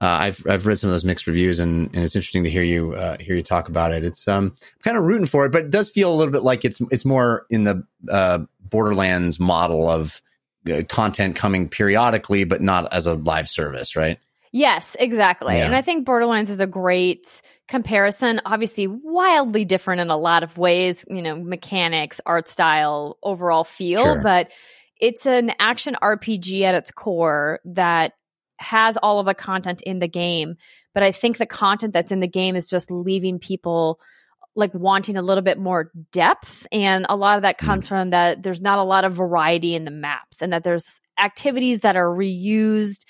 uh, 0.00 0.06
I've 0.06 0.46
I've 0.48 0.66
read 0.66 0.78
some 0.78 0.88
of 0.88 0.94
those 0.94 1.04
mixed 1.04 1.26
reviews, 1.26 1.58
and, 1.58 1.86
and 1.92 2.04
it's 2.04 2.14
interesting 2.14 2.44
to 2.44 2.50
hear 2.50 2.62
you 2.62 2.92
uh, 2.94 3.16
hear 3.18 3.34
you 3.34 3.42
talk 3.42 3.68
about 3.68 3.92
it. 3.92 4.04
It's 4.04 4.28
um 4.28 4.54
kind 4.84 4.96
of 4.96 5.02
rooting 5.02 5.26
for 5.26 5.44
it, 5.44 5.52
but 5.52 5.64
it 5.64 5.70
does 5.70 5.90
feel 5.90 6.12
a 6.12 6.14
little 6.14 6.32
bit 6.32 6.44
like 6.44 6.64
it's 6.64 6.80
it's 6.92 7.04
more 7.04 7.46
in 7.50 7.64
the 7.64 7.82
uh, 8.08 8.40
Borderlands 8.60 9.40
model 9.40 9.90
of 9.90 10.22
uh, 10.70 10.82
content 10.88 11.34
coming 11.34 11.68
periodically, 11.68 12.44
but 12.44 12.62
not 12.62 12.92
as 12.92 13.06
a 13.06 13.14
live 13.14 13.48
service, 13.48 13.96
right? 13.96 14.18
Yes, 14.52 14.96
exactly. 14.98 15.56
Yeah. 15.56 15.66
And 15.66 15.74
I 15.74 15.82
think 15.82 16.06
Borderlands 16.06 16.50
is 16.50 16.60
a 16.60 16.66
great 16.66 17.42
comparison. 17.68 18.40
Obviously, 18.44 18.86
wildly 18.86 19.64
different 19.64 20.00
in 20.00 20.10
a 20.10 20.16
lot 20.16 20.42
of 20.42 20.56
ways, 20.56 21.04
you 21.08 21.22
know, 21.22 21.36
mechanics, 21.36 22.20
art 22.24 22.48
style, 22.48 23.18
overall 23.22 23.64
feel, 23.64 24.02
Sure. 24.02 24.22
but 24.22 24.50
it's 25.00 25.26
an 25.26 25.52
action 25.58 25.96
RPG 26.00 26.62
at 26.62 26.74
its 26.74 26.90
core 26.90 27.60
that 27.64 28.12
has 28.58 28.96
all 28.96 29.20
of 29.20 29.26
the 29.26 29.34
content 29.34 29.82
in 29.82 29.98
the 29.98 30.08
game. 30.08 30.56
But 30.94 31.02
I 31.02 31.12
think 31.12 31.36
the 31.36 31.46
content 31.46 31.92
that's 31.92 32.12
in 32.12 32.20
the 32.20 32.28
game 32.28 32.56
is 32.56 32.70
just 32.70 32.90
leaving 32.90 33.38
people 33.38 34.00
like 34.56 34.72
wanting 34.72 35.18
a 35.18 35.22
little 35.22 35.42
bit 35.42 35.58
more 35.58 35.92
depth 36.12 36.66
and 36.72 37.04
a 37.10 37.14
lot 37.14 37.36
of 37.36 37.42
that 37.42 37.60
hmm. 37.60 37.66
comes 37.66 37.88
from 37.88 38.10
that 38.10 38.42
there's 38.42 38.60
not 38.60 38.78
a 38.78 38.82
lot 38.82 39.04
of 39.04 39.12
variety 39.12 39.74
in 39.74 39.84
the 39.84 39.90
maps 39.90 40.40
and 40.40 40.52
that 40.52 40.64
there's 40.64 41.00
activities 41.18 41.80
that 41.80 41.94
are 41.94 42.08
reused 42.08 43.04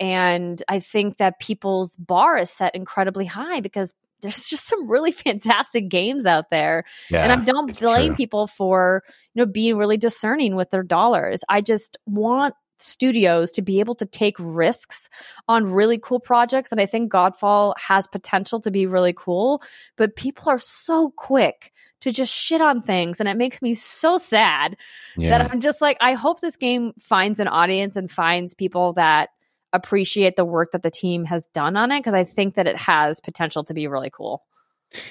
and 0.00 0.62
I 0.68 0.80
think 0.80 1.16
that 1.16 1.38
people's 1.40 1.96
bar 1.96 2.36
is 2.38 2.50
set 2.50 2.74
incredibly 2.74 3.24
high 3.26 3.60
because 3.60 3.94
there's 4.22 4.46
just 4.46 4.66
some 4.66 4.88
really 4.90 5.12
fantastic 5.26 5.88
games 5.88 6.26
out 6.26 6.50
there. 6.50 6.84
Yeah, 7.10 7.22
and 7.22 7.32
I 7.32 7.44
don't 7.44 7.78
blame 7.78 8.08
true. 8.08 8.16
people 8.16 8.46
for, 8.46 9.02
you 9.34 9.42
know, 9.44 9.50
being 9.50 9.76
really 9.76 9.96
discerning 9.96 10.56
with 10.56 10.70
their 10.70 10.82
dollars. 10.82 11.40
I 11.48 11.60
just 11.60 11.98
want 12.06 12.54
studios 12.78 13.52
to 13.52 13.62
be 13.62 13.80
able 13.80 13.94
to 13.94 14.04
take 14.04 14.36
risks 14.38 15.08
on 15.48 15.64
really 15.64 15.98
cool 15.98 16.20
projects. 16.20 16.72
And 16.72 16.80
I 16.80 16.84
think 16.86 17.10
Godfall 17.10 17.74
has 17.78 18.06
potential 18.06 18.60
to 18.60 18.70
be 18.70 18.86
really 18.86 19.14
cool, 19.14 19.62
but 19.96 20.14
people 20.14 20.50
are 20.50 20.58
so 20.58 21.10
quick 21.16 21.72
to 22.00 22.12
just 22.12 22.30
shit 22.32 22.60
on 22.60 22.82
things. 22.82 23.18
And 23.18 23.28
it 23.30 23.36
makes 23.38 23.62
me 23.62 23.72
so 23.72 24.18
sad 24.18 24.76
Yeah. 25.16 25.38
that 25.38 25.50
I'm 25.50 25.60
just 25.62 25.80
like, 25.80 25.96
I 26.02 26.12
hope 26.12 26.40
this 26.40 26.56
game 26.56 26.92
finds 27.00 27.40
an 27.40 27.48
audience 27.48 27.96
and 27.96 28.10
finds 28.10 28.52
people 28.54 28.92
that 28.94 29.30
appreciate 29.76 30.36
the 30.36 30.44
work 30.44 30.72
that 30.72 30.82
the 30.82 30.90
team 30.90 31.24
has 31.26 31.46
done 31.54 31.76
on 31.76 31.92
it 31.92 32.00
because 32.00 32.14
I 32.14 32.24
think 32.24 32.54
that 32.54 32.66
it 32.66 32.76
has 32.76 33.20
potential 33.20 33.64
to 33.64 33.74
be 33.74 33.86
really 33.86 34.10
cool. 34.10 34.42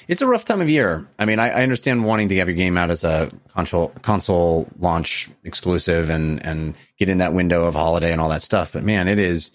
It's 0.08 0.22
a 0.22 0.28
rough 0.28 0.46
time 0.46 0.62
of 0.62 0.70
year. 0.70 1.08
I 1.20 1.26
mean, 1.26 1.40
I, 1.40 1.50
I 1.50 1.64
understand 1.64 2.06
wanting 2.06 2.30
to 2.30 2.38
have 2.38 2.48
your 2.48 2.56
game 2.56 2.78
out 2.78 2.92
as 2.92 3.04
a 3.04 3.30
console 3.50 3.90
console 4.02 4.68
launch 4.80 5.30
exclusive 5.44 6.10
and 6.10 6.44
and 6.46 6.76
get 6.98 7.10
in 7.10 7.18
that 7.20 7.34
window 7.34 7.66
of 7.66 7.76
holiday 7.76 8.12
and 8.12 8.22
all 8.22 8.30
that 8.30 8.42
stuff. 8.42 8.74
But 8.74 8.84
man, 8.84 9.08
it 9.08 9.20
is. 9.20 9.52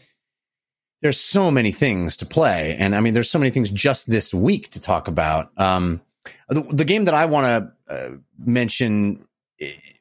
There's 1.02 1.18
so 1.18 1.50
many 1.50 1.72
things 1.72 2.16
to 2.18 2.26
play, 2.26 2.76
and 2.78 2.94
I 2.94 3.00
mean, 3.00 3.14
there's 3.14 3.30
so 3.30 3.38
many 3.38 3.50
things 3.50 3.70
just 3.70 4.10
this 4.10 4.34
week 4.34 4.70
to 4.72 4.80
talk 4.80 5.08
about. 5.08 5.50
Um, 5.56 6.02
the, 6.50 6.60
the 6.60 6.84
game 6.84 7.06
that 7.06 7.14
I 7.14 7.24
want 7.24 7.46
to 7.88 7.94
uh, 7.94 8.10
mention 8.38 9.26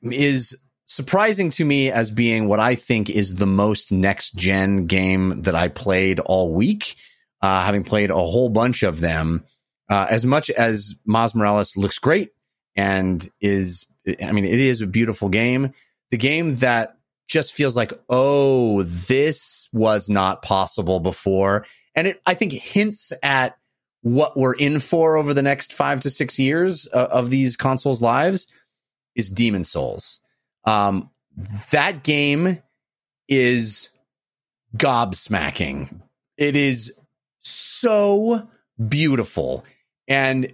is 0.02 0.58
surprising 0.90 1.52
to 1.52 1.64
me 1.64 1.92
as 1.92 2.10
being 2.10 2.48
what 2.48 2.60
I 2.60 2.76
think 2.76 3.10
is 3.10 3.36
the 3.36 3.46
most 3.46 3.92
next 3.92 4.36
gen 4.36 4.88
game 4.88 5.44
that 5.44 5.56
I 5.56 5.68
played 5.68 6.20
all 6.20 6.54
week. 6.54 6.96
Uh, 7.42 7.62
having 7.62 7.86
played 7.86 8.10
a 8.10 8.16
whole 8.16 8.50
bunch 8.50 8.84
of 8.84 9.00
them, 9.00 9.46
uh, 9.90 10.08
as 10.10 10.26
much 10.26 10.50
as 10.50 10.96
Miles 11.06 11.34
Morales 11.34 11.78
looks 11.78 11.98
great 11.98 12.32
and 12.76 13.30
is, 13.40 13.86
I 14.22 14.34
mean, 14.34 14.44
it 14.44 14.60
is 14.60 14.82
a 14.82 14.88
beautiful 14.88 15.30
game. 15.30 15.72
The 16.12 16.18
game 16.18 16.56
that 16.56 16.98
just 17.30 17.54
feels 17.54 17.78
like, 17.78 17.94
oh, 18.10 18.84
this 18.84 19.70
was 19.72 20.10
not 20.10 20.42
possible 20.42 21.00
before, 21.00 21.66
and 21.96 22.08
it, 22.08 22.22
I 22.26 22.34
think, 22.34 22.52
hints 22.52 23.14
at 23.24 23.58
what 24.02 24.36
we're 24.36 24.56
in 24.56 24.80
for 24.80 25.16
over 25.16 25.34
the 25.34 25.42
next 25.42 25.72
five 25.72 26.02
to 26.02 26.10
six 26.10 26.40
years 26.40 26.88
uh, 26.94 27.08
of 27.12 27.30
these 27.30 27.56
consoles' 27.56 28.02
lives 28.02 28.48
is 29.16 29.30
Demon 29.30 29.64
Souls. 29.64 30.20
Um, 30.66 31.10
that 31.72 32.04
game 32.04 32.62
is 33.28 33.90
gobsmacking. 34.78 36.02
It 36.38 36.56
is 36.56 36.94
so 37.42 38.48
beautiful. 38.88 39.64
And 40.08 40.54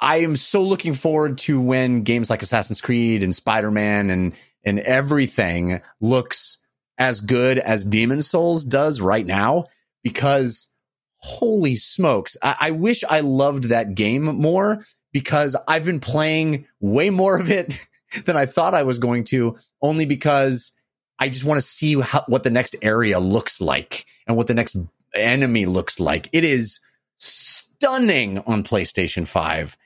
I 0.00 0.16
am 0.16 0.36
so 0.36 0.62
looking 0.62 0.94
forward 0.94 1.38
to 1.38 1.60
when 1.60 2.02
games 2.02 2.28
like 2.28 2.42
Assassin's 2.42 2.80
Creed 2.80 3.22
and 3.22 3.34
Spider-Man 3.34 4.10
and 4.10 4.34
and 4.64 4.78
everything 4.80 5.80
looks 6.00 6.62
as 6.98 7.20
good 7.20 7.58
as 7.58 7.84
Demon 7.84 8.22
Souls 8.22 8.64
does 8.64 9.00
right 9.00 9.26
now 9.26 9.64
because 10.04 10.68
holy 11.16 11.76
smokes. 11.76 12.36
I, 12.42 12.56
I 12.60 12.70
wish 12.72 13.02
I 13.08 13.20
loved 13.20 13.64
that 13.64 13.94
game 13.94 14.22
more 14.22 14.84
because 15.12 15.56
I've 15.66 15.84
been 15.84 16.00
playing 16.00 16.66
way 16.80 17.10
more 17.10 17.38
of 17.38 17.50
it 17.50 17.86
than 18.24 18.36
I 18.36 18.46
thought 18.46 18.74
I 18.74 18.82
was 18.82 18.98
going 18.98 19.24
to, 19.24 19.56
only 19.80 20.04
because 20.06 20.72
I 21.18 21.28
just 21.28 21.44
want 21.44 21.58
to 21.58 21.62
see 21.62 22.00
how, 22.00 22.24
what 22.26 22.42
the 22.42 22.50
next 22.50 22.76
area 22.82 23.18
looks 23.20 23.60
like 23.60 24.06
and 24.26 24.36
what 24.36 24.46
the 24.46 24.54
next 24.54 24.76
enemy 25.14 25.66
looks 25.66 26.00
like. 26.00 26.28
It 26.32 26.44
is 26.44 26.80
stunning 27.18 28.38
on 28.40 28.64
PlayStation 28.64 29.26
5. 29.26 29.76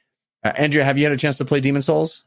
Uh, 0.44 0.52
Andrea, 0.56 0.84
have 0.84 0.98
you 0.98 1.04
had 1.04 1.12
a 1.12 1.16
chance 1.16 1.36
to 1.36 1.44
play 1.44 1.60
Demon 1.60 1.82
Souls? 1.82 2.24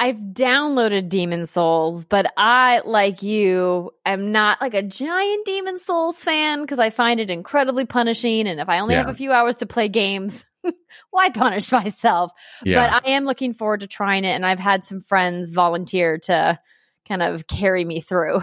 I've 0.00 0.16
downloaded 0.16 1.08
Demon 1.08 1.46
Souls, 1.46 2.04
but 2.04 2.32
I, 2.36 2.82
like 2.84 3.22
you, 3.24 3.92
am 4.06 4.30
not 4.30 4.60
like 4.60 4.74
a 4.74 4.82
giant 4.82 5.44
Demon 5.44 5.78
Souls 5.80 6.22
fan 6.22 6.60
because 6.62 6.78
I 6.78 6.90
find 6.90 7.18
it 7.18 7.30
incredibly 7.30 7.84
punishing. 7.84 8.46
And 8.46 8.60
if 8.60 8.68
I 8.68 8.78
only 8.78 8.94
Yeah. 8.94 9.00
have 9.00 9.08
a 9.08 9.14
few 9.14 9.32
hours 9.32 9.56
to 9.56 9.66
play 9.66 9.88
games, 9.88 10.46
why 11.10 11.30
punish 11.30 11.72
myself? 11.72 12.32
But 12.64 13.04
I 13.04 13.10
am 13.10 13.24
looking 13.24 13.54
forward 13.54 13.80
to 13.80 13.86
trying 13.86 14.24
it. 14.24 14.30
And 14.30 14.44
I've 14.46 14.58
had 14.58 14.84
some 14.84 15.00
friends 15.00 15.50
volunteer 15.50 16.18
to 16.24 16.58
kind 17.06 17.22
of 17.22 17.46
carry 17.46 17.84
me 17.84 18.00
through. 18.00 18.42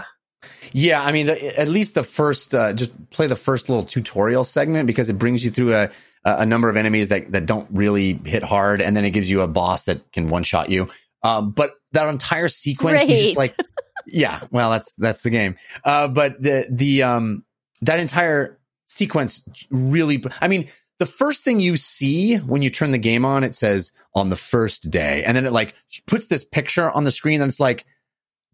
Yeah, 0.74 1.04
I 1.04 1.12
mean, 1.12 1.28
the, 1.28 1.60
at 1.60 1.68
least 1.68 1.96
the 1.96 2.04
first, 2.04 2.54
uh, 2.54 2.74
just 2.74 3.10
play 3.10 3.28
the 3.28 3.36
first 3.36 3.70
little 3.70 3.84
tutorial 3.84 4.44
segment 4.44 4.88
because 4.88 5.10
it 5.10 5.18
brings 5.18 5.44
you 5.44 5.50
through 5.50 5.76
a, 5.76 5.90
a 6.24 6.46
number 6.46 6.70
of 6.70 6.78
enemies 6.78 7.10
that, 7.10 7.32
that 7.32 7.46
don't 7.46 7.68
really 7.72 8.20
hit 8.26 8.44
hard, 8.44 8.82
and 8.82 8.96
then 8.96 9.06
it 9.06 9.12
gives 9.12 9.30
you 9.30 9.42
a 9.42 9.48
boss 9.48 9.86
that 9.86 10.12
can 10.12 10.28
one 10.28 10.44
shot 10.44 10.70
you. 10.70 10.90
Um, 11.24 11.52
but 11.52 11.74
that 11.94 12.08
entire 12.08 12.48
sequence, 12.48 13.36
like, 13.36 13.56
yeah, 14.08 14.42
well, 14.52 14.70
that's 14.72 14.92
that's 14.98 15.22
the 15.22 15.30
game. 15.32 15.56
Uh, 15.84 16.08
but 16.08 16.42
the 16.42 16.68
the 16.70 17.04
um 17.04 17.44
that 17.82 18.00
entire 18.00 18.60
sequence 18.86 19.48
really, 19.72 20.24
I 20.42 20.48
mean, 20.48 20.68
the 21.00 21.06
first 21.06 21.44
thing 21.44 21.60
you 21.60 21.78
see 21.78 22.38
when 22.38 22.62
you 22.62 22.70
turn 22.70 22.92
the 22.92 22.98
game 22.98 23.26
on, 23.26 23.44
it 23.44 23.56
says 23.56 23.92
on 24.14 24.30
the 24.30 24.36
first 24.36 24.90
day. 24.90 25.24
And 25.24 25.36
then 25.36 25.46
it 25.46 25.54
like 25.54 25.76
puts 26.08 26.28
this 26.28 26.44
picture 26.44 26.90
on 26.90 27.04
the 27.04 27.12
screen 27.12 27.42
and 27.42 27.50
it's 27.50 27.60
like, 27.60 27.86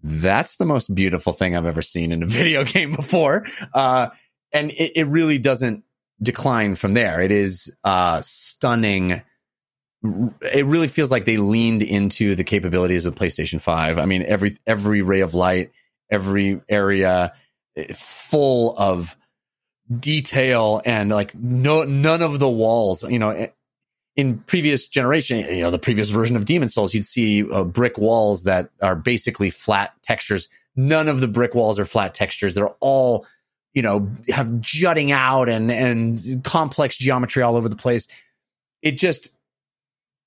that's 0.04 0.56
the 0.56 0.66
most 0.66 0.94
beautiful 0.94 1.34
thing 1.34 1.56
I've 1.56 1.66
ever 1.66 1.82
seen 1.82 2.12
in 2.12 2.24
a 2.24 2.26
video 2.28 2.64
game 2.64 2.94
before. 2.94 3.46
Uh, 3.74 4.10
and 4.52 4.72
it, 4.72 4.94
it 4.96 5.08
really 5.08 5.38
doesn't 5.38 5.84
decline 6.22 6.76
from 6.76 6.94
there. 6.94 7.22
It 7.22 7.32
is 7.32 7.76
uh, 7.84 8.22
stunning. 8.24 9.22
It 10.02 10.66
really 10.66 10.88
feels 10.88 11.12
like 11.12 11.26
they 11.26 11.38
leaned 11.38 11.84
into 11.84 12.36
the 12.36 12.44
capabilities 12.44 13.06
of 13.06 13.16
the 13.16 13.24
PlayStation 13.24 13.62
5. 13.62 13.98
I 13.98 14.06
mean, 14.06 14.24
every 14.24 14.58
every 14.66 15.04
ray 15.04 15.22
of 15.22 15.36
light, 15.36 15.72
every 16.10 16.62
area 16.68 17.34
eh, 17.76 17.94
full 17.94 18.76
of 18.78 19.16
detail 20.00 20.82
and 20.86 21.10
like 21.10 21.36
no 21.36 21.84
none 21.84 22.22
of 22.22 22.40
the 22.40 22.50
walls, 22.50 23.04
you 23.04 23.20
know, 23.20 23.30
eh, 23.30 23.48
in 24.16 24.40
previous 24.40 24.88
generation, 24.88 25.40
you 25.40 25.62
know, 25.62 25.72
the 25.72 25.80
previous 25.80 26.10
version 26.10 26.36
of 26.36 26.46
Demon 26.46 26.70
Souls, 26.70 26.94
you'd 26.94 27.06
see 27.06 27.50
uh, 27.50 27.64
brick 27.64 27.98
walls 27.98 28.44
that 28.44 28.70
are 28.82 28.96
basically 28.96 29.50
flat 29.50 29.94
textures. 30.04 30.50
None 30.76 31.08
of 31.08 31.22
the 31.22 31.28
brick 31.28 31.56
walls 31.56 31.80
are 31.80 31.86
flat 31.86 32.14
textures. 32.14 32.54
They're 32.54 32.70
all, 32.80 33.26
you 33.74 33.82
know, 33.82 34.10
have 34.30 34.60
jutting 34.60 35.12
out 35.12 35.50
and 35.50 35.72
and 35.72 36.44
complex 36.44 36.98
geometry 36.98 37.44
all 37.44 37.56
over 37.56 37.70
the 37.70 37.76
place. 37.76 38.08
It 38.82 38.98
just 38.98 39.30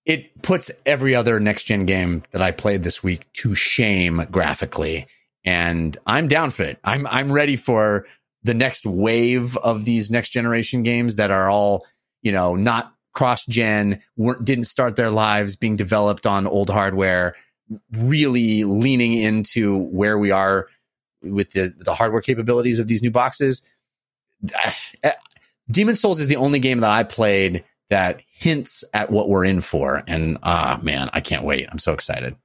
it 0.07 0.43
puts 0.43 0.71
every 0.85 1.15
other 1.15 1.41
next 1.41 1.65
gen 1.65 1.87
game 1.87 2.23
that 2.33 2.43
I 2.43 2.51
played 2.51 2.83
this 2.83 3.03
week 3.03 3.31
to 3.35 3.55
shame 3.55 4.27
graphically, 4.31 5.07
and 5.45 5.97
I'm 6.07 6.29
down 6.29 6.51
for 6.51 6.65
it. 6.65 6.79
I'm 6.85 7.07
I'm 7.07 7.33
ready 7.33 7.57
for 7.57 8.07
the 8.45 8.55
next 8.55 8.87
wave 8.87 9.57
of 9.57 9.85
these 9.85 10.11
next 10.11 10.31
generation 10.31 10.83
games 10.83 11.17
that 11.17 11.31
are 11.31 11.51
all 11.51 11.87
you 12.23 12.33
know 12.33 12.55
not 12.55 12.95
cross 13.15 13.47
gen, 13.47 14.03
didn't 14.43 14.65
start 14.65 14.97
their 14.97 15.11
lives 15.11 15.57
being 15.57 15.77
developed 15.77 16.27
on 16.27 16.47
old 16.47 16.69
hardware, 16.69 17.35
really 17.93 18.65
leaning 18.65 19.15
into 19.15 19.79
where 19.79 20.19
we 20.19 20.31
are 20.31 20.69
with 21.23 21.53
the, 21.53 21.73
the 21.79 21.95
hardware 21.95 22.21
capabilities 22.21 22.79
of 22.79 22.89
these 22.89 23.03
new 23.03 23.11
boxes. 23.11 23.63
Demon 25.71 25.97
Souls 25.97 26.21
is 26.21 26.29
the 26.29 26.37
only 26.37 26.59
game 26.59 26.81
that 26.81 26.91
I 26.91 27.05
played 27.05 27.65
that 27.89 28.21
hints 28.27 28.85
at 28.93 29.11
what 29.11 29.29
we're 29.29 29.45
in 29.45 29.61
for. 29.61 30.03
And 30.07 30.37
ah, 30.43 30.79
man, 30.83 31.09
I 31.13 31.21
can't 31.21 31.45
wait. 31.45 31.69
I'm 31.71 31.79
so 31.79 31.95
excited. 31.95 32.37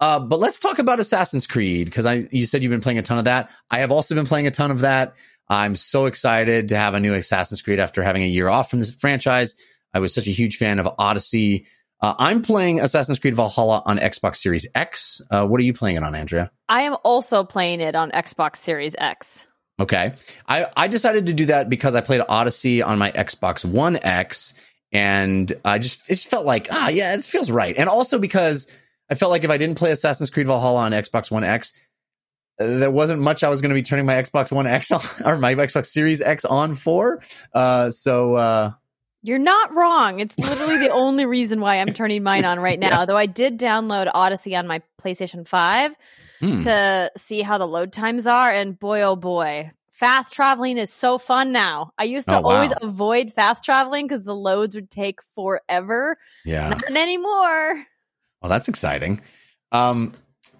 Uh, 0.00 0.18
but 0.18 0.38
let's 0.38 0.58
talk 0.58 0.78
about 0.78 0.98
Assassin's 0.98 1.46
Creed 1.46 1.86
because 1.86 2.06
I 2.06 2.26
you 2.30 2.46
said 2.46 2.62
you've 2.62 2.70
been 2.70 2.80
playing 2.80 2.98
a 2.98 3.02
ton 3.02 3.18
of 3.18 3.24
that. 3.24 3.50
I 3.70 3.80
have 3.80 3.92
also 3.92 4.14
been 4.14 4.26
playing 4.26 4.46
a 4.46 4.50
ton 4.50 4.70
of 4.70 4.80
that. 4.80 5.14
I'm 5.48 5.74
so 5.76 6.06
excited 6.06 6.68
to 6.68 6.76
have 6.76 6.94
a 6.94 7.00
new 7.00 7.12
Assassin's 7.12 7.60
Creed 7.60 7.80
after 7.80 8.02
having 8.02 8.22
a 8.22 8.26
year 8.26 8.48
off 8.48 8.70
from 8.70 8.78
this 8.78 8.94
franchise. 8.94 9.54
I 9.92 9.98
was 9.98 10.14
such 10.14 10.26
a 10.26 10.30
huge 10.30 10.56
fan 10.56 10.78
of 10.78 10.88
Odyssey. 10.98 11.66
Uh, 12.00 12.14
I'm 12.18 12.40
playing 12.40 12.80
Assassin's 12.80 13.18
Creed 13.18 13.34
Valhalla 13.34 13.82
on 13.84 13.98
Xbox 13.98 14.36
Series 14.36 14.66
X. 14.74 15.20
Uh, 15.30 15.46
what 15.46 15.60
are 15.60 15.64
you 15.64 15.74
playing 15.74 15.96
it 15.96 16.02
on, 16.02 16.14
Andrea? 16.14 16.50
I 16.68 16.82
am 16.82 16.96
also 17.04 17.44
playing 17.44 17.80
it 17.80 17.94
on 17.94 18.10
Xbox 18.12 18.56
Series 18.56 18.94
X. 18.96 19.46
Okay. 19.78 20.14
I, 20.48 20.66
I 20.76 20.88
decided 20.88 21.26
to 21.26 21.34
do 21.34 21.46
that 21.46 21.68
because 21.68 21.94
I 21.94 22.00
played 22.00 22.22
Odyssey 22.26 22.82
on 22.82 22.98
my 22.98 23.10
Xbox 23.10 23.64
One 23.64 23.98
X 24.02 24.54
and 24.92 25.52
I 25.64 25.78
just 25.78 26.08
it 26.08 26.14
just 26.14 26.28
felt 26.28 26.46
like, 26.46 26.68
ah, 26.70 26.88
yeah, 26.88 27.14
this 27.16 27.28
feels 27.28 27.50
right. 27.50 27.74
And 27.76 27.88
also 27.88 28.18
because 28.18 28.66
I 29.10 29.14
felt 29.14 29.30
like 29.30 29.44
if 29.44 29.50
I 29.50 29.58
didn't 29.58 29.76
play 29.76 29.90
Assassin's 29.90 30.30
Creed 30.30 30.46
Valhalla 30.46 30.80
on 30.80 30.92
Xbox 30.92 31.30
One 31.30 31.44
X, 31.44 31.72
there 32.58 32.90
wasn't 32.90 33.20
much 33.20 33.42
I 33.42 33.48
was 33.48 33.60
going 33.60 33.70
to 33.70 33.74
be 33.74 33.82
turning 33.82 34.06
my 34.06 34.14
Xbox 34.14 34.52
One 34.52 34.66
X 34.66 34.90
on, 34.92 35.02
or 35.24 35.38
my 35.38 35.54
Xbox 35.54 35.86
Series 35.86 36.20
X 36.20 36.44
on 36.44 36.74
for. 36.74 37.22
Uh, 37.54 37.90
so 37.90 38.34
uh, 38.34 38.72
you're 39.22 39.38
not 39.38 39.74
wrong. 39.74 40.20
It's 40.20 40.38
literally 40.38 40.78
the 40.78 40.90
only 40.90 41.26
reason 41.26 41.60
why 41.60 41.76
I'm 41.80 41.92
turning 41.92 42.22
mine 42.22 42.44
on 42.44 42.60
right 42.60 42.78
now. 42.78 43.00
Yeah. 43.00 43.04
Though 43.06 43.16
I 43.16 43.26
did 43.26 43.58
download 43.58 44.10
Odyssey 44.14 44.54
on 44.56 44.66
my 44.66 44.80
PlayStation 45.02 45.46
5 45.46 45.94
hmm. 46.40 46.60
to 46.62 47.10
see 47.16 47.42
how 47.42 47.58
the 47.58 47.66
load 47.66 47.92
times 47.92 48.26
are, 48.26 48.50
and 48.50 48.78
boy, 48.78 49.02
oh 49.02 49.16
boy, 49.16 49.70
fast 49.92 50.32
traveling 50.32 50.78
is 50.78 50.92
so 50.92 51.18
fun 51.18 51.52
now. 51.52 51.92
I 51.98 52.04
used 52.04 52.28
to 52.28 52.38
oh, 52.38 52.40
wow. 52.40 52.50
always 52.50 52.72
avoid 52.80 53.32
fast 53.32 53.64
traveling 53.64 54.06
because 54.06 54.24
the 54.24 54.36
loads 54.36 54.74
would 54.74 54.90
take 54.90 55.20
forever. 55.34 56.16
Yeah, 56.44 56.70
not 56.70 56.96
anymore. 56.96 57.86
Well, 58.42 58.50
that's 58.50 58.68
exciting. 58.68 59.20
Um, 59.72 60.14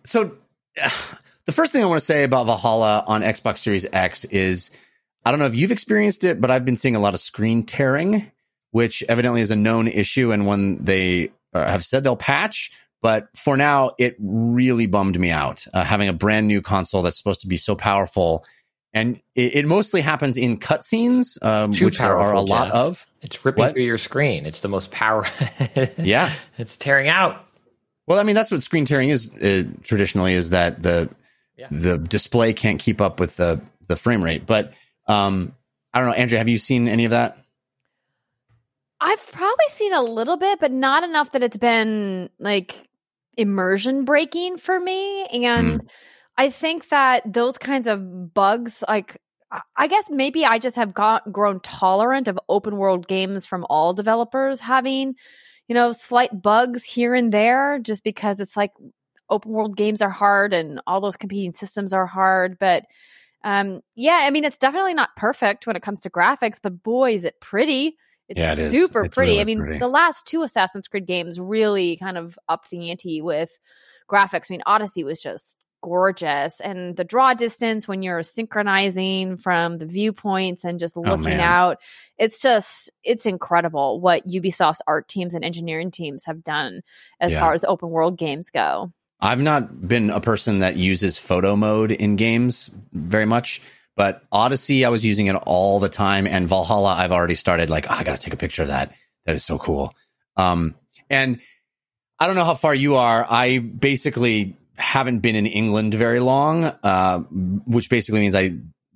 so. 0.05 0.36
Uh, 0.81 0.90
the 1.47 1.52
first 1.52 1.73
thing 1.73 1.82
I 1.82 1.86
want 1.86 1.98
to 1.98 2.07
say 2.07 2.23
about 2.23 2.47
Valhalla 2.47 3.02
on 3.09 3.23
Xbox 3.23 3.59
Series 3.59 3.85
X 3.93 4.24
is 4.27 4.70
I 5.24 5.31
don't 5.31 5.40
know 5.40 5.47
if 5.47 5.55
you've 5.55 5.73
experienced 5.73 6.24
it, 6.24 6.40
but 6.40 6.51
I've 6.51 6.65
been 6.65 6.77
seeing 6.77 6.97
a 6.97 7.01
lot 7.01 7.15
of 7.15 7.20
screen 7.20 7.65
tearing, 7.65 8.31
which 8.70 9.02
evidently 9.09 9.40
is 9.40 9.51
a 9.51 9.57
known 9.57 9.89
issue 9.89 10.32
and 10.32 10.47
one 10.47 10.82
they 10.82 11.31
uh, 11.52 11.66
have 11.66 11.85
said 11.85 12.05
they'll 12.05 12.16
patch. 12.16 12.70
But 13.02 13.28
for 13.35 13.57
now, 13.57 13.93
it 13.98 14.16
really 14.19 14.86
bummed 14.86 15.19
me 15.19 15.31
out 15.31 15.66
uh, 15.73 15.85
having 15.85 16.09
a 16.09 16.12
brand 16.12 16.47
new 16.47 16.61
console 16.61 17.02
that's 17.02 17.16
supposed 17.16 17.40
to 17.43 17.48
be 17.48 17.57
so 17.57 17.74
powerful. 17.74 18.44
And 18.93 19.16
it, 19.35 19.57
it 19.57 19.66
mostly 19.66 20.01
happens 20.01 20.36
in 20.36 20.59
cutscenes, 20.59 21.43
um, 21.43 21.70
which 21.70 21.98
there 21.98 22.19
are 22.19 22.35
a 22.35 22.40
lot 22.40 22.70
of. 22.73 23.07
It's 23.23 23.44
ripping 23.44 23.62
what? 23.62 23.74
through 23.74 23.85
your 23.85 23.98
screen. 23.98 24.47
It's 24.47 24.61
the 24.61 24.69
most 24.69 24.90
power. 24.90 25.24
yeah, 25.98 26.32
it's 26.59 26.77
tearing 26.77 27.09
out. 27.09 27.47
Well, 28.07 28.19
I 28.19 28.23
mean, 28.23 28.35
that's 28.35 28.51
what 28.51 28.63
screen 28.63 28.85
tearing 28.85 29.09
is 29.11 29.35
uh, 29.35 29.65
traditionally. 29.83 30.35
Is 30.35 30.51
that 30.51 30.83
the 30.83 31.09
yeah. 31.57 31.69
the 31.71 31.99
display 31.99 32.53
can't 32.53 32.81
keep 32.81 33.01
up 33.01 33.21
with 33.21 33.37
the 33.37 33.61
the 33.87 33.97
frame 33.97 34.25
rate. 34.25 34.47
But 34.47 34.73
um, 35.07 35.55
I 35.93 35.99
don't 36.01 36.09
know, 36.09 36.15
Andrea, 36.15 36.39
have 36.39 36.49
you 36.49 36.59
seen 36.59 36.89
any 36.89 37.05
of 37.05 37.11
that? 37.11 37.37
I've 39.01 39.33
probably 39.33 39.67
seen 39.69 39.93
a 39.93 40.03
little 40.03 40.37
bit, 40.37 40.61
but 40.61 40.73
not 40.73 41.05
enough 41.05 41.33
that 41.33 41.43
it's 41.43 41.57
been 41.57 42.31
like 42.39 42.89
immersion 43.37 44.05
breaking 44.05 44.59
for 44.59 44.79
me. 44.79 45.25
And 45.27 45.81
mm. 45.81 45.89
I 46.37 46.51
think 46.51 46.89
that 46.89 47.31
those 47.31 47.59
kinds 47.59 47.87
of 47.87 48.35
bugs, 48.35 48.85
like 48.89 49.21
I 49.77 49.89
guess 49.89 50.09
maybe 50.11 50.45
I 50.45 50.59
just 50.59 50.77
have 50.77 50.95
got 50.95 51.33
grown 51.33 51.61
tolerant 51.61 52.29
of 52.29 52.39
open 52.49 52.77
world 52.77 53.09
games 53.09 53.47
from 53.47 53.67
all 53.69 53.93
developers 53.93 54.61
having, 54.61 55.17
you 55.71 55.75
know, 55.75 55.93
slight 55.93 56.43
bugs 56.43 56.85
here 56.85 57.15
and 57.15 57.33
there, 57.33 57.79
just 57.79 58.03
because 58.03 58.41
it's 58.41 58.57
like 58.57 58.73
open 59.31 59.53
world 59.53 59.77
games 59.77 60.03
are 60.03 60.11
hard 60.11 60.53
and 60.53 60.83
all 60.85 61.01
those 61.01 61.17
competing 61.17 61.55
systems 61.55 61.93
are 61.93 62.07
hard. 62.07 62.59
But 62.59 62.87
um, 63.45 63.81
yeah, 63.95 64.25
I 64.25 64.31
mean, 64.33 64.43
it's 64.43 64.59
definitely 64.59 64.95
not 64.95 65.15
perfect 65.17 65.69
when 65.69 65.77
it 65.77 65.83
comes 65.83 66.01
to 66.01 66.11
graphics, 66.11 66.59
but 66.61 66.83
boy, 66.83 67.15
is 67.15 67.25
it 67.25 67.41
pretty. 67.41 67.97
It's 68.29 68.41
yeah, 68.41 68.55
it 68.55 68.71
super 68.73 69.05
it's 69.05 69.15
pretty. 69.15 69.35
Really 69.35 69.41
I 69.43 69.45
mean, 69.45 69.59
pretty. 69.61 69.79
the 69.79 69.87
last 69.87 70.27
two 70.27 70.43
Assassin's 70.43 70.89
Creed 70.89 71.07
games 71.07 71.39
really 71.39 71.97
kind 71.99 72.19
of 72.19 72.37
upped 72.49 72.71
the 72.71 72.91
ante 72.91 73.23
with 73.23 73.57
graphics. 74.11 74.51
I 74.51 74.55
mean, 74.55 74.63
Odyssey 74.67 75.05
was 75.05 75.23
just 75.23 75.57
gorgeous 75.82 76.61
and 76.61 76.97
the 76.97 77.05
draw 77.05 77.35
distance 77.35 77.89
when 77.89 78.02
you're 78.02 78.23
synchronizing 78.23 79.36
from 79.36 79.78
the 79.78 79.86
viewpoints 79.86 80.65
and 80.65 80.78
just 80.78 80.97
oh, 80.97 81.01
looking 81.01 81.40
oh, 81.40 81.44
out 81.44 81.78
it's 82.19 82.40
just 82.40 82.90
it's 83.02 83.27
incredible 83.27 84.01
what 84.01 84.27
ubisoft's 84.27 84.82
art 84.86 85.09
teams 85.09 85.35
and 85.35 85.44
engineering 85.44 85.90
teams 85.90 86.24
have 86.24 86.44
done 86.44 86.82
as 87.20 87.32
yeah. 87.32 87.40
far 87.40 87.55
as 87.55 87.65
open 87.65 87.90
world 87.90 88.19
games 88.19 88.51
go 88.51 88.93
I've 89.20 89.40
not 89.40 89.86
been 89.86 90.11
a 90.11 90.20
person 90.20 90.61
that 90.61 90.77
uses 90.77 91.19
photo 91.19 91.55
mode 91.55 91.93
in 91.93 92.16
games 92.16 92.70
very 92.93 93.27
much, 93.27 93.61
but 93.94 94.23
Odyssey, 94.32 94.85
I 94.85 94.89
was 94.89 95.05
using 95.05 95.27
it 95.27 95.35
all 95.35 95.78
the 95.78 95.90
time. 95.90 96.27
And 96.27 96.48
Valhalla, 96.48 96.94
I've 96.94 97.12
already 97.12 97.35
started 97.35 97.69
like, 97.69 97.86
oh, 97.90 97.94
I 97.94 98.02
got 98.02 98.19
to 98.19 98.23
take 98.23 98.32
a 98.32 98.39
picture 98.39 98.62
of 98.62 98.69
that. 98.69 98.94
That 99.27 99.35
is 99.35 99.44
so 99.44 99.59
cool. 99.59 99.94
Um, 100.36 100.74
and 101.11 101.40
I 102.19 102.27
don't 102.27 102.36
know 102.36 102.44
how 102.44 102.55
far 102.55 102.74
you 102.74 102.97
are. 102.97 103.27
I 103.28 103.59
basically 103.59 104.57
haven't 104.81 105.20
been 105.20 105.36
in 105.36 105.47
England 105.47 105.94
very 105.94 106.20
long, 106.20 106.65
uh, 106.65 107.19
which 107.66 107.90
basically 107.90 108.20
means 108.20 108.35
I 108.35 108.55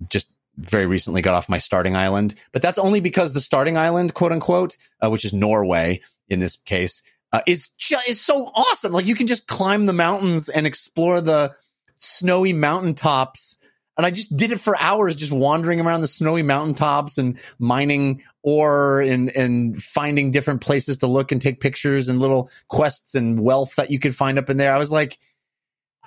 just 0.08 0.28
very 0.56 0.86
recently 0.86 1.22
got 1.22 1.34
off 1.34 1.48
my 1.48 1.58
starting 1.58 1.96
island. 1.96 2.34
But 2.52 2.62
that's 2.62 2.78
only 2.78 3.00
because 3.00 3.32
the 3.32 3.40
starting 3.40 3.76
island, 3.76 4.14
quote 4.14 4.32
unquote, 4.32 4.76
uh, 5.02 5.10
which 5.10 5.24
is 5.24 5.32
Norway 5.32 6.00
in 6.28 6.40
this 6.40 6.56
case, 6.56 7.02
uh, 7.32 7.40
is 7.46 7.70
just 7.78 8.08
is 8.08 8.20
so 8.20 8.50
awesome. 8.54 8.92
Like 8.92 9.06
you 9.06 9.14
can 9.14 9.26
just 9.26 9.46
climb 9.46 9.86
the 9.86 9.92
mountains 9.92 10.48
and 10.48 10.66
explore 10.66 11.20
the 11.20 11.54
snowy 11.96 12.52
mountaintops. 12.52 13.58
And 13.96 14.04
I 14.04 14.10
just 14.10 14.36
did 14.36 14.50
it 14.50 14.58
for 14.58 14.76
hours, 14.80 15.14
just 15.14 15.30
wandering 15.30 15.80
around 15.80 16.00
the 16.00 16.08
snowy 16.08 16.42
mountaintops 16.42 17.16
and 17.16 17.38
mining 17.60 18.22
ore 18.42 19.00
and, 19.00 19.30
and 19.30 19.80
finding 19.80 20.32
different 20.32 20.60
places 20.60 20.98
to 20.98 21.06
look 21.06 21.30
and 21.30 21.40
take 21.40 21.60
pictures 21.60 22.08
and 22.08 22.18
little 22.18 22.50
quests 22.68 23.14
and 23.14 23.40
wealth 23.40 23.76
that 23.76 23.92
you 23.92 24.00
could 24.00 24.14
find 24.14 24.36
up 24.38 24.50
in 24.50 24.56
there. 24.56 24.74
I 24.74 24.78
was 24.78 24.90
like, 24.90 25.18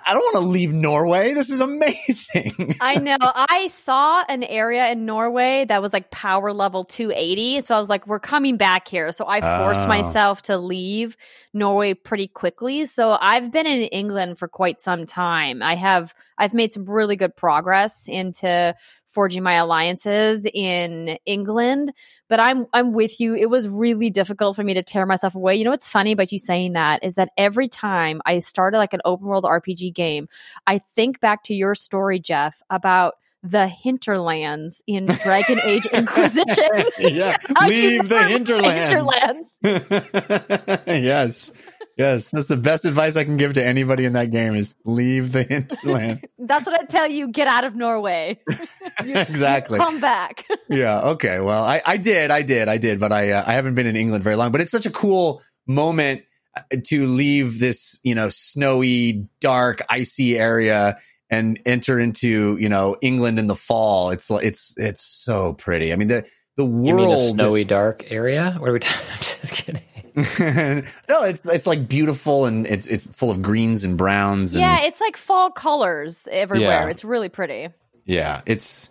I 0.08 0.14
don't 0.14 0.22
want 0.22 0.36
to 0.36 0.48
leave 0.48 0.72
Norway. 0.72 1.34
This 1.34 1.50
is 1.50 1.60
amazing. 1.60 2.76
I 2.80 2.94
know. 2.94 3.18
I 3.20 3.68
saw 3.70 4.24
an 4.26 4.42
area 4.42 4.90
in 4.90 5.04
Norway 5.04 5.66
that 5.66 5.82
was 5.82 5.92
like 5.92 6.10
power 6.10 6.50
level 6.54 6.84
280. 6.84 7.60
So 7.60 7.74
I 7.74 7.78
was 7.78 7.90
like, 7.90 8.06
we're 8.06 8.18
coming 8.18 8.56
back 8.56 8.88
here. 8.88 9.12
So 9.12 9.26
I 9.28 9.42
forced 9.42 9.84
oh. 9.84 9.88
myself 9.88 10.40
to 10.42 10.56
leave 10.56 11.14
Norway 11.52 11.92
pretty 11.92 12.26
quickly. 12.26 12.86
So 12.86 13.18
I've 13.20 13.52
been 13.52 13.66
in 13.66 13.82
England 13.82 14.38
for 14.38 14.48
quite 14.48 14.80
some 14.80 15.04
time. 15.04 15.62
I 15.62 15.74
have, 15.74 16.14
I've 16.38 16.54
made 16.54 16.72
some 16.72 16.86
really 16.86 17.16
good 17.16 17.36
progress 17.36 18.08
into 18.08 18.74
forging 19.18 19.42
my 19.42 19.54
alliances 19.54 20.46
in 20.54 21.18
England. 21.26 21.92
But 22.28 22.38
I'm 22.38 22.66
I'm 22.72 22.92
with 22.92 23.18
you. 23.18 23.34
It 23.34 23.50
was 23.50 23.68
really 23.68 24.10
difficult 24.10 24.54
for 24.54 24.62
me 24.62 24.74
to 24.74 24.82
tear 24.84 25.06
myself 25.06 25.34
away. 25.34 25.56
You 25.56 25.64
know 25.64 25.72
what's 25.72 25.88
funny 25.88 26.12
about 26.12 26.30
you 26.30 26.38
saying 26.38 26.74
that 26.74 27.02
is 27.02 27.16
that 27.16 27.30
every 27.36 27.66
time 27.66 28.20
I 28.26 28.38
started 28.38 28.78
like 28.78 28.94
an 28.94 29.00
open 29.04 29.26
world 29.26 29.42
RPG 29.42 29.92
game, 29.92 30.28
I 30.68 30.78
think 30.78 31.18
back 31.18 31.42
to 31.44 31.54
your 31.54 31.74
story, 31.74 32.20
Jeff, 32.20 32.62
about 32.70 33.14
the 33.42 33.66
hinterlands 33.66 34.82
in 34.86 35.06
Dragon 35.24 35.58
Age 35.64 35.86
Inquisition. 35.86 36.84
yeah, 37.00 37.38
leave 37.66 38.08
the 38.08 38.22
hinterlands. 38.22 39.52
hinterlands. 39.62 40.82
yes. 40.86 41.52
Yes, 41.98 42.28
that's 42.28 42.46
the 42.46 42.56
best 42.56 42.84
advice 42.84 43.16
I 43.16 43.24
can 43.24 43.36
give 43.36 43.54
to 43.54 43.64
anybody 43.64 44.04
in 44.04 44.12
that 44.12 44.30
game 44.30 44.54
is 44.54 44.76
leave 44.84 45.32
the 45.32 45.42
hinterland. 45.48 46.24
that's 46.38 46.64
what 46.64 46.80
I 46.80 46.84
tell 46.84 47.10
you, 47.10 47.26
get 47.28 47.48
out 47.48 47.64
of 47.64 47.74
Norway. 47.74 48.38
you, 49.04 49.14
exactly. 49.16 49.80
You 49.80 49.84
come 49.84 50.00
back. 50.00 50.46
yeah, 50.68 51.00
okay. 51.00 51.40
Well, 51.40 51.64
I, 51.64 51.82
I 51.84 51.96
did, 51.96 52.30
I 52.30 52.42
did, 52.42 52.68
I 52.68 52.78
did, 52.78 53.00
but 53.00 53.10
I 53.10 53.32
uh, 53.32 53.44
I 53.44 53.54
haven't 53.54 53.74
been 53.74 53.86
in 53.86 53.96
England 53.96 54.22
very 54.22 54.36
long, 54.36 54.52
but 54.52 54.60
it's 54.60 54.70
such 54.70 54.86
a 54.86 54.90
cool 54.90 55.42
moment 55.66 56.22
uh, 56.56 56.76
to 56.84 57.06
leave 57.08 57.58
this, 57.58 57.98
you 58.04 58.14
know, 58.14 58.28
snowy, 58.30 59.26
dark, 59.40 59.82
icy 59.90 60.38
area 60.38 60.98
and 61.30 61.60
enter 61.66 61.98
into 61.98 62.56
you 62.58 62.68
know 62.68 62.96
England 63.00 63.40
in 63.40 63.48
the 63.48 63.56
fall. 63.56 64.10
It's 64.10 64.30
it's 64.30 64.72
it's 64.76 65.02
so 65.02 65.52
pretty. 65.52 65.92
I 65.92 65.96
mean 65.96 66.08
the 66.08 66.24
the 66.56 66.64
world 66.64 66.86
you 66.86 66.94
mean 66.94 67.10
a 67.10 67.18
snowy 67.18 67.64
dark 67.64 68.10
area. 68.12 68.54
What 68.56 68.70
are 68.70 68.72
we? 68.72 68.78
talking? 68.78 69.06
I'm 69.10 69.18
just 69.18 69.64
kidding. 69.64 69.82
no, 71.08 71.22
it's 71.24 71.42
it's 71.44 71.66
like 71.66 71.88
beautiful 71.88 72.46
and 72.46 72.66
it's 72.66 72.86
it's 72.86 73.04
full 73.06 73.30
of 73.30 73.40
greens 73.40 73.84
and 73.84 73.96
browns. 73.96 74.54
And, 74.54 74.62
yeah, 74.62 74.82
it's 74.82 75.00
like 75.00 75.16
fall 75.16 75.50
colors 75.50 76.26
everywhere. 76.30 76.84
Yeah. 76.84 76.88
It's 76.88 77.04
really 77.04 77.28
pretty. 77.28 77.68
Yeah, 78.04 78.42
it's 78.46 78.90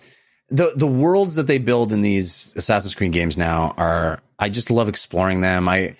the 0.49 0.71
the 0.75 0.87
worlds 0.87 1.35
that 1.35 1.47
they 1.47 1.57
build 1.57 1.91
in 1.91 2.01
these 2.01 2.53
Assassin's 2.55 2.95
Creed 2.95 3.11
games 3.11 3.37
now 3.37 3.73
are. 3.77 4.19
I 4.39 4.49
just 4.49 4.69
love 4.69 4.87
exploring 4.87 5.41
them. 5.41 5.67
I 5.67 5.95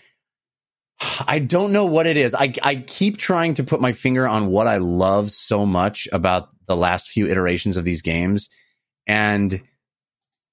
I 1.28 1.40
don't 1.40 1.72
know 1.72 1.86
what 1.86 2.08
it 2.08 2.16
is. 2.16 2.34
I 2.34 2.54
I 2.64 2.76
keep 2.76 3.18
trying 3.18 3.56
to 3.56 3.64
put 3.64 3.82
my 3.82 3.91
finger 3.91 4.28
on 4.28 4.48
what 4.48 4.68
I 4.68 4.78
love 4.78 5.32
so 5.32 5.66
much 5.66 6.08
about 6.14 6.49
the 6.68 6.76
last 6.76 7.10
few 7.10 7.28
iterations 7.28 7.76
of 7.76 7.84
these 7.84 8.02
games, 8.02 8.49
and 9.08 9.62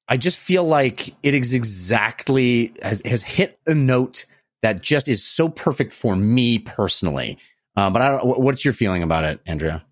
I 0.09 0.17
just 0.17 0.39
feel 0.39 0.65
like 0.65 1.15
it 1.23 1.35
is 1.35 1.53
exactly 1.53 2.73
has, 2.83 3.03
has 3.05 3.23
hit 3.23 3.59
a 3.67 3.75
note 3.75 4.27
that 4.65 4.81
just 4.81 5.09
is 5.09 5.23
so 5.23 5.51
perfect 5.51 5.93
for 5.93 6.17
me 6.17 6.59
personally. 6.59 7.39
Uh, 7.77 7.91
but 7.91 8.01
I 8.01 8.11
don't. 8.11 8.41
What's 8.41 8.65
your 8.65 8.73
feeling 8.73 9.03
about 9.03 9.25
it, 9.25 9.41
Andrea? 9.47 9.85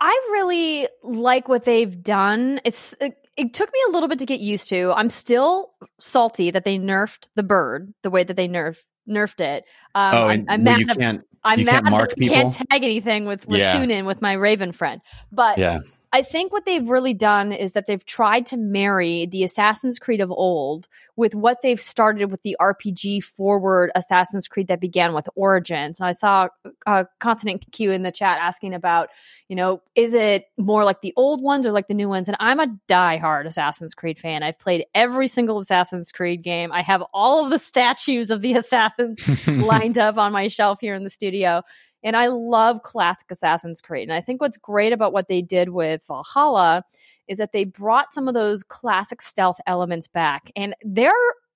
I 0.00 0.10
really 0.32 0.88
like 1.02 1.48
what 1.48 1.64
they've 1.64 2.02
done. 2.02 2.60
It's 2.64 2.94
it, 2.98 3.14
it, 3.36 3.52
took 3.52 3.70
me 3.70 3.78
a 3.88 3.90
little 3.90 4.08
bit 4.08 4.20
to 4.20 4.26
get 4.26 4.40
used 4.40 4.70
to. 4.70 4.92
I'm 4.92 5.10
still 5.10 5.72
salty 6.00 6.50
that 6.50 6.64
they 6.64 6.78
nerfed 6.78 7.28
the 7.34 7.42
bird 7.42 7.92
the 8.02 8.10
way 8.10 8.24
that 8.24 8.34
they 8.34 8.48
nerfed 8.48 8.82
nerfed 9.08 9.40
it. 9.40 9.64
Um, 9.94 10.14
oh, 10.14 10.28
I'm, 10.28 10.46
I'm 10.48 10.64
mad. 10.64 10.80
You 10.80 10.86
can't, 10.86 11.24
I'm 11.42 11.58
you 11.58 11.66
mad 11.66 11.82
can't 11.82 11.90
mark 11.90 12.14
people. 12.16 12.34
Can't 12.34 12.54
tag 12.54 12.84
anything 12.84 13.26
with 13.26 13.46
with 13.46 13.58
yeah. 13.58 13.76
Sýnin 13.76 14.06
with 14.06 14.22
my 14.22 14.32
Raven 14.32 14.72
friend. 14.72 15.02
But 15.30 15.58
yeah. 15.58 15.80
I 16.14 16.22
think 16.22 16.52
what 16.52 16.64
they've 16.64 16.88
really 16.88 17.12
done 17.12 17.50
is 17.50 17.72
that 17.72 17.86
they've 17.86 18.04
tried 18.04 18.46
to 18.46 18.56
marry 18.56 19.26
the 19.26 19.42
Assassin's 19.42 19.98
Creed 19.98 20.20
of 20.20 20.30
old 20.30 20.86
with 21.16 21.34
what 21.34 21.60
they've 21.60 21.80
started 21.80 22.30
with 22.30 22.42
the 22.42 22.56
RPG 22.60 23.24
forward 23.24 23.90
Assassin's 23.96 24.46
Creed 24.46 24.68
that 24.68 24.80
began 24.80 25.12
with 25.12 25.28
Origins. 25.34 25.98
And 25.98 26.06
I 26.06 26.12
saw 26.12 26.50
uh, 26.86 27.04
Consonant 27.18 27.66
Q 27.72 27.90
in 27.90 28.04
the 28.04 28.12
chat 28.12 28.38
asking 28.40 28.74
about, 28.74 29.08
you 29.48 29.56
know, 29.56 29.82
is 29.96 30.14
it 30.14 30.44
more 30.56 30.84
like 30.84 31.00
the 31.00 31.12
old 31.16 31.42
ones 31.42 31.66
or 31.66 31.72
like 31.72 31.88
the 31.88 31.94
new 31.94 32.08
ones? 32.08 32.28
And 32.28 32.36
I'm 32.38 32.60
a 32.60 32.68
die-hard 32.86 33.48
Assassin's 33.48 33.92
Creed 33.92 34.16
fan. 34.16 34.44
I've 34.44 34.60
played 34.60 34.84
every 34.94 35.26
single 35.26 35.58
Assassin's 35.58 36.12
Creed 36.12 36.44
game. 36.44 36.70
I 36.70 36.82
have 36.82 37.02
all 37.12 37.44
of 37.44 37.50
the 37.50 37.58
statues 37.58 38.30
of 38.30 38.40
the 38.40 38.54
assassins 38.54 39.20
lined 39.48 39.98
up 39.98 40.16
on 40.16 40.30
my 40.30 40.46
shelf 40.46 40.78
here 40.78 40.94
in 40.94 41.02
the 41.02 41.10
studio. 41.10 41.62
And 42.04 42.16
I 42.16 42.28
love 42.28 42.82
classic 42.82 43.30
Assassin's 43.30 43.80
Creed. 43.80 44.08
And 44.08 44.12
I 44.12 44.20
think 44.20 44.40
what's 44.40 44.58
great 44.58 44.92
about 44.92 45.12
what 45.12 45.26
they 45.26 45.42
did 45.42 45.70
with 45.70 46.02
Valhalla 46.06 46.84
is 47.26 47.38
that 47.38 47.52
they 47.52 47.64
brought 47.64 48.12
some 48.12 48.28
of 48.28 48.34
those 48.34 48.62
classic 48.62 49.22
stealth 49.22 49.58
elements 49.66 50.06
back. 50.06 50.52
And 50.54 50.76
they're 50.82 51.12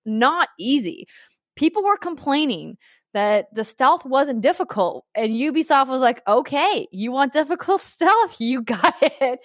not 0.06 0.48
easy. 0.58 1.06
People 1.54 1.84
were 1.84 1.98
complaining 1.98 2.78
that 3.12 3.52
the 3.54 3.64
stealth 3.64 4.04
wasn't 4.04 4.40
difficult. 4.40 5.04
And 5.14 5.32
Ubisoft 5.32 5.88
was 5.88 6.00
like, 6.00 6.22
okay, 6.26 6.88
you 6.90 7.12
want 7.12 7.32
difficult 7.32 7.82
stealth? 7.84 8.40
You 8.40 8.62
got 8.62 8.94
it. 9.02 9.40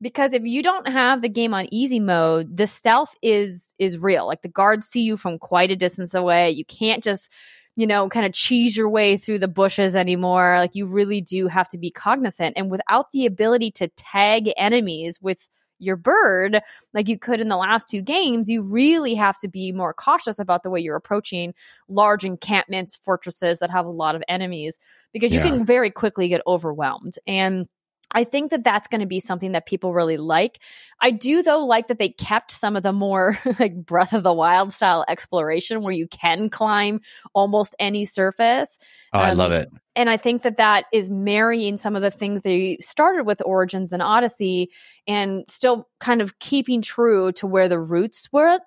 because 0.00 0.32
if 0.32 0.44
you 0.44 0.62
don't 0.62 0.88
have 0.88 1.22
the 1.22 1.28
game 1.28 1.54
on 1.54 1.72
easy 1.72 2.00
mode, 2.00 2.56
the 2.56 2.66
stealth 2.66 3.14
is 3.22 3.74
is 3.78 3.98
real. 3.98 4.26
Like 4.26 4.42
the 4.42 4.48
guards 4.48 4.86
see 4.88 5.02
you 5.02 5.16
from 5.16 5.38
quite 5.38 5.70
a 5.70 5.76
distance 5.76 6.14
away. 6.14 6.50
You 6.50 6.64
can't 6.64 7.04
just 7.04 7.30
you 7.76 7.86
know, 7.86 8.08
kind 8.08 8.26
of 8.26 8.32
cheese 8.32 8.76
your 8.76 8.88
way 8.88 9.16
through 9.16 9.38
the 9.38 9.48
bushes 9.48 9.96
anymore. 9.96 10.56
Like 10.58 10.74
you 10.74 10.86
really 10.86 11.20
do 11.20 11.46
have 11.46 11.68
to 11.68 11.78
be 11.78 11.90
cognizant. 11.90 12.54
And 12.56 12.70
without 12.70 13.12
the 13.12 13.26
ability 13.26 13.70
to 13.72 13.88
tag 13.96 14.50
enemies 14.56 15.18
with 15.22 15.48
your 15.78 15.96
bird, 15.96 16.60
like 16.92 17.08
you 17.08 17.18
could 17.18 17.40
in 17.40 17.48
the 17.48 17.56
last 17.56 17.88
two 17.88 18.02
games, 18.02 18.50
you 18.50 18.62
really 18.62 19.14
have 19.14 19.38
to 19.38 19.48
be 19.48 19.72
more 19.72 19.94
cautious 19.94 20.38
about 20.38 20.62
the 20.62 20.70
way 20.70 20.80
you're 20.80 20.96
approaching 20.96 21.54
large 21.88 22.24
encampments, 22.24 22.96
fortresses 22.96 23.60
that 23.60 23.70
have 23.70 23.86
a 23.86 23.90
lot 23.90 24.14
of 24.14 24.22
enemies, 24.28 24.78
because 25.12 25.32
you 25.32 25.40
yeah. 25.40 25.48
can 25.48 25.64
very 25.64 25.90
quickly 25.90 26.28
get 26.28 26.42
overwhelmed. 26.46 27.14
And 27.26 27.66
I 28.12 28.24
think 28.24 28.50
that 28.50 28.64
that's 28.64 28.88
going 28.88 29.00
to 29.00 29.06
be 29.06 29.20
something 29.20 29.52
that 29.52 29.66
people 29.66 29.92
really 29.92 30.16
like. 30.16 30.60
I 31.00 31.10
do 31.10 31.42
though 31.42 31.64
like 31.64 31.88
that 31.88 31.98
they 31.98 32.10
kept 32.10 32.50
some 32.50 32.76
of 32.76 32.82
the 32.82 32.92
more 32.92 33.38
like 33.58 33.74
Breath 33.74 34.12
of 34.12 34.22
the 34.22 34.32
Wild 34.32 34.72
style 34.72 35.04
exploration 35.08 35.82
where 35.82 35.92
you 35.92 36.08
can 36.08 36.50
climb 36.50 37.00
almost 37.32 37.74
any 37.78 38.04
surface. 38.04 38.78
Oh, 39.12 39.20
um, 39.20 39.26
I 39.26 39.32
love 39.32 39.52
it. 39.52 39.68
And 39.96 40.08
I 40.08 40.16
think 40.16 40.42
that 40.42 40.56
that 40.56 40.84
is 40.92 41.10
marrying 41.10 41.76
some 41.76 41.96
of 41.96 42.02
the 42.02 42.12
things 42.12 42.42
they 42.42 42.78
started 42.80 43.24
with 43.24 43.42
Origins 43.44 43.92
and 43.92 44.00
Odyssey 44.00 44.70
and 45.06 45.44
still 45.48 45.88
kind 45.98 46.22
of 46.22 46.38
keeping 46.38 46.80
true 46.80 47.32
to 47.32 47.46
where 47.46 47.68
the 47.68 47.80
roots 47.80 48.28
were. 48.32 48.60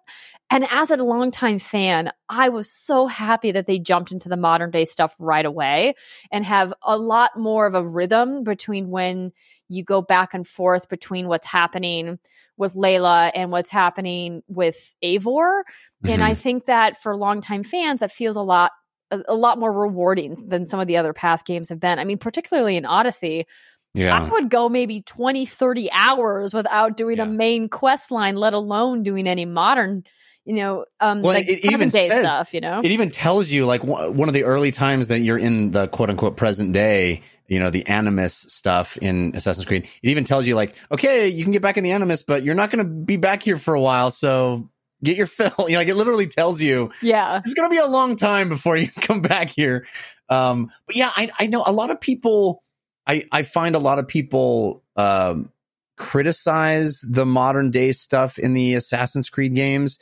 And 0.49 0.67
as 0.69 0.91
a 0.91 0.97
longtime 0.97 1.59
fan, 1.59 2.11
I 2.27 2.49
was 2.49 2.69
so 2.69 3.07
happy 3.07 3.51
that 3.51 3.67
they 3.67 3.79
jumped 3.79 4.11
into 4.11 4.27
the 4.27 4.37
modern 4.37 4.71
day 4.71 4.83
stuff 4.85 5.15
right 5.17 5.45
away 5.45 5.95
and 6.31 6.43
have 6.45 6.73
a 6.83 6.97
lot 6.97 7.31
more 7.37 7.67
of 7.67 7.73
a 7.73 7.87
rhythm 7.87 8.43
between 8.43 8.89
when 8.89 9.31
you 9.69 9.83
go 9.83 10.01
back 10.01 10.33
and 10.33 10.45
forth 10.45 10.89
between 10.89 11.27
what's 11.27 11.47
happening 11.47 12.19
with 12.57 12.75
Layla 12.75 13.31
and 13.33 13.51
what's 13.51 13.69
happening 13.69 14.43
with 14.47 14.93
Eivor. 15.03 15.61
Mm-hmm. 15.61 16.09
And 16.09 16.23
I 16.23 16.35
think 16.35 16.65
that 16.65 17.01
for 17.01 17.15
longtime 17.15 17.63
fans, 17.63 18.01
that 18.01 18.11
feels 18.11 18.35
a 18.35 18.41
lot 18.41 18.71
a, 19.13 19.33
a 19.33 19.35
lot 19.35 19.59
more 19.59 19.71
rewarding 19.71 20.35
than 20.47 20.65
some 20.65 20.79
of 20.79 20.87
the 20.87 20.97
other 20.97 21.13
past 21.13 21.45
games 21.45 21.69
have 21.69 21.79
been. 21.79 21.99
I 21.99 22.03
mean, 22.03 22.17
particularly 22.17 22.77
in 22.77 22.85
Odyssey, 22.85 23.45
yeah. 23.93 24.17
I 24.17 24.29
would 24.29 24.49
go 24.49 24.69
maybe 24.69 25.01
20, 25.01 25.45
30 25.45 25.89
hours 25.91 26.53
without 26.53 26.97
doing 26.97 27.17
yeah. 27.17 27.23
a 27.23 27.27
main 27.27 27.69
quest 27.69 28.09
line, 28.11 28.35
let 28.35 28.53
alone 28.53 29.03
doing 29.03 29.27
any 29.27 29.45
modern, 29.45 30.03
you 30.45 30.55
know, 30.55 30.85
um, 30.99 31.21
well, 31.21 31.35
like 31.35 31.47
it, 31.47 31.63
even 31.71 31.89
day 31.89 32.07
said, 32.07 32.21
stuff, 32.21 32.53
you 32.53 32.61
know? 32.61 32.79
It 32.79 32.91
even 32.91 33.11
tells 33.11 33.51
you 33.51 33.65
like 33.65 33.83
one 33.83 34.27
of 34.27 34.33
the 34.33 34.45
early 34.45 34.71
times 34.71 35.09
that 35.09 35.19
you're 35.19 35.37
in 35.37 35.71
the 35.71 35.87
quote 35.87 36.09
unquote 36.09 36.37
present 36.37 36.73
day, 36.73 37.21
you 37.47 37.59
know, 37.59 37.69
the 37.69 37.85
Animus 37.87 38.33
stuff 38.33 38.97
in 38.97 39.35
Assassin's 39.35 39.65
Creed. 39.65 39.87
It 40.01 40.09
even 40.09 40.23
tells 40.23 40.47
you 40.47 40.55
like, 40.55 40.75
okay, 40.91 41.27
you 41.27 41.43
can 41.43 41.51
get 41.51 41.61
back 41.61 41.77
in 41.77 41.83
the 41.83 41.91
Animus, 41.91 42.23
but 42.23 42.43
you're 42.43 42.55
not 42.55 42.71
going 42.71 42.83
to 42.83 42.89
be 42.89 43.17
back 43.17 43.43
here 43.43 43.59
for 43.59 43.75
a 43.75 43.81
while. 43.81 44.09
So 44.09 44.69
get 45.03 45.17
your 45.17 45.25
fill. 45.27 45.51
You 45.59 45.73
know, 45.73 45.79
like 45.79 45.87
it 45.87 45.95
literally 45.95 46.27
tells 46.27 46.61
you, 46.61 46.91
yeah, 47.01 47.37
it's 47.37 47.53
going 47.53 47.69
to 47.69 47.73
be 47.73 47.79
a 47.79 47.87
long 47.87 48.15
time 48.15 48.49
before 48.49 48.77
you 48.77 48.87
come 49.01 49.21
back 49.21 49.49
here. 49.49 49.85
Um, 50.29 50.71
but 50.87 50.95
yeah, 50.95 51.11
I, 51.15 51.29
I 51.39 51.47
know 51.47 51.63
a 51.65 51.71
lot 51.71 51.91
of 51.91 52.01
people. 52.01 52.63
I 53.05 53.25
I 53.31 53.43
find 53.43 53.75
a 53.75 53.79
lot 53.79 53.99
of 53.99 54.07
people 54.07 54.83
um, 54.95 55.51
criticize 55.97 57.01
the 57.01 57.25
modern 57.25 57.69
day 57.69 57.91
stuff 57.91 58.39
in 58.39 58.53
the 58.53 58.75
Assassin's 58.75 59.29
Creed 59.29 59.53
games, 59.53 59.99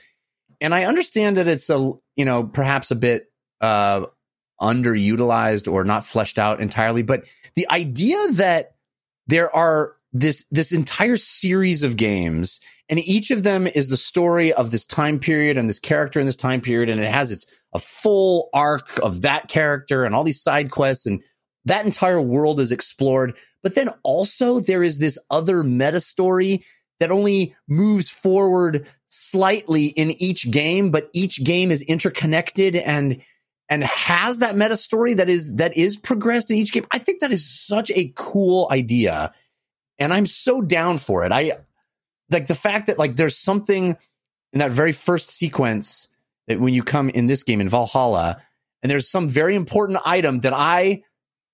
and 0.60 0.74
I 0.74 0.86
understand 0.86 1.38
that 1.38 1.48
it's 1.48 1.70
a 1.70 1.94
you 2.16 2.26
know 2.26 2.44
perhaps 2.44 2.92
a 2.92 2.96
bit 2.96 3.32
uh, 3.60 4.06
underutilized 4.62 5.72
or 5.72 5.84
not 5.84 6.06
fleshed 6.06 6.38
out 6.38 6.62
entirely. 6.62 7.02
But 7.02 7.26
the 7.56 7.70
idea 7.70 8.18
that 8.34 8.76
there 9.28 9.54
are 9.56 9.96
this 10.14 10.46
this 10.52 10.72
entire 10.72 11.18
series 11.18 11.84
of 11.84 11.98
games 11.98 12.60
and 12.92 13.00
each 13.00 13.32
of 13.32 13.44
them 13.44 13.68
is 13.68 13.88
the 13.88 13.96
story 13.96 14.52
of 14.52 14.70
this 14.70 14.86
time 14.86 15.18
period 15.18 15.58
and 15.58 15.68
this 15.68 15.80
character 15.80 16.20
in 16.20 16.26
this 16.26 16.36
time 16.36 16.60
period. 16.60 16.90
And 16.90 17.00
it 17.00 17.10
has 17.10 17.32
its 17.32 17.46
a 17.74 17.80
full 17.80 18.50
arc 18.54 19.00
of 19.00 19.22
that 19.22 19.48
character 19.48 20.04
and 20.04 20.14
all 20.14 20.26
these 20.26 20.44
side 20.44 20.72
quests 20.72 21.06
and 21.06 21.24
that 21.64 21.86
entire 21.86 22.22
world 22.22 22.60
is 22.60 22.74
explored. 22.74 23.38
But 23.64 23.76
then 23.76 23.92
also 24.04 24.60
there 24.60 24.84
is 24.84 24.98
this 24.98 25.18
other 25.30 25.64
meta 25.64 26.02
story 26.02 26.66
that 27.00 27.12
only 27.12 27.56
moves 27.70 28.10
forward 28.10 28.86
slightly 29.08 29.88
in 29.88 30.12
each 30.22 30.50
game 30.52 30.90
but 30.90 31.10
each 31.14 31.44
game 31.44 31.70
is 31.72 31.82
interconnected 31.82 32.76
and 32.76 33.22
and 33.68 33.84
has 33.84 34.40
that 34.40 34.56
meta 34.56 34.78
story 34.78 35.16
that 35.16 35.30
is 35.30 35.56
that 35.56 35.76
is 35.78 35.98
progressed 35.98 36.52
in 36.52 36.58
each 36.58 36.74
game. 36.74 36.86
I 36.92 36.98
think 36.98 37.22
that 37.22 37.32
is 37.32 37.50
such 37.50 37.90
a 37.92 38.12
cool 38.16 38.68
idea. 38.70 39.34
And 39.98 40.14
i'm 40.14 40.26
so 40.26 40.62
down 40.62 40.98
for 40.98 41.24
it. 41.26 41.32
I 41.32 41.58
like 42.32 42.48
the 42.48 42.56
fact 42.56 42.88
that 42.88 42.98
like 42.98 43.16
there's 43.16 43.38
something 43.38 43.98
in 44.54 44.60
that 44.60 44.72
very 44.72 44.92
first 44.92 45.30
sequence 45.30 46.08
that 46.48 46.60
when 46.60 46.74
you 46.74 46.84
come 46.84 47.10
in 47.10 47.28
this 47.28 47.44
game 47.44 47.62
in 47.62 47.70
Valhalla, 47.70 48.42
and 48.82 48.90
there's 48.90 49.10
some 49.10 49.30
very 49.30 49.56
important 49.56 50.00
item 50.06 50.40
that 50.42 50.54
I 50.54 51.04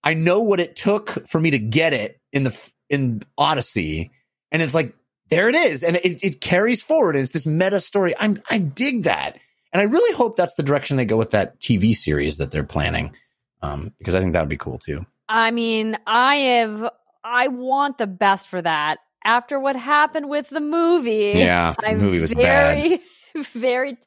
I 0.03 0.13
know 0.13 0.41
what 0.41 0.59
it 0.59 0.75
took 0.75 1.27
for 1.27 1.39
me 1.39 1.51
to 1.51 1.59
get 1.59 1.93
it 1.93 2.19
in 2.31 2.43
the 2.43 2.71
in 2.89 3.21
Odyssey, 3.37 4.11
and 4.51 4.61
it's 4.61 4.73
like 4.73 4.95
there 5.29 5.49
it 5.49 5.55
is, 5.55 5.83
and 5.83 5.97
it, 5.97 6.23
it 6.23 6.41
carries 6.41 6.81
forward, 6.81 7.15
and 7.15 7.23
it's 7.23 7.33
this 7.33 7.45
meta 7.45 7.79
story. 7.79 8.13
I'm 8.17 8.41
I 8.49 8.59
dig 8.59 9.03
that, 9.03 9.37
and 9.73 9.81
I 9.81 9.85
really 9.85 10.15
hope 10.15 10.35
that's 10.35 10.55
the 10.55 10.63
direction 10.63 10.97
they 10.97 11.05
go 11.05 11.17
with 11.17 11.31
that 11.31 11.59
TV 11.59 11.93
series 11.95 12.37
that 12.37 12.51
they're 12.51 12.63
planning, 12.63 13.13
um, 13.61 13.93
because 13.99 14.15
I 14.15 14.19
think 14.19 14.33
that 14.33 14.41
would 14.41 14.49
be 14.49 14.57
cool 14.57 14.79
too. 14.79 15.05
I 15.29 15.51
mean, 15.51 15.97
I 16.07 16.35
have 16.35 16.89
I 17.23 17.49
want 17.49 17.97
the 17.97 18.07
best 18.07 18.47
for 18.47 18.61
that. 18.61 18.99
After 19.27 19.59
what 19.59 19.75
happened 19.75 20.29
with 20.29 20.49
the 20.49 20.61
movie, 20.61 21.33
Yeah, 21.37 21.75
the 21.81 21.87
I'm 21.87 21.99
movie 21.99 22.19
was 22.21 22.33
bad. 22.33 22.75
very, 22.77 23.01
very 23.53 23.97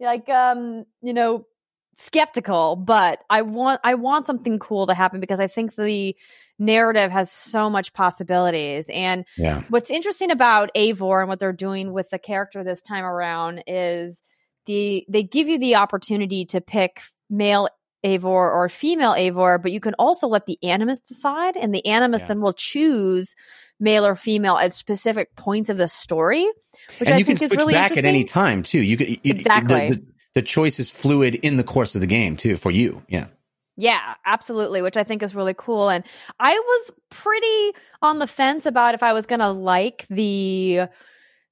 like 0.00 0.28
um, 0.30 0.86
you 1.02 1.12
know, 1.12 1.46
skeptical, 1.96 2.76
but 2.76 3.20
I 3.28 3.42
want 3.42 3.80
I 3.84 3.94
want 3.94 4.26
something 4.26 4.58
cool 4.58 4.86
to 4.86 4.94
happen 4.94 5.20
because 5.20 5.38
I 5.38 5.46
think 5.48 5.74
the 5.74 6.16
narrative 6.58 7.10
has 7.10 7.30
so 7.30 7.68
much 7.70 7.92
possibilities. 7.92 8.88
And 8.92 9.26
Yeah, 9.36 9.62
what's 9.68 9.90
interesting 9.90 10.30
about 10.30 10.70
Eivor 10.74 11.20
and 11.20 11.28
what 11.28 11.38
they're 11.38 11.52
doing 11.52 11.92
with 11.92 12.08
the 12.10 12.18
character 12.18 12.64
this 12.64 12.80
time 12.80 13.04
around 13.04 13.62
is 13.66 14.20
the 14.66 15.04
they 15.10 15.22
give 15.22 15.46
you 15.46 15.58
the 15.58 15.76
opportunity 15.76 16.46
to 16.46 16.60
pick 16.62 17.02
male 17.28 17.68
Eivor 18.04 18.24
or 18.24 18.68
female 18.70 19.12
Eivor, 19.12 19.60
but 19.60 19.72
you 19.72 19.80
can 19.80 19.94
also 19.98 20.26
let 20.26 20.46
the 20.46 20.58
animus 20.62 21.00
decide, 21.00 21.54
and 21.58 21.74
the 21.74 21.84
animus 21.86 22.22
Yeah. 22.22 22.28
then 22.28 22.40
will 22.40 22.54
choose 22.54 23.34
male 23.80 24.06
or 24.06 24.14
female 24.14 24.56
at 24.56 24.72
specific 24.72 25.34
points 25.36 25.70
of 25.70 25.76
the 25.76 25.88
story, 25.88 26.44
which 26.98 27.08
and 27.08 27.14
I 27.14 27.18
you 27.18 27.24
can 27.24 27.36
think 27.36 27.42
is 27.46 27.50
switch 27.50 27.58
really 27.60 27.74
back 27.74 27.96
at 27.96 28.04
any 28.04 28.24
time 28.24 28.62
too. 28.62 28.80
You 28.80 28.96
could 28.96 29.08
you- 29.08 29.18
Exactly. 29.24 29.90
The, 29.90 29.96
the, 29.96 30.06
the 30.34 30.42
choice 30.42 30.78
is 30.78 30.90
fluid 30.90 31.34
in 31.36 31.56
the 31.56 31.64
course 31.64 31.94
of 31.94 32.00
the 32.00 32.06
game 32.06 32.36
too 32.36 32.56
for 32.56 32.70
you. 32.70 33.02
Yeah. 33.08 33.26
Yeah, 33.76 34.14
absolutely, 34.26 34.82
which 34.82 34.98
I 34.98 35.04
think 35.04 35.22
is 35.22 35.34
really 35.34 35.54
cool. 35.56 35.88
And 35.88 36.04
I 36.38 36.52
was 36.52 36.90
pretty 37.08 37.78
on 38.02 38.18
the 38.18 38.26
fence 38.26 38.66
about 38.66 38.94
if 38.94 39.02
I 39.02 39.14
was 39.14 39.24
going 39.24 39.40
to 39.40 39.48
like 39.48 40.06
the 40.10 40.82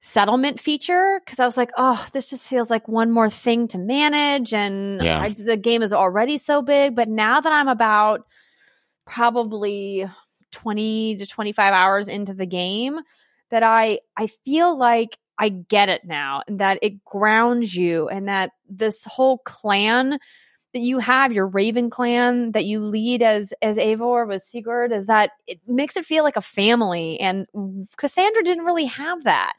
settlement 0.01 0.61
feature 0.61 1.21
because 1.25 1.39
I 1.41 1.47
was 1.47 1.57
like, 1.57 1.71
oh, 1.79 2.07
this 2.13 2.29
just 2.29 2.47
feels 2.47 2.69
like 2.69 2.87
one 2.87 3.11
more 3.11 3.31
thing 3.31 3.67
to 3.69 3.79
manage. 3.79 4.53
And 4.53 5.03
Yeah. 5.03 5.21
I, 5.21 5.31
the 5.31 5.57
game 5.57 5.81
is 5.83 5.95
already 5.95 6.37
so 6.37 6.61
big. 6.61 6.95
But 6.95 7.09
now 7.09 7.41
that 7.41 7.53
I'm 7.53 7.69
about 7.69 8.27
probably 9.07 10.07
20 10.53 11.17
to 11.17 11.27
25 11.27 11.73
hours 11.73 12.09
into 12.09 12.35
the 12.35 12.47
game, 12.47 13.01
that 13.51 13.63
I, 13.63 14.01
I 14.17 14.27
feel 14.27 14.77
like 14.77 15.19
I 15.39 15.51
get 15.51 15.89
it 15.89 16.05
now 16.05 16.43
and 16.49 16.59
that 16.59 16.79
it 16.83 17.05
grounds 17.05 17.75
you 17.75 18.09
and 18.09 18.29
that 18.29 18.51
this 18.69 19.05
whole 19.05 19.39
clan 19.39 20.19
that 20.75 20.81
you 20.81 20.99
have 20.99 21.33
your 21.33 21.47
Raven 21.47 21.91
clan 21.91 22.53
that 22.53 22.67
you 22.67 22.81
lead 22.81 23.23
as 23.23 23.55
as 23.63 23.79
Eivor 23.79 24.27
with 24.29 24.43
Sigurd 24.43 24.93
is 24.93 25.07
that 25.07 25.31
it 25.47 25.61
makes 25.67 25.97
it 25.97 26.05
feel 26.05 26.25
like 26.25 26.37
a 26.37 26.43
family 26.43 27.19
and 27.21 27.47
Cassandra 27.97 28.43
didn't 28.43 28.65
really 28.65 28.85
have 28.85 29.25
that. 29.25 29.55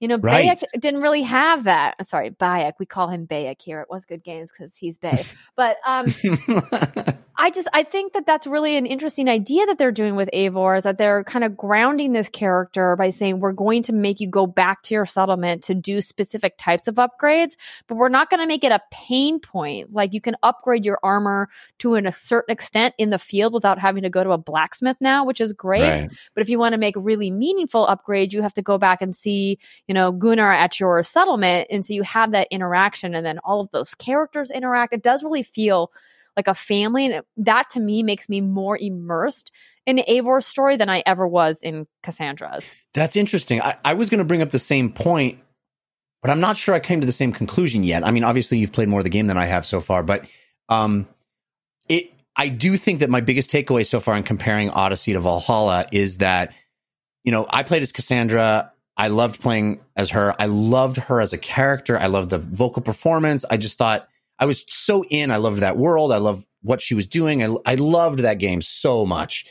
You 0.00 0.08
know, 0.08 0.18
Right. 0.18 0.46
Bayek 0.46 0.62
didn't 0.80 1.02
really 1.02 1.22
have 1.22 1.64
that. 1.64 2.06
Sorry, 2.06 2.30
Bayek. 2.30 2.74
We 2.78 2.86
call 2.86 3.08
him 3.08 3.26
Bayek 3.26 3.62
here. 3.62 3.80
It 3.80 3.88
was 3.88 4.04
good 4.04 4.22
games 4.22 4.50
because 4.50 4.76
he's 4.76 4.98
Bay. 4.98 5.24
but 5.56 5.78
um, 5.86 6.06
I 7.36 7.50
just 7.50 7.68
I 7.72 7.82
think 7.82 8.12
that 8.12 8.26
that's 8.26 8.46
really 8.46 8.76
an 8.76 8.86
interesting 8.86 9.28
idea 9.28 9.66
that 9.66 9.76
they're 9.76 9.90
doing 9.90 10.14
with 10.14 10.28
Eivor 10.32 10.78
is 10.78 10.84
that 10.84 10.98
they're 10.98 11.24
kind 11.24 11.44
of 11.44 11.56
grounding 11.56 12.12
this 12.12 12.28
character 12.28 12.94
by 12.94 13.10
saying 13.10 13.40
we're 13.40 13.52
going 13.52 13.82
to 13.84 13.92
make 13.92 14.20
you 14.20 14.28
go 14.28 14.46
back 14.46 14.82
to 14.84 14.94
your 14.94 15.04
settlement 15.04 15.64
to 15.64 15.74
do 15.74 16.00
specific 16.00 16.54
types 16.58 16.86
of 16.86 16.94
upgrades, 16.94 17.54
but 17.88 17.96
we're 17.96 18.08
not 18.08 18.30
going 18.30 18.40
to 18.40 18.46
make 18.46 18.62
it 18.62 18.70
a 18.70 18.80
pain 18.92 19.40
point. 19.40 19.92
Like 19.92 20.12
you 20.12 20.20
can 20.20 20.36
upgrade 20.44 20.84
your 20.84 20.98
armor 21.02 21.48
to 21.78 21.94
an, 21.94 22.06
a 22.06 22.12
certain 22.12 22.52
extent 22.52 22.94
in 22.98 23.10
the 23.10 23.18
field 23.18 23.52
without 23.52 23.80
having 23.80 24.04
to 24.04 24.10
go 24.10 24.22
to 24.22 24.30
a 24.30 24.38
blacksmith 24.38 24.98
now, 25.00 25.24
which 25.24 25.40
is 25.40 25.52
great. 25.52 25.88
right. 25.88 26.10
But 26.34 26.42
if 26.42 26.48
you 26.48 26.58
want 26.60 26.74
to 26.74 26.78
make 26.78 26.94
really 26.96 27.30
meaningful 27.30 27.86
upgrades, 27.86 28.32
you 28.32 28.42
have 28.42 28.54
to 28.54 28.62
go 28.62 28.78
back 28.78 29.02
and 29.02 29.14
see, 29.14 29.58
you 29.88 29.94
know, 29.94 30.12
Gunnar 30.12 30.52
at 30.52 30.78
your 30.78 31.02
settlement. 31.02 31.66
And 31.70 31.84
so 31.84 31.94
you 31.94 32.04
have 32.04 32.30
that 32.30 32.48
interaction 32.52 33.14
and 33.14 33.26
then 33.26 33.40
all 33.40 33.60
of 33.60 33.70
those 33.72 33.94
characters 33.94 34.52
interact. 34.52 34.92
It 34.92 35.02
does 35.02 35.24
really 35.24 35.42
feel 35.42 35.90
like 36.36 36.48
a 36.48 36.54
family. 36.54 37.06
And 37.06 37.22
that 37.38 37.70
to 37.70 37.80
me 37.80 38.02
makes 38.02 38.28
me 38.28 38.40
more 38.40 38.76
immersed 38.78 39.50
in 39.86 39.98
Eivor's 40.08 40.46
story 40.46 40.76
than 40.76 40.88
I 40.88 41.02
ever 41.06 41.26
was 41.26 41.62
in 41.62 41.86
Cassandra's. 42.02 42.72
That's 42.94 43.16
interesting. 43.16 43.60
I, 43.60 43.76
I 43.84 43.94
was 43.94 44.10
going 44.10 44.18
to 44.18 44.24
bring 44.24 44.42
up 44.42 44.50
the 44.50 44.58
same 44.58 44.92
point, 44.92 45.38
but 46.22 46.30
I'm 46.30 46.40
not 46.40 46.56
sure 46.56 46.74
I 46.74 46.80
came 46.80 47.00
to 47.00 47.06
the 47.06 47.12
same 47.12 47.32
conclusion 47.32 47.84
yet. 47.84 48.06
I 48.06 48.10
mean, 48.10 48.24
obviously 48.24 48.58
you've 48.58 48.72
played 48.72 48.88
more 48.88 49.00
of 49.00 49.04
the 49.04 49.10
game 49.10 49.26
than 49.26 49.36
I 49.36 49.46
have 49.46 49.66
so 49.66 49.80
far, 49.80 50.02
but 50.02 50.28
um, 50.68 51.06
it. 51.88 52.10
I 52.36 52.48
do 52.48 52.76
think 52.76 52.98
that 52.98 53.10
my 53.10 53.20
biggest 53.20 53.48
takeaway 53.48 53.86
so 53.86 54.00
far 54.00 54.16
in 54.16 54.24
comparing 54.24 54.68
Odyssey 54.70 55.12
to 55.12 55.20
Valhalla 55.20 55.86
is 55.92 56.18
that 56.18 56.52
you 57.22 57.30
know 57.30 57.46
I 57.48 57.62
played 57.62 57.82
as 57.82 57.92
Cassandra. 57.92 58.72
I 58.96 59.08
loved 59.08 59.40
playing 59.40 59.80
as 59.96 60.10
her. 60.10 60.34
I 60.40 60.46
loved 60.46 60.96
her 60.96 61.20
as 61.20 61.32
a 61.32 61.38
character. 61.38 61.96
I 61.98 62.06
loved 62.06 62.30
the 62.30 62.38
vocal 62.38 62.82
performance. 62.82 63.44
I 63.48 63.56
just 63.56 63.78
thought 63.78 64.08
I 64.38 64.46
was 64.46 64.64
so 64.68 65.04
in. 65.10 65.30
I 65.30 65.36
loved 65.36 65.60
that 65.60 65.76
world. 65.76 66.12
I 66.12 66.18
loved 66.18 66.46
what 66.62 66.80
she 66.80 66.94
was 66.94 67.06
doing. 67.06 67.42
I, 67.42 67.54
I 67.66 67.74
loved 67.76 68.20
that 68.20 68.38
game 68.38 68.62
so 68.62 69.06
much. 69.06 69.46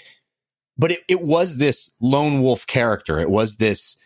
But 0.77 0.91
it, 0.91 0.99
it 1.07 1.21
was 1.21 1.57
this 1.57 1.91
lone 2.01 2.41
wolf 2.41 2.65
character. 2.65 3.19
It 3.19 3.29
was 3.29 3.57
this, 3.57 3.97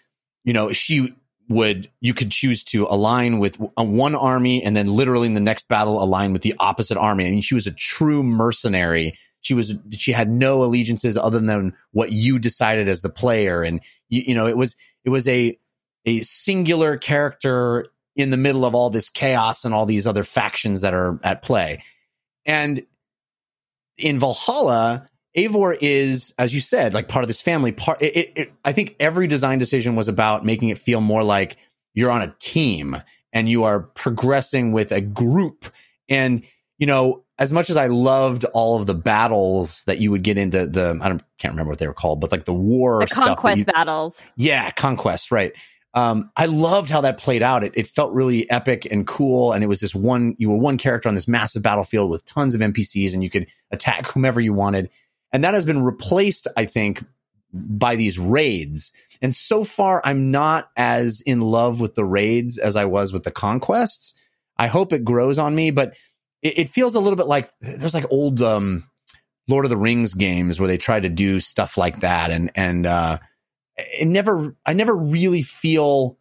you 0.44 0.54
know, 0.54 0.74
she 0.74 1.16
would, 1.50 1.90
you 2.02 2.14
could 2.14 2.30
choose 2.30 2.64
to 2.66 2.86
align 2.90 3.40
with 3.40 3.58
one 3.78 4.16
army 4.16 4.62
and 4.64 4.76
then 4.76 4.88
literally 4.88 5.28
in 5.28 5.34
the 5.34 5.40
next 5.40 5.70
battle 5.70 6.04
align 6.04 6.34
with 6.34 6.42
the 6.42 6.56
opposite 6.60 6.98
army. 6.98 7.26
I 7.26 7.32
mean, 7.32 7.42
she 7.42 7.56
was 7.56 7.68
a 7.68 7.72
true 7.72 8.22
mercenary. 8.22 9.18
She 9.42 9.54
was, 9.54 9.76
she 9.92 10.12
had 10.12 10.30
no 10.30 10.64
allegiances 10.64 11.16
other 11.16 11.40
than 11.40 11.74
what 11.92 12.12
you 12.12 12.38
decided 12.38 12.90
as 12.90 13.00
the 13.00 13.10
player. 13.10 13.64
And, 13.64 13.82
you, 14.10 14.24
you 14.28 14.36
know, 14.36 14.46
it 14.48 14.58
was, 14.58 14.76
it 15.06 15.10
was 15.10 15.26
a, 15.30 15.58
a 16.06 16.20
singular 16.20 16.98
character 16.98 17.88
in 18.18 18.30
the 18.32 18.38
middle 18.38 18.66
of 18.66 18.76
all 18.76 18.90
this 18.90 19.10
chaos 19.10 19.64
and 19.64 19.74
all 19.74 19.86
these 19.86 20.06
other 20.06 20.24
factions 20.24 20.82
that 20.82 20.94
are 20.94 21.20
at 21.24 21.42
play. 21.42 21.82
And 22.46 22.86
in 23.98 24.20
Valhalla, 24.20 25.06
Eivor 25.38 25.78
is, 25.80 26.34
as 26.38 26.54
you 26.54 26.60
said, 26.60 26.94
like 26.94 27.08
part 27.08 27.24
of 27.24 27.28
this 27.28 27.42
family. 27.42 27.72
Part, 27.72 28.02
it, 28.02 28.16
it, 28.18 28.34
it, 28.36 28.54
I 28.66 28.72
think 28.72 28.96
every 29.00 29.28
design 29.28 29.60
decision 29.60 29.96
was 29.96 30.08
about 30.08 30.44
making 30.46 30.70
it 30.70 30.78
feel 30.78 31.00
more 31.00 31.24
like 31.24 31.58
you're 31.94 32.12
on 32.12 32.22
a 32.24 32.36
team 32.40 32.98
and 33.34 33.48
you 33.48 33.64
are 33.64 33.82
progressing 33.82 34.72
with 34.72 34.92
a 34.92 35.02
group. 35.02 35.66
And 36.10 36.44
you 36.80 36.88
know, 36.88 37.24
as 37.40 37.52
much 37.52 37.70
as 37.70 37.76
I 37.78 37.88
loved 37.88 38.46
all 38.46 38.80
of 38.80 38.86
the 38.88 38.96
battles 38.96 39.84
that 39.86 40.00
you 40.00 40.12
would 40.12 40.24
get 40.24 40.38
into, 40.38 40.66
the 40.68 40.98
I 41.02 41.10
don't 41.10 41.22
can't 41.38 41.54
remember 41.54 41.70
what 41.72 41.80
they 41.80 41.88
were 41.88 41.94
called, 41.94 42.20
but 42.22 42.32
like 42.32 42.46
the 42.46 42.54
war 42.54 43.00
The 43.02 43.08
conquest 43.14 43.60
you- 43.60 43.66
battles. 43.66 44.24
yeah, 44.38 44.72
conquest, 44.72 45.32
right. 45.32 45.54
Um, 45.94 46.32
I 46.38 46.46
loved 46.46 46.90
how 46.90 47.02
that 47.02 47.18
played 47.18 47.42
out. 47.42 47.64
It, 47.64 47.74
it 47.76 47.88
felt 47.88 48.14
really 48.14 48.50
epic 48.50 48.88
and 48.90 49.08
cool. 49.08 49.54
And 49.54 49.64
it 49.64 49.68
was 49.68 49.80
this 49.80 49.96
one, 49.96 50.36
you 50.38 50.50
were 50.50 50.58
one 50.58 50.78
character 50.78 51.10
on 51.10 51.16
this 51.16 51.28
massive 51.28 51.64
battlefield 51.64 52.10
with 52.10 52.26
tons 52.26 52.54
of 52.54 52.62
NPCs 52.62 53.14
and 53.14 53.24
you 53.24 53.30
could 53.30 53.48
attack 53.72 54.08
whomever 54.12 54.40
you 54.40 54.54
wanted. 54.54 54.90
And 55.34 55.44
that 55.44 55.54
has 55.54 55.66
been 55.66 55.82
replaced, 55.82 56.48
I 56.56 56.66
think, 56.66 57.04
by 57.52 57.96
these 57.96 58.20
raids. 58.20 58.94
And 59.22 59.36
so 59.36 59.64
far, 59.64 60.02
I'm 60.06 60.32
not 60.32 60.70
as 60.78 61.22
in 61.22 61.42
love 61.42 61.82
with 61.82 61.96
the 61.96 62.06
raids 62.06 62.58
as 62.58 62.76
I 62.76 62.86
was 62.86 63.12
with 63.12 63.24
the 63.24 63.32
conquests. 63.32 64.14
I 64.58 64.68
hope 64.68 64.94
it 64.94 65.04
grows 65.04 65.40
on 65.40 65.56
me, 65.56 65.72
but 65.72 65.96
it, 66.42 66.60
it 66.60 66.70
feels 66.70 66.96
a 66.96 67.00
little 67.00 67.18
bit 67.18 67.28
like 67.28 67.52
there's 67.60 67.94
like 67.94 68.06
old, 68.12 68.42
um, 68.42 68.88
Lord 69.48 69.66
of 69.66 69.70
the 69.70 69.78
Rings 69.78 70.14
games 70.14 70.60
where 70.60 70.68
they 70.68 70.78
try 70.78 71.00
to 71.00 71.10
do 71.10 71.40
stuff 71.40 71.78
like 71.78 72.02
that. 72.02 72.32
And, 72.32 72.52
and, 72.54 72.86
uh, 72.86 73.20
it 73.78 74.08
never 74.08 74.56
I 74.66 74.74
never 74.74 74.96
really 74.96 75.42
feel 75.42 76.18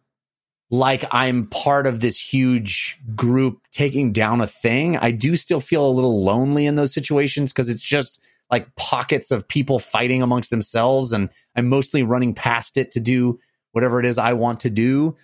like 0.69 1.05
I'm 1.11 1.47
part 1.47 1.87
of 1.87 2.01
this 2.01 2.19
huge 2.19 2.99
group 3.15 3.61
taking 3.71 4.11
down 4.11 4.41
a 4.41 4.47
thing. 4.47 4.97
I 4.97 5.11
do 5.11 5.35
still 5.35 5.61
feel 5.61 5.87
a 5.87 5.89
little 5.89 6.23
lonely 6.23 6.65
in 6.65 6.75
those 6.75 6.93
situations 6.93 7.53
because 7.53 7.69
it's 7.69 7.81
just 7.81 8.21
like 8.51 8.75
pockets 8.75 9.31
of 9.31 9.47
people 9.47 9.79
fighting 9.79 10.21
amongst 10.21 10.49
themselves 10.49 11.13
and 11.13 11.29
I'm 11.55 11.69
mostly 11.69 12.03
running 12.03 12.33
past 12.33 12.77
it 12.77 12.91
to 12.91 12.99
do 12.99 13.39
whatever 13.71 13.99
it 13.99 14.05
is 14.05 14.17
I 14.17 14.33
want 14.33 14.61
to 14.61 14.69
do. 14.69 15.15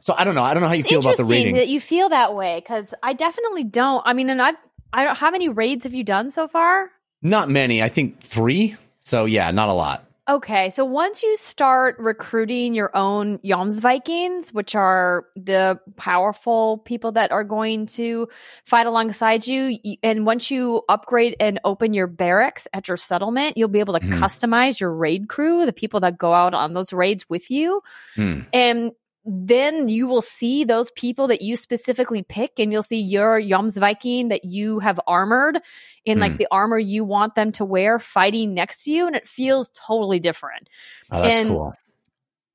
So 0.00 0.14
I 0.16 0.24
don't 0.24 0.34
know. 0.34 0.44
I 0.44 0.54
don't 0.54 0.62
know 0.62 0.68
how 0.68 0.74
you 0.74 0.80
It's 0.80 0.88
feel 0.88 1.00
about 1.00 1.16
the 1.16 1.24
rating. 1.24 1.56
that 1.56 1.68
you 1.68 1.80
feel 1.80 2.10
that 2.10 2.34
way 2.34 2.60
because 2.60 2.94
I 3.02 3.14
definitely 3.14 3.64
don't. 3.64 4.02
I 4.06 4.12
mean, 4.12 4.30
and 4.30 4.40
I've 4.40 4.56
I 4.92 5.04
don't 5.04 5.16
how 5.16 5.30
many 5.30 5.48
raids 5.48 5.84
have 5.84 5.94
you 5.94 6.04
done 6.04 6.30
so 6.30 6.46
far? 6.46 6.90
Not 7.22 7.48
many. 7.48 7.82
I 7.82 7.88
think 7.88 8.20
3. 8.20 8.76
So 9.00 9.24
yeah, 9.24 9.50
not 9.50 9.68
a 9.68 9.72
lot. 9.72 10.07
Okay, 10.28 10.68
so 10.68 10.84
once 10.84 11.22
you 11.22 11.36
start 11.38 11.96
recruiting 11.98 12.74
your 12.74 12.94
own 12.94 13.38
Jomsvikings, 13.38 14.52
which 14.52 14.74
are 14.74 15.24
the 15.36 15.80
powerful 15.96 16.78
people 16.84 17.12
that 17.12 17.32
are 17.32 17.44
going 17.44 17.86
to 17.86 18.28
fight 18.66 18.86
alongside 18.86 19.46
you, 19.46 19.78
and 20.02 20.26
once 20.26 20.50
you 20.50 20.82
upgrade 20.86 21.34
and 21.40 21.58
open 21.64 21.94
your 21.94 22.06
barracks 22.06 22.68
at 22.74 22.88
your 22.88 22.98
settlement, 22.98 23.56
you'll 23.56 23.68
be 23.68 23.80
able 23.80 23.94
to 23.94 24.00
Mhm. 24.00 24.18
customize 24.18 24.78
your 24.78 24.92
raid 24.92 25.30
crew, 25.30 25.64
the 25.64 25.72
people 25.72 26.00
that 26.00 26.18
go 26.18 26.34
out 26.34 26.52
on 26.52 26.74
those 26.74 26.92
raids 26.92 27.24
with 27.30 27.50
you. 27.50 27.80
Hmm. 28.14 28.40
And 28.52 28.92
then 29.30 29.88
you 29.88 30.06
will 30.06 30.22
see 30.22 30.64
those 30.64 30.90
people 30.92 31.26
that 31.28 31.42
you 31.42 31.54
specifically 31.56 32.22
pick, 32.22 32.58
and 32.58 32.72
you'll 32.72 32.82
see 32.82 33.00
your 33.00 33.40
Jomsviking 33.40 34.30
that 34.30 34.44
you 34.44 34.78
have 34.78 34.98
armored 35.06 35.58
in 36.04 36.18
like 36.18 36.32
Hmm. 36.32 36.38
the 36.38 36.48
armor 36.50 36.78
you 36.78 37.04
want 37.04 37.34
them 37.34 37.52
to 37.52 37.64
wear 37.64 37.98
fighting 37.98 38.54
next 38.54 38.84
to 38.84 38.90
you, 38.90 39.06
and 39.06 39.14
it 39.14 39.28
feels 39.28 39.70
totally 39.74 40.18
different. 40.18 40.68
Oh, 41.12 41.20
that's 41.22 41.38
And- 41.40 41.48
cool. 41.50 41.74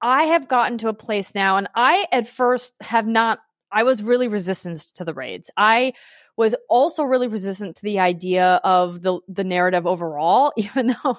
I 0.02 0.24
have 0.24 0.50
gotten 0.50 0.78
to 0.80 0.90
a 0.90 0.94
place 0.94 1.34
now, 1.34 1.56
and 1.58 1.70
I 1.76 2.06
at 2.12 2.28
first 2.28 2.74
have 2.82 3.08
not, 3.08 3.40
I 3.74 3.84
was 3.84 4.04
really 4.04 4.28
resistant 4.28 4.80
to 4.96 5.04
the 5.06 5.14
raids. 5.14 5.50
I 5.58 5.94
was 6.36 6.56
also 6.70 7.04
really 7.04 7.28
resistant 7.28 7.76
to 7.78 7.84
the 7.84 8.00
idea 8.00 8.60
of 8.64 9.02
the 9.02 9.20
the 9.28 9.44
narrative 9.44 9.86
overall, 9.86 10.52
even 10.58 10.96
though 11.04 11.18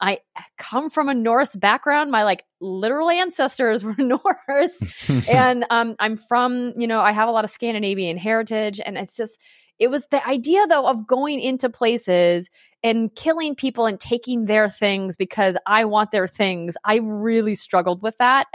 I 0.00 0.18
come 0.58 0.90
from 0.90 1.08
a 1.08 1.14
Norse 1.14 1.56
background. 1.56 2.10
My 2.10 2.24
like 2.24 2.44
literal 2.60 3.10
ancestors 3.10 3.84
were 3.84 3.96
Norse 3.98 4.78
and 5.28 5.64
um, 5.70 5.96
I'm 5.98 6.16
from, 6.16 6.72
you 6.76 6.86
know, 6.86 7.00
I 7.00 7.12
have 7.12 7.28
a 7.28 7.32
lot 7.32 7.44
of 7.44 7.50
Scandinavian 7.50 8.16
heritage, 8.16 8.80
and 8.84 8.96
it's 8.96 9.16
just, 9.16 9.40
it 9.78 9.88
was 9.88 10.06
the 10.10 10.26
idea 10.26 10.66
though 10.66 10.86
of 10.86 11.06
going 11.06 11.40
into 11.40 11.68
places 11.68 12.48
and 12.82 13.14
killing 13.14 13.54
people 13.54 13.86
and 13.86 13.98
taking 13.98 14.44
their 14.44 14.68
things 14.68 15.16
because 15.16 15.56
I 15.66 15.84
want 15.86 16.10
their 16.10 16.26
things. 16.28 16.76
I 16.84 16.96
really 17.02 17.54
struggled 17.54 18.02
with 18.02 18.16
that. 18.18 18.46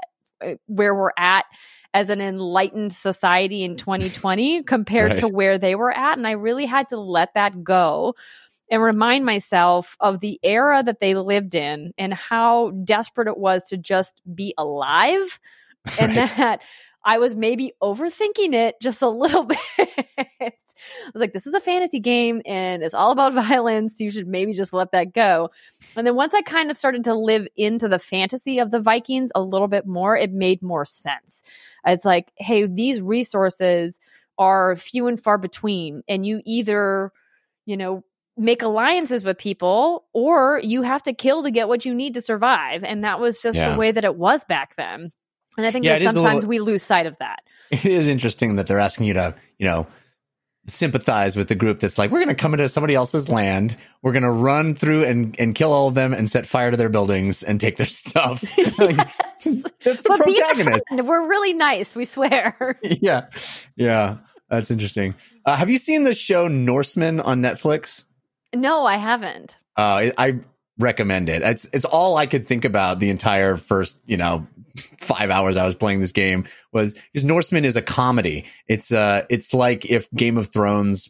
uh, 0.43 0.53
Where 0.67 0.95
we're 0.95 1.11
at 1.17 1.45
as 1.93 2.09
an 2.09 2.21
enlightened 2.21 2.93
society 2.93 3.63
in 3.63 3.75
2020 3.77 4.63
compared 4.63 5.15
to 5.17 5.27
where 5.27 5.57
they 5.57 5.75
were 5.75 5.91
at, 5.91 6.17
and 6.17 6.27
I 6.27 6.31
really 6.31 6.65
had 6.65 6.89
to 6.89 6.99
let 6.99 7.33
that 7.35 7.63
go. 7.63 8.15
And 8.71 8.83
remind 8.83 9.25
myself 9.25 9.97
of 9.99 10.19
the 10.19 10.39
era 10.43 10.83
that 10.85 10.99
they 10.99 11.15
lived 11.15 11.55
in 11.55 11.91
and 11.97 12.13
how 12.13 12.69
desperate 12.83 13.27
it 13.27 13.37
was 13.39 13.65
to 13.69 13.77
just 13.77 14.21
be 14.35 14.53
alive 14.59 15.39
and 15.97 16.15
Right. 16.15 16.37
that 16.37 16.61
I 17.03 17.17
was 17.17 17.33
maybe 17.33 17.73
overthinking 17.81 18.53
it 18.53 18.75
just 18.79 19.01
a 19.01 19.09
little 19.09 19.43
bit. 19.77 20.53
I 21.05 21.11
was 21.13 21.19
like, 21.21 21.33
this 21.33 21.47
is 21.47 21.53
a 21.53 21.59
fantasy 21.59 21.99
game 21.99 22.41
and 22.45 22.83
it's 22.83 22.93
all 22.93 23.11
about 23.11 23.33
violence. 23.47 23.99
You 23.99 24.11
should 24.11 24.27
maybe 24.27 24.53
just 24.53 24.73
let 24.73 24.91
that 24.91 25.13
go. 25.13 25.49
And 25.95 26.05
then 26.05 26.15
once 26.15 26.33
I 26.33 26.41
kind 26.41 26.69
of 26.71 26.77
started 26.77 27.03
to 27.05 27.13
live 27.13 27.47
into 27.55 27.87
the 27.87 27.99
fantasy 27.99 28.59
of 28.59 28.71
the 28.71 28.79
Vikings 28.79 29.31
a 29.35 29.41
little 29.41 29.67
bit 29.67 29.85
more, 29.85 30.15
it 30.15 30.31
made 30.31 30.61
more 30.61 30.85
sense. 30.85 31.43
It's 31.85 32.05
like, 32.05 32.31
hey, 32.37 32.67
these 32.67 33.01
resources 33.01 33.99
are 34.37 34.75
few 34.75 35.07
and 35.07 35.19
far 35.19 35.37
between, 35.37 36.01
and 36.07 36.25
you 36.25 36.41
either, 36.45 37.11
you 37.65 37.75
know, 37.77 38.03
make 38.37 38.61
alliances 38.61 39.23
with 39.25 39.37
people 39.37 40.05
or 40.13 40.61
you 40.63 40.81
have 40.81 41.03
to 41.03 41.11
kill 41.13 41.43
to 41.43 41.51
get 41.51 41.67
what 41.67 41.83
you 41.83 41.93
need 41.93 42.13
to 42.13 42.21
survive. 42.21 42.85
And 42.85 43.03
that 43.03 43.19
was 43.19 43.41
just 43.41 43.57
Yeah. 43.57 43.73
the 43.73 43.77
way 43.77 43.91
that 43.91 44.05
it 44.05 44.15
was 44.15 44.45
back 44.45 44.75
then. 44.77 45.11
And 45.57 45.67
I 45.67 45.71
think 45.71 45.83
Yeah, 45.83 45.93
that 45.93 46.01
it 46.01 46.05
is 46.05 46.11
a 46.11 46.13
sometimes 46.13 46.35
little- 46.35 46.49
we 46.49 46.59
lose 46.59 46.83
sight 46.83 47.05
of 47.05 47.17
that. 47.17 47.41
it 47.71 47.83
is 47.85 48.07
interesting 48.07 48.55
that 48.55 48.67
they're 48.67 48.79
asking 48.79 49.07
you 49.07 49.13
to, 49.15 49.35
you 49.57 49.67
know, 49.67 49.87
sympathize 50.69 51.35
with 51.35 51.47
the 51.47 51.55
group 51.55 51.79
that's 51.79 51.97
like, 51.97 52.11
we're 52.11 52.19
going 52.19 52.29
to 52.29 52.35
come 52.35 52.53
into 52.53 52.69
somebody 52.69 52.95
else's 52.95 53.29
land. 53.29 53.75
We're 54.01 54.11
going 54.13 54.23
to 54.23 54.31
run 54.31 54.75
through 54.75 55.03
and, 55.05 55.35
and 55.39 55.53
kill 55.55 55.73
all 55.73 55.87
of 55.87 55.95
them 55.95 56.13
and 56.13 56.29
set 56.29 56.45
fire 56.45 56.71
to 56.71 56.77
their 56.77 56.89
buildings 56.89 57.43
and 57.43 57.59
take 57.59 57.77
their 57.77 57.85
stuff. 57.87 58.43
Like, 58.79 58.97
that's 59.83 60.01
the 60.01 60.05
But 60.09 60.19
protagonist. 60.19 60.83
We're 61.07 61.27
really 61.27 61.53
nice, 61.53 61.95
we 61.95 62.05
swear. 62.05 62.77
yeah. 62.83 63.27
Yeah. 63.75 64.17
That's 64.49 64.69
interesting. 64.71 65.15
Uh, 65.45 65.55
have 65.55 65.69
you 65.69 65.77
seen 65.77 66.03
the 66.03 66.13
show 66.13 66.47
Norseman 66.47 67.19
on 67.21 67.41
Netflix? 67.41 68.05
no, 68.53 68.83
I 68.85 68.97
haven't. 68.97 69.55
Uh, 69.77 69.81
I, 69.81 70.11
I 70.17 70.39
recommend 70.79 71.29
it. 71.29 71.41
It's 71.41 71.67
it's 71.73 71.85
all 71.85 72.17
I 72.17 72.25
could 72.25 72.47
think 72.47 72.65
about 72.65 72.99
the 72.99 73.09
entire 73.09 73.57
first, 73.57 74.01
you 74.05 74.17
know, 74.17 74.47
five 74.97 75.29
hours 75.29 75.57
I 75.57 75.65
was 75.65 75.75
playing 75.75 75.99
this 75.99 76.11
game 76.11 76.45
was 76.71 76.93
because 76.93 77.23
Norseman 77.23 77.65
is 77.65 77.75
a 77.75 77.81
comedy. 77.81 78.45
It's 78.67 78.91
uh, 78.91 79.25
it's 79.29 79.53
like 79.53 79.85
if 79.85 80.09
Game 80.11 80.37
of 80.37 80.47
Thrones 80.47 81.09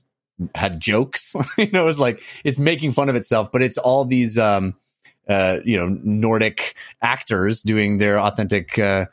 had 0.56 0.80
jokes. 0.80 1.36
you 1.58 1.72
know, 1.72 1.88
it's 1.88 2.00
like 2.00 2.22
it's 2.44 2.60
making 2.60 2.92
fun 2.94 3.10
of 3.10 3.16
itself, 3.16 3.52
but 3.52 3.62
it's 3.62 3.78
all 3.78 4.06
these 4.06 4.38
um, 4.38 4.76
uh, 5.28 5.60
you 5.64 5.78
know, 5.78 5.88
Nordic 6.04 6.76
actors 7.02 7.62
doing 7.62 7.98
their 7.98 8.20
authentic 8.20 8.80
uh, 8.80 9.06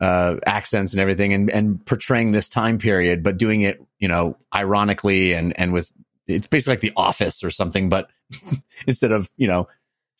uh, 0.00 0.36
accents 0.46 0.92
and 0.92 1.00
everything, 1.00 1.32
and 1.32 1.50
and 1.50 1.84
portraying 1.84 2.32
this 2.32 2.48
time 2.48 2.78
period, 2.78 3.22
but 3.22 3.36
doing 3.36 3.62
it, 3.62 3.80
you 3.98 4.08
know, 4.08 4.36
ironically 4.54 5.34
and 5.34 5.58
and 5.58 5.72
with 5.72 5.92
it's 6.26 6.46
basically 6.46 6.72
like 6.72 6.80
The 6.80 6.92
Office 6.96 7.42
or 7.42 7.50
something, 7.50 7.88
but 7.88 8.10
instead 8.86 9.12
of 9.12 9.30
you 9.36 9.46
know 9.46 9.68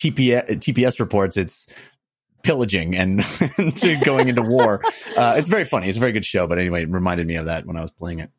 TPS, 0.01 0.49
TPS 0.59 1.01
reports, 1.01 1.37
it's 1.37 1.67
pillaging 2.43 2.97
and 2.97 3.23
to 3.77 3.97
going 4.05 4.29
into 4.29 4.43
war. 4.43 4.83
Uh, 5.19 5.35
it's 5.37 5.49
very 5.49 5.65
funny. 5.65 5.89
It's 5.89 5.97
a 5.97 6.01
very 6.01 6.13
good 6.13 6.25
show. 6.25 6.47
But 6.47 6.59
anyway, 6.59 6.85
it 6.85 6.91
reminded 6.91 7.27
me 7.27 7.35
of 7.35 7.47
that 7.47 7.67
when 7.67 7.77
I 7.77 7.81
was 7.81 7.91
playing 7.91 8.21
it. 8.21 8.31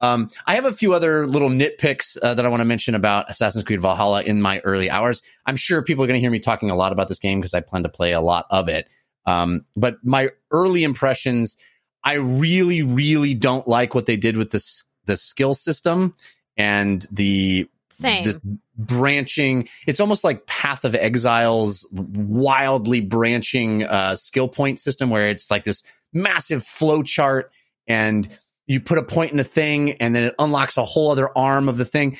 Um, 0.00 0.30
I 0.46 0.54
have 0.54 0.64
a 0.64 0.70
few 0.70 0.94
other 0.94 1.26
little 1.26 1.48
nitpicks 1.48 2.16
uh, 2.22 2.34
that 2.34 2.46
I 2.46 2.48
want 2.48 2.60
to 2.60 2.64
mention 2.64 2.94
about 2.94 3.28
Assassin's 3.28 3.64
Creed 3.64 3.80
Valhalla 3.80 4.22
in 4.22 4.40
my 4.40 4.60
early 4.60 4.88
hours. 4.88 5.22
I'm 5.46 5.56
sure 5.56 5.82
people 5.82 6.04
are 6.04 6.06
going 6.06 6.18
to 6.18 6.20
hear 6.20 6.30
me 6.30 6.38
talking 6.38 6.70
a 6.70 6.76
lot 6.76 6.92
about 6.92 7.08
this 7.08 7.18
game 7.18 7.40
because 7.40 7.52
I 7.52 7.62
plan 7.62 7.82
to 7.82 7.88
play 7.88 8.12
a 8.12 8.20
lot 8.20 8.46
of 8.48 8.68
it. 8.68 8.86
Um, 9.26 9.66
but 9.74 9.96
my 10.04 10.28
early 10.52 10.84
impressions, 10.84 11.56
I 12.04 12.14
really, 12.14 12.82
really 12.82 13.34
don't 13.34 13.66
like 13.66 13.92
what 13.92 14.06
they 14.06 14.16
did 14.16 14.36
with 14.36 14.52
this 14.52 14.84
the 15.06 15.16
skill 15.16 15.54
system 15.54 16.14
and 16.56 17.04
the 17.10 17.68
Same. 17.92 18.24
this 18.24 18.38
branching. 18.76 19.68
It's 19.86 20.00
almost 20.00 20.24
like 20.24 20.46
path 20.46 20.84
of 20.84 20.94
exiles 20.94 21.86
wildly 21.92 23.00
branching 23.00 23.84
uh 23.84 24.16
skill 24.16 24.48
point 24.48 24.80
system 24.80 25.10
where 25.10 25.28
it's 25.28 25.50
like 25.50 25.64
this 25.64 25.82
massive 26.12 26.64
flow 26.64 27.02
chart 27.02 27.52
and 27.86 28.28
you 28.66 28.80
put 28.80 28.98
a 28.98 29.02
point 29.02 29.32
in 29.32 29.40
a 29.40 29.44
thing 29.44 29.92
and 29.92 30.14
then 30.14 30.24
it 30.24 30.34
unlocks 30.38 30.76
a 30.76 30.84
whole 30.84 31.10
other 31.10 31.36
arm 31.36 31.68
of 31.68 31.76
the 31.76 31.84
thing. 31.84 32.16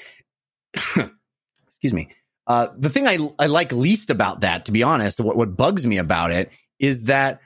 Excuse 0.75 1.93
me. 1.93 2.09
Uh 2.47 2.69
the 2.77 2.91
thing 2.91 3.07
i 3.07 3.19
i 3.39 3.47
like 3.47 3.73
least 3.73 4.11
about 4.11 4.41
that 4.41 4.65
to 4.65 4.73
be 4.73 4.83
honest 4.83 5.21
what 5.21 5.37
what 5.37 5.57
bugs 5.57 5.87
me 5.87 5.99
about 5.99 6.33
it 6.33 6.51
is 6.79 7.05
that 7.05 7.41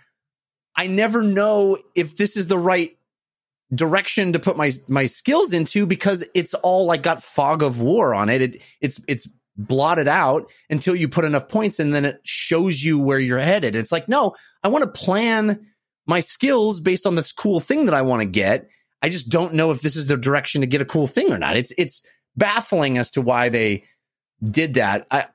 i 0.76 0.86
never 0.86 1.22
know 1.22 1.76
if 1.94 2.16
this 2.16 2.36
is 2.36 2.46
the 2.46 2.58
right 2.58 2.96
direction 3.74 4.32
to 4.32 4.38
put 4.38 4.56
my 4.56 4.72
my 4.88 5.06
skills 5.06 5.52
into 5.52 5.86
because 5.86 6.24
it's 6.34 6.54
all 6.54 6.86
like 6.86 7.02
got 7.02 7.22
fog 7.22 7.62
of 7.62 7.80
war 7.80 8.14
on 8.14 8.28
it. 8.28 8.42
it 8.42 8.62
it's 8.80 9.00
it's 9.08 9.28
blotted 9.56 10.08
out 10.08 10.50
until 10.68 10.94
you 10.94 11.08
put 11.08 11.24
enough 11.24 11.48
points 11.48 11.78
and 11.78 11.94
then 11.94 12.04
it 12.04 12.20
shows 12.24 12.82
you 12.82 12.98
where 12.98 13.18
you're 13.18 13.38
headed. 13.38 13.76
It's 13.76 13.92
like, 13.92 14.08
no, 14.08 14.34
I 14.62 14.68
want 14.68 14.82
to 14.82 14.90
plan 14.90 15.66
my 16.06 16.20
skills 16.20 16.80
based 16.80 17.06
on 17.06 17.14
this 17.14 17.32
cool 17.32 17.60
thing 17.60 17.86
that 17.86 17.94
I 17.94 18.02
want 18.02 18.20
to 18.20 18.26
get. 18.26 18.68
I 19.02 19.08
just 19.08 19.28
don't 19.28 19.54
know 19.54 19.70
if 19.70 19.80
this 19.80 19.96
is 19.96 20.06
the 20.06 20.16
direction 20.16 20.62
to 20.62 20.66
get 20.66 20.80
a 20.80 20.86
cool 20.86 21.06
thing 21.06 21.32
or 21.32 21.38
not. 21.38 21.56
It's 21.56 21.72
it's 21.76 22.02
baffling 22.36 22.98
as 22.98 23.10
to 23.10 23.22
why 23.22 23.48
they 23.48 23.84
did 24.42 24.74
that. 24.74 25.06
I 25.10 25.26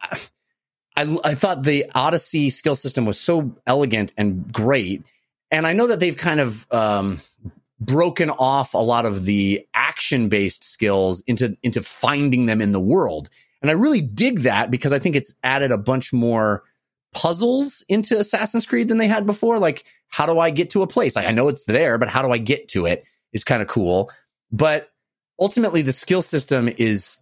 I, 0.98 1.18
I 1.24 1.36
thought 1.36 1.64
the 1.64 1.86
Odyssey 1.96 2.50
skill 2.50 2.76
system 2.76 3.06
was 3.06 3.20
so 3.20 3.56
elegant 3.66 4.12
and 4.18 4.52
great, 4.52 5.04
and 5.52 5.68
I 5.68 5.74
know 5.74 5.88
that 5.88 6.00
they've 6.00 6.18
kind 6.18 6.40
of 6.40 6.66
um, 6.72 7.22
broken 7.80 8.30
off 8.30 8.74
a 8.74 8.80
lot 8.80 9.06
of 9.06 9.26
the 9.26 9.66
action 9.74 10.30
based 10.30 10.64
skills 10.64 11.22
into 11.22 11.58
into 11.64 11.82
finding 11.82 12.46
them 12.46 12.62
in 12.62 12.72
the 12.72 12.80
world. 12.80 13.30
And 13.62 13.70
I 13.70 13.74
really 13.74 14.02
dig 14.02 14.40
that 14.40 14.72
because 14.72 14.94
I 14.94 15.00
think 15.00 15.16
it's 15.16 15.34
added 15.44 15.72
a 15.72 15.78
bunch 15.78 16.14
more 16.14 16.64
puzzles 17.14 17.84
into 17.90 18.18
Assassin's 18.18 18.66
Creed 18.66 18.88
than 18.88 18.98
they 18.98 19.08
had 19.08 19.26
before. 19.26 19.60
Like, 19.60 19.84
how 20.08 20.26
do 20.26 20.40
I 20.40 20.50
get 20.50 20.70
to 20.72 20.82
a 20.82 20.88
place? 20.88 21.16
Like, 21.16 21.28
I 21.28 21.32
know 21.32 21.48
it's 21.48 21.66
there, 21.66 21.98
but 21.98 22.10
how 22.10 22.22
do 22.22 22.32
I 22.32 22.38
get 22.38 22.70
to 22.70 22.86
it? 22.86 23.04
Is 23.34 23.44
kind 23.44 23.62
of 23.62 23.68
cool. 23.68 24.12
But 24.52 24.90
ultimately, 25.40 25.82
the 25.82 25.94
skill 25.94 26.22
system 26.22 26.70
is 26.78 27.20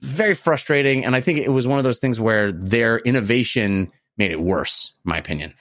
very 0.00 0.34
frustrating. 0.34 1.04
And 1.04 1.14
I 1.14 1.20
think 1.20 1.38
it 1.38 1.50
was 1.50 1.66
one 1.66 1.78
of 1.78 1.84
those 1.84 1.98
things 1.98 2.20
where 2.20 2.52
their 2.52 2.98
innovation 2.98 3.92
made 4.16 4.30
it 4.30 4.40
worse, 4.40 4.92
in 5.04 5.10
my 5.10 5.18
opinion. 5.18 5.54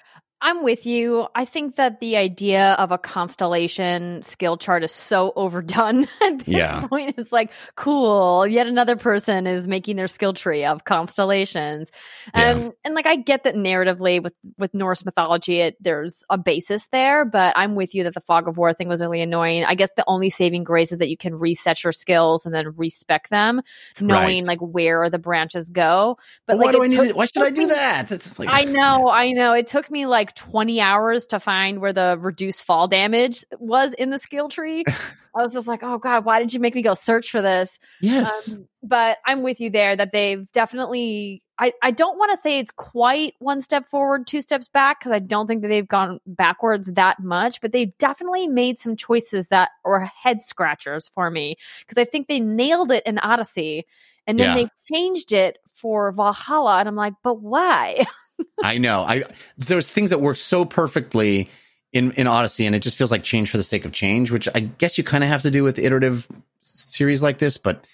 I'm 0.47 0.63
with 0.63 0.85
you. 0.85 1.27
I 1.33 1.43
think 1.45 1.75
that 1.77 1.99
the 2.01 2.17
idea 2.17 2.73
of 2.73 2.91
a 2.91 2.99
constellation 2.99 4.21
skill 4.21 4.57
chart 4.57 4.83
is 4.83 4.91
so 4.91 5.33
overdone 5.35 6.03
at 6.21 6.37
this 6.37 6.47
Yeah. 6.47 6.85
point. 6.85 7.15
It's 7.17 7.31
like, 7.31 7.49
cool, 7.75 8.45
yet 8.45 8.67
another 8.67 8.95
person 8.95 9.47
is 9.47 9.67
making 9.67 9.95
their 9.95 10.07
skill 10.07 10.33
tree 10.33 10.63
of 10.63 10.83
constellations. 10.83 11.89
Yeah. 12.35 12.51
Um, 12.51 12.73
and 12.83 12.93
like 12.93 13.07
I 13.07 13.15
get 13.15 13.41
that 13.43 13.55
narratively 13.55 14.21
with 14.21 14.33
with 14.59 14.71
Norse 14.75 15.03
mythology, 15.03 15.61
it, 15.61 15.77
there's 15.79 16.23
a 16.29 16.37
basis 16.37 16.85
there, 16.91 17.25
but 17.25 17.53
I'm 17.57 17.73
with 17.73 17.95
you 17.95 18.03
that 18.03 18.13
the 18.13 18.21
fog 18.21 18.47
of 18.47 18.55
war 18.57 18.71
thing 18.71 18.87
was 18.87 19.01
really 19.01 19.21
annoying. 19.21 19.65
I 19.65 19.73
guess 19.73 19.89
the 19.97 20.03
only 20.05 20.29
saving 20.29 20.63
grace 20.63 20.91
is 20.91 20.99
that 20.99 21.09
you 21.09 21.17
can 21.17 21.33
reset 21.33 21.83
your 21.83 21.91
skills 21.91 22.45
and 22.45 22.53
then 22.53 22.67
respec 22.77 23.29
them, 23.29 23.61
knowing 23.99 24.45
Right. 24.45 24.45
like 24.45 24.59
where 24.59 25.09
the 25.09 25.17
branches 25.17 25.71
go. 25.71 26.17
But 26.45 26.59
why 26.59 26.65
like 26.65 26.75
do 26.75 26.83
I 26.83 26.87
need 26.87 26.95
took-? 27.07 27.17
Why 27.17 27.25
should 27.25 27.41
I 27.43 27.49
do 27.49 27.61
me- 27.61 27.67
that? 27.73 28.11
It's 28.11 28.37
like 28.37 28.49
I 28.51 28.63
know, 28.71 29.09
I 29.09 29.31
know. 29.31 29.53
It 29.53 29.65
took 29.65 29.89
me 29.89 30.05
like 30.05 30.34
20 30.35 30.81
hours 30.81 31.25
to 31.27 31.39
find 31.39 31.79
where 31.81 31.93
the 31.93 32.17
reduced 32.19 32.63
fall 32.63 32.87
damage 32.87 33.43
was 33.59 33.93
in 33.93 34.09
the 34.09 34.19
skill 34.19 34.49
tree. 34.49 34.83
I 35.35 35.43
was 35.43 35.53
just 35.53 35.67
like, 35.67 35.83
oh 35.83 35.97
God, 35.97 36.23
why 36.23 36.39
did 36.39 36.53
you 36.53 36.59
make 36.59 36.75
me 36.75 36.81
go 36.81 36.93
search 36.93 37.29
for 37.31 37.41
this? 37.41 37.77
Yes. 38.01 38.53
Um, 38.53 38.67
but 38.83 39.17
I'm 39.25 39.43
with 39.43 39.59
you 39.59 39.69
there 39.69 39.95
that 39.95 40.11
they've 40.11 40.49
definitely, 40.53 41.43
I, 41.59 41.73
I 41.81 41.91
don't 41.91 42.17
want 42.17 42.31
to 42.31 42.37
say 42.37 42.59
it's 42.59 42.71
quite 42.71 43.33
one 43.39 43.59
step 43.61 43.89
forward, 43.89 44.27
two 44.27 44.41
steps 44.41 44.69
back, 44.69 44.99
because 44.99 45.11
I 45.11 45.19
don't 45.19 45.47
think 45.47 45.61
that 45.61 45.67
they've 45.67 45.87
gone 45.87 46.19
backwards 46.25 46.91
that 46.93 47.19
much, 47.21 47.59
but 47.59 47.73
they've 47.73 47.97
definitely 47.97 48.47
made 48.47 48.79
some 48.79 48.95
choices 48.95 49.49
that 49.49 49.71
are 49.83 50.01
head 50.05 50.41
scratchers 50.41 51.09
for 51.09 51.29
me, 51.29 51.57
because 51.79 51.97
I 51.97 52.05
think 52.05 52.27
they 52.27 52.39
nailed 52.39 52.91
it 52.91 53.03
in 53.05 53.19
Odyssey. 53.19 53.85
And 54.27 54.39
then 54.39 54.57
Yeah. 54.57 54.63
they 54.63 54.69
changed 54.93 55.33
it 55.33 55.59
for 55.67 56.11
Valhalla. 56.11 56.79
And 56.79 56.87
I'm 56.87 56.95
like, 56.95 57.13
but 57.23 57.41
why? 57.41 58.05
I 58.63 58.77
know. 58.77 59.03
I 59.03 59.23
there's 59.57 59.89
things 59.89 60.09
that 60.09 60.21
work 60.21 60.37
so 60.37 60.65
perfectly 60.65 61.49
in 61.93 62.11
in 62.13 62.27
Odyssey, 62.27 62.65
and 62.65 62.75
it 62.75 62.79
just 62.79 62.97
feels 62.97 63.11
like 63.11 63.23
change 63.23 63.49
for 63.49 63.57
the 63.57 63.63
sake 63.63 63.85
of 63.85 63.91
change, 63.91 64.31
which 64.31 64.47
I 64.53 64.59
guess 64.61 64.97
you 64.97 65.03
kind 65.03 65.23
of 65.23 65.29
have 65.29 65.43
to 65.43 65.51
do 65.51 65.63
with 65.63 65.79
iterative 65.79 66.27
series 66.61 67.21
like 67.23 67.37
this. 67.37 67.57
But 67.57 67.85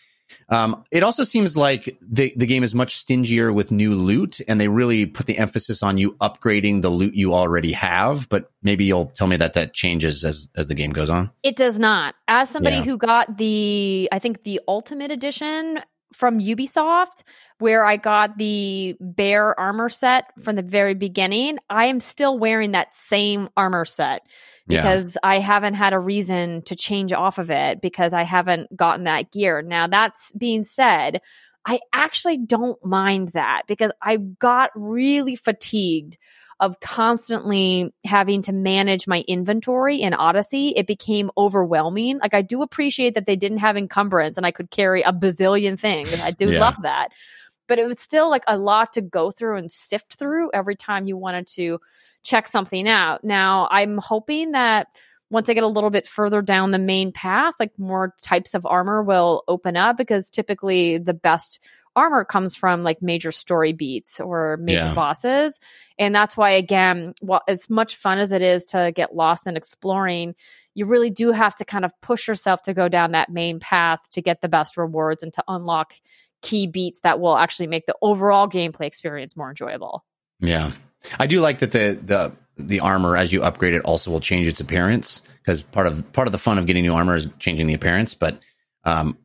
um, 0.50 0.86
it 0.92 1.04
also 1.04 1.24
seems 1.24 1.56
like 1.58 1.98
the 2.02 2.34
the 2.36 2.46
game 2.46 2.64
is 2.64 2.74
much 2.74 2.96
stingier 2.96 3.54
with 3.54 3.72
new 3.72 3.96
loot, 3.96 4.40
and 4.48 4.60
they 4.60 4.68
really 4.70 5.06
put 5.06 5.26
the 5.26 5.38
emphasis 5.38 5.84
on 5.84 5.98
you 5.98 6.14
upgrading 6.14 6.82
the 6.82 6.90
loot 6.90 7.14
you 7.14 7.34
already 7.34 7.74
have. 7.74 8.28
But 8.30 8.50
maybe 8.64 8.86
you'll 8.86 9.08
tell 9.08 9.28
me 9.28 9.36
that 9.38 9.54
that 9.54 9.74
changes 9.74 10.24
as 10.26 10.50
as 10.56 10.68
the 10.68 10.74
game 10.76 10.92
goes 10.92 11.10
on. 11.10 11.32
It 11.44 11.56
does 11.56 11.78
not. 11.80 12.16
As 12.28 12.50
somebody 12.50 12.78
Yeah. 12.78 12.84
who 12.84 12.98
got 12.98 13.38
the, 13.38 14.08
I 14.12 14.20
think 14.20 14.44
the 14.44 14.62
Ultimate 14.68 15.12
Edition 15.12 15.82
from 16.14 16.40
Ubisoft, 16.40 17.24
where 17.60 17.86
I 17.86 17.98
got 17.98 18.38
the 18.38 18.96
bear 19.00 19.58
armor 19.60 19.90
set 19.90 20.26
from 20.44 20.56
the 20.56 20.62
very 20.62 20.94
beginning, 20.94 21.60
I 21.70 21.86
am 21.86 22.00
still 22.00 22.38
wearing 22.38 22.72
that 22.72 22.94
same 22.94 23.50
armor 23.56 23.86
set 23.86 24.22
Yeah. 24.68 24.82
because 24.82 25.18
I 25.24 25.40
haven't 25.40 25.76
had 25.76 25.94
a 25.94 26.00
reason 26.00 26.62
to 26.64 26.76
change 26.76 27.14
off 27.14 27.38
of 27.38 27.50
it 27.52 27.82
because 27.82 28.14
I 28.14 28.24
haven't 28.24 28.76
gotten 28.76 29.06
that 29.06 29.32
gear. 29.32 29.62
Now, 29.62 29.88
that's 29.88 30.32
being 30.34 30.64
said, 30.64 31.22
I 31.66 31.80
actually 31.94 32.38
don't 32.38 32.84
mind 32.84 33.30
that 33.30 33.64
because 33.68 33.92
I 34.02 34.18
got 34.18 34.72
really 34.76 35.36
fatigued 35.36 36.18
of 36.62 36.80
constantly 36.80 37.92
having 38.06 38.42
to 38.44 38.54
manage 38.54 39.08
my 39.08 39.26
inventory 39.28 39.98
in 40.00 40.14
Odyssey. 40.14 40.70
It 40.78 40.88
became 40.88 41.32
overwhelming. 41.38 42.20
Like 42.20 42.34
I 42.36 42.44
do 42.44 42.62
appreciate 42.62 43.16
that 43.16 43.26
they 43.26 43.36
didn't 43.36 43.58
have 43.58 43.76
encumbrance 43.76 44.38
and 44.38 44.46
I 44.46 44.52
could 44.52 44.70
carry 44.70 45.02
a 45.02 45.12
bazillion 45.12 45.78
things. 45.78 46.14
I 46.20 46.32
do 46.32 46.52
Yeah. 46.52 46.60
love 46.62 46.76
that. 46.84 47.10
But 47.68 47.80
it 47.80 47.88
was 47.88 48.00
still 48.00 48.30
like 48.30 48.44
a 48.48 48.58
lot 48.58 48.94
to 48.94 49.02
go 49.02 49.32
through 49.32 49.58
and 49.58 49.72
sift 49.72 50.16
through 50.20 50.52
every 50.54 50.76
time 50.76 51.06
you 51.06 51.18
wanted 51.18 51.48
to 51.48 51.80
check 52.24 52.48
something 52.48 52.88
out. 52.88 53.24
Now, 53.24 53.68
I'm 53.72 53.98
hoping 53.98 54.52
that 54.52 54.88
once 55.32 55.50
I 55.50 55.54
get 55.54 55.64
a 55.64 55.68
little 55.68 55.90
bit 55.90 56.06
further 56.08 56.42
down 56.42 56.72
the 56.72 56.78
main 56.80 57.12
path, 57.12 57.56
like 57.60 57.72
more 57.80 58.14
types 58.22 58.54
of 58.54 58.66
armor 58.66 59.02
will 59.02 59.44
open 59.48 59.78
up 59.78 59.98
because 59.98 60.30
typically 60.30 60.98
the 60.98 61.14
best 61.14 61.60
armor 61.96 62.24
comes 62.26 62.56
from 62.56 62.84
like 62.84 63.02
major 63.02 63.32
story 63.32 63.74
beats 63.74 64.20
or 64.20 64.58
major 64.58 64.86
Yeah. 64.88 64.94
bosses. 64.94 65.60
And 65.98 66.16
that's 66.16 66.38
why, 66.38 66.52
again, 66.52 67.14
well, 67.22 67.42
as 67.48 67.70
much 67.70 67.96
fun 67.96 68.18
as 68.18 68.32
it 68.32 68.42
is 68.42 68.66
to 68.66 68.92
get 68.96 69.16
lost 69.16 69.48
in 69.48 69.58
exploring, 69.58 70.36
you 70.74 70.86
really 70.86 71.10
do 71.10 71.32
have 71.32 71.56
to 71.56 71.66
kind 71.66 71.84
of 71.84 71.92
push 72.02 72.28
yourself 72.28 72.62
to 72.64 72.74
go 72.74 72.88
down 72.88 73.12
that 73.12 73.30
main 73.30 73.60
path 73.60 74.00
to 74.12 74.22
get 74.22 74.42
the 74.42 74.48
best 74.48 74.78
rewards 74.78 75.24
and 75.24 75.34
to 75.34 75.44
unlock 75.48 75.94
key 76.42 76.66
beats 76.66 77.02
that 77.02 77.20
will 77.20 77.38
actually 77.38 77.68
make 77.68 77.86
the 77.86 77.96
overall 78.02 78.48
gameplay 78.48 78.86
experience 78.86 79.36
more 79.36 79.50
enjoyable. 79.50 80.04
Yeah, 80.40 80.72
I 81.20 81.28
do 81.28 81.42
like 81.42 81.60
that 81.60 81.72
the 81.72 82.00
the 82.04 82.32
the 82.58 82.80
armor 82.80 83.18
as 83.18 83.32
you 83.32 83.44
upgrade 83.44 83.74
it 83.74 83.84
also 83.84 84.12
will 84.12 84.20
change 84.20 84.48
its 84.48 84.60
appearance 84.60 85.22
because 85.44 85.62
part 85.62 85.88
of 85.88 86.12
part 86.14 86.28
of 86.28 86.32
the 86.32 86.38
fun 86.38 86.58
of 86.58 86.66
getting 86.66 86.84
new 86.84 86.94
armor 86.94 87.16
is 87.16 87.28
changing 87.40 87.68
the 87.68 87.74
appearance. 87.74 88.16
But 88.16 88.40
um, 88.84 89.18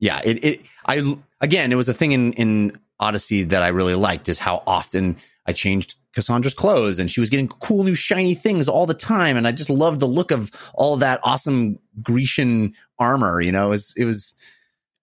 yeah, 0.00 0.20
it 0.24 0.44
it 0.44 0.60
I 0.84 1.16
again 1.40 1.72
it 1.72 1.76
was 1.76 1.88
a 1.88 1.94
thing 1.94 2.12
in 2.12 2.32
in 2.34 2.72
Odyssey 3.00 3.44
that 3.44 3.62
I 3.62 3.68
really 3.68 3.94
liked 3.94 4.28
is 4.28 4.38
how 4.38 4.62
often 4.66 5.16
I 5.46 5.52
changed 5.52 5.94
Cassandra's 6.14 6.54
clothes 6.54 6.98
and 6.98 7.10
she 7.10 7.20
was 7.20 7.30
getting 7.30 7.48
cool 7.48 7.84
new 7.84 7.94
shiny 7.94 8.34
things 8.34 8.68
all 8.68 8.86
the 8.86 8.94
time, 8.94 9.36
and 9.36 9.46
I 9.46 9.52
just 9.52 9.70
loved 9.70 10.00
the 10.00 10.06
look 10.06 10.30
of 10.30 10.50
all 10.74 10.96
that 10.98 11.20
awesome 11.24 11.78
Grecian 12.02 12.74
armor. 12.98 13.40
You 13.40 13.52
know, 13.52 13.66
it 13.66 13.70
was 13.70 13.94
it 13.96 14.04
was 14.04 14.32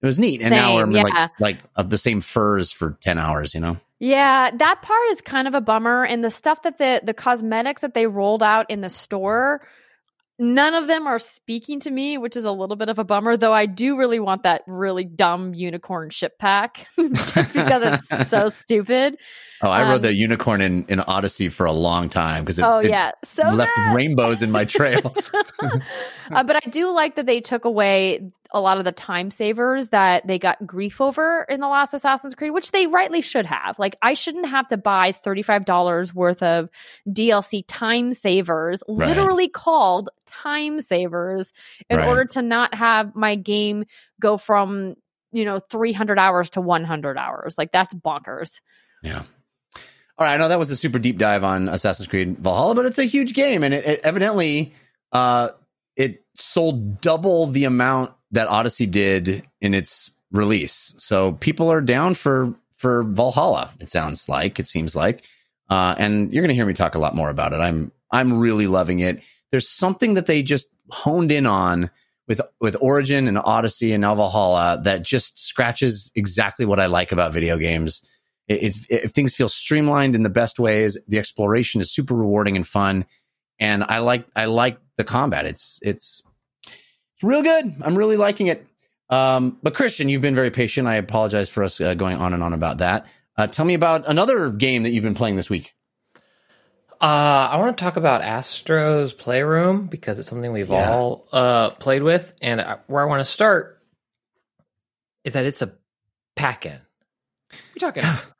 it 0.01 0.05
was 0.05 0.19
neat. 0.19 0.41
And 0.41 0.51
now 0.51 0.77
Same, 0.77 0.79
I'm 0.79 0.91
like 0.91 1.31
like 1.39 1.57
of 1.75 1.89
the 1.89 1.97
same 1.97 2.21
furs 2.21 2.71
for 2.71 2.97
ten 3.01 3.17
hours. 3.17 3.53
You 3.53 3.61
know. 3.61 3.77
Yeah, 3.99 4.51
that 4.51 4.81
part 4.81 5.07
is 5.11 5.21
kind 5.21 5.47
of 5.47 5.55
a 5.55 5.61
bummer. 5.61 6.03
And 6.05 6.23
the 6.23 6.29
stuff 6.29 6.63
that 6.63 6.77
the 6.77 7.01
the 7.03 7.13
cosmetics 7.13 7.81
that 7.81 7.93
they 7.93 8.07
rolled 8.07 8.43
out 8.43 8.69
in 8.69 8.81
the 8.81 8.89
store, 8.89 9.65
none 10.37 10.73
of 10.73 10.87
them 10.87 11.07
are 11.07 11.19
speaking 11.19 11.79
to 11.81 11.91
me, 11.91 12.17
which 12.17 12.35
is 12.35 12.45
a 12.45 12.51
little 12.51 12.75
bit 12.75 12.89
of 12.89 12.99
a 12.99 13.03
bummer. 13.03 13.37
Though 13.37 13.53
I 13.53 13.65
do 13.65 13.97
really 13.97 14.19
want 14.19 14.43
that 14.43 14.63
really 14.67 15.05
dumb 15.05 15.53
unicorn 15.53 16.09
ship 16.09 16.37
pack, 16.39 16.87
just 16.97 17.53
because 17.53 17.83
it's 17.83 18.29
so 18.29 18.49
stupid. 18.49 19.17
Oh, 19.65 19.71
I 19.71 19.81
Um, 19.83 19.89
rode 19.89 20.03
the 20.03 20.13
unicorn 20.13 20.61
in, 20.61 20.85
in 20.87 20.99
Odyssey 20.99 21.49
for 21.49 21.65
a 21.65 21.71
long 21.71 22.07
time 22.09 22.43
because 22.45 22.59
it, 22.59 22.63
oh 22.65 22.77
it 22.79 22.89
yeah, 22.89 23.11
so 23.23 23.43
left 23.49 23.71
rainbows 23.93 24.41
in 24.41 24.51
my 24.51 24.63
trail. 24.65 25.15
uh, 26.31 26.43
but 26.43 26.55
I 26.55 26.69
do 26.69 26.91
like 26.91 27.15
that 27.15 27.25
they 27.25 27.41
took 27.41 27.65
away 27.65 28.31
a 28.51 28.61
lot 28.61 28.77
of 28.77 28.85
the 28.85 28.91
time 28.91 29.31
savers 29.31 29.89
that 29.89 30.25
they 30.27 30.39
got 30.39 30.65
grief 30.65 31.01
over 31.01 31.45
in 31.49 31.59
the 31.59 31.67
last 31.67 31.93
Assassin's 31.93 32.35
Creed, 32.35 32.51
which 32.51 32.71
they 32.71 32.87
rightly 32.87 33.21
should 33.21 33.45
have. 33.45 33.77
Like, 33.79 33.97
I 34.01 34.13
shouldn't 34.13 34.45
have 34.45 34.67
to 34.67 34.77
buy 34.77 35.11
$35 35.11 36.13
worth 36.13 36.41
of 36.43 36.69
DLC 37.09 37.63
time 37.67 38.13
savers, 38.13 38.81
Right. 38.87 39.09
literally 39.09 39.49
called 39.49 40.09
time 40.25 40.79
savers, 40.81 41.51
in 41.89 41.97
Right. 41.97 42.07
order 42.07 42.25
to 42.25 42.41
not 42.41 42.73
have 42.75 43.15
my 43.15 43.35
game 43.35 43.85
go 44.21 44.37
from, 44.37 44.95
you 45.33 45.43
know, 45.43 45.59
300 45.59 46.17
hours 46.19 46.51
to 46.51 46.61
100 46.61 47.17
hours. 47.17 47.57
Like, 47.57 47.71
that's 47.71 47.93
bonkers. 47.95 48.61
yeah. 49.03 49.23
All 50.17 50.25
right, 50.25 50.33
I 50.33 50.37
know 50.37 50.47
that 50.47 50.59
was 50.59 50.71
a 50.71 50.77
super 50.77 50.99
deep 50.99 51.17
dive 51.17 51.43
on 51.43 51.67
Assassin's 51.67 52.07
Creed 52.07 52.37
Valhalla, 52.37 52.73
but 52.73 52.85
it's 52.85 52.99
a 52.99 53.03
huge 53.03 53.33
game, 53.33 53.63
and 53.63 53.73
it, 53.73 53.85
it 53.85 53.99
evidently 54.03 54.73
uh, 55.11 55.49
it 55.97 56.23
sold 56.35 57.01
double 57.01 57.47
the 57.47 57.65
amount 57.65 58.13
that 58.31 58.47
Odyssey 58.47 58.85
did 58.85 59.43
in 59.59 59.73
its 59.73 60.11
release. 60.31 60.93
So 60.97 61.33
people 61.33 61.71
are 61.71 61.81
down 61.81 62.13
for 62.13 62.55
for 62.77 63.03
Valhalla. 63.03 63.73
It 63.79 63.89
sounds 63.89 64.29
like 64.29 64.59
it 64.59 64.67
seems 64.67 64.95
like, 64.95 65.23
uh, 65.69 65.95
and 65.97 66.31
you're 66.31 66.43
going 66.43 66.49
to 66.49 66.55
hear 66.55 66.65
me 66.65 66.73
talk 66.73 66.95
a 66.95 66.99
lot 66.99 67.15
more 67.15 67.29
about 67.29 67.51
it. 67.53 67.57
I'm 67.57 67.91
I'm 68.11 68.39
really 68.39 68.67
loving 68.67 68.99
it. 68.99 69.21
There's 69.51 69.69
something 69.69 70.13
that 70.13 70.27
they 70.27 70.43
just 70.43 70.67
honed 70.91 71.31
in 71.31 71.45
on 71.45 71.89
with 72.27 72.41
with 72.61 72.77
Origin 72.79 73.27
and 73.27 73.37
Odyssey 73.37 73.93
and 73.93 74.01
now 74.01 74.15
Valhalla 74.15 74.79
that 74.83 75.03
just 75.03 75.39
scratches 75.39 76.11
exactly 76.15 76.65
what 76.65 76.79
I 76.79 76.85
like 76.85 77.11
about 77.11 77.33
video 77.33 77.57
games. 77.57 78.01
It, 78.47 78.63
it's 78.63 78.85
it, 78.89 79.11
things 79.11 79.35
feel 79.35 79.49
streamlined 79.49 80.15
in 80.15 80.23
the 80.23 80.29
best 80.29 80.59
ways. 80.59 80.97
The 81.07 81.19
exploration 81.19 81.81
is 81.81 81.93
super 81.93 82.13
rewarding 82.15 82.55
and 82.55 82.65
fun, 82.67 83.05
and 83.59 83.83
I 83.83 83.99
like 83.99 84.27
I 84.35 84.45
like 84.45 84.79
the 84.97 85.03
combat. 85.03 85.45
It's 85.45 85.79
it's 85.81 86.23
it's 86.65 87.23
real 87.23 87.43
good. 87.43 87.75
I'm 87.81 87.97
really 87.97 88.17
liking 88.17 88.47
it. 88.47 88.65
Um, 89.09 89.57
but 89.61 89.73
Christian, 89.75 90.09
you've 90.09 90.21
been 90.21 90.35
very 90.35 90.51
patient. 90.51 90.87
I 90.87 90.95
apologize 90.95 91.47
for 91.49 91.63
us 91.63 91.79
uh, 91.79 91.93
going 91.93 92.17
on 92.17 92.33
and 92.33 92.41
on 92.43 92.53
about 92.53 92.79
that. 92.79 93.05
Uh, 93.37 93.47
tell 93.47 93.65
me 93.65 93.73
about 93.73 94.07
another 94.07 94.49
game 94.49 94.83
that 94.83 94.91
you've 94.91 95.03
been 95.03 95.13
playing 95.15 95.35
this 95.35 95.49
week. 95.49 95.73
Uh, 97.01 97.49
I 97.51 97.57
want 97.57 97.77
to 97.77 97.83
talk 97.83 97.97
about 97.97 98.21
Astro's 98.21 99.13
Playroom 99.13 99.87
because 99.87 100.17
it's 100.17 100.27
something 100.29 100.51
we've 100.51 100.69
Yeah. 100.69 100.89
all 100.91 101.27
uh, 101.31 101.69
played 101.71 102.01
with, 102.03 102.33
and 102.41 102.61
I, 102.61 102.77
where 102.87 103.03
I 103.03 103.05
want 103.05 103.19
to 103.19 103.25
start 103.25 103.81
is 105.25 105.33
that 105.33 105.45
it's 105.45 105.61
a 105.61 105.73
pack-in. 106.35 106.79
We 107.73 107.79
talking? 107.79 108.03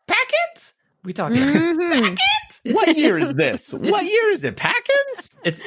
We 1.06 1.14
talking 1.14 1.38
Mhm. 1.38 1.92
pack-ins? 2.18 2.76
What 2.76 2.98
year 2.98 3.18
is 3.20 3.34
this? 3.36 3.72
what 3.72 4.04
year 4.06 4.30
is 4.32 4.44
it? 4.44 4.56
Packins? 4.58 5.30
It's 5.44 5.62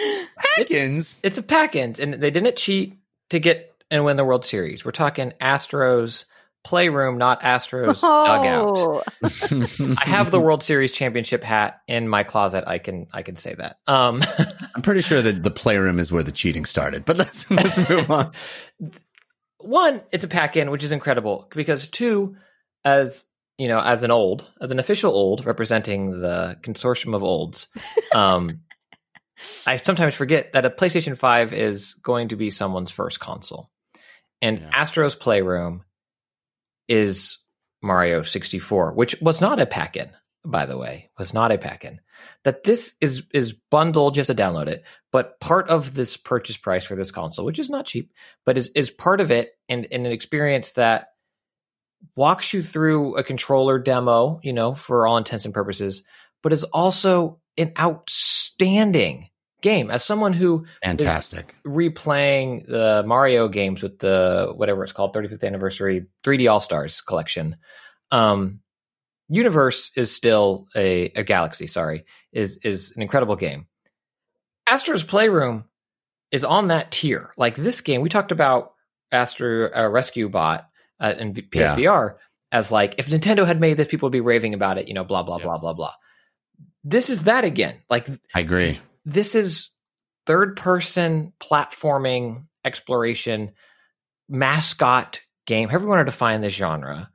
Packins? 0.56 1.20
it's 1.22 1.38
a 1.38 1.42
pack-ins, 1.42 2.00
and 2.00 2.14
they 2.14 2.30
didn't 2.30 2.56
cheat 2.56 2.98
to 3.30 3.38
get 3.38 3.72
and 3.90 4.04
win 4.04 4.16
the 4.16 4.24
World 4.24 4.44
Series. 4.44 4.84
We're 4.84 4.90
talking 4.90 5.32
Astros 5.40 6.24
Playroom, 6.64 7.16
not 7.18 7.40
Astros 7.42 8.00
dugout. 8.02 8.78
Oh, 8.78 9.02
I 9.96 10.04
have 10.04 10.30
the 10.32 10.40
World 10.40 10.62
Series 10.62 10.92
championship 10.92 11.42
hat 11.44 11.80
in 11.86 12.08
my 12.08 12.24
closet. 12.24 12.64
I 12.66 12.78
can 12.78 13.06
I 13.12 13.22
can 13.22 13.36
say 13.36 13.54
that. 13.54 13.78
Um, 13.86 14.20
I'm 14.74 14.82
pretty 14.82 15.00
sure 15.02 15.22
that 15.22 15.42
the 15.42 15.50
playroom 15.52 15.98
is 16.00 16.10
where 16.12 16.24
the 16.24 16.32
cheating 16.32 16.64
started. 16.64 17.04
But 17.04 17.16
let's 17.16 17.48
let's 17.50 17.88
move 17.88 18.10
on. 18.10 18.32
one, 19.58 20.02
it's 20.12 20.24
a 20.24 20.28
pack 20.28 20.56
in, 20.56 20.70
which 20.70 20.84
is 20.84 20.92
incredible 20.92 21.48
because 21.54 21.86
two, 21.86 22.36
as 22.84 23.24
you 23.58 23.66
know, 23.68 23.80
as 23.80 24.04
an 24.04 24.10
old, 24.10 24.46
as 24.60 24.70
an 24.70 24.78
official 24.78 25.12
old 25.12 25.44
representing 25.44 26.20
the 26.20 26.56
consortium 26.62 27.14
of 27.14 27.24
olds, 27.24 27.66
um, 28.14 28.60
I 29.66 29.76
sometimes 29.76 30.14
forget 30.14 30.52
that 30.52 30.64
a 30.64 30.70
PlayStation 30.70 31.18
5 31.18 31.52
is 31.52 31.94
going 31.94 32.28
to 32.28 32.36
be 32.36 32.50
someone's 32.50 32.90
first 32.90 33.20
console. 33.20 33.70
And 34.40 34.60
Yeah. 34.60 34.70
Astro's 34.72 35.16
Playroom 35.16 35.84
is 36.88 37.38
Mario 37.82 38.22
64, 38.22 38.94
which 38.94 39.20
was 39.20 39.40
not 39.40 39.60
a 39.60 39.66
pack 39.66 39.96
in, 39.96 40.10
by 40.44 40.66
the 40.66 40.78
way, 40.78 41.10
was 41.18 41.34
not 41.34 41.52
a 41.52 41.58
pack 41.58 41.84
in. 41.84 42.00
That 42.44 42.64
this 42.64 42.94
is 43.00 43.26
is 43.32 43.54
bundled, 43.70 44.16
you 44.16 44.20
have 44.20 44.26
to 44.28 44.34
download 44.34 44.68
it, 44.68 44.84
but 45.12 45.38
part 45.40 45.68
of 45.68 45.94
this 45.94 46.16
purchase 46.16 46.56
price 46.56 46.84
for 46.84 46.96
this 46.96 47.10
console, 47.10 47.44
which 47.44 47.58
is 47.58 47.70
not 47.70 47.86
cheap, 47.86 48.12
but 48.44 48.58
is 48.58 48.70
is 48.74 48.90
part 48.90 49.20
of 49.20 49.30
it 49.30 49.50
and, 49.68 49.86
and 49.92 50.06
an 50.06 50.12
experience 50.12 50.72
that 50.72 51.08
walks 52.16 52.52
you 52.52 52.62
through 52.62 53.16
a 53.16 53.22
controller 53.22 53.78
demo, 53.78 54.40
you 54.42 54.52
know, 54.52 54.74
for 54.74 55.06
all 55.06 55.16
intents 55.16 55.44
and 55.44 55.54
purposes, 55.54 56.02
but 56.42 56.52
is 56.52 56.64
also 56.64 57.40
an 57.56 57.72
outstanding 57.78 59.28
game. 59.60 59.90
As 59.90 60.04
someone 60.04 60.32
who 60.32 60.66
Fantastic. 60.82 61.56
replaying 61.66 62.66
the 62.66 63.02
Mario 63.06 63.48
games 63.48 63.82
with 63.82 63.98
the 63.98 64.52
whatever 64.54 64.82
it's 64.84 64.92
called 64.92 65.14
35th 65.14 65.44
anniversary 65.44 66.06
3D 66.24 66.50
All 66.50 66.60
Stars 66.60 67.00
collection. 67.00 67.56
Um, 68.10 68.60
Universe 69.28 69.90
is 69.94 70.14
still 70.14 70.68
a, 70.74 71.06
a 71.14 71.22
Galaxy. 71.22 71.66
Sorry, 71.66 72.04
is 72.32 72.58
is 72.64 72.94
an 72.96 73.02
incredible 73.02 73.36
game. 73.36 73.66
Astro's 74.66 75.04
Playroom 75.04 75.64
is 76.30 76.44
on 76.44 76.68
that 76.68 76.90
tier. 76.90 77.32
Like 77.36 77.54
this 77.54 77.82
game, 77.82 78.00
we 78.00 78.08
talked 78.08 78.32
about 78.32 78.72
Astro 79.12 79.70
uh, 79.74 79.88
Rescue 79.88 80.28
Bot 80.30 80.68
uh, 81.00 81.14
in 81.18 81.34
V- 81.34 81.48
Yeah. 81.54 81.74
PSVR 81.74 82.14
as 82.52 82.70
like 82.72 82.94
if 82.98 83.08
Nintendo 83.08 83.46
had 83.46 83.60
made 83.60 83.76
this, 83.76 83.88
people 83.88 84.06
would 84.06 84.12
be 84.12 84.20
raving 84.20 84.54
about 84.54 84.78
it. 84.78 84.88
You 84.88 84.94
know, 84.94 85.04
blah 85.04 85.22
blah 85.22 85.38
Yeah. 85.38 85.44
blah 85.44 85.58
blah 85.58 85.72
blah. 85.74 85.92
This 86.84 87.10
is 87.10 87.24
that 87.24 87.44
again. 87.44 87.76
Like 87.90 88.08
I 88.34 88.40
agree. 88.40 88.80
this 89.04 89.34
is 89.34 89.70
third 90.26 90.56
person 90.56 91.32
platforming 91.40 92.44
exploration 92.64 93.52
mascot 94.28 95.20
game 95.46 95.68
however 95.68 95.84
you 95.84 95.88
want 95.88 96.00
to 96.06 96.10
define 96.12 96.40
this 96.42 96.52
genre 96.52 97.08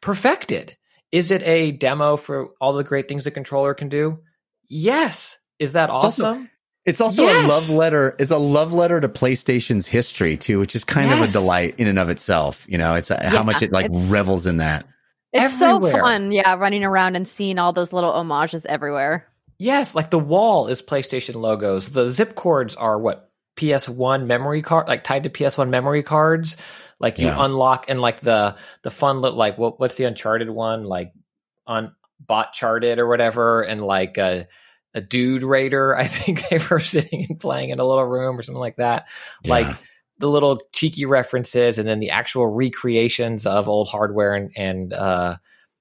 perfected 0.00 0.76
is 1.10 1.30
it 1.32 1.42
a 1.42 1.72
demo 1.72 2.16
for 2.16 2.50
all 2.60 2.72
the 2.72 2.84
great 2.84 3.08
things 3.08 3.24
the 3.24 3.30
controller 3.32 3.74
can 3.74 3.88
do 3.88 4.18
yes 4.68 5.38
is 5.58 5.72
that 5.72 5.90
awesome 5.90 6.48
It's 6.86 7.00
also 7.00 7.24
Yes. 7.24 7.44
a 7.44 7.48
love 7.48 7.70
letter. 7.70 8.14
It's 8.18 8.30
a 8.30 8.38
love 8.38 8.72
letter 8.72 9.00
to 9.00 9.08
PlayStation's 9.08 9.86
history 9.86 10.36
too, 10.36 10.58
which 10.60 10.74
is 10.76 10.84
kind 10.84 11.12
of 11.12 11.20
a 11.20 11.26
delight 11.26 11.74
in 11.78 11.88
and 11.88 11.98
of 11.98 12.08
itself. 12.10 12.64
You 12.68 12.78
know, 12.78 12.94
it's 12.94 13.10
a, 13.10 13.18
Yeah, 13.20 13.30
how 13.30 13.42
much 13.42 13.60
it 13.62 13.72
like 13.72 13.90
revels 13.92 14.46
in 14.46 14.58
that. 14.58 14.86
it's 15.32 15.58
so 15.58 15.80
fun. 15.80 16.30
Yeah, 16.32 16.54
running 16.54 16.84
around 16.84 17.16
and 17.16 17.26
seeing 17.26 17.58
all 17.58 17.72
those 17.72 17.92
little 17.92 18.12
homages 18.12 18.64
everywhere. 18.66 19.26
yes 19.58 19.94
like 19.94 20.10
the 20.10 20.18
wall 20.18 20.66
is 20.68 20.82
playstation 20.82 21.34
logos 21.34 21.88
the 21.88 22.06
zip 22.08 22.34
cords 22.34 22.76
are 22.76 22.98
what 22.98 23.30
ps1 23.56 24.26
memory 24.26 24.60
card 24.60 24.86
like 24.86 25.02
tied 25.02 25.22
to 25.22 25.30
ps1 25.30 25.70
memory 25.70 26.02
cards 26.02 26.58
like 27.00 27.18
you 27.18 27.26
Yeah. 27.28 27.42
unlock 27.42 27.86
and 27.88 27.98
like 27.98 28.20
the 28.20 28.54
the 28.82 28.90
fun 28.90 29.22
little 29.22 29.38
like 29.38 29.56
what 29.56 29.80
what's 29.80 29.94
the 29.96 30.04
uncharted 30.04 30.50
one 30.50 30.84
like 30.84 31.12
on 31.66 31.94
bot 32.20 32.52
charted 32.52 32.98
or 32.98 33.08
whatever 33.08 33.62
and 33.62 33.82
like 33.82 34.18
a 34.18 34.46
a 34.96 35.00
dude 35.00 35.44
raider 35.44 35.94
i 35.98 36.06
think 36.06 36.48
they 36.48 36.58
were 36.68 36.80
sitting 36.80 37.26
and 37.28 37.38
playing 37.38 37.70
in 37.70 37.78
a 37.78 37.84
little 37.84 38.04
room 38.04 38.36
or 38.36 38.42
something 38.42 38.58
like 38.58 38.76
that 38.76 39.06
like 39.44 39.76
the 40.18 40.28
little 40.28 40.62
cheeky 40.72 41.04
references 41.04 41.78
and 41.78 41.86
then 41.86 42.00
the 42.00 42.10
actual 42.10 42.46
recreations 42.46 43.44
of 43.44 43.68
old 43.68 43.88
hardware 43.88 44.34
and, 44.34 44.50
and 44.56 44.92
uh, 44.94 45.36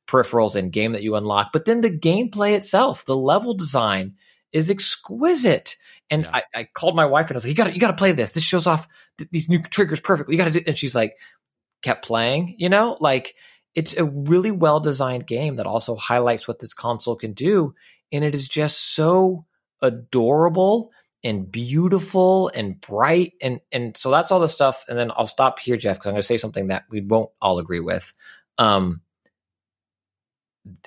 peripherals 0.07 0.55
and 0.55 0.73
game 0.73 0.91
that 0.91 1.03
you 1.03 1.15
unlock. 1.15 1.51
But 1.53 1.63
then 1.63 1.79
the 1.81 1.89
gameplay 1.89 2.53
itself, 2.55 3.05
the 3.05 3.15
level 3.15 3.53
design 3.53 4.15
is 4.51 4.69
exquisite. 4.69 5.77
And 6.09 6.23
Yeah. 6.23 6.31
I, 6.33 6.43
I 6.53 6.63
called 6.65 6.97
my 6.97 7.05
wife 7.05 7.29
and 7.29 7.35
I 7.35 7.37
was 7.37 7.43
like, 7.45 7.49
"You 7.49 7.55
got 7.55 7.67
to 7.67 7.73
you 7.73 7.79
got 7.79 7.91
to 7.91 7.97
play 7.97 8.11
this. 8.11 8.33
This 8.33 8.43
shows 8.43 8.67
off 8.67 8.87
th- 9.17 9.29
these 9.31 9.49
new 9.49 9.61
triggers 9.61 10.01
perfectly. 10.01 10.35
You 10.35 10.37
got 10.37 10.51
to 10.51 10.59
do." 10.59 10.63
And 10.67 10.77
she's 10.77 10.95
like, 10.95 11.15
kept 11.81 12.05
playing. 12.05 12.55
You 12.57 12.69
know, 12.69 12.97
like 12.99 13.35
it's 13.73 13.95
a 13.95 14.05
really 14.05 14.51
well 14.51 14.79
designed 14.79 15.27
game 15.27 15.55
that 15.55 15.65
also 15.65 15.95
highlights 15.95 16.47
what 16.47 16.59
this 16.59 16.73
console 16.73 17.15
can 17.15 17.33
do, 17.33 17.73
and 18.11 18.23
it 18.23 18.35
is 18.35 18.47
just 18.47 18.95
so 18.95 19.45
adorable 19.81 20.91
and 21.23 21.51
beautiful 21.51 22.49
and 22.53 22.79
bright 22.79 23.33
and 23.41 23.59
and 23.71 23.97
so 23.97 24.11
that's 24.11 24.31
all 24.31 24.39
the 24.39 24.47
stuff 24.47 24.85
and 24.87 24.97
then 24.97 25.11
i'll 25.15 25.27
stop 25.27 25.59
here 25.59 25.75
jeff 25.77 25.97
because 25.97 26.07
i'm 26.07 26.13
going 26.13 26.21
to 26.21 26.27
say 26.27 26.37
something 26.37 26.67
that 26.67 26.85
we 26.89 27.01
won't 27.01 27.29
all 27.41 27.59
agree 27.59 27.79
with 27.79 28.13
um 28.57 29.01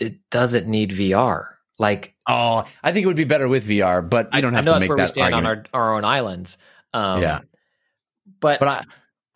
it 0.01 0.19
doesn't 0.31 0.66
need 0.66 0.90
vr 0.90 1.47
like 1.78 2.15
Oh, 2.31 2.65
I 2.85 2.93
think 2.93 3.05
it 3.05 3.07
would 3.07 3.16
be 3.16 3.24
better 3.24 3.49
with 3.49 3.66
VR, 3.66 4.07
but 4.07 4.28
I, 4.32 4.43
don't 4.43 4.53
I 4.53 4.57
have 4.57 4.65
know 4.66 4.73
to 4.73 4.74
that's 4.74 4.81
make 4.81 4.89
where 4.90 4.97
we 4.97 5.03
that 5.03 5.09
stand 5.09 5.35
argument. 5.35 5.69
on 5.74 5.81
our, 5.81 5.89
our 5.89 5.97
own 5.97 6.05
islands 6.05 6.59
um 6.93 7.23
Yeah. 7.23 7.40
but, 8.40 8.61
but 8.61 8.69
I, 8.69 8.85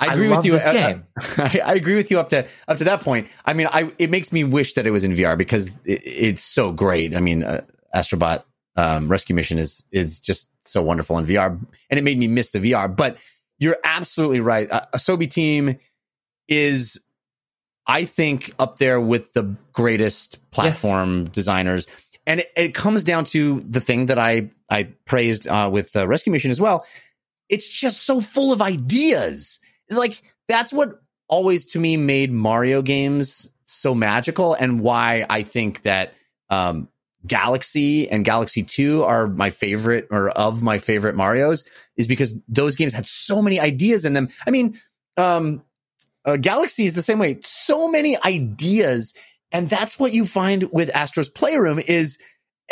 I 0.08 0.14
agree 0.14 0.28
love 0.28 0.38
with 0.38 0.46
you. 0.46 0.52
this 0.52 0.72
game. 0.72 1.06
I, 1.38 1.60
I 1.72 1.74
agree 1.74 1.96
with 1.96 2.10
you 2.10 2.20
up 2.20 2.30
to 2.30 2.46
up 2.68 2.78
to 2.78 2.84
that 2.84 3.00
point. 3.00 3.28
I 3.44 3.54
mean, 3.54 3.68
I 3.70 3.92
it 3.98 4.10
makes 4.10 4.32
me 4.32 4.44
wish 4.44 4.74
that 4.74 4.86
it 4.86 4.90
was 4.90 5.04
in 5.04 5.12
VR 5.12 5.36
because 5.36 5.68
it, 5.84 6.02
it's 6.04 6.42
so 6.42 6.72
great. 6.72 7.14
I 7.14 7.20
mean, 7.20 7.42
uh, 7.42 7.62
Astro 7.94 8.18
Bot 8.18 8.46
um, 8.76 9.08
Rescue 9.08 9.34
Mission 9.34 9.58
is 9.58 9.84
is 9.92 10.18
just 10.18 10.50
so 10.66 10.82
wonderful 10.82 11.18
in 11.18 11.26
VR, 11.26 11.58
and 11.90 11.98
it 11.98 12.04
made 12.04 12.18
me 12.18 12.28
miss 12.28 12.50
the 12.50 12.58
VR. 12.58 12.94
But 12.94 13.18
you're 13.58 13.78
absolutely 13.84 14.40
right. 14.40 14.70
Uh, 14.70 14.82
Asobi 14.94 15.30
Team 15.30 15.78
is, 16.48 17.00
I 17.86 18.04
think, 18.04 18.52
up 18.58 18.78
there 18.78 19.00
with 19.00 19.32
the 19.34 19.56
greatest 19.72 20.50
platform 20.50 21.26
designers. 21.26 21.86
And 22.26 22.40
it, 22.40 22.52
it 22.56 22.74
comes 22.74 23.02
down 23.02 23.24
to 23.26 23.60
the 23.60 23.80
thing 23.80 24.06
that 24.06 24.18
I 24.18 24.50
I 24.68 24.84
praised 25.04 25.46
uh, 25.46 25.68
with 25.72 25.94
uh, 25.94 26.08
Rescue 26.08 26.32
Mission 26.32 26.50
as 26.50 26.60
well. 26.60 26.86
It's 27.48 27.68
just 27.68 28.02
so 28.02 28.20
full 28.20 28.52
of 28.52 28.62
ideas. 28.62 29.60
Like 29.90 30.22
that's 30.48 30.72
what 30.72 31.00
always 31.28 31.64
to 31.66 31.78
me 31.78 31.96
made 31.96 32.30
Mario 32.30 32.82
games 32.82 33.48
so 33.62 33.94
magical, 33.94 34.54
and 34.54 34.80
why 34.80 35.24
I 35.28 35.42
think 35.42 35.82
that 35.82 36.14
um, 36.50 36.88
Galaxy 37.26 38.08
and 38.08 38.24
Galaxy 38.24 38.62
Two 38.62 39.04
are 39.04 39.26
my 39.26 39.50
favorite 39.50 40.08
or 40.10 40.30
of 40.30 40.62
my 40.62 40.78
favorite 40.78 41.14
Mario's 41.14 41.64
is 41.96 42.06
because 42.06 42.34
those 42.48 42.76
games 42.76 42.92
had 42.92 43.06
so 43.06 43.40
many 43.40 43.60
ideas 43.60 44.04
in 44.04 44.12
them. 44.12 44.28
I 44.46 44.50
mean, 44.50 44.80
um, 45.16 45.62
uh, 46.24 46.36
Galaxy 46.36 46.84
is 46.84 46.94
the 46.94 47.02
same 47.02 47.18
way. 47.18 47.38
So 47.42 47.88
many 47.88 48.20
ideas, 48.22 49.14
and 49.50 49.68
that's 49.68 49.98
what 49.98 50.12
you 50.12 50.26
find 50.26 50.70
with 50.72 50.94
Astro's 50.94 51.28
Playroom 51.28 51.78
is 51.78 52.18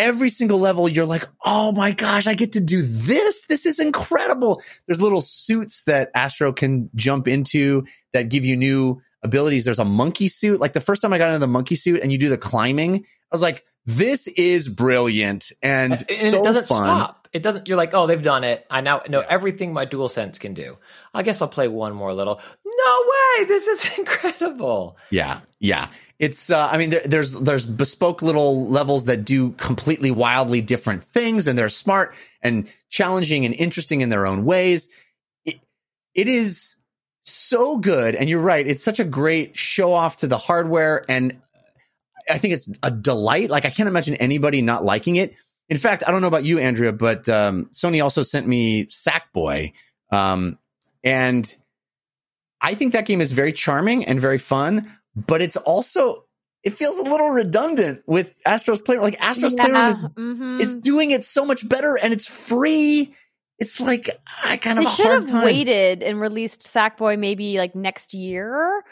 every 0.01 0.31
single 0.31 0.59
level 0.59 0.89
you're 0.89 1.07
like, 1.07 1.29
oh 1.45 1.73
my 1.73 1.93
gosh, 1.93 2.27
I 2.27 2.35
get 2.35 2.53
to 2.53 2.61
do 2.61 2.83
this. 2.83 3.43
This 3.47 3.67
is 3.67 3.79
incredible. 3.79 4.63
There's 4.87 5.01
little 5.01 5.21
suits 5.21 5.83
that 5.85 6.11
Astro 6.15 6.53
can 6.53 6.89
jump 6.95 7.29
into 7.29 7.85
that 8.15 8.31
give 8.31 8.45
you 8.45 8.57
new 8.57 9.03
abilities. 9.23 9.67
There's 9.67 9.79
a 9.79 9.85
monkey 9.85 10.29
suit. 10.29 10.59
Like 10.59 10.73
the 10.73 10.81
first 10.81 11.03
time 11.03 11.13
I 11.13 11.19
got 11.19 11.29
into 11.29 11.39
the 11.39 11.47
monkey 11.47 11.75
suit 11.75 12.01
and 12.03 12.11
you 12.11 12.17
do 12.17 12.31
the 12.31 12.39
climbing, 12.39 12.97
I 12.97 13.31
was 13.31 13.43
like, 13.43 13.65
this 13.87 14.27
is 14.29 14.69
brilliant 14.69 15.53
and, 15.63 15.93
and 15.93 16.11
so 16.11 16.39
it 16.39 16.45
doesn't 16.45 16.67
fun. 16.67 16.77
stop. 16.79 17.29
It 17.33 17.45
doesn't. 17.45 17.69
You're 17.69 17.77
like, 17.77 17.95
oh, 17.95 18.09
they've 18.09 18.21
done 18.23 18.43
it. 18.43 18.67
I 18.69 18.81
now 18.81 19.03
know 19.09 19.21
Yeah. 19.21 19.27
everything 19.31 19.73
my 19.73 19.87
DualSense 19.87 20.41
can 20.41 20.53
do. 20.53 20.77
I 21.15 21.23
guess 21.23 21.41
I'll 21.41 21.47
play 21.49 21.69
one 21.69 21.95
more 21.95 22.13
little. 22.13 22.41
No 22.65 22.99
way! 23.39 23.45
This 23.45 23.69
is 23.69 23.99
incredible. 23.99 24.97
Yeah, 25.11 25.41
yeah. 25.61 25.89
It's. 26.19 26.51
Uh, 26.51 26.69
I 26.71 26.77
mean, 26.77 26.91
there, 26.91 27.03
there's 27.05 27.33
there's 27.33 27.67
bespoke 27.67 28.21
little 28.23 28.69
levels 28.69 29.05
that 29.05 29.25
do 29.25 29.53
completely 29.53 30.11
wildly 30.11 30.61
different 30.61 31.05
things, 31.05 31.47
and 31.47 31.57
they're 31.57 31.69
smart 31.69 32.15
and 32.43 32.69
challenging 32.89 33.45
and 33.45 33.55
interesting 33.55 34.01
in 34.01 34.09
their 34.09 34.27
own 34.27 34.45
ways. 34.45 34.89
It, 35.45 35.61
it 36.15 36.27
is 36.27 36.75
so 37.23 37.77
good, 37.77 38.17
and 38.17 38.29
you're 38.29 38.41
right. 38.41 38.67
It's 38.67 38.83
such 38.83 38.99
a 38.99 39.05
great 39.05 39.57
show 39.57 39.93
off 39.95 40.17
to 40.19 40.27
the 40.27 40.39
hardware, 40.39 41.05
and 41.09 41.37
I 42.31 42.39
think 42.39 42.55
it's 42.55 42.73
a 42.83 42.91
delight. 42.91 43.51
Like 43.51 43.65
I 43.65 43.71
can't 43.71 43.89
imagine 43.89 44.15
anybody 44.15 44.63
not 44.63 44.85
liking 44.85 45.17
it. 45.17 45.35
In 45.69 45.77
fact, 45.77 46.03
I 46.07 46.11
don't 46.11 46.21
know 46.21 46.29
about 46.29 46.45
you, 46.45 46.59
Andrea, 46.59 46.93
but 46.93 47.29
um, 47.29 47.67
Sony 47.73 48.03
also 48.03 48.23
sent 48.23 48.47
me 48.47 48.87
Sackboy, 48.87 49.73
um, 50.11 50.59
and 51.05 51.55
I 52.61 52.75
think 52.75 52.93
that 52.93 53.07
game 53.07 53.21
is 53.21 53.33
very 53.33 53.53
charming 53.53 54.05
and 54.05 54.21
very 54.21 54.39
fun, 54.39 54.97
but 55.15 55.41
it's 55.41 55.57
also 55.57 56.25
it 56.63 56.75
feels 56.75 56.99
a 56.99 57.09
little 57.09 57.31
redundant 57.31 58.03
with 58.07 58.35
Astro's 58.45 58.81
Playroom. 58.81 59.05
Like 59.05 59.21
Astro's 59.21 59.55
Playroom 59.55 59.95
mhm. 60.17 60.61
is, 60.61 60.73
is 60.73 60.81
doing 60.81 61.11
it 61.13 61.25
so 61.25 61.47
much 61.47 61.67
better, 61.67 61.97
and 62.03 62.13
it's 62.13 62.27
free. 62.27 63.15
It's 63.59 63.79
like 63.79 64.11
I 64.43 64.57
kind 64.57 64.79
of 64.79 64.85
They 64.85 64.91
a 64.91 64.95
should 64.95 65.07
have 65.07 65.27
time. 65.27 65.45
waited 65.45 66.03
and 66.03 66.21
released 66.21 66.63
Sackboy 66.63 67.19
maybe 67.19 67.59
like 67.59 67.75
next 67.75 68.13
year 68.15 68.83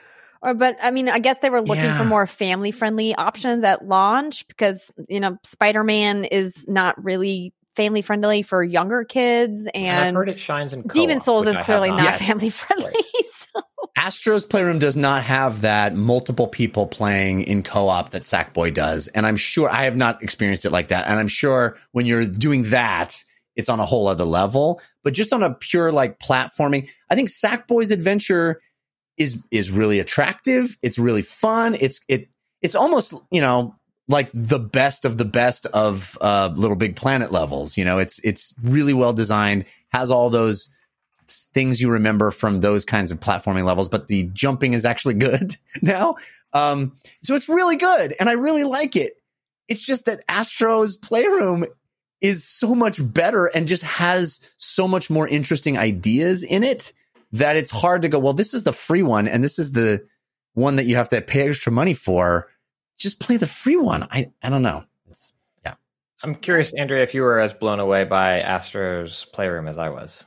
Or, 0.42 0.54
but 0.54 0.76
I 0.82 0.90
mean, 0.90 1.08
I 1.08 1.18
guess 1.18 1.38
they 1.38 1.50
were 1.50 1.60
looking 1.62 1.84
Yeah. 1.84 1.98
for 1.98 2.04
more 2.04 2.26
family 2.26 2.70
friendly 2.70 3.14
options 3.14 3.64
at 3.64 3.86
launch 3.86 4.46
because, 4.48 4.90
you 5.08 5.20
know, 5.20 5.38
Spider 5.42 5.82
Man 5.84 6.24
is 6.24 6.66
not 6.68 7.02
really 7.02 7.52
family 7.76 8.02
friendly 8.02 8.42
for 8.42 8.62
younger 8.62 9.04
kids. 9.04 9.66
And, 9.72 9.88
I've 9.88 10.06
And, 10.08 10.16
heard 10.16 10.28
it 10.28 10.40
shines 10.40 10.72
in 10.74 10.82
Demon 10.82 11.20
Souls 11.20 11.46
is 11.46 11.56
I 11.56 11.62
clearly 11.62 11.90
not 11.90 12.02
Yeah. 12.02 12.16
family 12.16 12.50
friendly. 12.50 12.92
so. 13.54 13.62
Astro's 13.96 14.46
Playroom 14.46 14.78
does 14.78 14.96
not 14.96 15.24
have 15.24 15.62
that 15.62 15.94
multiple 15.94 16.46
people 16.48 16.86
playing 16.86 17.42
in 17.42 17.62
co-op 17.62 18.10
that 18.10 18.22
Sackboy 18.22 18.74
does. 18.74 19.08
And 19.08 19.26
I'm 19.26 19.36
sure 19.36 19.68
I 19.68 19.84
have 19.84 19.96
not 19.96 20.22
experienced 20.22 20.64
it 20.64 20.70
like 20.70 20.88
that. 20.88 21.06
And 21.08 21.18
I'm 21.18 21.28
sure 21.28 21.76
when 21.92 22.06
you're 22.06 22.24
doing 22.24 22.70
that, 22.70 23.22
it's 23.56 23.68
on 23.68 23.80
a 23.80 23.86
whole 23.86 24.06
other 24.06 24.24
level. 24.24 24.80
But 25.02 25.14
just 25.14 25.32
on 25.32 25.42
a 25.42 25.52
pure 25.54 25.90
like 25.90 26.18
platforming, 26.20 26.88
I 27.10 27.16
think 27.16 27.28
Sackboy's 27.28 27.90
adventure 27.90 28.60
is 29.18 29.42
is 29.50 29.70
really 29.70 29.98
attractive. 29.98 30.76
It's 30.82 30.98
really 30.98 31.22
fun. 31.22 31.76
It's 31.78 32.00
it 32.08 32.28
it's 32.62 32.74
almost, 32.74 33.14
you 33.30 33.40
know, 33.40 33.74
like 34.08 34.30
the 34.32 34.58
best 34.58 35.04
of 35.04 35.18
the 35.18 35.24
best 35.24 35.66
of 35.66 36.16
uh 36.20 36.50
LittleBigPlanet 36.50 37.30
levels. 37.30 37.76
You 37.76 37.84
know, 37.84 37.98
it's 37.98 38.18
it's 38.24 38.54
really 38.62 38.94
well 38.94 39.12
designed, 39.12 39.64
has 39.90 40.10
all 40.10 40.30
those 40.30 40.70
things 41.26 41.80
you 41.80 41.90
remember 41.90 42.30
from 42.30 42.60
those 42.60 42.84
kinds 42.84 43.10
of 43.10 43.20
platforming 43.20 43.64
levels, 43.64 43.88
but 43.88 44.08
the 44.08 44.24
jumping 44.32 44.72
is 44.72 44.84
actually 44.84 45.14
good 45.28 45.56
now. 45.82 46.16
Um, 46.52 46.96
so 47.22 47.34
it's 47.34 47.48
really 47.48 47.76
good 47.76 48.14
and 48.18 48.28
I 48.28 48.32
really 48.32 48.64
like 48.64 48.96
it. 48.96 49.14
It's 49.68 49.82
just 49.82 50.06
that 50.06 50.24
Astro's 50.28 50.96
Playroom 50.96 51.66
is 52.20 52.42
so 52.42 52.74
much 52.74 53.00
better 53.12 53.46
and 53.46 53.68
just 53.68 53.82
has 53.84 54.40
so 54.56 54.88
much 54.88 55.10
more 55.10 55.28
interesting 55.28 55.76
ideas 55.76 56.42
in 56.42 56.64
it 56.64 56.92
that 57.32 57.56
it's 57.56 57.70
hard 57.70 58.02
to 58.02 58.08
go, 58.08 58.18
well, 58.18 58.32
this 58.32 58.54
is 58.54 58.62
the 58.62 58.72
free 58.72 59.02
one 59.02 59.28
and 59.28 59.44
this 59.44 59.58
is 59.58 59.72
the 59.72 60.06
one 60.54 60.76
that 60.76 60.86
you 60.86 60.96
have 60.96 61.08
to 61.10 61.20
pay 61.20 61.48
extra 61.48 61.72
money 61.72 61.94
for. 61.94 62.48
Just 62.96 63.20
play 63.20 63.36
the 63.36 63.46
free 63.46 63.76
one. 63.76 64.02
I, 64.10 64.30
I 64.42 64.50
don't 64.50 64.62
know. 64.62 64.84
It's, 65.08 65.32
yeah. 65.64 65.74
I'm 66.22 66.34
curious, 66.34 66.72
Andrea, 66.72 67.02
if 67.02 67.14
you 67.14 67.22
were 67.22 67.38
as 67.38 67.54
blown 67.54 67.80
away 67.80 68.04
by 68.04 68.40
Astro's 68.40 69.26
Playroom 69.26 69.68
as 69.68 69.78
I 69.78 69.90
was. 69.90 70.24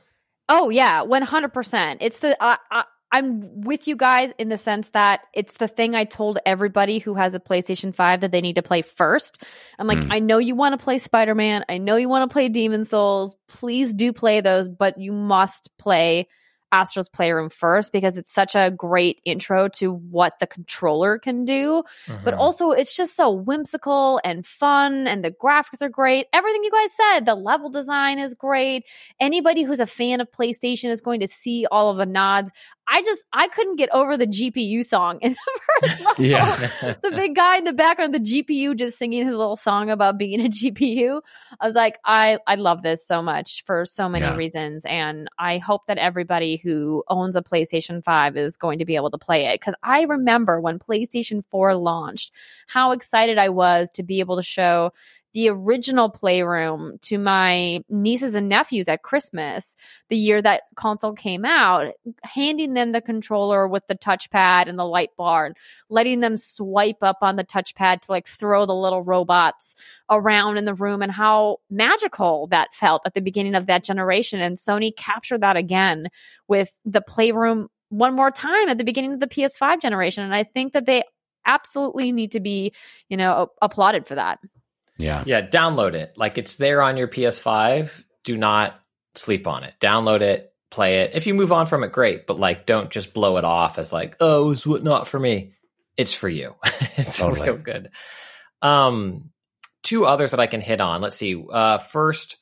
Oh 0.48 0.70
yeah, 0.70 1.02
one 1.02 1.22
hundred 1.22 1.52
percent. 1.52 2.02
It's 2.02 2.18
the 2.18 2.36
I, 2.42 2.58
I, 2.70 2.84
I'm 3.12 3.60
with 3.60 3.86
you 3.86 3.94
guys 3.94 4.32
in 4.38 4.48
the 4.48 4.56
sense 4.56 4.88
that 4.90 5.20
it's 5.34 5.58
the 5.58 5.68
thing 5.68 5.94
I 5.94 6.04
told 6.04 6.38
everybody 6.46 6.98
who 6.98 7.14
has 7.14 7.34
a 7.34 7.40
PlayStation 7.40 7.94
Five 7.94 8.22
that 8.22 8.32
they 8.32 8.40
need 8.40 8.56
to 8.56 8.62
play 8.62 8.82
first. 8.82 9.42
I'm 9.78 9.86
like, 9.86 10.02
Hmm. 10.02 10.12
I 10.12 10.18
know 10.18 10.38
you 10.38 10.54
want 10.54 10.78
to 10.78 10.82
play 10.82 10.98
Spider 10.98 11.34
Man. 11.34 11.64
I 11.68 11.78
know 11.78 11.96
you 11.96 12.08
want 12.08 12.28
to 12.28 12.32
play 12.32 12.48
Demon 12.48 12.84
Souls. 12.84 13.36
Please 13.48 13.92
do 13.92 14.12
play 14.12 14.40
those, 14.40 14.68
but 14.68 14.98
you 14.98 15.12
must 15.12 15.70
play 15.78 16.26
Astro's 16.72 17.08
Playroom 17.08 17.50
first 17.50 17.92
because 17.92 18.16
it's 18.16 18.32
such 18.32 18.54
a 18.54 18.70
great 18.70 19.20
intro 19.24 19.68
to 19.68 19.92
what 19.92 20.38
the 20.40 20.46
controller 20.46 21.18
can 21.18 21.44
do. 21.44 21.84
But 22.24 22.34
Mhm. 22.34 22.38
also, 22.40 22.70
it's 22.70 22.94
just 22.94 23.14
so 23.14 23.30
whimsical 23.30 24.20
and 24.24 24.44
fun, 24.46 25.06
and 25.06 25.24
the 25.24 25.30
graphics 25.30 25.82
are 25.82 25.88
great. 25.88 26.26
Everything 26.32 26.64
you 26.64 26.70
guys 26.70 26.90
said, 26.94 27.26
the 27.26 27.34
level 27.34 27.68
design 27.70 28.18
is 28.18 28.34
great. 28.34 28.84
Anybody 29.20 29.62
who's 29.62 29.80
a 29.80 29.86
fan 29.86 30.20
of 30.20 30.30
PlayStation 30.32 30.90
is 30.90 31.00
going 31.00 31.20
to 31.20 31.28
see 31.28 31.66
all 31.70 31.90
of 31.90 31.98
the 31.98 32.06
nods. 32.06 32.50
I 32.94 33.02
just, 33.02 33.24
I 33.32 33.48
couldn't 33.48 33.76
get 33.76 33.88
over 33.92 34.16
the 34.18 34.26
GPU 34.26 34.84
song 34.84 35.18
in 35.22 35.32
the 35.32 35.60
first 35.88 36.00
level. 36.18 36.24
yeah. 36.24 36.94
the 37.02 37.10
big 37.10 37.34
guy 37.34 37.56
in 37.56 37.64
the 37.64 37.72
background, 37.72 38.12
the 38.12 38.18
GPU 38.20 38.76
just 38.76 38.98
singing 38.98 39.24
his 39.26 39.34
little 39.34 39.56
song 39.56 39.88
about 39.88 40.18
being 40.18 40.40
a 40.44 40.48
GPU. 40.50 41.22
I 41.58 41.66
was 41.66 41.74
like, 41.74 41.98
I, 42.04 42.38
I 42.46 42.56
love 42.56 42.82
this 42.82 43.06
so 43.06 43.22
much 43.22 43.64
for 43.64 43.86
so 43.86 44.08
many 44.10 44.26
Yeah. 44.26 44.36
reasons. 44.36 44.84
And 44.84 45.28
I 45.38 45.56
hope 45.58 45.86
that 45.86 45.96
everybody 45.96 46.56
who 46.56 47.02
owns 47.08 47.34
a 47.34 47.42
PlayStation 47.42 48.04
5 48.04 48.36
is 48.36 48.58
going 48.58 48.78
to 48.78 48.84
be 48.84 48.94
able 48.96 49.10
to 49.10 49.18
play 49.18 49.46
it. 49.46 49.60
Cause 49.62 49.74
I 49.82 50.02
remember 50.02 50.60
when 50.60 50.78
PlayStation 50.78 51.42
4 51.50 51.74
launched, 51.74 52.30
how 52.68 52.92
excited 52.92 53.38
I 53.38 53.48
was 53.48 53.90
to 53.92 54.02
be 54.02 54.20
able 54.20 54.36
to 54.36 54.42
show 54.42 54.92
the 55.32 55.48
original 55.48 56.08
playroom 56.10 56.98
to 57.02 57.18
my 57.18 57.80
nieces 57.88 58.34
and 58.34 58.48
nephews 58.48 58.88
at 58.88 59.02
Christmas, 59.02 59.76
the 60.08 60.16
year 60.16 60.42
that 60.42 60.62
console 60.76 61.12
came 61.12 61.44
out, 61.44 61.92
handing 62.22 62.74
them 62.74 62.92
the 62.92 63.00
controller 63.00 63.66
with 63.66 63.86
the 63.86 63.94
touchpad 63.94 64.68
and 64.68 64.78
the 64.78 64.84
light 64.84 65.10
bar 65.16 65.46
and 65.46 65.56
letting 65.88 66.20
them 66.20 66.36
swipe 66.36 67.02
up 67.02 67.18
on 67.22 67.36
the 67.36 67.44
touchpad 67.44 68.02
to 68.02 68.12
like 68.12 68.28
throw 68.28 68.66
the 68.66 68.74
little 68.74 69.02
robots 69.02 69.74
around 70.10 70.58
in 70.58 70.64
the 70.64 70.74
room 70.74 71.02
and 71.02 71.12
how 71.12 71.58
magical 71.70 72.46
that 72.48 72.74
felt 72.74 73.02
at 73.06 73.14
the 73.14 73.22
beginning 73.22 73.54
of 73.54 73.66
that 73.66 73.84
generation. 73.84 74.40
And 74.40 74.56
Sony 74.56 74.94
captured 74.94 75.40
that 75.40 75.56
again 75.56 76.08
with 76.48 76.76
the 76.84 77.00
playroom 77.00 77.68
one 77.88 78.14
more 78.14 78.30
time 78.30 78.68
at 78.68 78.78
the 78.78 78.84
beginning 78.84 79.12
of 79.12 79.20
the 79.20 79.26
PS5 79.26 79.80
generation. 79.80 80.24
And 80.24 80.34
I 80.34 80.44
think 80.44 80.72
that 80.72 80.86
they 80.86 81.02
absolutely 81.44 82.12
need 82.12 82.32
to 82.32 82.40
be, 82.40 82.72
you 83.08 83.16
know, 83.16 83.48
applauded 83.60 84.06
for 84.06 84.14
that. 84.14 84.38
Yeah. 85.02 85.24
Yeah, 85.26 85.46
download 85.46 85.94
it. 85.94 86.14
Like 86.16 86.38
it's 86.38 86.56
there 86.56 86.82
on 86.82 86.96
your 86.96 87.08
PS5. 87.08 88.04
Do 88.24 88.36
not 88.36 88.78
sleep 89.14 89.46
on 89.46 89.64
it. 89.64 89.74
Download 89.80 90.20
it, 90.20 90.52
play 90.70 91.00
it. 91.00 91.12
If 91.14 91.26
you 91.26 91.34
move 91.34 91.52
on 91.52 91.66
from 91.66 91.84
it, 91.84 91.92
great. 91.92 92.26
But 92.26 92.38
like, 92.38 92.66
don't 92.66 92.90
just 92.90 93.12
blow 93.12 93.36
it 93.36 93.44
off 93.44 93.78
as 93.78 93.92
like, 93.92 94.16
oh, 94.20 94.52
it's 94.52 94.66
what 94.66 94.82
not 94.82 95.08
for 95.08 95.18
me. 95.18 95.54
It's 95.96 96.14
for 96.14 96.28
you. 96.28 96.54
it's 96.96 97.18
Totally. 97.18 97.48
real 97.48 97.58
good. 97.58 97.90
Um, 98.62 99.30
two 99.82 100.06
others 100.06 100.30
that 100.30 100.40
I 100.40 100.46
can 100.46 100.60
hit 100.60 100.80
on. 100.80 101.00
Let's 101.02 101.16
see. 101.16 101.42
Uh, 101.50 101.78
first, 101.78 102.36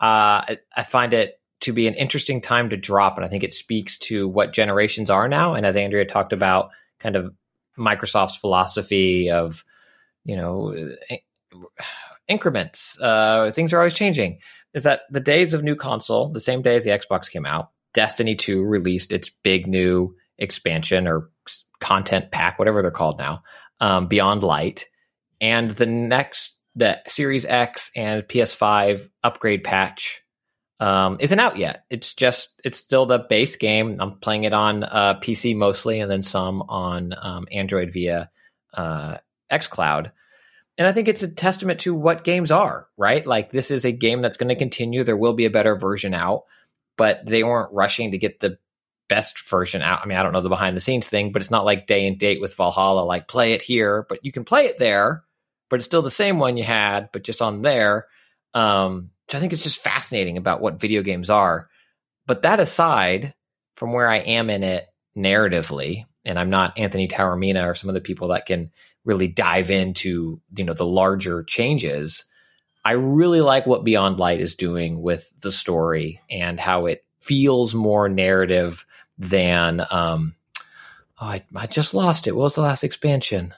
uh, 0.00 0.42
I, 0.48 0.58
I 0.76 0.82
find 0.82 1.14
it 1.14 1.38
to 1.60 1.72
be 1.72 1.86
an 1.88 1.94
interesting 1.94 2.40
time 2.40 2.70
to 2.70 2.76
drop, 2.76 3.16
and 3.16 3.24
I 3.24 3.28
think 3.28 3.42
it 3.44 3.52
speaks 3.52 3.98
to 3.98 4.28
what 4.28 4.52
generations 4.52 5.10
are 5.10 5.28
now. 5.28 5.54
And 5.54 5.66
as 5.66 5.76
Andrea 5.76 6.04
talked 6.04 6.32
about, 6.32 6.70
kind 6.98 7.16
of 7.16 7.34
Microsoft's 7.76 8.36
philosophy 8.36 9.30
of, 9.30 9.64
you 10.24 10.36
know, 10.36 10.72
in- 10.72 11.18
increments. 12.28 13.00
Uh, 13.00 13.50
things 13.52 13.72
are 13.72 13.78
always 13.78 13.94
changing. 13.94 14.38
Is 14.74 14.84
that 14.84 15.02
the 15.10 15.20
days 15.20 15.54
of 15.54 15.64
new 15.64 15.74
console, 15.74 16.28
the 16.28 16.40
same 16.40 16.62
day 16.62 16.76
as 16.76 16.84
the 16.84 16.90
Xbox 16.90 17.30
came 17.30 17.46
out, 17.46 17.70
Destiny 17.94 18.34
2 18.36 18.64
released 18.64 19.12
its 19.12 19.30
big 19.30 19.66
new 19.66 20.14
expansion 20.38 21.08
or 21.08 21.30
content 21.80 22.30
pack, 22.30 22.58
whatever 22.58 22.82
they're 22.82 22.90
called 22.90 23.18
now, 23.18 23.42
um, 23.80 24.06
Beyond 24.08 24.42
Light. 24.42 24.86
And 25.40 25.70
the 25.70 25.86
next, 25.86 26.56
the 26.76 27.00
Series 27.06 27.44
X 27.44 27.90
and 27.96 28.22
PS5 28.22 29.08
upgrade 29.24 29.64
patch 29.64 30.22
um, 30.80 31.16
isn't 31.20 31.40
out 31.40 31.56
yet. 31.56 31.84
It's 31.90 32.14
just, 32.14 32.60
it's 32.64 32.78
still 32.78 33.06
the 33.06 33.18
base 33.18 33.56
game. 33.56 33.96
I'm 33.98 34.18
playing 34.18 34.44
it 34.44 34.52
on 34.52 34.84
uh, 34.84 35.18
PC 35.20 35.56
mostly 35.56 36.00
and 36.00 36.10
then 36.10 36.22
some 36.22 36.62
on 36.68 37.14
um, 37.20 37.48
Android 37.50 37.92
via 37.92 38.30
uh, 38.74 39.16
xCloud. 39.50 40.12
And 40.78 40.86
I 40.86 40.92
think 40.92 41.08
it's 41.08 41.24
a 41.24 41.30
testament 41.30 41.80
to 41.80 41.94
what 41.94 42.24
games 42.24 42.52
are, 42.52 42.86
right? 42.96 43.26
Like 43.26 43.50
this 43.50 43.70
is 43.70 43.84
a 43.84 43.92
game 43.92 44.22
that's 44.22 44.36
going 44.36 44.48
to 44.48 44.54
continue. 44.54 45.02
There 45.02 45.16
will 45.16 45.32
be 45.32 45.44
a 45.44 45.50
better 45.50 45.76
version 45.76 46.14
out, 46.14 46.44
but 46.96 47.26
they 47.26 47.42
weren't 47.42 47.72
rushing 47.72 48.12
to 48.12 48.18
get 48.18 48.38
the 48.38 48.58
best 49.08 49.48
version 49.48 49.82
out. 49.82 50.00
I 50.02 50.06
mean, 50.06 50.16
I 50.16 50.22
don't 50.22 50.32
know 50.32 50.40
the 50.40 50.48
behind 50.48 50.76
the 50.76 50.80
scenes 50.80 51.08
thing, 51.08 51.32
but 51.32 51.42
it's 51.42 51.50
not 51.50 51.64
like 51.64 51.88
day 51.88 52.06
and 52.06 52.16
date 52.16 52.40
with 52.40 52.54
Valhalla, 52.54 53.00
like 53.00 53.26
play 53.26 53.54
it 53.54 53.62
here, 53.62 54.06
but 54.08 54.24
you 54.24 54.30
can 54.30 54.44
play 54.44 54.66
it 54.66 54.78
there, 54.78 55.24
but 55.68 55.76
it's 55.80 55.86
still 55.86 56.02
the 56.02 56.10
same 56.10 56.38
one 56.38 56.56
you 56.56 56.64
had, 56.64 57.10
but 57.12 57.24
just 57.24 57.42
on 57.42 57.62
there. 57.62 58.06
Um, 58.54 59.10
which 59.26 59.34
I 59.34 59.40
think 59.40 59.52
is 59.52 59.62
just 59.62 59.82
fascinating 59.82 60.38
about 60.38 60.62
what 60.62 60.80
video 60.80 61.02
games 61.02 61.28
are. 61.28 61.68
But 62.26 62.42
that 62.42 62.60
aside, 62.60 63.34
from 63.76 63.92
where 63.92 64.08
I 64.08 64.18
am 64.18 64.48
in 64.48 64.62
it 64.62 64.86
narratively, 65.16 66.06
and 66.24 66.38
I'm 66.38 66.48
not 66.48 66.78
Anthony 66.78 67.08
Taormina 67.08 67.66
or 67.66 67.74
some 67.74 67.90
of 67.90 67.94
the 67.94 68.00
people 68.00 68.28
that 68.28 68.46
can 68.46 68.70
really 69.08 69.26
dive 69.26 69.70
into 69.70 70.40
you 70.54 70.64
know 70.64 70.74
the 70.74 70.86
larger 70.86 71.42
changes. 71.42 72.24
I 72.84 72.92
really 72.92 73.40
like 73.40 73.66
what 73.66 73.82
Beyond 73.82 74.20
Light 74.20 74.40
is 74.40 74.54
doing 74.54 75.02
with 75.02 75.32
the 75.40 75.50
story 75.50 76.20
and 76.30 76.60
how 76.60 76.86
it 76.86 77.04
feels 77.20 77.74
more 77.74 78.08
narrative 78.08 78.86
than 79.18 79.84
um 79.90 80.36
oh, 81.20 81.26
I, 81.26 81.42
I 81.56 81.66
just 81.66 81.94
lost 81.94 82.28
it. 82.28 82.36
What 82.36 82.44
was 82.44 82.54
the 82.54 82.62
last 82.62 82.84
expansion? 82.84 83.54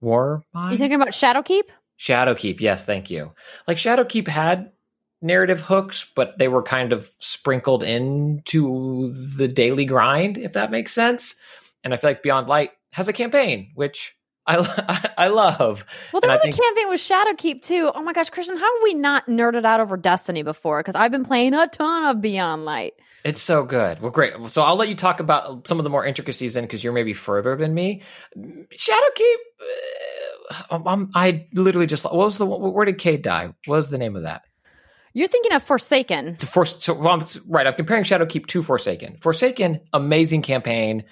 War 0.00 0.44
You 0.54 0.78
thinking 0.78 1.00
about 1.00 1.08
Shadowkeep? 1.08 1.64
Shadowkeep, 1.98 2.60
yes, 2.60 2.84
thank 2.84 3.10
you. 3.10 3.30
Like 3.68 3.76
Shadowkeep 3.76 4.26
had 4.26 4.72
narrative 5.20 5.60
hooks, 5.60 6.10
but 6.16 6.38
they 6.38 6.48
were 6.48 6.62
kind 6.62 6.92
of 6.92 7.10
sprinkled 7.18 7.82
into 7.82 9.12
the 9.12 9.46
daily 9.46 9.84
grind, 9.84 10.38
if 10.38 10.54
that 10.54 10.72
makes 10.72 10.92
sense. 10.92 11.36
And 11.84 11.92
I 11.92 11.96
feel 11.96 12.10
like 12.10 12.22
Beyond 12.22 12.48
Light 12.48 12.70
has 12.92 13.08
a 13.08 13.12
campaign, 13.12 13.70
which 13.74 14.16
I 14.46 15.08
I 15.16 15.28
love. 15.28 15.84
Well, 16.12 16.20
there 16.20 16.30
And 16.30 16.32
I 16.32 16.34
was 16.34 16.42
think- 16.42 16.56
a 16.56 16.60
campaign 16.60 16.88
with 16.88 17.00
Shadowkeep 17.00 17.62
too. 17.62 17.90
Oh 17.94 18.02
my 18.02 18.12
gosh, 18.12 18.30
Christian, 18.30 18.56
how 18.56 18.62
have 18.74 18.82
we 18.82 18.94
not 18.94 19.26
nerded 19.26 19.64
out 19.64 19.80
over 19.80 19.96
Destiny 19.96 20.42
before? 20.42 20.80
Because 20.80 20.94
I've 20.96 21.12
been 21.12 21.24
playing 21.24 21.54
a 21.54 21.66
ton 21.68 22.06
of 22.06 22.20
Beyond 22.20 22.64
Light. 22.64 22.94
It's 23.24 23.40
so 23.40 23.62
good. 23.62 24.00
Well, 24.00 24.10
great. 24.10 24.32
So 24.48 24.62
I'll 24.62 24.74
let 24.74 24.88
you 24.88 24.96
talk 24.96 25.20
about 25.20 25.68
some 25.68 25.78
of 25.78 25.84
the 25.84 25.90
more 25.90 26.04
intricacies 26.04 26.56
in 26.56 26.64
because 26.64 26.82
you're 26.82 26.92
maybe 26.92 27.12
further 27.14 27.54
than 27.54 27.72
me. 27.72 28.02
Shadowkeep. 28.36 29.36
Uh, 30.70 30.80
um, 30.86 31.10
I 31.14 31.46
literally 31.52 31.86
just. 31.86 32.04
What 32.04 32.14
was 32.16 32.38
the? 32.38 32.46
Where 32.46 32.84
did 32.84 32.98
Cayde 32.98 33.22
die? 33.22 33.46
What 33.66 33.76
was 33.76 33.90
the 33.90 33.98
name 33.98 34.16
of 34.16 34.22
that? 34.24 34.42
You're 35.14 35.28
thinking 35.28 35.52
of 35.52 35.62
Forsaken. 35.62 36.36
For, 36.36 36.64
so, 36.64 36.94
well, 36.94 37.20
I'm, 37.20 37.26
right, 37.46 37.66
I'm 37.66 37.74
comparing 37.74 38.02
Shadowkeep 38.04 38.46
to 38.46 38.62
Forsaken. 38.62 39.18
Forsaken, 39.18 39.80
amazing 39.92 40.40
campaign. 40.40 41.04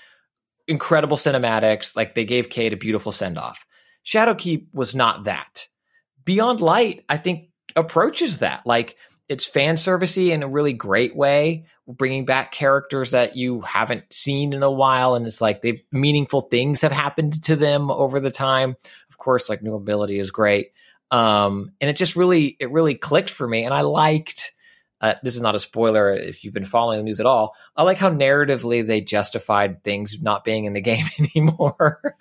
Incredible 0.71 1.17
cinematics. 1.17 1.97
Like 1.97 2.15
they 2.15 2.25
gave 2.25 2.49
Cayde 2.49 2.73
a 2.73 2.77
beautiful 2.77 3.13
send 3.13 3.37
off. 3.39 3.67
Shadowkeep 4.07 4.69
was 4.73 4.95
not 4.95 5.25
that. 5.25 5.67
Beyond 6.25 6.61
Light, 6.61 7.05
I 7.09 7.17
think, 7.17 7.51
approaches 7.75 8.39
that. 8.39 8.65
Like 8.65 8.97
it's 9.29 9.47
fan 9.47 9.75
servicey 9.77 10.31
in 10.31 10.43
a 10.43 10.49
really 10.49 10.73
great 10.73 11.15
way, 11.15 11.67
bringing 11.89 12.25
back 12.25 12.53
characters 12.53 13.13
that 13.13 13.37
you 13.37 13.61
haven't 13.63 14.13
seen 14.13 14.53
in 14.53 14.63
a 14.63 14.71
while, 14.71 15.15
and 15.15 15.27
it's 15.27 15.41
like 15.41 15.61
they 15.61 15.85
meaningful 15.93 16.43
things 16.43 16.83
have 16.83 16.93
happened 16.93 17.43
to 17.45 17.57
them 17.57 17.91
over 17.91 18.21
the 18.21 18.31
time. 18.31 18.77
Of 19.09 19.19
course, 19.19 19.49
like 19.49 19.63
new 19.63 19.75
ability 19.75 20.19
is 20.19 20.31
great, 20.31 20.73
um, 21.11 21.73
and 21.81 21.91
it 21.91 21.97
just 21.97 22.17
really 22.17 22.57
it 22.59 22.71
really 22.71 22.95
clicked 22.95 23.31
for 23.31 23.47
me, 23.47 23.65
and 23.65 23.75
I 23.75 23.83
liked. 23.83 24.53
Uh, 25.01 25.15
this 25.23 25.35
is 25.35 25.41
not 25.41 25.55
a 25.55 25.59
spoiler 25.59 26.13
if 26.13 26.45
you've 26.45 26.53
been 26.53 26.65
following 26.65 26.99
the 26.99 27.05
news 27.05 27.21
at 27.21 27.27
all. 27.27 27.55
I 27.75 27.85
like 27.85 27.97
how 27.97 28.11
narratively 28.11 28.87
they 28.87 29.01
justified 29.01 29.83
things 29.83 30.23
not 30.23 30.45
being 30.45 30.67
in 30.67 30.75
the 30.75 30.81
game 30.83 31.07
anymore. 31.19 32.17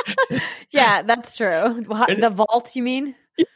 yeah, 0.70 1.02
that's 1.02 1.36
true. 1.36 1.82
The 1.82 2.30
vault, 2.32 2.76
you 2.76 2.82
mean? 2.82 3.14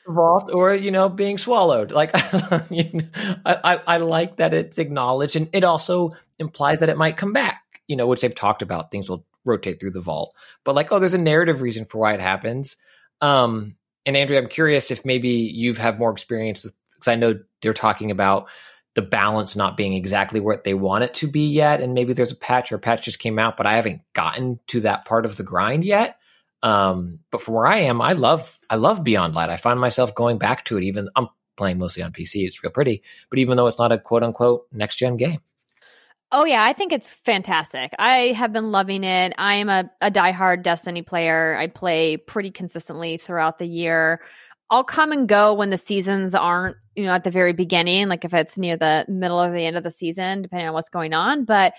Vault, 0.08 0.50
or 0.52 0.74
you 0.74 0.90
know, 0.90 1.08
being 1.08 1.38
swallowed. 1.38 1.92
Like, 1.92 2.12
know, 2.70 3.08
I, 3.44 3.54
I, 3.64 3.80
I 3.86 3.96
like 3.98 4.36
that 4.36 4.52
it's 4.52 4.78
acknowledged, 4.78 5.36
and 5.36 5.48
it 5.52 5.62
also 5.62 6.10
implies 6.38 6.80
that 6.80 6.88
it 6.88 6.96
might 6.96 7.16
come 7.16 7.32
back. 7.32 7.62
You 7.86 7.96
know, 7.96 8.06
which 8.06 8.20
they've 8.20 8.34
talked 8.34 8.62
about. 8.62 8.90
Things 8.90 9.08
will 9.08 9.24
rotate 9.44 9.78
through 9.78 9.92
the 9.92 10.00
vault, 10.00 10.34
but 10.64 10.74
like, 10.74 10.90
oh, 10.90 10.98
there's 10.98 11.14
a 11.14 11.18
narrative 11.18 11.60
reason 11.60 11.84
for 11.84 11.98
why 11.98 12.14
it 12.14 12.20
happens. 12.20 12.76
Um, 13.20 13.76
and 14.04 14.16
Andrea, 14.16 14.40
I'm 14.40 14.48
curious 14.48 14.90
if 14.90 15.04
maybe 15.04 15.28
you've 15.28 15.78
had 15.78 15.98
more 15.98 16.10
experience 16.10 16.64
with 16.64 16.72
because 16.98 17.08
I 17.08 17.16
know 17.16 17.38
they're 17.62 17.72
talking 17.72 18.10
about 18.10 18.48
the 18.94 19.02
balance 19.02 19.54
not 19.54 19.76
being 19.76 19.92
exactly 19.92 20.40
what 20.40 20.64
they 20.64 20.74
want 20.74 21.04
it 21.04 21.14
to 21.14 21.28
be 21.28 21.48
yet, 21.48 21.80
and 21.80 21.94
maybe 21.94 22.12
there's 22.12 22.32
a 22.32 22.36
patch 22.36 22.72
or 22.72 22.76
a 22.76 22.80
patch 22.80 23.04
just 23.04 23.20
came 23.20 23.38
out, 23.38 23.56
but 23.56 23.66
I 23.66 23.76
haven't 23.76 24.02
gotten 24.12 24.58
to 24.68 24.80
that 24.80 25.04
part 25.04 25.24
of 25.24 25.36
the 25.36 25.42
grind 25.42 25.84
yet. 25.84 26.18
Um, 26.62 27.20
but 27.30 27.40
from 27.40 27.54
where 27.54 27.66
I 27.66 27.78
am, 27.78 28.00
I 28.00 28.14
love 28.14 28.58
I 28.68 28.76
love 28.76 29.04
Beyond 29.04 29.34
Light. 29.34 29.50
I 29.50 29.56
find 29.56 29.78
myself 29.78 30.14
going 30.14 30.38
back 30.38 30.64
to 30.64 30.76
it. 30.76 30.84
Even 30.84 31.08
I'm 31.14 31.28
playing 31.56 31.78
mostly 31.78 32.02
on 32.02 32.12
PC. 32.12 32.46
It's 32.46 32.62
real 32.62 32.72
pretty, 32.72 33.02
but 33.30 33.38
even 33.38 33.56
though 33.56 33.68
it's 33.68 33.78
not 33.78 33.92
a 33.92 33.98
quote 33.98 34.24
unquote 34.24 34.66
next 34.72 34.96
gen 34.96 35.16
game. 35.16 35.40
Oh 36.30 36.44
yeah, 36.44 36.62
I 36.62 36.74
think 36.74 36.92
it's 36.92 37.14
fantastic. 37.14 37.94
I 37.98 38.32
have 38.32 38.52
been 38.52 38.70
loving 38.70 39.02
it. 39.02 39.32
I 39.38 39.54
am 39.54 39.70
a, 39.70 39.90
a 40.02 40.10
diehard 40.10 40.62
Destiny 40.62 41.00
player. 41.00 41.56
I 41.56 41.68
play 41.68 42.18
pretty 42.18 42.50
consistently 42.50 43.16
throughout 43.16 43.58
the 43.58 43.66
year. 43.66 44.20
I'll 44.70 44.84
come 44.84 45.12
and 45.12 45.28
go 45.28 45.54
when 45.54 45.70
the 45.70 45.76
seasons 45.76 46.34
aren't, 46.34 46.76
you 46.94 47.04
know, 47.04 47.12
at 47.12 47.24
the 47.24 47.30
very 47.30 47.52
beginning, 47.52 48.08
like 48.08 48.24
if 48.24 48.34
it's 48.34 48.58
near 48.58 48.76
the 48.76 49.06
middle 49.08 49.40
or 49.40 49.50
the 49.50 49.64
end 49.64 49.76
of 49.76 49.84
the 49.84 49.90
season, 49.90 50.42
depending 50.42 50.68
on 50.68 50.74
what's 50.74 50.90
going 50.90 51.14
on. 51.14 51.44
But 51.44 51.74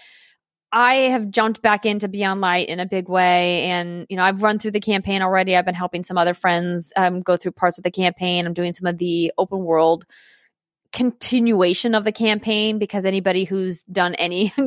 I 0.72 0.94
have 0.94 1.30
jumped 1.32 1.62
back 1.62 1.86
into 1.86 2.08
Beyond 2.08 2.42
Light 2.42 2.70
in 2.70 2.80
a 2.80 2.86
big 2.86 3.10
way. 3.10 3.64
And, 3.66 4.06
you 4.10 4.18
know, 4.18 4.24
I've 4.24 4.44
run 4.44 4.60
through 4.60 4.72
the 4.72 4.80
campaign 4.80 5.22
already. 5.22 5.56
I've 5.56 5.66
been 5.66 5.76
helping 5.76 6.04
some 6.04 6.18
other 6.18 6.34
friends 6.34 6.94
um, 6.96 7.22
go 7.22 7.38
through 7.38 7.54
parts 7.54 7.78
of 7.78 7.84
the 7.84 7.92
campaign. 7.92 8.46
I'm 8.46 8.54
doing 8.54 8.74
some 8.74 8.88
of 8.88 8.98
the 8.98 9.34
open 9.38 9.64
world 9.64 10.06
continuation 10.92 11.96
of 11.96 12.04
the 12.04 12.12
campaign 12.12 12.80
because 12.80 13.06
anybody 13.06 13.46
who's 13.46 13.84
done 13.84 14.16
any 14.16 14.54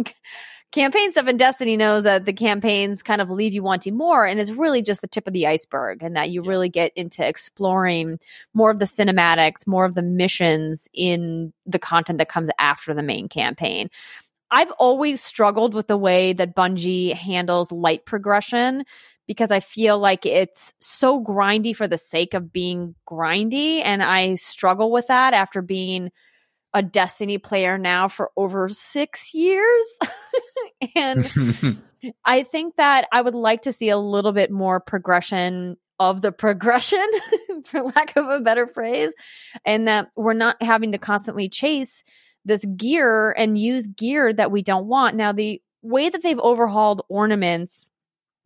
campaign 0.73 1.13
stuff 1.13 1.29
in 1.29 1.37
Destiny 1.37 1.77
knows 1.77 2.05
that 2.05 2.25
the 2.25 2.33
campaigns 2.33 3.03
kind 3.03 3.21
of 3.21 3.31
leave 3.31 3.53
you 3.53 3.63
wanting 3.63 3.97
more 3.97 4.27
and 4.27 4.41
it's 4.41 4.51
really 4.51 4.83
just 4.83 5.03
the 5.03 5.07
tip 5.07 5.27
of 5.27 5.33
the 5.33 5.47
iceberg 5.47 6.03
and 6.03 6.17
that 6.17 6.31
you 6.31 6.43
yeah. 6.43 6.49
really 6.49 6.69
get 6.69 6.93
into 6.97 7.27
exploring 7.27 8.19
more 8.55 8.71
of 8.71 8.79
the 8.79 8.87
cinematics, 8.87 9.67
more 9.67 9.85
of 9.85 9.95
the 9.95 10.03
missions 10.03 10.89
in 10.93 11.53
the 11.67 11.79
content 11.79 12.19
that 12.19 12.29
comes 12.29 12.49
after 12.59 12.95
the 12.95 13.03
main 13.03 13.29
campaign. 13.29 13.89
I've 14.51 14.71
always 14.73 15.23
struggled 15.23 15.75
with 15.75 15.87
the 15.87 15.97
way 15.97 16.33
that 16.33 16.57
Bungie 16.57 17.15
handles 17.15 17.71
light 17.71 18.05
progression 18.05 18.85
because 19.27 19.51
I 19.51 19.61
feel 19.61 19.99
like 19.99 20.27
it's 20.27 20.75
so 20.81 21.23
grindy 21.23 21.75
for 21.75 21.87
the 21.87 21.99
sake 21.99 22.35
of 22.35 22.53
being 22.53 22.95
grindy 23.09 23.83
and 23.85 24.03
I 24.03 24.35
struggle 24.35 24.91
with 24.91 25.07
that 25.07 25.33
after 25.33 25.63
being 25.63 26.11
a 26.75 26.83
Destiny 26.83 27.39
player 27.39 27.79
now 27.79 28.09
for 28.09 28.31
over 28.37 28.69
six 28.69 29.35
years. 29.35 29.85
and 30.97 31.81
I 32.25 32.43
think 32.43 32.77
that 32.77 33.07
I 33.13 33.21
would 33.21 33.35
like 33.35 33.63
to 33.63 33.73
see 33.73 33.91
a 33.91 33.99
little 33.99 34.33
bit 34.33 34.51
more 34.51 34.81
progression 34.81 35.77
of 36.01 36.21
the 36.23 36.33
progression, 36.33 37.07
for 37.65 37.83
lack 37.83 38.17
of 38.17 38.29
a 38.29 38.41
better 38.41 38.67
phrase, 38.67 39.13
and 39.65 39.87
that 39.87 40.09
we're 40.17 40.33
not 40.33 40.61
having 40.61 40.93
to 40.93 40.99
constantly 40.99 41.49
chase 41.49 42.03
this 42.45 42.65
gear 42.77 43.31
and 43.31 43.57
use 43.57 43.87
gear 43.87 44.33
that 44.33 44.51
we 44.51 44.63
don't 44.63 44.87
want. 44.87 45.15
Now, 45.15 45.33
the 45.33 45.63
way 45.83 46.09
that 46.09 46.23
they've 46.23 46.39
overhauled 46.39 47.03
ornaments 47.09 47.89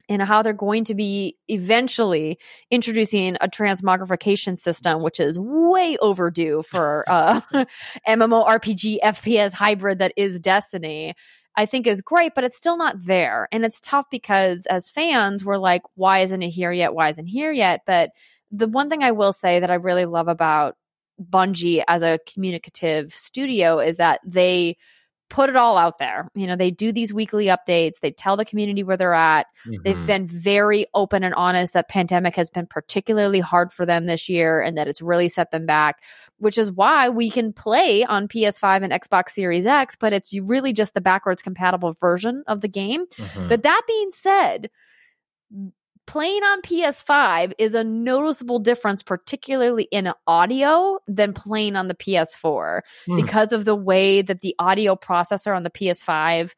and 0.08 0.22
how 0.22 0.42
they're 0.42 0.52
going 0.52 0.84
to 0.84 0.94
be 0.94 1.36
eventually 1.48 2.38
introducing 2.70 3.36
a 3.40 3.48
transmogrification 3.48 4.58
system, 4.58 5.02
which 5.02 5.20
is 5.20 5.38
way 5.38 5.96
overdue 5.98 6.62
for 6.62 7.04
uh, 7.08 7.40
MMORPG 8.08 8.98
FPS 9.02 9.52
hybrid 9.52 9.98
that 9.98 10.12
is 10.16 10.38
Destiny. 10.38 11.14
I 11.58 11.64
think 11.64 11.86
is 11.86 12.02
great, 12.02 12.34
but 12.34 12.44
it's 12.44 12.56
still 12.56 12.76
not 12.76 13.02
there. 13.02 13.48
And 13.50 13.64
it's 13.64 13.80
tough 13.80 14.06
because 14.10 14.66
as 14.66 14.90
fans, 14.90 15.42
we're 15.42 15.56
like, 15.56 15.80
why 15.94 16.18
isn't 16.18 16.42
it 16.42 16.50
here 16.50 16.70
yet? 16.70 16.92
Why 16.92 17.08
isn't 17.08 17.26
here 17.26 17.50
yet? 17.50 17.80
But 17.86 18.10
the 18.50 18.68
one 18.68 18.90
thing 18.90 19.02
I 19.02 19.12
will 19.12 19.32
say 19.32 19.60
that 19.60 19.70
I 19.70 19.76
really 19.76 20.04
love 20.04 20.28
about 20.28 20.76
Bungie 21.18 21.82
as 21.88 22.02
a 22.02 22.18
communicative 22.30 23.14
studio 23.14 23.78
is 23.78 23.96
that 23.96 24.20
they 24.24 24.76
put 25.28 25.50
it 25.50 25.56
all 25.56 25.76
out 25.76 25.98
there. 25.98 26.28
You 26.34 26.46
know, 26.46 26.56
they 26.56 26.70
do 26.70 26.92
these 26.92 27.12
weekly 27.12 27.46
updates, 27.46 28.00
they 28.00 28.10
tell 28.10 28.36
the 28.36 28.44
community 28.44 28.82
where 28.82 28.96
they're 28.96 29.14
at. 29.14 29.46
Mm-hmm. 29.66 29.82
They've 29.82 30.06
been 30.06 30.26
very 30.26 30.86
open 30.94 31.24
and 31.24 31.34
honest 31.34 31.74
that 31.74 31.88
pandemic 31.88 32.36
has 32.36 32.50
been 32.50 32.66
particularly 32.66 33.40
hard 33.40 33.72
for 33.72 33.86
them 33.86 34.06
this 34.06 34.28
year 34.28 34.60
and 34.60 34.78
that 34.78 34.88
it's 34.88 35.02
really 35.02 35.28
set 35.28 35.50
them 35.50 35.66
back, 35.66 36.02
which 36.38 36.58
is 36.58 36.70
why 36.70 37.08
we 37.08 37.30
can 37.30 37.52
play 37.52 38.04
on 38.04 38.28
PS5 38.28 38.82
and 38.82 38.92
Xbox 38.92 39.30
Series 39.30 39.66
X, 39.66 39.96
but 39.96 40.12
it's 40.12 40.32
really 40.32 40.72
just 40.72 40.94
the 40.94 41.00
backwards 41.00 41.42
compatible 41.42 41.92
version 42.00 42.44
of 42.46 42.60
the 42.60 42.68
game. 42.68 43.06
Mm-hmm. 43.06 43.48
But 43.48 43.62
that 43.64 43.82
being 43.86 44.10
said, 44.12 44.70
playing 46.06 46.42
on 46.42 46.62
PS5 46.62 47.52
is 47.58 47.74
a 47.74 47.84
noticeable 47.84 48.58
difference, 48.58 49.02
particularly 49.02 49.88
in 49.90 50.12
audio, 50.26 50.98
than 51.06 51.32
playing 51.32 51.76
on 51.76 51.88
the 51.88 51.94
PS4 51.94 52.80
mm. 53.08 53.16
because 53.16 53.52
of 53.52 53.64
the 53.64 53.76
way 53.76 54.22
that 54.22 54.40
the 54.40 54.54
audio 54.58 54.94
processor 54.96 55.54
on 55.54 55.62
the 55.62 55.70
PS5 55.70 56.52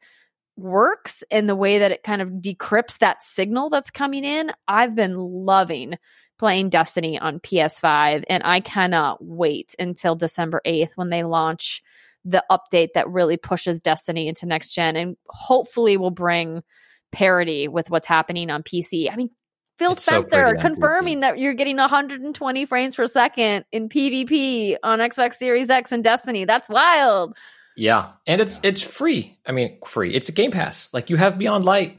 works 0.55 1.23
and 1.31 1.49
the 1.49 1.55
way 1.55 1.79
that 1.79 1.91
it 1.91 2.03
kind 2.03 2.21
of 2.21 2.29
decrypts 2.29 2.99
that 2.99 3.23
signal 3.23 3.69
that's 3.69 3.91
coming 3.91 4.23
in. 4.23 4.51
I've 4.67 4.95
been 4.95 5.15
loving 5.17 5.97
playing 6.37 6.69
Destiny 6.69 7.19
on 7.19 7.39
PS5, 7.39 8.23
and 8.29 8.43
I 8.45 8.61
cannot 8.61 9.23
wait 9.23 9.75
until 9.77 10.15
December 10.15 10.61
8th 10.65 10.91
when 10.95 11.09
they 11.09 11.23
launch 11.23 11.83
the 12.25 12.43
update 12.49 12.89
that 12.93 13.09
really 13.09 13.37
pushes 13.37 13.81
Destiny 13.81 14.27
into 14.27 14.45
next 14.45 14.73
gen 14.73 14.95
and 14.95 15.17
hopefully 15.27 15.97
will 15.97 16.11
bring 16.11 16.63
parity 17.11 17.67
with 17.67 17.89
what's 17.89 18.07
happening 18.07 18.49
on 18.49 18.63
PC. 18.63 19.11
I 19.11 19.15
mean, 19.15 19.29
Phil 19.79 19.93
it's 19.93 20.03
Spencer 20.05 20.55
so 20.55 20.61
confirming 20.61 21.21
that 21.21 21.39
you're 21.39 21.53
getting 21.53 21.77
120 21.77 22.65
frames 22.65 22.95
per 22.95 23.07
second 23.07 23.63
in 23.71 23.87
PvP 23.87 24.75
on 24.83 24.99
Xbox 24.99 25.35
Series 25.35 25.69
X 25.69 25.93
and 25.93 26.03
Destiny. 26.03 26.43
That's 26.43 26.67
wild. 26.67 27.33
Yeah, 27.77 28.11
and 28.27 28.41
it's 28.41 28.59
it's 28.61 28.81
free. 28.81 29.39
I 29.45 29.53
mean, 29.53 29.79
free. 29.85 30.13
It's 30.13 30.27
a 30.27 30.33
Game 30.33 30.51
Pass. 30.51 30.93
Like 30.93 31.09
you 31.09 31.15
have 31.15 31.37
Beyond 31.37 31.63
Light 31.63 31.97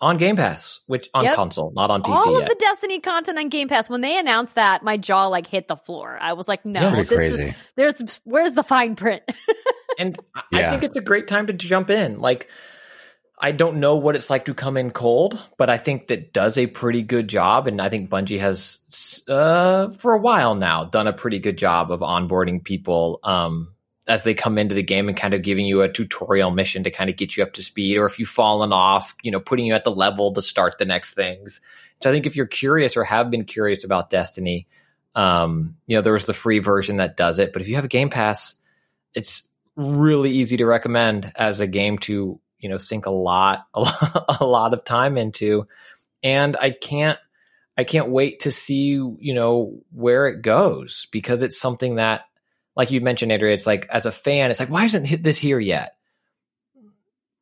on 0.00 0.16
Game 0.16 0.36
Pass, 0.36 0.80
which 0.86 1.10
on 1.12 1.24
yep. 1.24 1.34
console, 1.34 1.70
not 1.76 1.90
on 1.90 2.02
PC. 2.02 2.16
All 2.16 2.32
yet. 2.32 2.44
of 2.44 2.48
the 2.48 2.54
Destiny 2.54 3.00
content 3.00 3.36
on 3.36 3.50
Game 3.50 3.68
Pass. 3.68 3.90
When 3.90 4.00
they 4.00 4.18
announced 4.18 4.54
that, 4.54 4.82
my 4.82 4.96
jaw 4.96 5.26
like 5.26 5.46
hit 5.46 5.68
the 5.68 5.76
floor. 5.76 6.16
I 6.18 6.32
was 6.32 6.48
like, 6.48 6.64
"No, 6.64 6.92
this 6.92 7.12
crazy. 7.12 7.44
is 7.44 7.54
there's 7.76 8.20
where's 8.24 8.54
the 8.54 8.62
fine 8.62 8.96
print?" 8.96 9.22
and 9.98 10.18
yeah. 10.50 10.68
I 10.68 10.70
think 10.70 10.82
it's 10.84 10.96
a 10.96 11.02
great 11.02 11.28
time 11.28 11.48
to 11.48 11.52
jump 11.52 11.90
in. 11.90 12.20
Like 12.20 12.48
I 13.40 13.52
don't 13.52 13.78
know 13.78 13.96
what 13.96 14.16
it's 14.16 14.30
like 14.30 14.46
to 14.46 14.54
come 14.54 14.76
in 14.76 14.90
cold, 14.90 15.40
but 15.56 15.70
I 15.70 15.78
think 15.78 16.08
that 16.08 16.32
does 16.32 16.58
a 16.58 16.66
pretty 16.66 17.02
good 17.02 17.28
job. 17.28 17.68
And 17.68 17.80
I 17.80 17.88
think 17.88 18.10
Bungie 18.10 18.40
has, 18.40 18.78
uh, 19.28 19.90
for 19.90 20.12
a 20.12 20.18
while 20.18 20.54
now, 20.54 20.84
done 20.84 21.06
a 21.06 21.12
pretty 21.12 21.38
good 21.38 21.56
job 21.56 21.92
of 21.92 22.00
onboarding 22.00 22.64
people 22.64 23.20
um, 23.22 23.74
as 24.08 24.24
they 24.24 24.34
come 24.34 24.58
into 24.58 24.74
the 24.74 24.82
game 24.82 25.08
and 25.08 25.16
kind 25.16 25.34
of 25.34 25.42
giving 25.42 25.66
you 25.66 25.82
a 25.82 25.92
tutorial 25.92 26.50
mission 26.50 26.82
to 26.84 26.90
kind 26.90 27.10
of 27.10 27.16
get 27.16 27.36
you 27.36 27.44
up 27.44 27.52
to 27.52 27.62
speed. 27.62 27.96
Or 27.96 28.06
if 28.06 28.18
you've 28.18 28.28
fallen 28.28 28.72
off, 28.72 29.14
you 29.22 29.30
know, 29.30 29.40
putting 29.40 29.66
you 29.66 29.74
at 29.74 29.84
the 29.84 29.94
level 29.94 30.32
to 30.32 30.42
start 30.42 30.78
the 30.78 30.84
next 30.84 31.14
things. 31.14 31.60
So 32.02 32.10
I 32.10 32.12
think 32.12 32.26
if 32.26 32.34
you're 32.34 32.46
curious 32.46 32.96
or 32.96 33.04
have 33.04 33.30
been 33.30 33.44
curious 33.44 33.84
about 33.84 34.10
Destiny, 34.10 34.66
um, 35.14 35.76
you 35.86 35.96
know, 35.96 36.02
there 36.02 36.12
was 36.12 36.26
the 36.26 36.34
free 36.34 36.58
version 36.58 36.96
that 36.96 37.16
does 37.16 37.38
it. 37.38 37.52
But 37.52 37.62
if 37.62 37.68
you 37.68 37.76
have 37.76 37.84
a 37.84 37.88
Game 37.88 38.10
Pass, 38.10 38.54
it's 39.14 39.48
really 39.76 40.30
easy 40.30 40.56
to 40.56 40.66
recommend 40.66 41.32
as 41.36 41.60
a 41.60 41.66
game 41.66 41.98
to 41.98 42.40
you 42.58 42.68
know 42.68 42.76
sink 42.78 43.06
a 43.06 43.10
lot 43.10 43.66
a 43.74 43.80
lot, 43.82 44.24
a 44.40 44.44
lot 44.44 44.74
of 44.74 44.84
time 44.84 45.16
into 45.16 45.64
and 46.22 46.56
i 46.60 46.70
can't 46.70 47.18
i 47.76 47.84
can't 47.84 48.10
wait 48.10 48.40
to 48.40 48.52
see 48.52 48.90
you 49.18 49.34
know 49.34 49.80
where 49.92 50.26
it 50.26 50.42
goes 50.42 51.06
because 51.12 51.42
it's 51.42 51.60
something 51.60 51.96
that 51.96 52.22
like 52.76 52.90
you 52.90 53.00
mentioned 53.00 53.30
andrea 53.32 53.54
it's 53.54 53.66
like 53.66 53.86
as 53.90 54.06
a 54.06 54.12
fan 54.12 54.50
it's 54.50 54.60
like 54.60 54.70
why 54.70 54.84
isn't 54.84 55.22
this 55.22 55.38
here 55.38 55.58
yet 55.60 55.92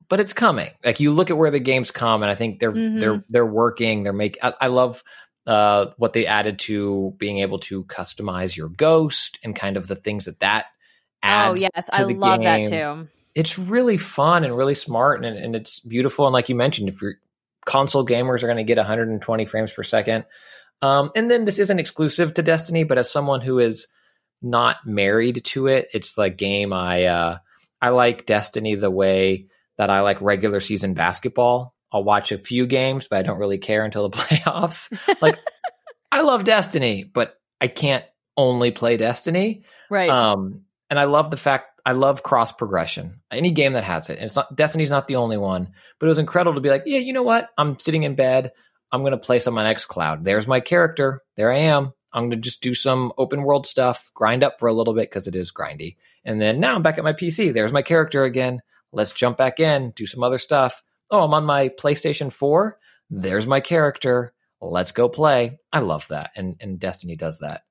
but 0.09 0.21
it's 0.21 0.33
coming. 0.33 0.71
Like 0.85 1.01
you 1.01 1.11
look 1.11 1.31
at 1.31 1.37
where 1.37 1.51
the 1.51 1.59
games 1.59 1.91
come, 1.91 2.23
and 2.23 2.31
I 2.31 2.37
think 2.37 2.61
they're 2.61 2.73
Mhm. 2.73 3.01
they're 3.01 3.25
they're 3.29 3.47
working. 3.47 4.05
They're 4.05 4.13
making. 4.13 4.41
I, 4.43 4.55
I 4.61 4.67
love 4.69 5.03
uh, 5.49 5.87
what 5.97 6.13
they 6.13 6.27
added 6.27 6.59
to 6.61 7.15
being 7.19 7.39
able 7.39 7.59
to 7.61 7.83
customize 7.85 8.57
your 8.57 8.69
ghost 8.69 9.39
and 9.43 9.55
kind 9.55 9.77
of 9.77 9.89
the 9.89 9.97
things 9.97 10.27
that 10.27 10.39
that 10.41 10.67
adds. 11.25 11.61
Oh 11.61 11.69
yes, 11.75 11.87
to 11.87 11.95
I 11.95 12.05
the 12.05 12.15
love 12.15 12.41
game. 12.41 12.67
that 12.67 13.01
too. 13.03 13.09
It's 13.37 13.59
really 13.59 13.99
fun 13.99 14.43
and 14.43 14.57
really 14.57 14.75
smart, 14.75 15.25
and, 15.25 15.39
and 15.39 15.55
it's 15.55 15.79
beautiful. 15.79 16.27
And 16.27 16.33
like 16.33 16.49
you 16.49 16.57
mentioned, 16.57 16.89
if 16.89 17.01
your 17.01 17.15
console 17.65 18.05
gamers 18.05 18.43
are 18.43 18.47
going 18.47 18.57
to 18.57 18.65
get 18.65 18.79
120 18.79 19.45
frames 19.45 19.73
per 19.73 19.85
second, 19.85 20.25
um, 20.83 21.11
and 21.15 21.31
then 21.31 21.45
this 21.45 21.59
isn't 21.59 21.79
exclusive 21.79 22.35
to 22.35 22.43
Destiny, 22.43 22.83
but 22.83 22.99
as 22.99 23.11
someone 23.11 23.43
who 23.43 23.59
is 23.59 23.87
not 24.43 24.87
married 24.87 25.45
to 25.45 25.69
it, 25.69 25.89
it's 25.95 26.19
like 26.19 26.37
game 26.37 26.73
I 26.73 27.05
uh, 27.05 27.39
I 27.81 27.91
like 27.91 28.27
Destiny 28.27 28.75
the 28.75 28.91
way 28.91 29.47
that 29.79 29.91
I 29.91 30.01
like 30.01 30.21
regular 30.21 30.61
season 30.61 30.95
basketball. 30.95 31.75
I'll 31.93 32.05
watch 32.05 32.33
a 32.33 32.39
few 32.39 32.67
games, 32.67 33.07
but 33.09 33.19
I 33.19 33.23
don't 33.23 33.39
really 33.39 33.59
care 33.59 33.85
until 33.85 34.09
the 34.09 34.17
playoffs. 34.17 34.93
like 35.23 35.39
I 36.13 36.23
love 36.23 36.45
Destiny, 36.45 37.05
but 37.05 37.39
I 37.61 37.69
can't 37.69 38.05
only 38.37 38.71
play 38.71 38.97
Destiny. 38.97 39.65
Right. 39.91 40.11
Um, 40.11 40.66
and 40.91 40.99
I 40.99 41.05
love 41.05 41.31
the 41.31 41.37
fact 41.37 41.81
I 41.85 41.93
love 41.93 42.23
cross 42.23 42.53
progression. 42.53 43.21
Any 43.31 43.53
game 43.53 43.75
that 43.75 43.85
has 43.85 44.11
it, 44.11 44.17
and 44.17 44.27
it's 44.27 44.37
not 44.37 44.55
Destiny's 44.55 44.91
not 44.91 45.09
the 45.09 45.17
only 45.17 45.37
one, 45.37 45.73
but 45.99 46.07
it 46.07 46.09
was 46.09 46.19
incredible 46.19 46.55
to 46.55 46.61
be 46.61 46.69
like, 46.69 46.83
yeah, 46.87 46.99
you 46.99 47.13
know 47.13 47.23
what? 47.23 47.49
I'm 47.57 47.79
sitting 47.79 48.03
in 48.03 48.15
bed. 48.15 48.53
I'm 48.93 49.03
going 49.03 49.13
to 49.13 49.19
play 49.19 49.39
some 49.39 49.59
on 49.59 49.73
XCloud. 49.73 50.25
There's 50.25 50.47
my 50.47 50.61
character. 50.61 51.23
There 51.37 51.53
I 51.53 51.59
am. 51.59 51.93
I'm 52.13 52.25
going 52.25 52.31
to 52.31 52.37
just 52.37 52.63
do 52.63 52.73
some 52.73 53.13
open 53.19 53.43
world 53.43 53.67
stuff, 53.67 54.11
grind 54.15 54.43
up 54.43 54.59
for 54.59 54.69
a 54.69 54.73
little 54.73 54.95
bit 54.95 55.11
because 55.11 55.27
it 55.27 55.37
is 55.37 55.53
grindy, 55.53 55.97
and 56.25 56.41
then 56.41 56.61
now 56.61 56.75
I'm 56.75 56.83
back 56.83 56.99
at 56.99 57.05
my 57.05 57.13
PC. 57.13 57.53
There's 57.53 57.73
my 57.73 57.83
character 57.83 58.25
again. 58.25 58.63
Let's 58.93 59.13
jump 59.13 59.37
back 59.37 59.61
in, 59.61 59.91
do 59.91 60.07
some 60.07 60.23
other 60.23 60.39
stuff. 60.39 60.83
Oh, 61.11 61.23
I'm 61.23 61.35
on 61.35 61.45
my 61.45 61.69
PlayStation 61.69 62.33
4. 62.33 62.77
There's 63.11 63.47
my 63.47 63.61
character. 63.61 64.33
Let's 64.61 64.93
go 64.93 65.09
play. 65.09 65.59
I 65.73 65.81
love 65.81 66.09
that, 66.09 66.31
and 66.35 66.57
and 66.61 66.81
Destiny 66.81 67.17
does 67.17 67.41
that. 67.41 67.65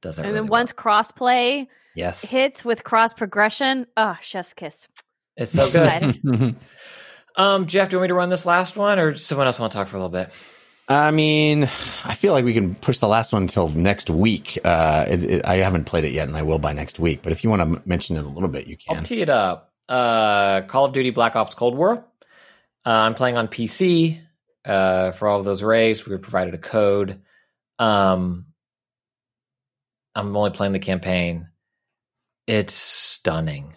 Does 0.00 0.16
that 0.16 0.22
and 0.22 0.32
really 0.32 0.40
then 0.40 0.50
well. 0.50 0.60
once 0.60 0.72
crossplay 0.72 1.68
Yes, 1.94 2.22
hits 2.28 2.64
with 2.64 2.84
cross 2.84 3.12
progression, 3.14 3.86
oh, 3.96 4.16
chef's 4.20 4.54
kiss. 4.54 4.88
it's 5.36 5.52
so 5.52 5.70
good. 5.70 6.56
Um, 7.34 7.66
Jeff, 7.66 7.88
do 7.88 7.94
you 7.94 7.98
want 7.98 8.04
me 8.04 8.08
to 8.08 8.14
run 8.14 8.28
this 8.28 8.44
last 8.44 8.76
one, 8.76 8.98
or 8.98 9.12
does 9.12 9.24
someone 9.24 9.46
else 9.46 9.58
want 9.58 9.72
to 9.72 9.78
talk 9.78 9.88
for 9.88 9.96
a 9.96 10.00
little 10.00 10.10
bit? 10.10 10.30
I 10.88 11.10
mean, 11.12 11.64
I 12.04 12.14
feel 12.14 12.32
like 12.34 12.44
we 12.44 12.52
can 12.52 12.74
push 12.74 12.98
the 12.98 13.08
last 13.08 13.32
one 13.32 13.40
until 13.42 13.68
next 13.70 14.10
week. 14.10 14.58
Uh, 14.62 15.06
it, 15.08 15.24
it, 15.24 15.46
I 15.46 15.56
haven't 15.56 15.84
played 15.84 16.04
it 16.04 16.12
yet, 16.12 16.28
and 16.28 16.36
I 16.36 16.42
will 16.42 16.58
by 16.58 16.74
next 16.74 16.98
week. 16.98 17.22
But 17.22 17.32
if 17.32 17.42
you 17.42 17.48
want 17.48 17.60
to 17.60 17.66
m- 17.78 17.82
mention 17.86 18.16
it 18.16 18.24
a 18.24 18.28
little 18.28 18.50
bit, 18.50 18.66
you 18.66 18.76
can. 18.76 18.84
I'll 18.90 18.94
can. 18.96 19.04
tee 19.04 19.22
it 19.22 19.30
up. 19.30 19.72
Uh, 19.88 20.60
Call 20.62 20.84
of 20.86 20.92
Duty 20.92 21.08
Black 21.10 21.34
Ops 21.34 21.54
Cold 21.54 21.74
War. 21.74 22.04
Uh, 22.84 22.90
I'm 22.90 23.14
playing 23.14 23.38
on 23.38 23.48
PC. 23.48 24.20
Uh, 24.64 25.12
for 25.12 25.26
all 25.28 25.38
of 25.38 25.44
those 25.46 25.62
rays, 25.62 26.04
we 26.04 26.12
were 26.12 26.18
provided 26.18 26.52
a 26.52 26.58
code. 26.58 27.22
Um, 27.78 28.46
I'm 30.14 30.36
only 30.36 30.50
playing 30.50 30.72
the 30.74 30.78
campaign. 30.78 31.48
It's 32.46 32.74
stunning. 32.74 33.74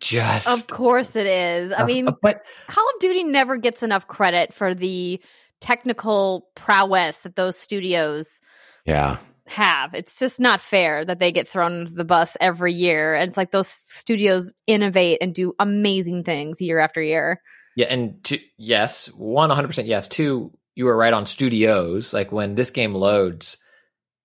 Just 0.00 0.48
Of 0.48 0.66
course 0.66 1.16
it 1.16 1.26
is. 1.26 1.72
I 1.72 1.82
Uh, 1.82 1.86
mean, 1.86 2.08
but 2.20 2.42
Call 2.66 2.84
of 2.84 3.00
Duty 3.00 3.24
never 3.24 3.56
gets 3.56 3.82
enough 3.82 4.06
credit 4.06 4.52
for 4.52 4.74
the 4.74 5.20
technical 5.60 6.48
prowess 6.54 7.20
that 7.22 7.36
those 7.36 7.56
studios 7.56 8.40
Yeah. 8.84 9.16
have. 9.46 9.94
It's 9.94 10.18
just 10.18 10.40
not 10.40 10.60
fair 10.60 11.04
that 11.06 11.20
they 11.20 11.32
get 11.32 11.48
thrown 11.48 11.72
under 11.86 11.90
the 11.90 12.04
bus 12.04 12.36
every 12.38 12.74
year. 12.74 13.14
And 13.14 13.28
it's 13.28 13.36
like 13.38 13.50
those 13.50 13.68
studios 13.68 14.52
innovate 14.66 15.18
and 15.22 15.34
do 15.34 15.54
amazing 15.58 16.24
things 16.24 16.60
year 16.60 16.78
after 16.80 17.02
year. 17.02 17.40
Yeah, 17.76 17.86
and 17.86 18.22
two, 18.22 18.38
yes, 18.58 19.06
one 19.16 19.50
hundred 19.50 19.68
percent 19.68 19.88
yes. 19.88 20.06
Two, 20.06 20.52
you 20.74 20.84
were 20.84 20.96
right 20.96 21.12
on 21.12 21.24
studios. 21.26 22.12
Like 22.12 22.30
when 22.30 22.54
this 22.56 22.70
game 22.70 22.94
loads, 22.94 23.56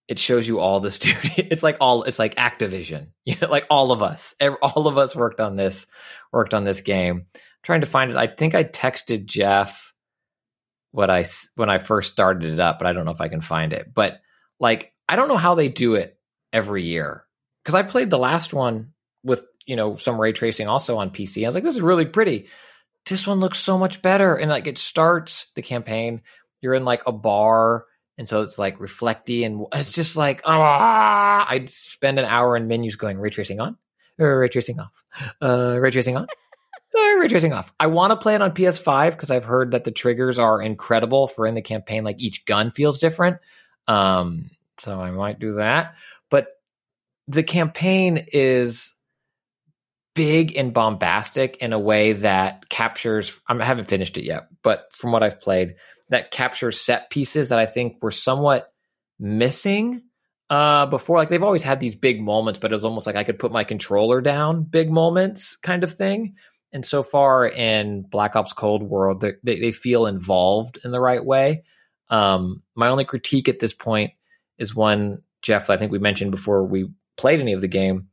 it 0.09 0.19
shows 0.19 0.47
you 0.47 0.59
all 0.59 0.79
the 0.79 0.91
studio. 0.91 1.47
It's 1.49 1.63
like 1.63 1.77
all. 1.79 2.03
It's 2.03 2.19
like 2.19 2.35
Activision. 2.35 3.09
You 3.25 3.35
know, 3.41 3.49
like 3.49 3.67
all 3.69 3.91
of 3.91 4.01
us, 4.01 4.33
all 4.61 4.87
of 4.87 4.97
us 4.97 5.15
worked 5.15 5.39
on 5.39 5.55
this, 5.55 5.85
worked 6.33 6.55
on 6.55 6.63
this 6.63 6.81
game. 6.81 7.27
I'm 7.35 7.41
trying 7.63 7.81
to 7.81 7.87
find 7.87 8.09
it. 8.09 8.17
I 8.17 8.25
think 8.25 8.55
I 8.55 8.63
texted 8.63 9.25
Jeff 9.25 9.93
what 10.91 11.11
I 11.11 11.25
when 11.55 11.69
I 11.69 11.77
first 11.77 12.11
started 12.11 12.51
it 12.53 12.59
up, 12.59 12.79
but 12.79 12.87
I 12.87 12.93
don't 12.93 13.05
know 13.05 13.11
if 13.11 13.21
I 13.21 13.27
can 13.27 13.41
find 13.41 13.71
it. 13.71 13.93
But 13.93 14.19
like, 14.59 14.91
I 15.07 15.15
don't 15.15 15.27
know 15.27 15.37
how 15.37 15.53
they 15.53 15.69
do 15.69 15.93
it 15.93 16.17
every 16.51 16.83
year 16.83 17.23
because 17.63 17.75
I 17.75 17.83
played 17.83 18.09
the 18.09 18.17
last 18.17 18.51
one 18.51 18.93
with 19.23 19.45
you 19.67 19.75
know 19.75 19.95
some 19.95 20.19
ray 20.19 20.31
tracing 20.31 20.67
also 20.67 20.97
on 20.97 21.11
PC. 21.11 21.43
I 21.43 21.47
was 21.47 21.53
like, 21.53 21.63
this 21.63 21.75
is 21.75 21.81
really 21.81 22.07
pretty 22.07 22.47
this 23.09 23.27
one 23.27 23.39
looks 23.39 23.59
so 23.59 23.77
much 23.77 24.01
better. 24.01 24.35
And 24.35 24.49
like 24.49 24.67
it 24.67 24.77
starts 24.77 25.47
the 25.55 25.61
campaign, 25.61 26.21
you're 26.61 26.73
in 26.73 26.85
like 26.85 27.01
a 27.05 27.11
bar, 27.11 27.85
and 28.19 28.27
so 28.27 28.41
it's 28.41 28.59
like 28.59 28.81
reflecty, 28.81 29.45
and 29.45 29.65
it's 29.73 29.93
just 29.93 30.17
like 30.17 30.41
ah, 30.43 31.47
I'd 31.49 31.69
spend 31.69 32.19
an 32.19 32.25
hour 32.25 32.57
in 32.57 32.67
menus 32.67 32.97
going 32.97 33.17
ray 33.17 33.29
tracing 33.29 33.61
on, 33.61 33.77
or 34.19 34.39
ray 34.41 34.49
tracing 34.49 34.79
off, 34.79 35.03
uh, 35.41 35.77
ray 35.79 35.89
tracing 35.89 36.17
on. 36.17 36.27
Ray 37.19 37.27
tracing 37.27 37.53
off. 37.53 37.71
I 37.79 37.87
want 37.87 38.11
to 38.11 38.17
play 38.17 38.35
it 38.35 38.41
on 38.41 38.51
PS5 38.51 39.11
because 39.11 39.31
I've 39.31 39.45
heard 39.45 39.71
that 39.71 39.83
the 39.83 39.91
triggers 39.91 40.39
are 40.39 40.61
incredible 40.61 41.27
for 41.27 41.45
in 41.45 41.53
the 41.53 41.61
campaign. 41.61 42.03
Like 42.03 42.19
each 42.19 42.45
gun 42.45 42.71
feels 42.71 42.97
different, 42.97 43.37
um, 43.87 44.49
so 44.77 44.99
I 44.99 45.11
might 45.11 45.39
do 45.39 45.53
that. 45.53 45.93
But 46.29 46.47
the 47.27 47.43
campaign 47.43 48.25
is 48.33 48.93
big 50.15 50.57
and 50.57 50.73
bombastic 50.73 51.57
in 51.57 51.71
a 51.71 51.79
way 51.79 52.13
that 52.13 52.67
captures 52.69 53.39
I 53.47 53.63
haven't 53.63 53.87
finished 53.87 54.17
it 54.17 54.25
yet, 54.25 54.47
but 54.63 54.89
from 54.93 55.11
what 55.11 55.23
I've 55.23 55.39
played, 55.39 55.75
that 56.09 56.31
captures 56.31 56.79
set 56.79 57.09
pieces 57.09 57.49
that 57.49 57.59
I 57.59 57.65
think 57.65 58.01
were 58.01 58.11
somewhat 58.11 58.71
missing 59.19 60.03
uh 60.49 60.85
before. 60.87 61.17
Like 61.17 61.29
they've 61.29 61.43
always 61.43 61.63
had 61.63 61.79
these 61.79 61.95
big 61.95 62.21
moments 62.21 62.59
but 62.59 62.71
it 62.71 62.75
was 62.75 62.85
almost 62.85 63.07
like 63.07 63.15
I 63.15 63.23
could 63.23 63.39
put 63.39 63.51
my 63.51 63.63
controller 63.63 64.21
down 64.21 64.63
big 64.63 64.91
moments 64.91 65.55
kind 65.55 65.83
of 65.83 65.93
thing. 65.93 66.35
And 66.71 66.85
so 66.85 67.01
far 67.01 67.47
in 67.47 68.03
Black 68.03 68.35
Ops 68.35 68.53
Cold 68.53 68.83
World, 68.83 69.21
they 69.21 69.33
they, 69.43 69.59
they 69.59 69.71
feel 69.71 70.05
involved 70.05 70.79
in 70.83 70.91
the 70.91 70.99
right 70.99 71.23
way. 71.23 71.61
Um 72.09 72.63
my 72.75 72.89
only 72.89 73.05
critique 73.05 73.49
at 73.49 73.59
this 73.59 73.73
point 73.73 74.11
is 74.57 74.75
one 74.75 75.21
Jeff 75.41 75.69
I 75.69 75.77
think 75.77 75.91
we 75.91 75.99
mentioned 75.99 76.31
before 76.31 76.65
we 76.65 76.89
played 77.17 77.39
any 77.39 77.53
of 77.53 77.61
the 77.61 77.67
game. 77.67 78.07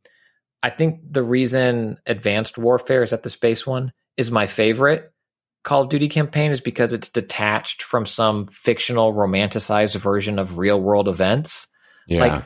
I 0.62 0.70
think 0.70 1.00
the 1.06 1.22
reason 1.22 1.98
Advanced 2.06 2.58
Warfare 2.58 3.02
is 3.02 3.12
at 3.12 3.22
the 3.22 3.30
space 3.30 3.66
one 3.66 3.92
is 4.16 4.30
my 4.30 4.46
favorite 4.46 5.12
Call 5.66 5.82
of 5.82 5.88
Duty 5.88 6.08
campaign 6.08 6.52
is 6.52 6.60
because 6.60 6.92
it's 6.92 7.08
detached 7.08 7.82
from 7.82 8.06
some 8.06 8.46
fictional 8.46 9.12
romanticized 9.12 9.96
version 9.96 10.38
of 10.38 10.58
real 10.58 10.80
world 10.80 11.08
events. 11.08 11.66
Yeah. 12.06 12.20
Like 12.20 12.44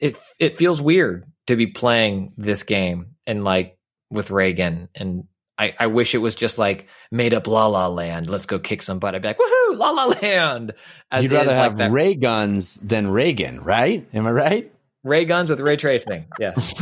it 0.00 0.18
it 0.40 0.56
feels 0.56 0.80
weird 0.80 1.26
to 1.48 1.54
be 1.54 1.66
playing 1.66 2.32
this 2.38 2.62
game 2.62 3.16
and 3.26 3.44
like 3.44 3.76
with 4.10 4.30
Reagan 4.30 4.88
and 4.94 5.24
I, 5.58 5.74
I 5.78 5.86
wish 5.88 6.14
it 6.14 6.18
was 6.18 6.34
just 6.34 6.56
like 6.56 6.88
made 7.10 7.34
up 7.34 7.46
La 7.46 7.66
La 7.66 7.88
Land. 7.88 8.28
Let's 8.28 8.46
go 8.46 8.58
kick 8.58 8.80
some 8.80 8.98
butt. 8.98 9.14
I'd 9.14 9.20
be 9.20 9.28
like, 9.28 9.38
woohoo, 9.38 9.76
La 9.76 9.90
La 9.90 10.06
Land. 10.06 10.72
As 11.10 11.24
You'd 11.24 11.32
rather 11.32 11.50
is, 11.50 11.56
have 11.56 11.72
like 11.72 11.78
that 11.78 11.90
ray 11.90 12.14
guns 12.14 12.76
than 12.76 13.08
Reagan, 13.08 13.62
right? 13.62 14.08
Am 14.14 14.26
I 14.26 14.32
right? 14.32 14.72
ray 15.04 15.26
guns 15.26 15.50
with 15.50 15.60
ray 15.60 15.76
tracing. 15.76 16.24
Yes. 16.38 16.72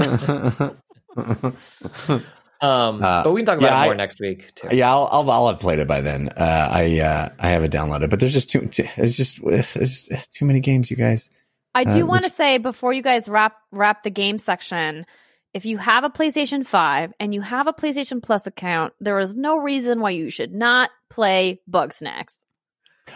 Um, 2.62 3.02
Uh, 3.02 3.22
but 3.24 3.32
we 3.32 3.40
can 3.40 3.46
talk 3.46 3.58
about 3.58 3.70
yeah, 3.72 3.82
it 3.82 3.84
more 3.86 3.94
I- 3.94 3.96
next 3.96 4.20
week 4.20 4.54
too. 4.54 4.68
yeah, 4.72 4.90
I'll, 4.90 5.08
I'll 5.10 5.30
I'll 5.30 5.48
have 5.48 5.60
played 5.60 5.78
it 5.78 5.88
by 5.88 6.00
then. 6.02 6.28
Uh, 6.36 6.68
I 6.70 6.98
uh, 7.00 7.28
I 7.38 7.50
have 7.50 7.64
it 7.64 7.72
downloaded, 7.72 8.10
but 8.10 8.20
there's 8.20 8.32
just 8.34 8.50
too, 8.50 8.66
too 8.66 8.86
it's 8.96 9.16
just 9.16 9.38
it's 9.44 9.74
just 10.08 10.32
too 10.32 10.44
many 10.44 10.60
games, 10.60 10.90
you 10.90 10.96
guys. 10.96 11.30
I 11.74 11.84
do 11.84 12.02
Uh, 12.02 12.06
want 12.06 12.24
to 12.24 12.26
which- 12.26 12.32
say 12.34 12.58
before 12.58 12.92
you 12.92 13.02
guys 13.02 13.28
wrap 13.28 13.56
wrap 13.72 14.02
the 14.02 14.10
game 14.10 14.38
section, 14.38 15.06
if 15.54 15.64
you 15.64 15.78
have 15.78 16.04
a 16.04 16.10
PlayStation 16.10 16.66
5 16.66 17.12
and 17.18 17.32
you 17.34 17.40
have 17.40 17.66
a 17.66 17.72
PlayStation 17.72 18.22
Plus 18.22 18.46
account, 18.46 18.92
there 19.00 19.18
is 19.20 19.34
no 19.34 19.56
reason 19.56 20.00
why 20.00 20.10
you 20.10 20.30
should 20.30 20.52
not 20.52 20.90
play 21.08 21.60
Bugsnax. 21.70 22.34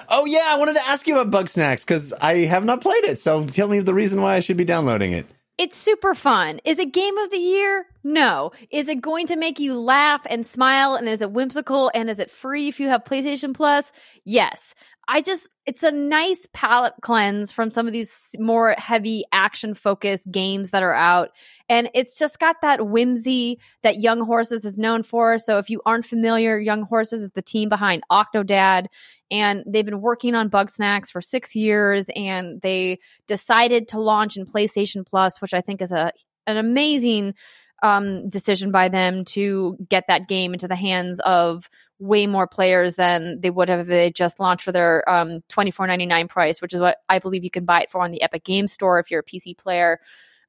Oh 0.08 0.24
yeah, 0.24 0.44
I 0.48 0.56
wanted 0.58 0.74
to 0.74 0.86
ask 0.86 1.06
you 1.06 1.18
about 1.18 1.30
Bugsnax 1.44 1.86
because 1.86 2.12
I 2.12 2.38
have 2.46 2.64
not 2.64 2.80
played 2.80 3.04
it. 3.04 3.20
So 3.20 3.44
tell 3.44 3.68
me 3.68 3.80
the 3.80 3.94
reason 3.94 4.20
why 4.22 4.34
I 4.36 4.40
should 4.40 4.56
be 4.56 4.64
downloading 4.64 5.12
it. 5.12 5.26
It's 5.56 5.76
super 5.76 6.16
fun. 6.16 6.60
Is 6.64 6.80
it 6.80 6.92
game 6.92 7.16
of 7.16 7.30
the 7.30 7.38
year? 7.38 7.86
No. 8.02 8.50
Is 8.70 8.88
it 8.88 9.00
going 9.00 9.28
to 9.28 9.36
make 9.36 9.60
you 9.60 9.78
laugh 9.78 10.26
and 10.28 10.44
smile 10.44 10.96
and 10.96 11.08
is 11.08 11.22
it 11.22 11.30
whimsical 11.30 11.92
and 11.94 12.10
is 12.10 12.18
it 12.18 12.32
free 12.32 12.66
if 12.66 12.80
you 12.80 12.88
have 12.88 13.04
PlayStation 13.04 13.54
Plus? 13.54 13.92
Yes. 14.24 14.74
I 15.08 15.20
just 15.20 15.48
it's 15.66 15.82
a 15.82 15.92
nice 15.92 16.46
palate 16.52 16.94
cleanse 17.00 17.52
from 17.52 17.70
some 17.70 17.86
of 17.86 17.92
these 17.92 18.34
more 18.38 18.74
heavy 18.78 19.24
action 19.32 19.74
focused 19.74 20.30
games 20.30 20.70
that 20.70 20.82
are 20.82 20.94
out 20.94 21.30
and 21.68 21.90
it's 21.94 22.18
just 22.18 22.38
got 22.38 22.56
that 22.62 22.88
whimsy 22.88 23.58
that 23.82 24.00
Young 24.00 24.20
Horses 24.20 24.64
is 24.64 24.78
known 24.78 25.02
for. 25.02 25.38
So 25.38 25.58
if 25.58 25.70
you 25.70 25.80
aren't 25.86 26.06
familiar, 26.06 26.58
Young 26.58 26.82
Horses 26.82 27.22
is 27.22 27.30
the 27.30 27.42
team 27.42 27.68
behind 27.68 28.02
Octodad 28.10 28.86
and 29.30 29.64
they've 29.66 29.84
been 29.84 30.00
working 30.00 30.34
on 30.34 30.50
Bugsnax 30.50 31.10
for 31.10 31.20
6 31.20 31.56
years 31.56 32.10
and 32.14 32.60
they 32.62 32.98
decided 33.26 33.88
to 33.88 34.00
launch 34.00 34.36
in 34.36 34.46
PlayStation 34.46 35.06
Plus, 35.06 35.40
which 35.40 35.54
I 35.54 35.60
think 35.60 35.80
is 35.82 35.92
a 35.92 36.12
an 36.46 36.58
amazing 36.58 37.34
um, 37.82 38.28
decision 38.30 38.70
by 38.70 38.88
them 38.88 39.24
to 39.26 39.76
get 39.88 40.04
that 40.08 40.26
game 40.26 40.54
into 40.54 40.66
the 40.66 40.76
hands 40.76 41.20
of 41.20 41.68
way 41.98 42.26
more 42.26 42.46
players 42.46 42.96
than 42.96 43.40
they 43.40 43.50
would 43.50 43.68
have 43.68 43.80
if 43.80 43.86
they 43.86 44.10
just 44.10 44.40
launched 44.40 44.64
for 44.64 44.72
their 44.72 45.08
um, 45.08 45.42
twenty 45.48 45.70
four 45.70 45.86
ninety 45.86 46.06
nine 46.06 46.28
price, 46.28 46.60
which 46.60 46.74
is 46.74 46.80
what 46.80 46.98
I 47.08 47.18
believe 47.18 47.44
you 47.44 47.50
can 47.50 47.64
buy 47.64 47.82
it 47.82 47.90
for 47.90 48.00
on 48.00 48.10
the 48.10 48.22
Epic 48.22 48.44
Game 48.44 48.66
Store 48.66 48.98
if 48.98 49.10
you're 49.10 49.20
a 49.20 49.24
PC 49.24 49.56
player. 49.56 50.00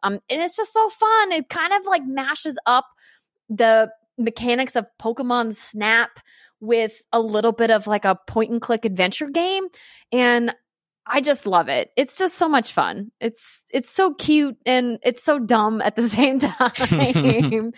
Um, 0.03 0.19
and 0.29 0.41
it's 0.41 0.55
just 0.55 0.73
so 0.73 0.89
fun. 0.89 1.31
It 1.31 1.49
kind 1.49 1.73
of 1.73 1.85
like 1.85 2.05
mashes 2.05 2.57
up 2.65 2.85
the 3.49 3.91
mechanics 4.17 4.75
of 4.75 4.85
Pokemon 4.99 5.55
Snap 5.55 6.19
with 6.59 7.01
a 7.11 7.19
little 7.19 7.51
bit 7.51 7.71
of 7.71 7.87
like 7.87 8.05
a 8.05 8.17
point 8.27 8.51
and 8.51 8.61
click 8.61 8.85
adventure 8.85 9.29
game. 9.29 9.67
And 10.11 10.53
I 11.07 11.21
just 11.21 11.45
love 11.45 11.69
it. 11.69 11.91
It's 11.95 12.17
just 12.17 12.35
so 12.35 12.49
much 12.49 12.71
fun. 12.71 13.11
It's 13.21 13.63
it's 13.71 13.89
so 13.89 14.13
cute 14.15 14.57
and 14.65 14.97
it's 15.03 15.23
so 15.23 15.37
dumb 15.37 15.81
at 15.81 15.95
the 15.95 16.03
same 16.09 16.39
time. 16.39 17.73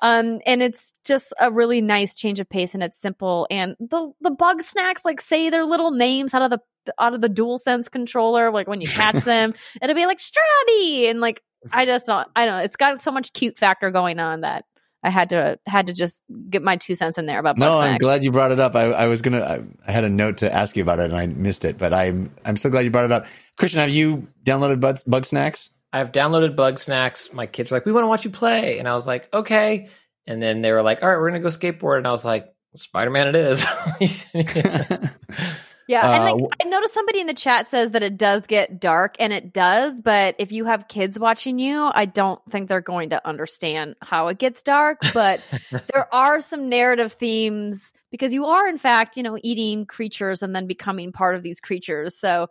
um 0.00 0.40
and 0.44 0.62
it's 0.62 0.92
just 1.06 1.32
a 1.40 1.52
really 1.52 1.80
nice 1.80 2.14
change 2.14 2.40
of 2.40 2.48
pace 2.48 2.74
and 2.74 2.82
it's 2.82 3.00
simple 3.00 3.46
and 3.50 3.76
the 3.78 4.10
the 4.20 4.30
Bugsnax 4.30 5.04
like 5.04 5.20
say 5.20 5.50
their 5.50 5.64
little 5.64 5.92
names 5.92 6.34
out 6.34 6.42
of 6.42 6.50
the 6.50 6.58
out 6.98 7.14
of 7.14 7.20
the 7.20 7.28
DualSense 7.28 7.90
controller 7.90 8.50
like 8.50 8.66
when 8.66 8.80
you 8.80 8.88
catch 8.88 9.16
them 9.24 9.54
it'll 9.80 9.94
be 9.94 10.06
like 10.06 10.18
Strabby 10.18 11.08
and 11.08 11.20
like 11.20 11.42
I 11.72 11.86
just 11.86 12.06
don't 12.06 12.26
I 12.34 12.44
don't 12.44 12.58
know 12.58 12.64
it's 12.64 12.76
got 12.76 13.00
so 13.00 13.10
much 13.10 13.32
cute 13.32 13.58
factor 13.58 13.90
going 13.90 14.18
on 14.18 14.40
that 14.40 14.64
I 15.04 15.10
had 15.10 15.28
to 15.30 15.58
had 15.66 15.88
to 15.88 15.92
just 15.92 16.22
get 16.48 16.62
my 16.62 16.76
two 16.76 16.94
cents 16.94 17.18
in 17.18 17.26
there 17.26 17.38
about. 17.38 17.58
No, 17.58 17.72
Bugsnax. 17.72 17.82
I'm 17.82 17.98
glad 17.98 18.24
you 18.24 18.32
brought 18.32 18.52
it 18.52 18.58
up. 18.58 18.74
I, 18.74 18.84
I 18.84 19.06
was 19.06 19.20
gonna. 19.20 19.40
I, 19.40 19.62
I, 19.86 19.92
had 19.92 20.02
a 20.04 20.08
note 20.08 20.38
to 20.38 20.52
ask 20.52 20.76
you 20.76 20.82
about 20.82 20.98
it 20.98 21.04
and 21.04 21.16
I 21.16 21.26
missed 21.26 21.66
it, 21.66 21.76
but 21.76 21.92
I'm 21.92 22.34
I'm 22.44 22.56
so 22.56 22.70
glad 22.70 22.84
you 22.84 22.90
brought 22.90 23.04
it 23.04 23.12
up. 23.12 23.26
Christian, 23.58 23.80
have 23.80 23.90
you 23.90 24.28
downloaded 24.42 24.80
Bug, 25.06 25.26
Snacks? 25.26 25.70
I've 25.92 26.10
downloaded 26.10 26.56
Bugsnax. 26.56 27.34
My 27.34 27.46
kids 27.46 27.70
were 27.70 27.76
like, 27.76 27.84
"We 27.84 27.92
want 27.92 28.04
to 28.04 28.08
watch 28.08 28.24
you 28.24 28.30
play," 28.30 28.78
and 28.78 28.88
I 28.88 28.94
was 28.94 29.06
like, 29.06 29.32
"Okay." 29.32 29.90
And 30.26 30.42
then 30.42 30.62
they 30.62 30.72
were 30.72 30.82
like, 30.82 31.02
"All 31.02 31.08
right, 31.08 31.18
we're 31.18 31.28
gonna 31.28 31.40
go 31.40 31.48
skateboard," 31.48 31.98
and 31.98 32.06
I 32.06 32.10
was 32.10 32.24
like, 32.24 32.46
"Spider 32.76 33.10
Man, 33.10 33.28
it 33.28 33.36
is." 33.36 33.64
Yeah, 35.86 36.14
and 36.14 36.22
Uh, 36.22 36.32
like 36.32 36.52
I 36.64 36.68
noticed 36.68 36.94
somebody 36.94 37.20
in 37.20 37.26
the 37.26 37.34
chat 37.34 37.68
says 37.68 37.90
that 37.90 38.02
it 38.02 38.16
does 38.16 38.46
get 38.46 38.80
dark, 38.80 39.16
and 39.18 39.32
it 39.32 39.52
does. 39.52 40.00
But 40.00 40.36
if 40.38 40.50
you 40.52 40.64
have 40.64 40.88
kids 40.88 41.18
watching 41.18 41.58
you, 41.58 41.90
I 41.92 42.06
don't 42.06 42.40
think 42.50 42.68
they're 42.68 42.80
going 42.80 43.10
to 43.10 43.26
understand 43.26 43.96
how 44.00 44.28
it 44.28 44.38
gets 44.38 44.62
dark. 44.62 44.98
But 45.12 45.40
there 45.92 46.12
are 46.14 46.40
some 46.40 46.68
narrative 46.68 47.12
themes 47.12 47.90
because 48.10 48.32
you 48.32 48.46
are, 48.46 48.68
in 48.68 48.78
fact, 48.78 49.16
you 49.16 49.22
know, 49.22 49.38
eating 49.42 49.86
creatures 49.86 50.42
and 50.42 50.54
then 50.54 50.66
becoming 50.66 51.12
part 51.12 51.34
of 51.34 51.42
these 51.42 51.60
creatures. 51.60 52.16
So 52.16 52.48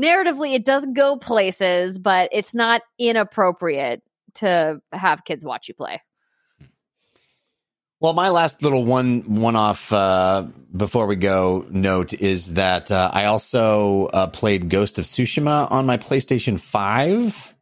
narratively, 0.00 0.54
it 0.54 0.64
does 0.64 0.86
go 0.86 1.16
places, 1.16 1.98
but 1.98 2.30
it's 2.32 2.54
not 2.54 2.82
inappropriate 2.98 4.02
to 4.34 4.80
have 4.92 5.24
kids 5.24 5.44
watch 5.44 5.68
you 5.68 5.74
play. 5.74 6.00
Well, 8.02 8.14
my 8.14 8.30
last 8.30 8.64
little 8.64 8.84
one 8.84 9.36
one 9.36 9.54
off 9.54 9.92
uh, 9.92 10.48
before 10.76 11.06
we 11.06 11.14
go 11.14 11.64
note 11.70 12.12
is 12.12 12.54
that 12.54 12.90
uh, 12.90 13.12
I 13.14 13.26
also 13.26 14.06
uh, 14.06 14.26
played 14.26 14.68
Ghost 14.68 14.98
of 14.98 15.04
Tsushima 15.04 15.70
on 15.70 15.86
my 15.86 15.98
PlayStation 15.98 16.58
Five, 16.58 17.54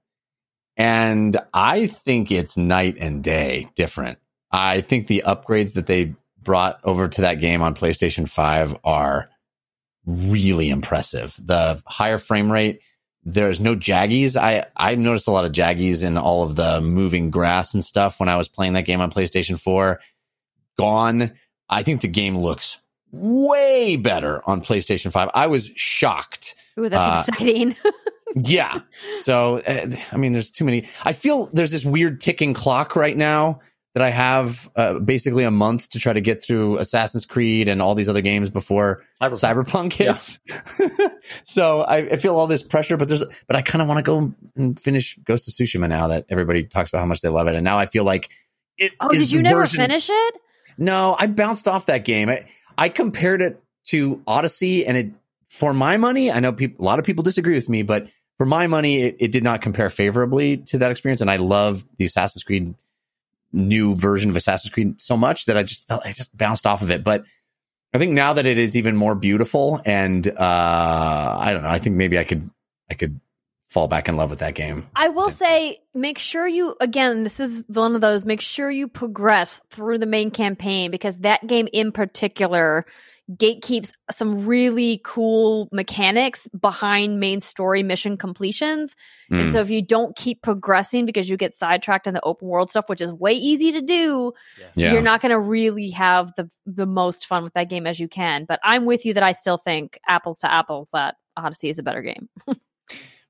and 0.79 1.37
I 1.53 1.89
think 1.89 2.31
it's 2.31 2.57
night 2.57 2.97
and 2.99 3.23
day 3.23 3.69
different. 3.77 4.19
I 4.51 4.81
think 4.81 5.09
the 5.09 5.25
upgrades 5.27 5.75
that 5.75 5.87
they 5.87 6.15
brought 6.43 6.81
over 6.85 7.07
to 7.07 7.21
that 7.21 7.35
game 7.35 7.61
on 7.61 7.75
PlayStation 7.75 8.27
Five 8.27 8.75
are 8.83 9.29
really 10.07 10.71
impressive. 10.71 11.37
The 11.39 11.83
higher 11.85 12.17
frame 12.17 12.51
rate. 12.51 12.81
There's 13.23 13.61
no 13.61 13.77
jaggies. 13.77 14.41
I 14.41 14.65
I 14.75 14.95
noticed 14.95 15.29
a 15.29 15.33
lot 15.33 15.45
of 15.45 15.53
jaggies 15.53 16.03
in 16.03 16.17
all 16.17 16.45
of 16.45 16.57
the 16.57 16.81
moving 16.81 17.29
grass 17.31 17.75
and 17.75 17.85
stuff 17.85 18.19
when 18.19 18.31
I 18.31 18.37
was 18.37 18.49
playing 18.49 18.73
that 18.73 18.87
game 18.87 19.03
on 19.03 19.13
PlayStation 19.13 19.61
Four 19.61 20.01
gone. 20.81 21.33
I 21.69 21.83
think 21.83 22.01
the 22.01 22.09
game 22.09 22.37
looks 22.39 22.79
way 23.13 23.97
better 23.97 24.43
on 24.49 24.61
PlayStation 24.61 25.13
5. 25.13 25.31
I 25.35 25.47
was 25.49 25.71
shocked. 25.77 26.55
Ooh, 26.79 26.89
that's 26.89 27.29
Uh, 27.29 27.33
exciting. 27.33 27.77
Yeah. 28.37 28.83
So, 29.17 29.57
uh, 29.57 29.87
I 30.13 30.17
mean, 30.17 30.31
there's 30.33 30.51
too 30.51 30.65
many. 30.65 30.87
I 31.05 31.13
feel 31.15 31.51
there's 31.53 31.73
this 31.73 31.85
weird 31.85 32.21
ticking 32.21 32.55
clock 32.55 32.95
right 32.95 33.17
now 33.17 33.59
that 33.95 34.05
I 34.05 34.11
have 34.11 34.71
uh, 34.77 35.01
basically 35.01 35.43
a 35.43 35.51
month 35.51 35.91
to 35.91 35.99
try 35.99 36.13
to 36.13 36.21
get 36.21 36.41
through 36.41 36.79
Assassin's 36.79 37.27
Creed 37.27 37.67
and 37.67 37.83
all 37.83 37.97
these 37.97 38.09
other 38.09 38.21
games 38.21 38.49
before 38.49 39.03
Cyberpunk. 39.21 39.65
Cyberpunk 39.67 39.93
hits. 39.95 40.39
so 41.45 41.81
I, 41.81 41.97
I 41.97 42.17
feel 42.19 42.37
all 42.37 42.47
this 42.47 42.63
pressure, 42.63 42.97
but 42.97 43.09
there's, 43.09 43.25
but 43.49 43.57
I 43.57 43.63
kind 43.63 43.83
of 43.83 43.89
want 43.89 43.99
to 43.99 44.03
go 44.05 44.33
and 44.55 44.79
finish 44.79 45.19
Ghost 45.25 45.49
of 45.49 45.55
Tsushima 45.55 45.89
now 45.89 46.07
that 46.07 46.27
everybody 46.29 46.63
talks 46.63 46.91
about 46.91 47.01
how 47.01 47.07
much 47.07 47.23
they 47.23 47.29
love 47.31 47.49
it. 47.49 47.57
And 47.57 47.65
now 47.65 47.81
I 47.81 47.87
feel 47.87 48.05
like 48.05 48.31
it. 48.79 48.93
oh, 49.01 49.11
is 49.11 49.19
did 49.23 49.33
you 49.33 49.43
never 49.43 49.63
version- 49.63 49.81
finish 49.81 50.09
it? 50.09 50.35
No, 50.81 51.15
I 51.19 51.29
bounced 51.29 51.69
off 51.69 51.87
that 51.87 52.05
game. 52.05 52.29
I, 52.29 52.47
I 52.77 52.89
compared 52.89 53.43
it 53.43 53.63
to 53.87 54.23
Odyssey, 54.27 54.85
and 54.85 54.97
it 54.97 55.13
for 55.49 55.75
my 55.75 55.97
money, 55.97 56.31
I 56.31 56.41
know 56.41 56.53
people, 56.53 56.85
a 56.85 56.87
lot 56.87 56.99
of 56.99 57.05
people 57.05 57.23
disagree 57.23 57.55
with 57.55 57.69
me, 57.69 57.83
but 57.83 58.09
for 58.39 58.47
my 58.47 58.67
money, 58.67 59.03
it, 59.03 59.17
it 59.19 59.33
did 59.33 59.45
not 59.45 59.61
compare 59.61 59.91
favorably 59.91 60.59
to 60.59 60.79
that 60.79 60.91
experience. 60.91 61.21
And 61.21 61.31
I 61.31 61.37
love 61.37 61.85
the 61.99 62.07
Assassin's 62.07 62.43
Creed 62.43 62.75
new 63.53 63.95
version 63.95 64.31
of 64.31 64.37
Assassin's 64.37 64.73
Creed 64.73 65.03
so 65.03 65.17
much 65.17 65.47
that 65.47 65.57
I 65.57 65.63
just 65.63 65.87
felt 65.87 66.07
I 66.07 66.13
just 66.13 66.37
bounced 66.37 66.67
off 66.67 66.83
of 66.83 66.91
it. 66.91 67.05
But 67.05 67.27
I 67.93 67.99
think 67.99 68.13
now 68.13 68.33
that 68.33 68.47
it 68.47 68.59
is 68.59 68.77
even 68.77 68.97
more 68.97 69.15
beautiful, 69.15 69.81
and 69.85 70.27
uh, 70.27 71.37
I 71.39 71.53
don't 71.53 71.63
know, 71.63 71.69
I 71.69 71.79
think 71.79 71.97
maybe 71.97 72.19
I 72.19 72.25
could 72.25 72.49
I 72.89 72.95
could 72.95 73.21
fall 73.71 73.87
back 73.87 74.09
in 74.09 74.17
love 74.17 74.31
with 74.31 74.41
that 74.41 74.55
game. 74.55 74.89
I 74.97 75.09
will 75.11 75.31
say, 75.31 75.79
make 75.95 76.19
sure 76.19 76.47
you, 76.47 76.75
again, 76.81 77.23
this 77.23 77.39
is 77.39 77.63
one 77.69 77.95
of 77.95 78.01
those, 78.01 78.25
make 78.25 78.41
sure 78.41 78.69
you 78.69 78.89
progress 78.89 79.63
through 79.71 79.99
the 79.99 80.07
main 80.07 80.33
campaign 80.33 80.91
because 80.91 81.19
that 81.19 81.47
game 81.47 81.69
in 81.73 81.93
particular 81.93 82.85
gatekeeps 83.31 83.93
some 84.11 84.45
really 84.45 85.01
cool 85.05 85.69
mechanics 85.71 86.49
behind 86.49 87.21
main 87.21 87.41
story 87.41 87.85
mission 87.85 88.17
completions. 88.17 88.97
And 89.31 89.43
Mm. 89.43 89.53
so 89.53 89.61
if 89.61 89.71
you 89.71 89.83
don't 89.83 90.17
keep 90.17 90.43
progressing 90.43 91.07
because 91.07 91.31
you 91.31 91.37
get 91.37 91.55
sidetracked 91.55 92.09
in 92.09 92.15
the 92.15 92.25
open 92.25 92.49
world 92.49 92.71
stuff, 92.71 92.89
which 92.89 93.01
is 93.01 93.13
way 93.13 93.35
easy 93.35 93.71
to 93.71 93.83
do, 93.83 94.33
yeah. 94.75 94.93
you're 94.93 95.01
not 95.01 95.21
going 95.21 95.31
to 95.31 95.39
really 95.39 95.91
have 95.91 96.33
the 96.37 96.51
the 96.67 96.87
most 96.87 97.27
fun 97.27 97.45
with 97.45 97.55
that 97.55 97.71
game 97.71 97.87
as 97.87 98.01
you 98.01 98.09
can. 98.09 98.47
But 98.47 98.59
I'm 98.65 98.85
with 98.85 99.07
you 99.07 99.15
that 99.15 99.23
I 99.23 99.31
still 99.31 99.59
think 99.59 100.01
apples 100.09 100.41
to 100.41 100.53
apples 100.53 100.91
that 100.93 101.15
Odyssey 101.37 101.69
is 101.69 101.79
a 101.79 101.85
better 101.85 102.03
game. 102.03 102.29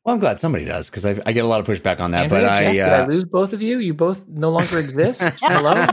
well, 0.05 0.14
I'm 0.14 0.18
glad 0.18 0.40
somebody 0.40 0.64
does 0.64 0.89
because 0.90 1.05
I, 1.05 1.20
I 1.27 1.32
get 1.32 1.44
a 1.44 1.48
lot 1.48 1.60
of 1.60 1.66
pushback 1.66 2.01
on 2.01 2.12
that. 2.12 2.24
Andrea, 2.24 2.40
but 2.43 2.47
Jeff, 2.47 2.59
I, 2.68 2.72
did 2.72 2.81
I 2.82 3.02
uh, 3.02 3.06
lose 3.06 3.24
both 3.24 3.52
of 3.52 3.60
you? 3.62 3.78
You 3.78 3.94
both 3.94 4.27
no 4.28 4.51
longer 4.51 4.78
exist. 4.78 5.20
Hello. 5.43 5.86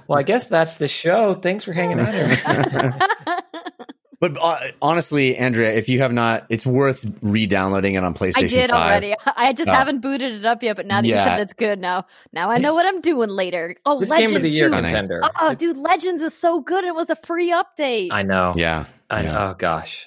Well, 0.08 0.18
I 0.18 0.22
guess 0.24 0.48
that's 0.48 0.76
the 0.78 0.88
show. 0.88 1.34
Thanks 1.34 1.64
for 1.64 1.72
hanging 1.72 2.00
out 2.00 2.12
here. 2.12 2.98
But 4.20 4.36
uh, 4.38 4.58
honestly, 4.82 5.34
Andrea, 5.34 5.72
if 5.72 5.88
you 5.88 6.00
have 6.00 6.12
not, 6.12 6.44
it's 6.50 6.66
worth 6.66 7.10
re-downloading 7.22 7.94
it 7.94 8.04
on 8.04 8.12
PlayStation. 8.12 8.44
I 8.44 8.46
did 8.48 8.70
5. 8.70 8.78
already. 8.78 9.14
I 9.34 9.54
just 9.54 9.70
Oh. 9.70 9.72
haven't 9.72 10.00
booted 10.02 10.34
it 10.34 10.44
up 10.44 10.62
yet, 10.62 10.76
but 10.76 10.84
now 10.84 11.00
that 11.00 11.06
you 11.08 11.14
said 11.14 11.40
it's 11.40 11.54
good 11.54 11.78
now, 11.78 12.04
now 12.30 12.50
I 12.50 12.58
know 12.58 12.74
what 12.74 12.84
I'm 12.86 13.00
doing 13.00 13.30
later. 13.30 13.76
Oh, 13.86 14.02
It's 14.02 14.10
Legends 14.10 14.32
game 14.32 14.36
of 14.36 14.42
the 14.42 14.50
year 14.50 14.68
too. 14.68 14.74
Funny. 14.74 14.88
contender. 14.88 15.22
Oh, 15.40 15.54
dude, 15.54 15.78
Legends 15.78 16.22
is 16.22 16.36
so 16.36 16.60
good. 16.60 16.84
It 16.84 16.94
was 16.94 17.08
a 17.08 17.16
free 17.16 17.50
update. 17.50 18.08
I 18.12 18.22
know. 18.22 18.52
Yeah, 18.58 18.84
I 19.08 19.22
yeah. 19.22 19.48
Oh 19.48 19.54
gosh. 19.54 20.06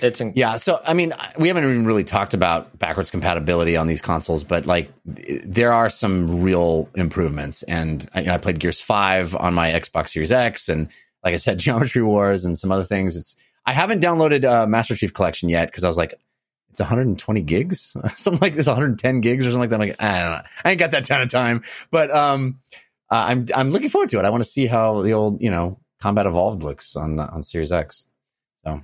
It's 0.00 0.20
in- 0.20 0.32
Yeah, 0.36 0.56
so 0.56 0.80
I 0.84 0.94
mean, 0.94 1.12
we 1.38 1.48
haven't 1.48 1.64
even 1.64 1.84
really 1.84 2.04
talked 2.04 2.32
about 2.32 2.78
backwards 2.78 3.10
compatibility 3.10 3.76
on 3.76 3.86
these 3.86 4.00
consoles, 4.00 4.44
but 4.44 4.64
like, 4.66 4.92
there 5.04 5.72
are 5.72 5.90
some 5.90 6.42
real 6.42 6.88
improvements. 6.94 7.62
And 7.64 8.08
I, 8.14 8.20
you 8.20 8.26
know, 8.26 8.34
I 8.34 8.38
played 8.38 8.60
Gears 8.60 8.80
Five 8.80 9.34
on 9.34 9.52
my 9.52 9.70
Xbox 9.70 10.10
Series 10.10 10.30
X, 10.32 10.68
and 10.68 10.88
like 11.24 11.34
I 11.34 11.38
said, 11.38 11.58
Geometry 11.60 12.02
Wars 12.02 12.44
and 12.44 12.56
some 12.56 12.70
other 12.70 12.84
things. 12.84 13.16
It's 13.16 13.34
I 13.66 13.72
haven't 13.72 14.02
downloaded 14.02 14.44
uh, 14.44 14.66
Master 14.66 14.94
Chief 14.94 15.12
Collection 15.12 15.48
yet 15.48 15.68
because 15.68 15.84
I 15.84 15.88
was 15.88 15.96
like, 15.96 16.14
it's 16.70 16.80
120 16.80 17.42
gigs, 17.42 17.96
something 18.16 18.40
like 18.40 18.54
this, 18.54 18.66
110 18.66 19.20
gigs 19.20 19.44
or 19.44 19.50
something 19.50 19.68
like 19.68 19.70
that. 19.70 19.80
I'm 19.80 19.88
like, 19.88 20.02
I 20.02 20.22
don't 20.22 20.30
know, 20.30 20.42
I 20.64 20.70
ain't 20.70 20.78
got 20.78 20.92
that 20.92 21.04
ton 21.04 21.20
of 21.20 21.30
time, 21.30 21.62
but 21.90 22.10
um, 22.12 22.60
uh, 23.10 23.24
I'm 23.28 23.46
I'm 23.54 23.70
looking 23.72 23.88
forward 23.88 24.08
to 24.10 24.20
it. 24.20 24.24
I 24.24 24.30
want 24.30 24.44
to 24.44 24.48
see 24.48 24.66
how 24.66 25.02
the 25.02 25.14
old 25.14 25.42
you 25.42 25.50
know 25.50 25.80
Combat 26.00 26.26
Evolved 26.26 26.62
looks 26.62 26.94
on 26.94 27.18
on 27.18 27.42
Series 27.42 27.72
X. 27.72 28.06
So 28.64 28.82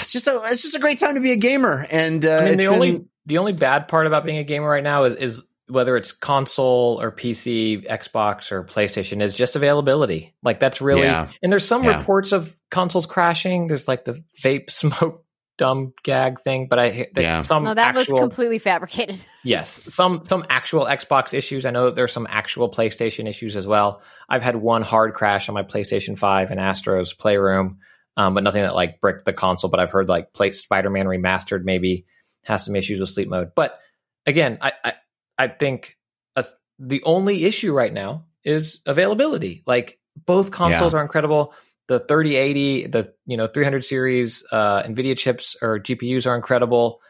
it's 0.00 0.12
just 0.12 0.26
a 0.26 0.40
it's 0.46 0.62
just 0.62 0.76
a 0.76 0.80
great 0.80 0.98
time 0.98 1.14
to 1.14 1.20
be 1.20 1.32
a 1.32 1.36
gamer. 1.36 1.86
And 1.90 2.24
uh, 2.24 2.30
I 2.30 2.40
mean, 2.44 2.48
it's 2.54 2.56
the 2.62 2.68
been- 2.68 2.74
only 2.74 3.04
the 3.26 3.38
only 3.38 3.52
bad 3.52 3.88
part 3.88 4.06
about 4.06 4.24
being 4.24 4.38
a 4.38 4.44
gamer 4.44 4.68
right 4.68 4.82
now 4.84 5.04
is 5.04 5.14
is 5.14 5.44
whether 5.68 5.98
it's 5.98 6.12
console 6.12 6.98
or 6.98 7.12
PC, 7.12 7.86
Xbox 7.86 8.50
or 8.52 8.64
PlayStation 8.64 9.20
is 9.20 9.34
just 9.34 9.54
availability. 9.54 10.34
Like 10.42 10.60
that's 10.60 10.80
really 10.80 11.02
Yeah. 11.02 11.28
and 11.42 11.52
there's 11.52 11.66
some 11.66 11.84
Yeah. 11.84 11.98
reports 11.98 12.32
of 12.32 12.56
consoles 12.70 13.06
crashing. 13.06 13.66
There's 13.66 13.86
like 13.86 14.04
the 14.06 14.22
vape 14.42 14.70
smoke 14.70 15.24
dumb 15.58 15.92
gag 16.04 16.40
thing, 16.40 16.68
but 16.70 16.78
I 16.78 16.88
hear 16.90 17.06
that 17.14 17.20
Yeah. 17.20 17.42
some 17.42 17.64
no, 17.64 17.74
that 17.74 17.94
was 17.94 18.06
completely 18.06 18.58
fabricated. 18.60 19.22
yes, 19.44 19.82
some 19.88 20.22
some 20.24 20.44
actual 20.48 20.86
Xbox 20.86 21.34
issues. 21.34 21.66
I 21.66 21.70
know 21.70 21.86
that 21.86 21.96
there's 21.96 22.12
some 22.12 22.26
actual 22.30 22.70
PlayStation 22.70 23.28
issues 23.28 23.54
as 23.56 23.66
well. 23.66 24.00
I've 24.28 24.42
had 24.42 24.56
one 24.56 24.82
hard 24.82 25.12
crash 25.14 25.48
on 25.50 25.54
my 25.54 25.64
PlayStation 25.64 26.16
5 26.16 26.50
in 26.52 26.58
Astro's 26.58 27.12
Playroom, 27.12 27.78
um, 28.18 28.34
but 28.34 28.42
nothing 28.42 28.62
that 28.62 28.74
like 28.74 29.00
bricked 29.00 29.24
the 29.24 29.32
console. 29.32 29.70
But 29.70 29.80
I've 29.80 29.90
heard 29.90 30.08
like 30.08 30.34
play 30.34 30.52
Spider-Man 30.52 31.06
Remastered 31.06 31.64
maybe 31.64 32.04
has 32.42 32.64
some 32.64 32.76
issues 32.76 33.00
with 33.00 33.08
sleep 33.08 33.28
mode. 33.28 33.52
But 33.54 33.78
again, 34.26 34.58
I 34.60 34.72
I, 34.84 34.92
I 35.38 35.48
think 35.48 35.96
a, 36.36 36.44
the 36.78 37.02
only 37.04 37.44
issue 37.44 37.72
right 37.72 37.92
now 37.92 38.26
is 38.44 38.80
availability. 38.86 39.62
Like 39.66 39.98
both 40.26 40.50
consoles 40.50 40.92
Yeah. 40.92 40.98
are 40.98 41.02
incredible. 41.02 41.54
The 41.86 42.00
3080, 42.00 42.88
the 42.88 43.14
you 43.24 43.36
know 43.38 43.46
300 43.46 43.84
series 43.84 44.44
uh, 44.52 44.82
NVIDIA 44.82 45.16
chips 45.16 45.56
or 45.62 45.78
GPUs 45.78 46.26
are 46.26 46.34
incredible. 46.36 47.00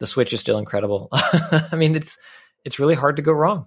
The 0.00 0.06
Switch 0.06 0.32
is 0.32 0.40
still 0.40 0.58
incredible. 0.58 1.08
I 1.12 1.76
mean, 1.76 1.94
it's 1.96 2.18
it's 2.64 2.78
really 2.78 2.94
hard 2.94 3.16
to 3.16 3.22
go 3.22 3.32
wrong. 3.32 3.66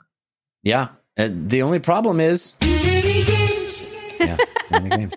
Yeah. 0.61 0.89
Uh, 1.17 1.29
the 1.31 1.61
only 1.63 1.79
problem 1.79 2.19
is. 2.19 2.53
Yeah, 4.19 4.37
mini 4.69 4.89
game. 4.89 5.11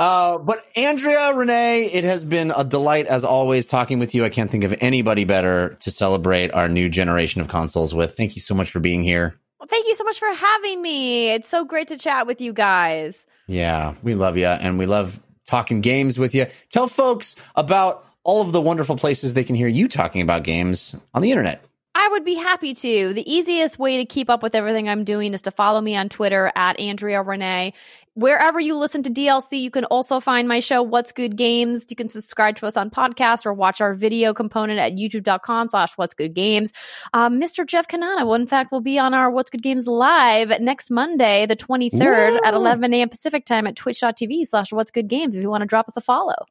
Uh, 0.00 0.38
but 0.38 0.64
Andrea, 0.76 1.34
Rene, 1.34 1.84
it 1.84 2.04
has 2.04 2.24
been 2.24 2.54
a 2.56 2.64
delight 2.64 3.06
as 3.06 3.22
always 3.22 3.66
talking 3.66 3.98
with 3.98 4.14
you. 4.14 4.24
I 4.24 4.30
can't 4.30 4.50
think 4.50 4.64
of 4.64 4.74
anybody 4.80 5.24
better 5.24 5.76
to 5.80 5.90
celebrate 5.90 6.54
our 6.54 6.70
new 6.70 6.88
generation 6.88 7.42
of 7.42 7.48
consoles 7.48 7.94
with. 7.94 8.16
Thank 8.16 8.34
you 8.34 8.40
so 8.40 8.54
much 8.54 8.70
for 8.70 8.80
being 8.80 9.02
here. 9.04 9.38
Well, 9.58 9.66
thank 9.68 9.86
you 9.86 9.94
so 9.94 10.04
much 10.04 10.18
for 10.18 10.32
having 10.32 10.80
me. 10.80 11.28
It's 11.32 11.50
so 11.50 11.66
great 11.66 11.88
to 11.88 11.98
chat 11.98 12.26
with 12.26 12.40
you 12.40 12.54
guys. 12.54 13.26
Yeah, 13.46 13.94
we 14.02 14.14
love 14.14 14.38
you 14.38 14.46
and 14.46 14.78
we 14.78 14.86
love 14.86 15.20
talking 15.46 15.82
games 15.82 16.18
with 16.18 16.34
you. 16.34 16.46
Tell 16.70 16.86
folks 16.86 17.36
about 17.54 18.06
all 18.24 18.40
of 18.40 18.52
the 18.52 18.60
wonderful 18.62 18.96
places 18.96 19.34
they 19.34 19.44
can 19.44 19.54
hear 19.54 19.68
you 19.68 19.86
talking 19.86 20.22
about 20.22 20.44
games 20.44 20.96
on 21.12 21.20
the 21.20 21.30
internet. 21.30 21.62
I 21.94 22.08
would 22.08 22.24
be 22.24 22.34
happy 22.34 22.72
to. 22.72 23.12
The 23.12 23.30
easiest 23.30 23.78
way 23.78 23.98
to 23.98 24.04
keep 24.04 24.30
up 24.30 24.42
with 24.42 24.54
everything 24.54 24.88
I'm 24.88 25.04
doing 25.04 25.34
is 25.34 25.42
to 25.42 25.50
follow 25.50 25.80
me 25.80 25.96
on 25.96 26.08
Twitter 26.08 26.50
at 26.54 26.78
Andrea 26.78 27.20
Rene. 27.20 27.74
Wherever 28.14 28.58
you 28.58 28.76
listen 28.76 29.04
to 29.04 29.10
DLC, 29.10 29.60
you 29.60 29.70
can 29.70 29.84
also 29.84 30.18
find 30.18 30.48
my 30.48 30.58
show, 30.58 30.82
What's 30.82 31.12
Good 31.12 31.36
Games. 31.36 31.86
You 31.88 31.94
can 31.94 32.10
subscribe 32.10 32.56
to 32.56 32.66
us 32.66 32.76
on 32.76 32.90
podcast 32.90 33.46
or 33.46 33.54
watch 33.54 33.80
our 33.80 33.94
video 33.94 34.34
component 34.34 34.80
at 34.80 34.94
youtube.com 34.94 35.68
slash 35.68 35.92
What's 35.94 36.14
Good 36.14 36.34
Games. 36.34 36.72
Um, 37.12 37.40
Mr. 37.40 37.64
Jeff 37.64 37.86
Cannata, 37.86 38.26
well, 38.26 38.34
in 38.34 38.48
fact, 38.48 38.72
will 38.72 38.80
be 38.80 38.98
on 38.98 39.14
our 39.14 39.30
What's 39.30 39.48
Good 39.48 39.62
Games 39.62 39.86
live 39.86 40.60
next 40.60 40.90
Monday, 40.90 41.46
the 41.46 41.54
23rd 41.54 42.40
at 42.44 42.52
11 42.52 42.92
a.m. 42.92 43.08
Pacific 43.08 43.44
time 43.44 43.68
at 43.68 43.76
twitch.tv 43.76 44.48
slash 44.48 44.72
What's 44.72 44.90
Good 44.90 45.06
Games 45.06 45.36
if 45.36 45.42
you 45.42 45.48
want 45.48 45.62
to 45.62 45.66
drop 45.66 45.86
us 45.86 45.96
a 45.96 46.00
follow. 46.00 46.46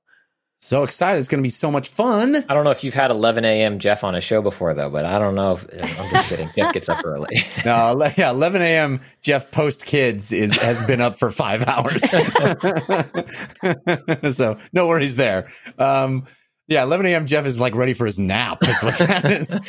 So 0.62 0.84
excited. 0.84 1.20
It's 1.20 1.30
going 1.30 1.42
to 1.42 1.48
be 1.48 1.52
so 1.52 1.72
much 1.72 1.88
fun. 1.88 2.36
I 2.36 2.54
don't 2.54 2.66
know 2.66 2.72
if 2.72 2.84
you've 2.84 2.94
had 2.94 3.12
11 3.12 3.46
a.m. 3.46 3.80
Jeff 3.80 4.04
on 4.04 4.14
a 4.14 4.20
show 4.20 4.42
before 4.42 4.74
though, 4.74 4.90
but 4.90 5.06
I 5.06 5.18
don't 5.18 5.34
know 5.34 5.54
if 5.54 5.66
I'm 5.72 6.10
just 6.10 6.30
kidding. 6.30 6.50
Jeff 6.54 6.74
gets 6.74 6.90
up 6.90 7.06
early. 7.06 7.38
No, 7.66 8.10
yeah, 8.18 8.30
11 8.32 8.62
a.m. 8.62 9.02
Jeff 9.22 9.52
post 9.52 9.86
kids 9.86 10.32
is 10.32 10.56
has 10.58 10.84
been 10.86 11.02
up 11.02 11.20
for 11.20 11.30
five 11.32 11.64
hours. 11.68 12.02
so 14.36 14.58
no 14.74 14.88
worries 14.88 15.16
there. 15.16 15.52
Um, 15.78 16.26
yeah, 16.68 16.84
11 16.84 17.06
a.m. 17.06 17.26
Jeff 17.26 17.46
is 17.46 17.58
like 17.60 17.76
ready 17.76 17.94
for 17.94 18.06
his 18.06 18.20
nap. 18.20 18.60
That's 18.62 18.84
what 18.84 18.98
that 18.98 19.26
is. 19.26 19.60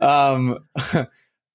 um, 0.00 0.58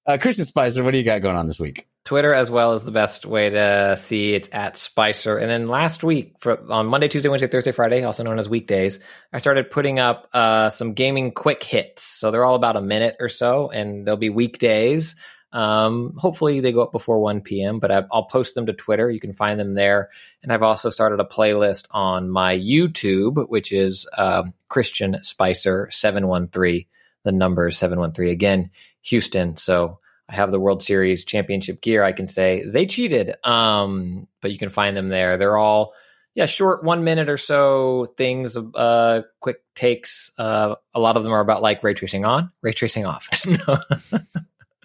uh, 0.06 0.18
Christian 0.18 0.44
Spicer, 0.44 0.82
what 0.82 0.92
do 0.92 0.98
you 0.98 1.04
got 1.04 1.22
going 1.22 1.36
on 1.36 1.46
this 1.46 1.60
week? 1.60 1.86
Twitter 2.04 2.32
as 2.32 2.50
well 2.50 2.72
is 2.72 2.84
the 2.84 2.90
best 2.90 3.26
way 3.26 3.50
to 3.50 3.96
see. 3.96 4.34
It's 4.34 4.48
at 4.52 4.76
Spicer. 4.76 5.36
And 5.36 5.50
then 5.50 5.66
last 5.66 6.02
week, 6.02 6.34
for 6.40 6.60
on 6.72 6.86
Monday, 6.86 7.08
Tuesday, 7.08 7.28
Wednesday, 7.28 7.46
Thursday, 7.46 7.72
Friday, 7.72 8.02
also 8.02 8.24
known 8.24 8.38
as 8.38 8.48
weekdays, 8.48 9.00
I 9.32 9.38
started 9.38 9.70
putting 9.70 9.98
up 9.98 10.28
uh, 10.32 10.70
some 10.70 10.94
gaming 10.94 11.32
quick 11.32 11.62
hits. 11.62 12.02
So 12.02 12.30
they're 12.30 12.44
all 12.44 12.54
about 12.54 12.76
a 12.76 12.80
minute 12.80 13.16
or 13.20 13.28
so, 13.28 13.70
and 13.70 14.06
they'll 14.06 14.16
be 14.16 14.30
weekdays. 14.30 15.16
Um, 15.52 16.14
hopefully 16.16 16.60
they 16.60 16.72
go 16.72 16.82
up 16.82 16.92
before 16.92 17.20
1 17.20 17.42
p.m., 17.42 17.80
but 17.80 17.90
I, 17.90 18.04
I'll 18.12 18.24
post 18.24 18.54
them 18.54 18.66
to 18.66 18.72
Twitter. 18.72 19.10
You 19.10 19.20
can 19.20 19.32
find 19.32 19.58
them 19.58 19.74
there. 19.74 20.10
And 20.42 20.52
I've 20.52 20.62
also 20.62 20.90
started 20.90 21.20
a 21.20 21.24
playlist 21.24 21.86
on 21.90 22.30
my 22.30 22.56
YouTube, 22.56 23.48
which 23.48 23.72
is 23.72 24.08
um, 24.16 24.54
Christian 24.68 25.22
Spicer 25.22 25.88
713. 25.90 26.86
The 27.24 27.32
number 27.32 27.68
is 27.68 27.76
713. 27.76 28.32
Again, 28.32 28.70
Houston. 29.02 29.56
So 29.56 29.98
I 30.28 30.34
have 30.34 30.50
the 30.50 30.60
World 30.60 30.82
Series 30.82 31.24
championship 31.24 31.80
gear. 31.80 32.02
I 32.02 32.12
can 32.12 32.26
say 32.26 32.64
they 32.66 32.86
cheated. 32.86 33.34
Um, 33.44 34.28
but 34.40 34.52
you 34.52 34.58
can 34.58 34.70
find 34.70 34.96
them 34.96 35.08
there. 35.08 35.36
They're 35.36 35.56
all 35.56 35.94
yeah, 36.34 36.46
short 36.46 36.84
one 36.84 37.02
minute 37.02 37.28
or 37.28 37.36
so 37.36 38.14
things, 38.16 38.56
uh, 38.56 39.22
quick 39.40 39.62
takes. 39.74 40.30
Uh, 40.38 40.76
a 40.94 41.00
lot 41.00 41.16
of 41.16 41.24
them 41.24 41.32
are 41.32 41.40
about 41.40 41.62
like 41.62 41.82
ray 41.82 41.94
tracing 41.94 42.24
on, 42.24 42.52
ray 42.62 42.72
tracing 42.72 43.04
off. 43.04 43.28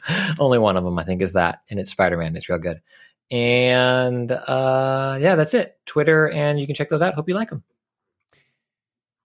Only 0.39 0.59
one 0.59 0.77
of 0.77 0.83
them, 0.83 0.97
I 0.97 1.03
think, 1.03 1.21
is 1.21 1.33
that, 1.33 1.61
and 1.69 1.79
it's 1.79 1.91
Spider 1.91 2.17
Man. 2.17 2.35
It's 2.35 2.49
real 2.49 2.59
good. 2.59 2.81
And 3.31 4.31
uh, 4.31 5.17
yeah, 5.19 5.35
that's 5.35 5.53
it. 5.53 5.77
Twitter, 5.85 6.29
and 6.29 6.59
you 6.59 6.65
can 6.65 6.75
check 6.75 6.89
those 6.89 7.01
out. 7.01 7.13
Hope 7.13 7.27
you 7.27 7.35
like 7.35 7.49
them. 7.49 7.63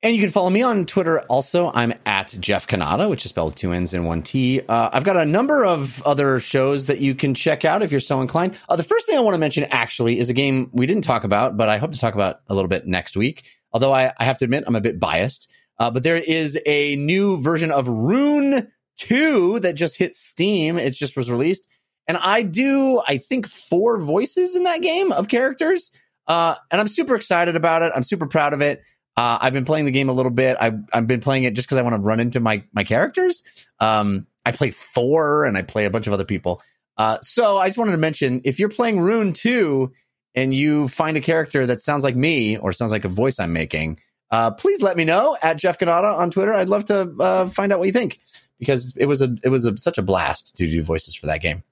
And 0.02 0.16
you 0.16 0.22
can 0.22 0.30
follow 0.30 0.48
me 0.48 0.62
on 0.62 0.86
Twitter 0.86 1.20
also. 1.22 1.70
I'm 1.74 1.92
at 2.06 2.34
Jeff 2.40 2.66
Cannata, 2.66 3.10
which 3.10 3.26
is 3.26 3.28
spelled 3.28 3.50
with 3.50 3.56
two 3.56 3.72
N's 3.72 3.92
and 3.92 4.06
one 4.06 4.22
T. 4.22 4.62
Uh, 4.66 4.88
I've 4.90 5.04
got 5.04 5.18
a 5.18 5.26
number 5.26 5.62
of 5.62 6.02
other 6.04 6.40
shows 6.40 6.86
that 6.86 7.00
you 7.00 7.14
can 7.14 7.34
check 7.34 7.66
out 7.66 7.82
if 7.82 7.90
you're 7.90 8.00
so 8.00 8.22
inclined. 8.22 8.56
Uh, 8.66 8.76
the 8.76 8.82
first 8.82 9.06
thing 9.06 9.18
I 9.18 9.20
want 9.20 9.34
to 9.34 9.38
mention 9.38 9.64
actually 9.64 10.18
is 10.18 10.30
a 10.30 10.32
game 10.32 10.70
we 10.72 10.86
didn't 10.86 11.04
talk 11.04 11.24
about, 11.24 11.58
but 11.58 11.68
I 11.68 11.76
hope 11.76 11.92
to 11.92 11.98
talk 11.98 12.14
about 12.14 12.40
a 12.48 12.54
little 12.54 12.68
bit 12.68 12.86
next 12.86 13.14
week. 13.14 13.44
Although 13.72 13.92
I, 13.92 14.10
I 14.16 14.24
have 14.24 14.38
to 14.38 14.46
admit, 14.46 14.64
I'm 14.66 14.74
a 14.74 14.80
bit 14.80 14.98
biased. 14.98 15.52
Uh, 15.78 15.90
but 15.90 16.02
there 16.02 16.16
is 16.16 16.58
a 16.64 16.96
new 16.96 17.42
version 17.42 17.70
of 17.70 17.86
Rune 17.86 18.72
2 18.96 19.60
that 19.60 19.74
just 19.74 19.98
hit 19.98 20.14
Steam. 20.14 20.78
It 20.78 20.92
just 20.92 21.14
was 21.14 21.30
released. 21.30 21.68
And 22.08 22.16
I 22.16 22.40
do, 22.40 23.02
I 23.06 23.18
think, 23.18 23.46
four 23.46 24.00
voices 24.00 24.56
in 24.56 24.64
that 24.64 24.80
game 24.80 25.12
of 25.12 25.28
characters. 25.28 25.92
Uh, 26.26 26.54
and 26.70 26.80
I'm 26.80 26.88
super 26.88 27.14
excited 27.16 27.54
about 27.54 27.82
it. 27.82 27.92
I'm 27.94 28.02
super 28.02 28.26
proud 28.26 28.54
of 28.54 28.62
it. 28.62 28.82
Uh, 29.16 29.38
I've 29.40 29.52
been 29.52 29.64
playing 29.64 29.84
the 29.84 29.90
game 29.90 30.08
a 30.08 30.12
little 30.12 30.30
bit. 30.30 30.56
I've, 30.60 30.78
I've 30.92 31.06
been 31.06 31.20
playing 31.20 31.44
it 31.44 31.54
just 31.54 31.68
because 31.68 31.78
I 31.78 31.82
want 31.82 31.94
to 31.94 32.00
run 32.00 32.20
into 32.20 32.40
my 32.40 32.64
my 32.72 32.84
characters. 32.84 33.42
Um, 33.78 34.26
I 34.46 34.52
play 34.52 34.70
Thor 34.70 35.44
and 35.44 35.58
I 35.58 35.62
play 35.62 35.84
a 35.84 35.90
bunch 35.90 36.06
of 36.06 36.12
other 36.12 36.24
people. 36.24 36.62
Uh, 36.96 37.18
so 37.22 37.58
I 37.58 37.68
just 37.68 37.78
wanted 37.78 37.92
to 37.92 37.98
mention 37.98 38.40
if 38.44 38.58
you're 38.58 38.68
playing 38.68 39.00
Rune 39.00 39.32
2 39.32 39.92
and 40.34 40.54
you 40.54 40.88
find 40.88 41.16
a 41.16 41.20
character 41.20 41.66
that 41.66 41.80
sounds 41.80 42.04
like 42.04 42.16
me 42.16 42.56
or 42.56 42.72
sounds 42.72 42.92
like 42.92 43.04
a 43.04 43.08
voice 43.08 43.38
I'm 43.38 43.52
making, 43.52 44.00
uh, 44.30 44.52
please 44.52 44.80
let 44.80 44.96
me 44.96 45.04
know 45.04 45.36
at 45.42 45.56
Jeff 45.56 45.78
Cannata 45.78 46.16
on 46.16 46.30
Twitter. 46.30 46.52
I'd 46.52 46.68
love 46.68 46.84
to 46.86 47.14
uh, 47.20 47.48
find 47.48 47.72
out 47.72 47.78
what 47.78 47.86
you 47.86 47.92
think 47.92 48.20
because 48.58 48.94
it 48.96 49.06
was 49.06 49.22
a 49.22 49.34
it 49.42 49.48
was 49.48 49.66
a, 49.66 49.76
such 49.76 49.98
a 49.98 50.02
blast 50.02 50.56
to 50.56 50.66
do 50.66 50.82
voices 50.82 51.14
for 51.14 51.26
that 51.26 51.40
game. 51.40 51.62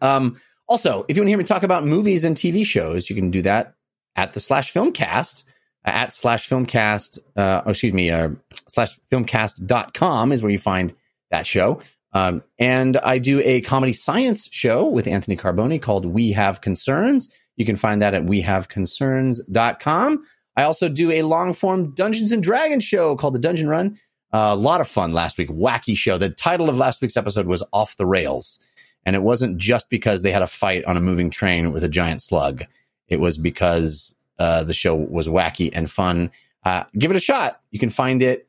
Um, 0.00 0.36
also, 0.66 1.04
if 1.08 1.16
you 1.16 1.22
want 1.22 1.26
to 1.26 1.30
hear 1.30 1.38
me 1.38 1.44
talk 1.44 1.62
about 1.62 1.84
movies 1.84 2.24
and 2.24 2.36
TV 2.36 2.64
shows, 2.64 3.10
you 3.10 3.16
can 3.16 3.30
do 3.30 3.42
that 3.42 3.74
at 4.16 4.32
the 4.32 4.40
slash 4.40 4.72
filmcast 4.72 5.44
at 5.84 6.14
slash 6.14 6.48
filmcast, 6.48 7.18
uh, 7.36 7.62
oh, 7.66 7.70
excuse 7.70 7.92
me, 7.92 8.10
uh, 8.10 8.30
slash 8.68 8.98
filmcast.com 9.10 10.32
is 10.32 10.42
where 10.42 10.52
you 10.52 10.58
find 10.58 10.94
that 11.30 11.46
show. 11.46 11.80
Um, 12.12 12.42
and 12.58 12.98
I 12.98 13.18
do 13.18 13.40
a 13.40 13.62
comedy 13.62 13.92
science 13.92 14.48
show 14.52 14.86
with 14.86 15.06
Anthony 15.06 15.36
Carboni 15.36 15.80
called 15.80 16.04
We 16.06 16.32
Have 16.32 16.60
Concerns. 16.60 17.32
You 17.56 17.64
can 17.64 17.76
find 17.76 18.02
that 18.02 18.14
at 18.14 18.24
wehaveconcerns.com. 18.24 20.22
I 20.54 20.62
also 20.64 20.88
do 20.88 21.10
a 21.10 21.22
long 21.22 21.54
form 21.54 21.94
Dungeons 21.94 22.32
and 22.32 22.42
Dragons 22.42 22.84
show 22.84 23.16
called 23.16 23.34
The 23.34 23.38
Dungeon 23.38 23.68
Run. 23.68 23.98
Uh, 24.32 24.50
a 24.52 24.56
lot 24.56 24.80
of 24.80 24.88
fun 24.88 25.12
last 25.12 25.38
week. 25.38 25.48
Wacky 25.48 25.96
show. 25.96 26.18
The 26.18 26.30
title 26.30 26.68
of 26.68 26.76
last 26.76 27.00
week's 27.02 27.16
episode 27.16 27.46
was 27.46 27.62
Off 27.72 27.96
the 27.96 28.06
Rails. 28.06 28.58
And 29.04 29.16
it 29.16 29.22
wasn't 29.22 29.58
just 29.58 29.90
because 29.90 30.22
they 30.22 30.30
had 30.30 30.42
a 30.42 30.46
fight 30.46 30.84
on 30.84 30.96
a 30.96 31.00
moving 31.00 31.30
train 31.30 31.72
with 31.72 31.82
a 31.82 31.88
giant 31.88 32.22
slug. 32.22 32.64
It 33.08 33.20
was 33.20 33.36
because 33.36 34.16
uh, 34.42 34.64
the 34.64 34.74
show 34.74 34.96
was 34.96 35.28
wacky 35.28 35.70
and 35.72 35.88
fun. 35.88 36.32
Uh, 36.64 36.82
give 36.98 37.12
it 37.12 37.16
a 37.16 37.20
shot. 37.20 37.60
You 37.70 37.78
can 37.78 37.90
find 37.90 38.20
it 38.22 38.48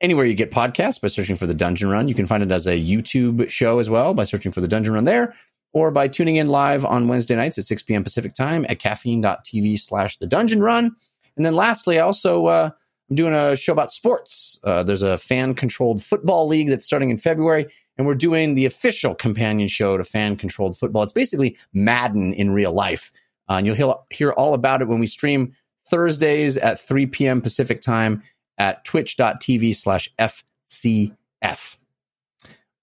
anywhere 0.00 0.24
you 0.24 0.34
get 0.34 0.50
podcasts 0.50 1.00
by 1.00 1.06
searching 1.06 1.36
for 1.36 1.46
the 1.46 1.54
Dungeon 1.54 1.88
Run. 1.90 2.08
You 2.08 2.14
can 2.14 2.26
find 2.26 2.42
it 2.42 2.50
as 2.50 2.66
a 2.66 2.76
YouTube 2.76 3.48
show 3.48 3.78
as 3.78 3.88
well 3.88 4.14
by 4.14 4.24
searching 4.24 4.50
for 4.50 4.60
the 4.60 4.66
Dungeon 4.66 4.94
Run 4.94 5.04
there, 5.04 5.34
or 5.72 5.92
by 5.92 6.08
tuning 6.08 6.34
in 6.34 6.48
live 6.48 6.84
on 6.84 7.06
Wednesday 7.06 7.36
nights 7.36 7.56
at 7.56 7.66
6 7.66 7.84
p.m. 7.84 8.02
Pacific 8.02 8.34
time 8.34 8.66
at 8.68 8.80
caffeine.tv 8.80 9.78
slash 9.78 10.16
the 10.16 10.26
Dungeon 10.26 10.60
Run. 10.60 10.96
And 11.36 11.46
then 11.46 11.54
lastly, 11.54 12.00
I 12.00 12.02
also 12.02 12.46
uh, 12.46 12.70
I'm 13.08 13.16
doing 13.16 13.32
a 13.32 13.54
show 13.54 13.72
about 13.72 13.92
sports. 13.92 14.58
Uh, 14.64 14.82
there's 14.82 15.02
a 15.02 15.18
fan 15.18 15.54
controlled 15.54 16.02
football 16.02 16.48
league 16.48 16.68
that's 16.68 16.84
starting 16.84 17.10
in 17.10 17.16
February, 17.16 17.68
and 17.96 18.08
we're 18.08 18.16
doing 18.16 18.56
the 18.56 18.66
official 18.66 19.14
companion 19.14 19.68
show 19.68 19.96
to 19.96 20.02
fan 20.02 20.34
controlled 20.34 20.76
football. 20.76 21.04
It's 21.04 21.12
basically 21.12 21.56
Madden 21.72 22.34
in 22.34 22.50
real 22.50 22.72
life. 22.72 23.12
Uh, 23.48 23.54
and 23.54 23.66
you'll 23.66 23.76
hear, 23.76 23.94
hear 24.10 24.32
all 24.32 24.54
about 24.54 24.82
it 24.82 24.88
when 24.88 25.00
we 25.00 25.06
stream 25.06 25.54
Thursdays 25.88 26.56
at 26.56 26.80
3 26.80 27.06
p.m. 27.06 27.40
Pacific 27.40 27.80
time 27.80 28.22
at 28.58 28.84
twitch.tv 28.84 29.74
slash 29.74 30.08
FCF. 30.18 31.76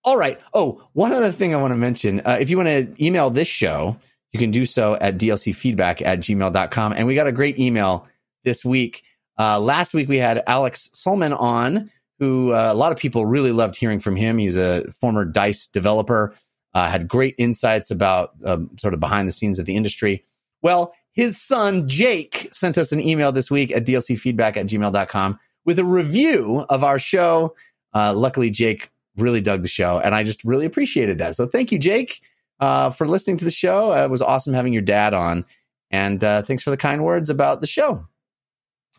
All 0.03 0.17
right. 0.17 0.39
Oh, 0.53 0.87
one 0.93 1.11
other 1.11 1.31
thing 1.31 1.53
I 1.53 1.57
want 1.61 1.71
to 1.71 1.77
mention. 1.77 2.21
Uh, 2.21 2.37
if 2.39 2.49
you 2.49 2.57
want 2.57 2.69
to 2.69 3.03
email 3.03 3.29
this 3.29 3.47
show, 3.47 3.97
you 4.31 4.39
can 4.39 4.51
do 4.51 4.65
so 4.65 4.95
at 4.95 5.17
dlcfeedback 5.17 6.01
at 6.05 6.19
gmail.com. 6.19 6.93
And 6.93 7.07
we 7.07 7.15
got 7.15 7.27
a 7.27 7.31
great 7.31 7.57
email 7.59 8.07
this 8.43 8.63
week. 8.63 9.03
Uh, 9.37 9.59
last 9.59 9.93
week 9.93 10.07
we 10.07 10.17
had 10.17 10.43
Alex 10.47 10.89
Solman 10.93 11.37
on, 11.37 11.89
who 12.19 12.53
uh, 12.53 12.71
a 12.71 12.75
lot 12.75 12.91
of 12.91 12.97
people 12.97 13.25
really 13.25 13.51
loved 13.51 13.75
hearing 13.75 13.99
from 13.99 14.15
him. 14.15 14.37
He's 14.37 14.57
a 14.57 14.89
former 14.91 15.25
DICE 15.25 15.67
developer, 15.67 16.35
uh, 16.73 16.87
had 16.87 17.07
great 17.07 17.35
insights 17.37 17.91
about 17.91 18.33
um, 18.45 18.69
sort 18.77 18.93
of 18.93 18.99
behind 18.99 19.27
the 19.27 19.33
scenes 19.33 19.59
of 19.59 19.65
the 19.65 19.75
industry. 19.75 20.23
Well, 20.65 20.95
his 21.11 21.39
son, 21.39 21.87
Jake, 21.87 22.49
sent 22.51 22.79
us 22.79 22.91
an 22.91 22.99
email 22.99 23.31
this 23.31 23.51
week 23.51 23.71
at 23.71 23.85
dlcfeedback 23.85 24.57
at 24.57 24.65
gmail.com 24.65 25.39
with 25.63 25.77
a 25.77 25.85
review 25.85 26.65
of 26.67 26.83
our 26.83 26.97
show. 26.97 27.55
Uh, 27.93 28.15
luckily, 28.15 28.49
Jake 28.49 28.89
really 29.15 29.41
dug 29.41 29.61
the 29.61 29.67
show, 29.67 29.99
and 29.99 30.15
I 30.15 30.23
just 30.23 30.43
really 30.43 30.65
appreciated 30.65 31.19
that. 31.19 31.35
So 31.35 31.45
thank 31.45 31.71
you, 31.71 31.77
Jake, 31.77 32.19
uh, 32.59 32.89
for 32.89 33.07
listening 33.07 33.37
to 33.37 33.45
the 33.45 33.51
show. 33.51 33.93
Uh, 33.93 34.05
it 34.05 34.09
was 34.09 34.23
awesome 34.23 34.55
having 34.55 34.73
your 34.73 34.81
dad 34.81 35.13
on, 35.13 35.45
and 35.91 36.23
uh, 36.23 36.41
thanks 36.41 36.63
for 36.63 36.71
the 36.71 36.77
kind 36.77 37.03
words 37.03 37.29
about 37.29 37.61
the 37.61 37.67
show. 37.67 38.07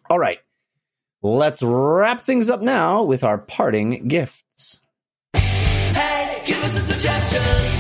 All 0.09 0.21
right, 0.21 0.39
let's 1.21 1.65
wrap 1.65 2.21
things 2.21 2.49
up 2.49 2.63
now 2.63 3.03
with 3.03 3.25
our 3.25 3.39
parting 3.39 4.07
gifts. 4.07 4.83
Hey, 5.35 6.43
give 6.47 6.63
us 6.63 6.77
a 6.77 6.93
suggestion 6.93 7.76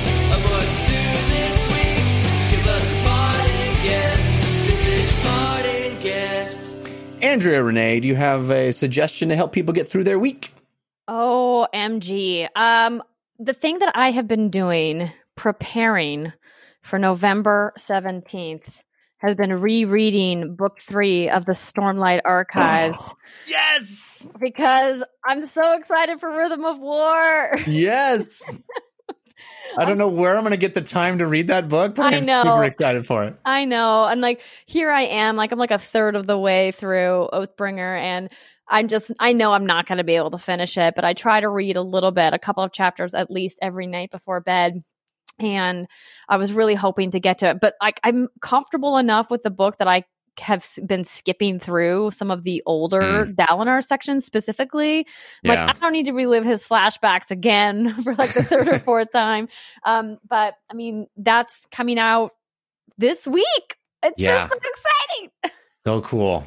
Andrea 7.23 7.63
Rene, 7.63 8.01
do 8.01 8.09
you 8.09 8.15
have 8.15 8.51
a 8.51 8.73
suggestion 8.73 9.31
to 9.31 9.37
help 9.37 9.53
people 9.53 9.73
get 9.73 9.89
through 9.89 10.05
their 10.05 10.19
week? 10.19 10.53
Oh, 11.09 11.67
MG. 11.73 12.49
Um, 12.55 13.03
the 13.39 13.55
thing 13.55 13.79
that 13.79 13.93
I 13.97 14.11
have 14.11 14.29
been 14.29 14.51
doing, 14.51 15.11
preparing 15.35 16.33
for 16.83 16.99
November 16.99 17.73
17th, 17.79 18.81
has 19.19 19.35
been 19.35 19.53
rereading 19.61 20.57
book 20.57 20.79
three 20.81 21.29
of 21.31 21.47
the 21.47 21.53
Stormlight 21.53 22.21
Archives 22.25 23.15
Yes, 23.47 24.29
because 24.39 25.03
I'm 25.27 25.47
so 25.47 25.73
excited 25.79 26.21
for 26.21 26.31
Rhythm 26.31 26.65
of 26.65 26.79
War. 26.79 27.57
yes. 27.67 28.51
I 29.79 29.85
don't 29.85 29.99
know 29.99 30.09
where 30.09 30.37
I'm 30.37 30.43
going 30.43 30.53
to 30.53 30.57
get 30.57 30.73
the 30.73 30.81
time 30.81 31.19
to 31.19 31.27
read 31.27 31.49
that 31.49 31.69
book, 31.69 31.97
but 31.97 32.13
I 32.13 32.17
I'm 32.17 32.25
super 32.25 32.65
excited 32.65 33.05
for 33.07 33.25
it. 33.25 33.39
I 33.45 33.67
know. 33.67 34.05
And 34.05 34.23
like, 34.23 34.41
here 34.65 34.91
I 34.91 35.03
am, 35.03 35.37
like, 35.37 35.53
I'm 35.53 35.59
like 35.59 35.71
a 35.71 35.79
third 35.79 36.17
of 36.17 36.27
the 36.27 36.39
way 36.39 36.73
through 36.73 37.29
Oathbringer, 37.33 38.01
and 38.01 38.31
I'm 38.69 38.89
just, 38.89 39.13
I 39.19 39.35
know 39.35 39.53
I'm 39.53 39.67
not 39.67 39.87
going 39.87 39.99
to 39.99 40.05
be 40.05 40.17
able 40.17 40.31
to 40.31 40.39
finish 40.39 40.79
it, 40.79 40.95
but 40.95 41.05
I 41.05 41.13
try 41.13 41.41
to 41.41 41.49
read 41.49 41.77
a 41.77 41.83
little 41.83 42.11
bit, 42.11 42.33
a 42.33 42.39
couple 42.39 42.65
of 42.65 42.73
chapters 42.73 43.13
at 43.13 43.31
least 43.31 43.59
every 43.61 43.87
night 43.87 44.11
before 44.11 44.41
bed. 44.41 44.83
And 45.39 45.87
I 46.29 46.39
was 46.39 46.55
really 46.55 46.75
hoping 46.75 47.11
to 47.11 47.21
get 47.21 47.39
to 47.39 47.51
it, 47.51 47.61
but 47.61 47.75
like, 47.83 48.01
I'm 48.03 48.29
comfortable 48.41 48.97
enough 48.97 49.31
with 49.31 49.43
the 49.43 49.51
book 49.51 49.77
that 49.79 49.89
I 49.89 50.05
have 50.41 50.67
been 50.87 51.05
skipping 51.05 51.59
through 51.59 52.11
some 52.11 52.31
of 52.31 52.43
the 52.45 52.63
older 52.67 53.27
Dalinar 53.27 53.83
sections 53.85 54.25
specifically. 54.27 55.07
Like, 55.45 55.57
Yeah. 55.59 55.73
I 55.77 55.81
don't 55.81 55.93
need 55.93 56.07
to 56.07 56.13
relive 56.13 56.45
his 56.45 56.65
flashbacks 56.65 57.31
again 57.31 57.95
for 58.03 58.15
like 58.15 58.35
the 58.35 58.43
third 58.43 58.69
or 58.69 58.79
fourth 58.81 59.13
time. 59.13 59.49
Um, 59.85 60.19
but 60.29 60.55
I 60.71 60.75
mean, 60.75 61.07
that's 61.17 61.67
coming 61.73 61.99
out 61.99 62.33
this 62.99 63.27
week. 63.27 63.77
It's 64.03 64.15
Yeah. 64.19 64.47
just 64.47 64.53
so 64.53 64.59
exciting. 64.59 65.31
So 65.85 66.01
cool. 66.01 66.45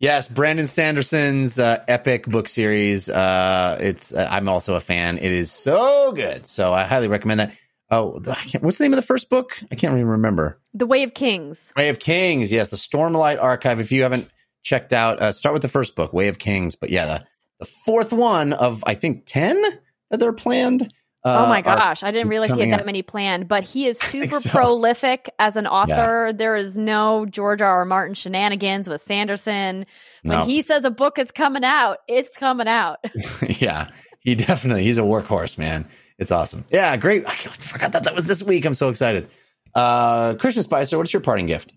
Yes, 0.00 0.28
Brandon 0.28 0.66
Sanderson's 0.66 1.58
uh, 1.58 1.82
epic 1.88 2.26
book 2.26 2.46
series. 2.46 3.08
Uh, 3.08 3.78
it's 3.80 4.12
uh, 4.12 4.28
I'm 4.30 4.48
also 4.48 4.74
a 4.74 4.80
fan. 4.80 5.16
It 5.16 5.32
is 5.32 5.50
so 5.50 6.12
good. 6.12 6.46
So 6.46 6.74
I 6.74 6.82
highly 6.84 7.08
recommend 7.08 7.40
that. 7.40 7.54
Oh, 7.92 8.18
what's 8.60 8.78
the 8.78 8.84
name 8.84 8.94
of 8.94 8.96
the 8.96 9.02
first 9.02 9.28
book? 9.28 9.60
I 9.70 9.74
can't 9.74 9.92
even 9.92 10.06
remember. 10.08 10.58
The 10.72 10.86
Way 10.86 11.02
of 11.02 11.12
Kings. 11.12 11.74
Way 11.76 11.90
of 11.90 11.98
Kings. 11.98 12.50
Yes, 12.50 12.70
the 12.70 12.78
Stormlight 12.78 13.38
Archive. 13.40 13.80
If 13.80 13.92
you 13.92 14.02
haven't 14.02 14.30
checked 14.64 14.94
out, 14.94 15.20
uh, 15.20 15.30
start 15.30 15.52
with 15.52 15.60
the 15.60 15.68
first 15.68 15.94
book, 15.94 16.14
Way 16.14 16.28
of 16.28 16.38
Kings. 16.38 16.74
But 16.74 16.88
yeah, 16.88 17.04
the, 17.04 17.24
the 17.60 17.66
fourth 17.66 18.10
one 18.10 18.54
of 18.54 18.82
I 18.86 18.94
think 18.94 19.24
ten 19.26 19.62
that 20.10 20.18
they're 20.20 20.32
planned. 20.32 20.90
Uh, 21.22 21.44
oh 21.44 21.48
my 21.50 21.58
are- 21.58 21.62
gosh, 21.76 22.02
I 22.02 22.10
didn't 22.12 22.30
realize 22.30 22.54
he 22.54 22.60
had 22.62 22.80
that 22.80 22.86
many 22.86 23.02
planned, 23.02 23.46
but 23.46 23.62
he 23.62 23.84
is 23.86 23.98
super 24.02 24.40
so. 24.40 24.48
prolific 24.48 25.30
as 25.38 25.56
an 25.56 25.66
author. 25.66 26.32
There 26.32 26.56
is 26.56 26.78
no 26.78 27.26
George 27.26 27.60
R. 27.60 27.68
R. 27.80 27.84
Martin 27.84 28.14
shenanigans 28.14 28.88
with 28.88 29.02
Sanderson. 29.02 29.84
When 30.22 30.38
No. 30.38 30.44
he 30.46 30.62
says 30.62 30.84
a 30.84 30.90
book 30.90 31.18
is 31.18 31.30
coming 31.30 31.62
out, 31.62 31.98
it's 32.08 32.34
coming 32.38 32.68
out. 32.68 33.04
yeah, 33.60 33.88
he 34.20 34.34
definitely 34.34 34.84
he's 34.84 34.96
a 34.98 35.02
workhorse, 35.02 35.58
man. 35.58 35.86
It's 36.18 36.30
awesome. 36.30 36.64
Yeah, 36.70 36.96
great. 36.96 37.24
I 37.26 37.34
forgot 37.34 37.92
that 37.92 38.04
that 38.04 38.14
was 38.14 38.26
this 38.26 38.42
week. 38.42 38.64
I'm 38.64 38.74
so 38.74 38.88
excited. 38.88 39.28
Uh, 39.74 40.34
Christian 40.34 40.62
Spicer, 40.62 40.98
what's 40.98 41.12
your 41.12 41.22
parting 41.22 41.46
gift? 41.46 41.72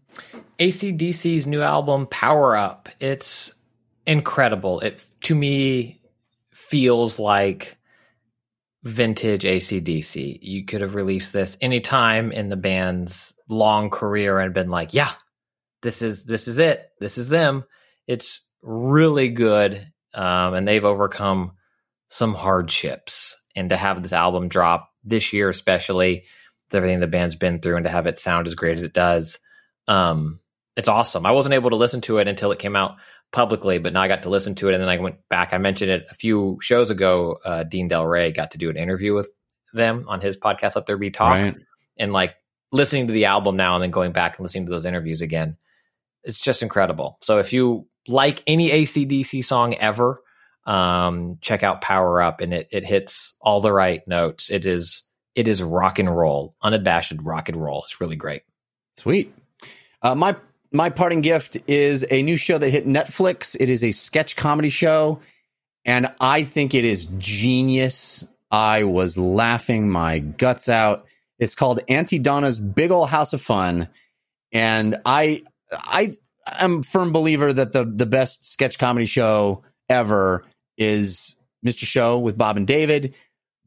ACDC's 0.59 1.47
new 1.47 1.61
album 1.61 2.07
Power 2.07 2.55
Up. 2.55 2.89
It's 2.99 3.53
incredible. 4.05 4.79
It 4.81 5.03
to 5.21 5.35
me 5.35 6.01
feels 6.51 7.19
like 7.19 7.77
vintage 8.83 9.43
ACDC. 9.43 10.39
You 10.41 10.65
could 10.65 10.81
have 10.81 10.95
released 10.95 11.33
this 11.33 11.57
anytime 11.59 12.31
in 12.31 12.49
the 12.49 12.55
band's 12.55 13.33
long 13.49 13.89
career 13.89 14.39
and 14.39 14.53
been 14.53 14.69
like, 14.69 14.93
yeah, 14.93 15.11
this 15.81 16.01
is 16.01 16.25
this 16.25 16.47
is 16.47 16.59
it. 16.59 16.89
This 16.99 17.17
is 17.17 17.27
them. 17.29 17.65
It's 18.07 18.41
really 18.61 19.29
good. 19.29 19.91
Um, 20.13 20.53
and 20.53 20.67
they've 20.67 20.85
overcome 20.85 21.53
some 22.07 22.33
hardships. 22.33 23.35
And 23.55 23.69
to 23.69 23.77
have 23.77 24.01
this 24.01 24.13
album 24.13 24.47
drop 24.49 24.91
this 25.03 25.31
year, 25.33 25.49
especially 25.49 26.25
with 26.67 26.75
everything 26.75 26.99
the 26.99 27.07
band's 27.07 27.35
been 27.35 27.59
through, 27.59 27.77
and 27.77 27.85
to 27.85 27.91
have 27.91 28.07
it 28.07 28.17
sound 28.17 28.47
as 28.47 28.55
great 28.55 28.77
as 28.77 28.83
it 28.83 28.93
does, 28.93 29.39
um, 29.87 30.39
it's 30.75 30.89
awesome. 30.89 31.25
I 31.25 31.31
wasn't 31.31 31.55
able 31.55 31.69
to 31.69 31.75
listen 31.77 32.01
to 32.01 32.17
it 32.17 32.27
until 32.27 32.51
it 32.51 32.59
came 32.59 32.75
out 32.75 32.97
publicly, 33.31 33.77
but 33.77 33.93
now 33.93 34.01
I 34.01 34.07
got 34.07 34.23
to 34.23 34.29
listen 34.29 34.55
to 34.55 34.69
it, 34.69 34.73
and 34.73 34.83
then 34.83 34.89
I 34.89 34.97
went 34.97 35.17
back. 35.29 35.53
I 35.53 35.57
mentioned 35.57 35.91
it 35.91 36.05
a 36.09 36.15
few 36.15 36.57
shows 36.61 36.89
ago. 36.89 37.37
Uh, 37.45 37.63
Dean 37.63 37.89
Delray 37.89 38.35
got 38.35 38.51
to 38.51 38.57
do 38.57 38.69
an 38.69 38.77
interview 38.77 39.13
with 39.13 39.29
them 39.73 40.05
on 40.07 40.21
his 40.21 40.37
podcast, 40.37 40.75
Let 40.75 40.85
There 40.85 40.97
Be 40.97 41.11
Talk, 41.11 41.31
Right. 41.31 41.55
and 41.97 42.11
like 42.13 42.35
listening 42.71 43.07
to 43.07 43.13
the 43.13 43.25
album 43.25 43.55
now 43.55 43.75
and 43.75 43.83
then 43.83 43.91
going 43.91 44.11
back 44.11 44.37
and 44.37 44.43
listening 44.43 44.65
to 44.65 44.71
those 44.71 44.85
interviews 44.85 45.21
again. 45.21 45.57
It's 46.23 46.41
just 46.41 46.61
incredible. 46.63 47.17
So 47.21 47.39
if 47.39 47.53
you 47.53 47.87
like 48.07 48.41
any 48.47 48.69
ACDC 48.69 49.45
song 49.45 49.75
ever, 49.75 50.21
um, 50.65 51.37
check 51.41 51.63
out 51.63 51.81
Power 51.81 52.21
Up, 52.21 52.41
and 52.41 52.53
it 52.53 52.67
it 52.71 52.85
hits 52.85 53.33
all 53.39 53.61
the 53.61 53.71
right 53.71 54.05
notes. 54.07 54.49
It 54.49 54.65
is 54.65 55.03
it 55.35 55.47
is 55.47 55.61
rock 55.61 55.99
and 55.99 56.15
roll, 56.15 56.55
unabashed 56.61 57.13
rock 57.21 57.49
and 57.49 57.61
roll. 57.61 57.83
It's 57.83 58.01
really 58.01 58.15
great. 58.15 58.43
Sweet. 58.97 59.33
Uh, 60.01 60.15
my 60.15 60.35
my 60.71 60.89
parting 60.89 61.21
gift 61.21 61.57
is 61.67 62.05
a 62.09 62.23
new 62.23 62.37
show 62.37 62.57
that 62.57 62.69
hit 62.69 62.85
Netflix. 62.85 63.55
It 63.59 63.69
is 63.69 63.83
a 63.83 63.91
sketch 63.91 64.35
comedy 64.35 64.69
show, 64.69 65.19
and 65.83 66.11
I 66.19 66.43
think 66.43 66.73
it 66.73 66.85
is 66.85 67.05
genius. 67.17 68.27
I 68.49 68.83
was 68.85 69.17
laughing 69.17 69.89
my 69.89 70.19
guts 70.19 70.69
out. 70.69 71.05
It's 71.37 71.55
called 71.55 71.81
Aunty 71.89 72.19
Donna's 72.19 72.59
Big 72.59 72.91
Ol' 72.91 73.05
House 73.05 73.33
of 73.33 73.41
Fun, 73.41 73.89
and 74.51 74.97
I 75.05 75.43
I 75.71 76.15
am 76.47 76.81
firm 76.81 77.11
believer 77.11 77.51
that 77.51 77.73
the 77.73 77.85
the 77.85 78.05
best 78.05 78.45
sketch 78.45 78.79
comedy 78.79 79.05
show 79.05 79.63
ever 79.89 80.45
is 80.77 81.35
Mr. 81.65 81.85
Show 81.85 82.19
with 82.19 82.37
Bob 82.37 82.57
and 82.57 82.67
David, 82.67 83.15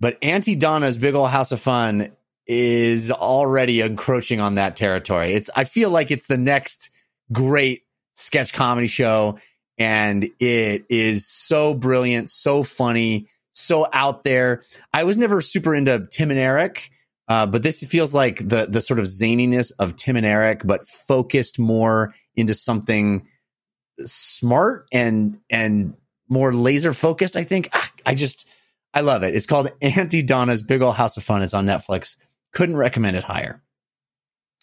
but 0.00 0.18
Aunty 0.22 0.54
Donna's 0.54 0.98
Big 0.98 1.14
Ol' 1.14 1.26
House 1.26 1.52
of 1.52 1.60
Fun 1.60 2.12
is 2.46 3.10
already 3.10 3.80
encroaching 3.80 4.40
on 4.40 4.54
that 4.54 4.76
territory. 4.76 5.34
It's 5.34 5.50
I 5.54 5.64
feel 5.64 5.90
like 5.90 6.10
it's 6.10 6.26
the 6.26 6.38
next 6.38 6.90
great 7.32 7.82
sketch 8.14 8.52
comedy 8.52 8.86
show 8.86 9.38
and 9.78 10.28
it 10.40 10.84
is 10.88 11.26
so 11.26 11.72
brilliant, 11.74 12.30
so 12.30 12.62
funny, 12.62 13.28
so 13.52 13.86
out 13.92 14.24
there. 14.24 14.62
I 14.92 15.04
was 15.04 15.18
never 15.18 15.40
super 15.40 15.74
into 15.74 16.08
Tim 16.10 16.30
and 16.30 16.38
Eric, 16.38 16.90
uh, 17.28 17.46
but 17.46 17.62
this 17.62 17.84
feels 17.84 18.12
like 18.12 18.38
the 18.38 18.66
the 18.68 18.80
sort 18.80 18.98
of 18.98 19.06
zaniness 19.06 19.72
of 19.78 19.96
Tim 19.96 20.16
and 20.16 20.26
Eric, 20.26 20.62
but 20.64 20.86
focused 20.86 21.58
more 21.58 22.14
into 22.34 22.54
something 22.54 23.26
smart 24.00 24.86
and 24.92 25.38
and 25.50 25.94
more 26.28 26.52
laser 26.52 26.92
focused. 26.92 27.36
I 27.36 27.44
think 27.44 27.68
Ah, 27.72 27.90
I 28.06 28.14
just 28.14 28.46
I 28.94 29.00
love 29.00 29.22
it. 29.22 29.34
It's 29.34 29.46
called 29.46 29.70
Aunty 29.82 30.22
Donna's 30.22 30.62
Big 30.62 30.82
Ol' 30.82 30.92
House 30.92 31.16
of 31.16 31.24
Fun. 31.24 31.42
It's 31.42 31.54
on 31.54 31.66
Netflix. 31.66 32.16
Couldn't 32.52 32.76
recommend 32.76 33.16
it 33.16 33.24
higher. 33.24 33.62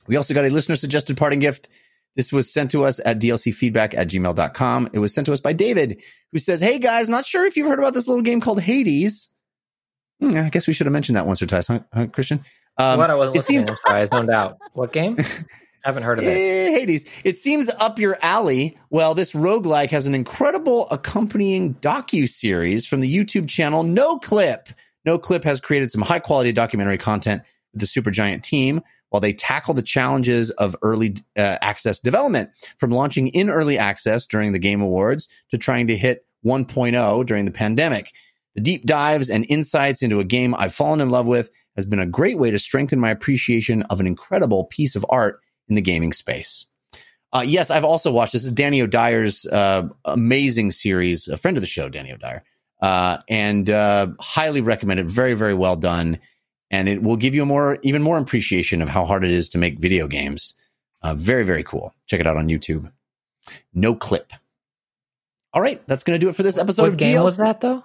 We 0.08 0.18
also 0.18 0.34
got 0.34 0.46
a 0.46 0.50
listener 0.50 0.76
suggested 0.76 1.18
parting 1.18 1.40
gift. 1.40 1.70
This 2.16 2.32
was 2.32 2.52
sent 2.52 2.72
to 2.72 2.86
us 2.86 3.00
at 3.04 3.20
dlcfeedback 3.20 3.94
at 3.94 4.08
gmail.com. 4.08 4.90
It 4.94 5.00
was 5.00 5.14
sent 5.14 5.26
to 5.26 5.34
us 5.34 5.42
by 5.42 5.54
David, 5.54 6.02
who 6.32 6.40
says, 6.40 6.62
Hey 6.62 6.80
guys, 6.80 7.10
not 7.10 7.26
sure 7.26 7.46
if 7.46 7.58
you've 7.58 7.68
heard 7.68 7.80
about 7.80 7.94
this 7.94 8.08
little 8.08 8.24
game 8.24 8.40
called 8.42 8.62
Hades. 8.62 9.28
Hmm, 10.22 10.38
I 10.38 10.50
guess 10.50 10.66
we 10.66 10.74
should 10.74 10.86
have 10.86 10.94
mentioned 10.94 11.18
that 11.18 11.28
once 11.28 11.42
or 11.42 11.46
twice, 11.46 11.68
huh, 11.68 11.82
huh, 11.94 12.08
Christian? 12.08 12.44
Um, 12.78 12.98
what 13.00 13.10
I 13.10 13.16
wasn't 13.16 13.36
it 13.36 13.40
listening. 13.40 13.66
seems 13.66 13.80
I 13.86 14.06
zoned 14.06 14.30
out. 14.30 14.58
What 14.74 14.94
game? 14.94 15.18
Haven't 15.86 16.02
heard 16.02 16.18
of 16.18 16.26
it. 16.26 16.32
Eh, 16.32 16.72
Hades. 16.72 17.06
It 17.24 17.38
seems 17.38 17.70
up 17.70 18.00
your 18.00 18.18
alley. 18.24 18.76
Well, 18.90 19.14
this 19.14 19.34
roguelike 19.34 19.92
has 19.92 20.08
an 20.08 20.16
incredible 20.16 20.88
accompanying 20.90 21.76
docu-series 21.76 22.88
from 22.88 23.02
the 23.02 23.16
YouTube 23.16 23.48
channel 23.48 23.84
No 23.84 24.18
Clip. 24.18 24.70
No 25.06 25.20
Clip 25.20 25.44
has 25.44 25.62
created 25.62 25.92
some 25.92 26.02
high-quality 26.02 26.54
documentary 26.54 26.98
content 26.98 27.44
with 27.72 27.82
the 27.82 27.86
Supergiant 27.86 28.42
team 28.42 28.82
while 29.12 29.20
they 29.20 29.32
tackle 29.32 29.76
the 29.76 29.84
challenges 29.84 30.50
of 30.50 30.76
early 30.82 31.18
uh, 31.38 31.60
access 31.62 32.00
development 32.00 32.50
from 32.80 32.90
launching 32.90 33.28
in 33.28 33.52
early 33.52 33.78
access 33.78 34.26
during 34.26 34.54
the 34.54 34.60
Game 34.60 34.82
Awards 34.82 35.30
to 35.52 35.58
trying 35.60 35.86
to 35.86 35.96
hit 35.96 36.26
1.0 36.44 37.26
during 37.28 37.46
the 37.46 37.52
pandemic. 37.52 38.12
The 38.56 38.62
deep 38.62 38.88
dives 38.88 39.30
and 39.30 39.46
insights 39.50 40.02
into 40.02 40.20
a 40.20 40.24
game 40.24 40.56
I've 40.56 40.74
fallen 40.74 41.00
in 41.00 41.12
love 41.12 41.28
with 41.28 41.52
has 41.76 41.86
been 41.86 42.00
a 42.00 42.08
great 42.08 42.40
way 42.40 42.50
to 42.50 42.58
strengthen 42.58 43.00
my 43.00 43.12
appreciation 43.12 43.84
of 43.84 44.00
an 44.00 44.08
incredible 44.08 44.64
piece 44.64 44.96
of 44.96 45.06
art 45.10 45.42
in 45.70 45.76
the 45.76 45.82
gaming 45.82 46.14
space. 46.14 46.66
Uh, 47.34 47.44
yes, 47.46 47.70
I've 47.70 47.84
also 47.84 48.12
watched. 48.12 48.34
This 48.34 48.46
is 48.46 48.52
Danny 48.52 48.82
O'Dwyer's 48.82 49.46
uh, 49.46 49.90
amazing 50.06 50.72
series, 50.72 51.28
a 51.28 51.36
friend 51.38 51.58
of 51.58 51.62
the 51.62 51.68
show, 51.68 51.90
Danny 51.90 52.14
O'Dwyer. 52.14 52.44
uh, 52.82 53.18
and 53.28 53.70
uh, 53.70 54.08
highly 54.20 54.62
recommend 54.62 55.00
it. 55.00 55.06
Very, 55.08 55.34
very 55.34 55.54
well 55.54 55.76
done, 55.76 56.20
and 56.72 56.88
it 56.88 57.02
will 57.02 57.16
give 57.18 57.34
you 57.36 57.44
a 57.44 57.46
more, 57.46 57.80
even 57.84 58.02
more 58.02 58.18
appreciation 58.18 58.82
of 58.82 58.90
how 58.90 59.06
hard 59.06 59.24
it 59.24 59.32
is 59.32 59.50
to 59.50 59.58
make 59.58 59.80
video 59.80 60.08
games. 60.08 60.54
Uh, 61.02 61.14
very, 61.16 61.44
very 61.44 61.64
cool. 61.64 61.94
Check 62.08 62.20
it 62.20 62.28
out 62.28 62.38
on 62.38 62.48
YouTube. 62.48 62.92
No 63.74 63.96
clip. 63.96 64.32
All 65.54 65.62
right, 65.62 65.86
that's 65.88 66.04
going 66.04 66.20
to 66.20 66.24
do 66.24 66.30
it 66.30 66.36
for 66.36 66.44
this 66.44 66.58
episode 66.58 66.84
what 66.84 66.90
of 66.92 66.98
game 66.98 67.18
DLC. 67.18 67.24
was 67.24 67.38
that 67.38 67.62
though? 67.62 67.84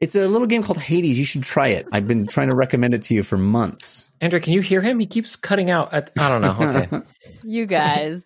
It's 0.00 0.16
a 0.16 0.26
little 0.26 0.46
game 0.46 0.62
called 0.62 0.78
Hades. 0.78 1.18
You 1.18 1.26
should 1.26 1.42
try 1.42 1.68
it. 1.68 1.86
I've 1.92 2.08
been 2.08 2.26
trying 2.26 2.48
to 2.48 2.54
recommend 2.54 2.94
it 2.94 3.02
to 3.02 3.14
you 3.14 3.22
for 3.22 3.36
months. 3.36 4.10
Andrew, 4.22 4.40
can 4.40 4.54
you 4.54 4.62
hear 4.62 4.80
him? 4.80 4.98
He 4.98 5.06
keeps 5.06 5.36
cutting 5.36 5.70
out. 5.70 5.92
At, 5.92 6.10
I 6.18 6.28
don't 6.28 6.40
know. 6.42 6.78
Okay. 6.78 7.06
You 7.42 7.64
guys. 7.64 8.24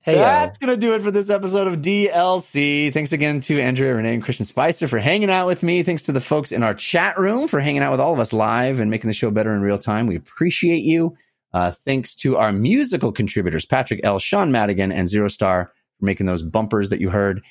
Hey, 0.00 0.16
uh, 0.18 0.22
That's 0.22 0.58
going 0.58 0.70
to 0.70 0.76
do 0.76 0.94
it 0.94 1.02
for 1.02 1.10
this 1.10 1.30
episode 1.30 1.68
of 1.68 1.80
DLC. 1.80 2.92
Thanks 2.92 3.12
again 3.12 3.40
to 3.40 3.60
Andrea, 3.60 3.94
Rene, 3.94 4.14
and 4.14 4.22
Christian 4.22 4.46
Spicer 4.46 4.88
for 4.88 4.98
hanging 4.98 5.30
out 5.30 5.46
with 5.46 5.62
me. 5.62 5.82
Thanks 5.82 6.02
to 6.04 6.12
the 6.12 6.20
folks 6.20 6.50
in 6.50 6.62
our 6.62 6.74
chat 6.74 7.18
room 7.18 7.46
for 7.46 7.60
hanging 7.60 7.82
out 7.82 7.90
with 7.92 8.00
all 8.00 8.12
of 8.14 8.18
us 8.18 8.32
live 8.32 8.80
and 8.80 8.90
making 8.90 9.08
the 9.08 9.14
show 9.14 9.30
better 9.30 9.54
in 9.54 9.60
real 9.60 9.78
time. 9.78 10.06
We 10.06 10.16
appreciate 10.16 10.82
you. 10.82 11.16
Uh, 11.52 11.72
thanks 11.84 12.14
to 12.16 12.36
our 12.36 12.52
musical 12.52 13.12
contributors, 13.12 13.64
Patrick 13.66 14.00
L., 14.02 14.18
Sean 14.18 14.50
Madigan, 14.50 14.92
and 14.92 15.08
Zero 15.08 15.28
Star 15.28 15.72
for 15.98 16.04
making 16.04 16.26
those 16.26 16.42
bumpers 16.42 16.90
that 16.90 17.00
you 17.00 17.10
heard. 17.10 17.42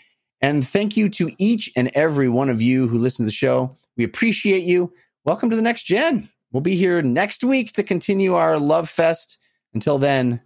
And 0.41 0.68
thank 0.68 0.95
you 0.95 1.09
to 1.09 1.31
each 1.38 1.72
and 1.76 1.89
every 1.93 2.30
one 2.30 2.49
of 2.49 2.61
you 2.61 2.88
who 2.88 2.97
listen 2.97 3.23
to 3.23 3.27
the 3.27 3.31
show. 3.31 3.76
We 3.95 4.03
appreciate 4.03 4.64
you. 4.64 4.93
Welcome 5.26 5.49
to 5.49 5.55
the 5.55 5.61
next 5.61 5.84
gen. 5.84 6.30
We'll 6.51 6.61
be 6.61 6.76
here 6.76 7.01
next 7.01 7.43
week 7.43 7.73
to 7.73 7.84
continue 7.84 8.35
our 8.35 8.59
love 8.59 8.89
fest. 8.89 9.38
Until 9.73 9.97
then, 9.97 10.41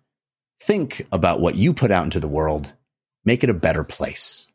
think 0.62 1.06
about 1.12 1.42
what 1.42 1.56
you 1.56 1.74
put 1.74 1.92
out 1.92 2.06
into 2.06 2.20
the 2.20 2.28
world. 2.28 2.74
Make 3.26 3.44
it 3.44 3.50
a 3.50 3.54
better 3.54 3.84
place. 3.84 4.48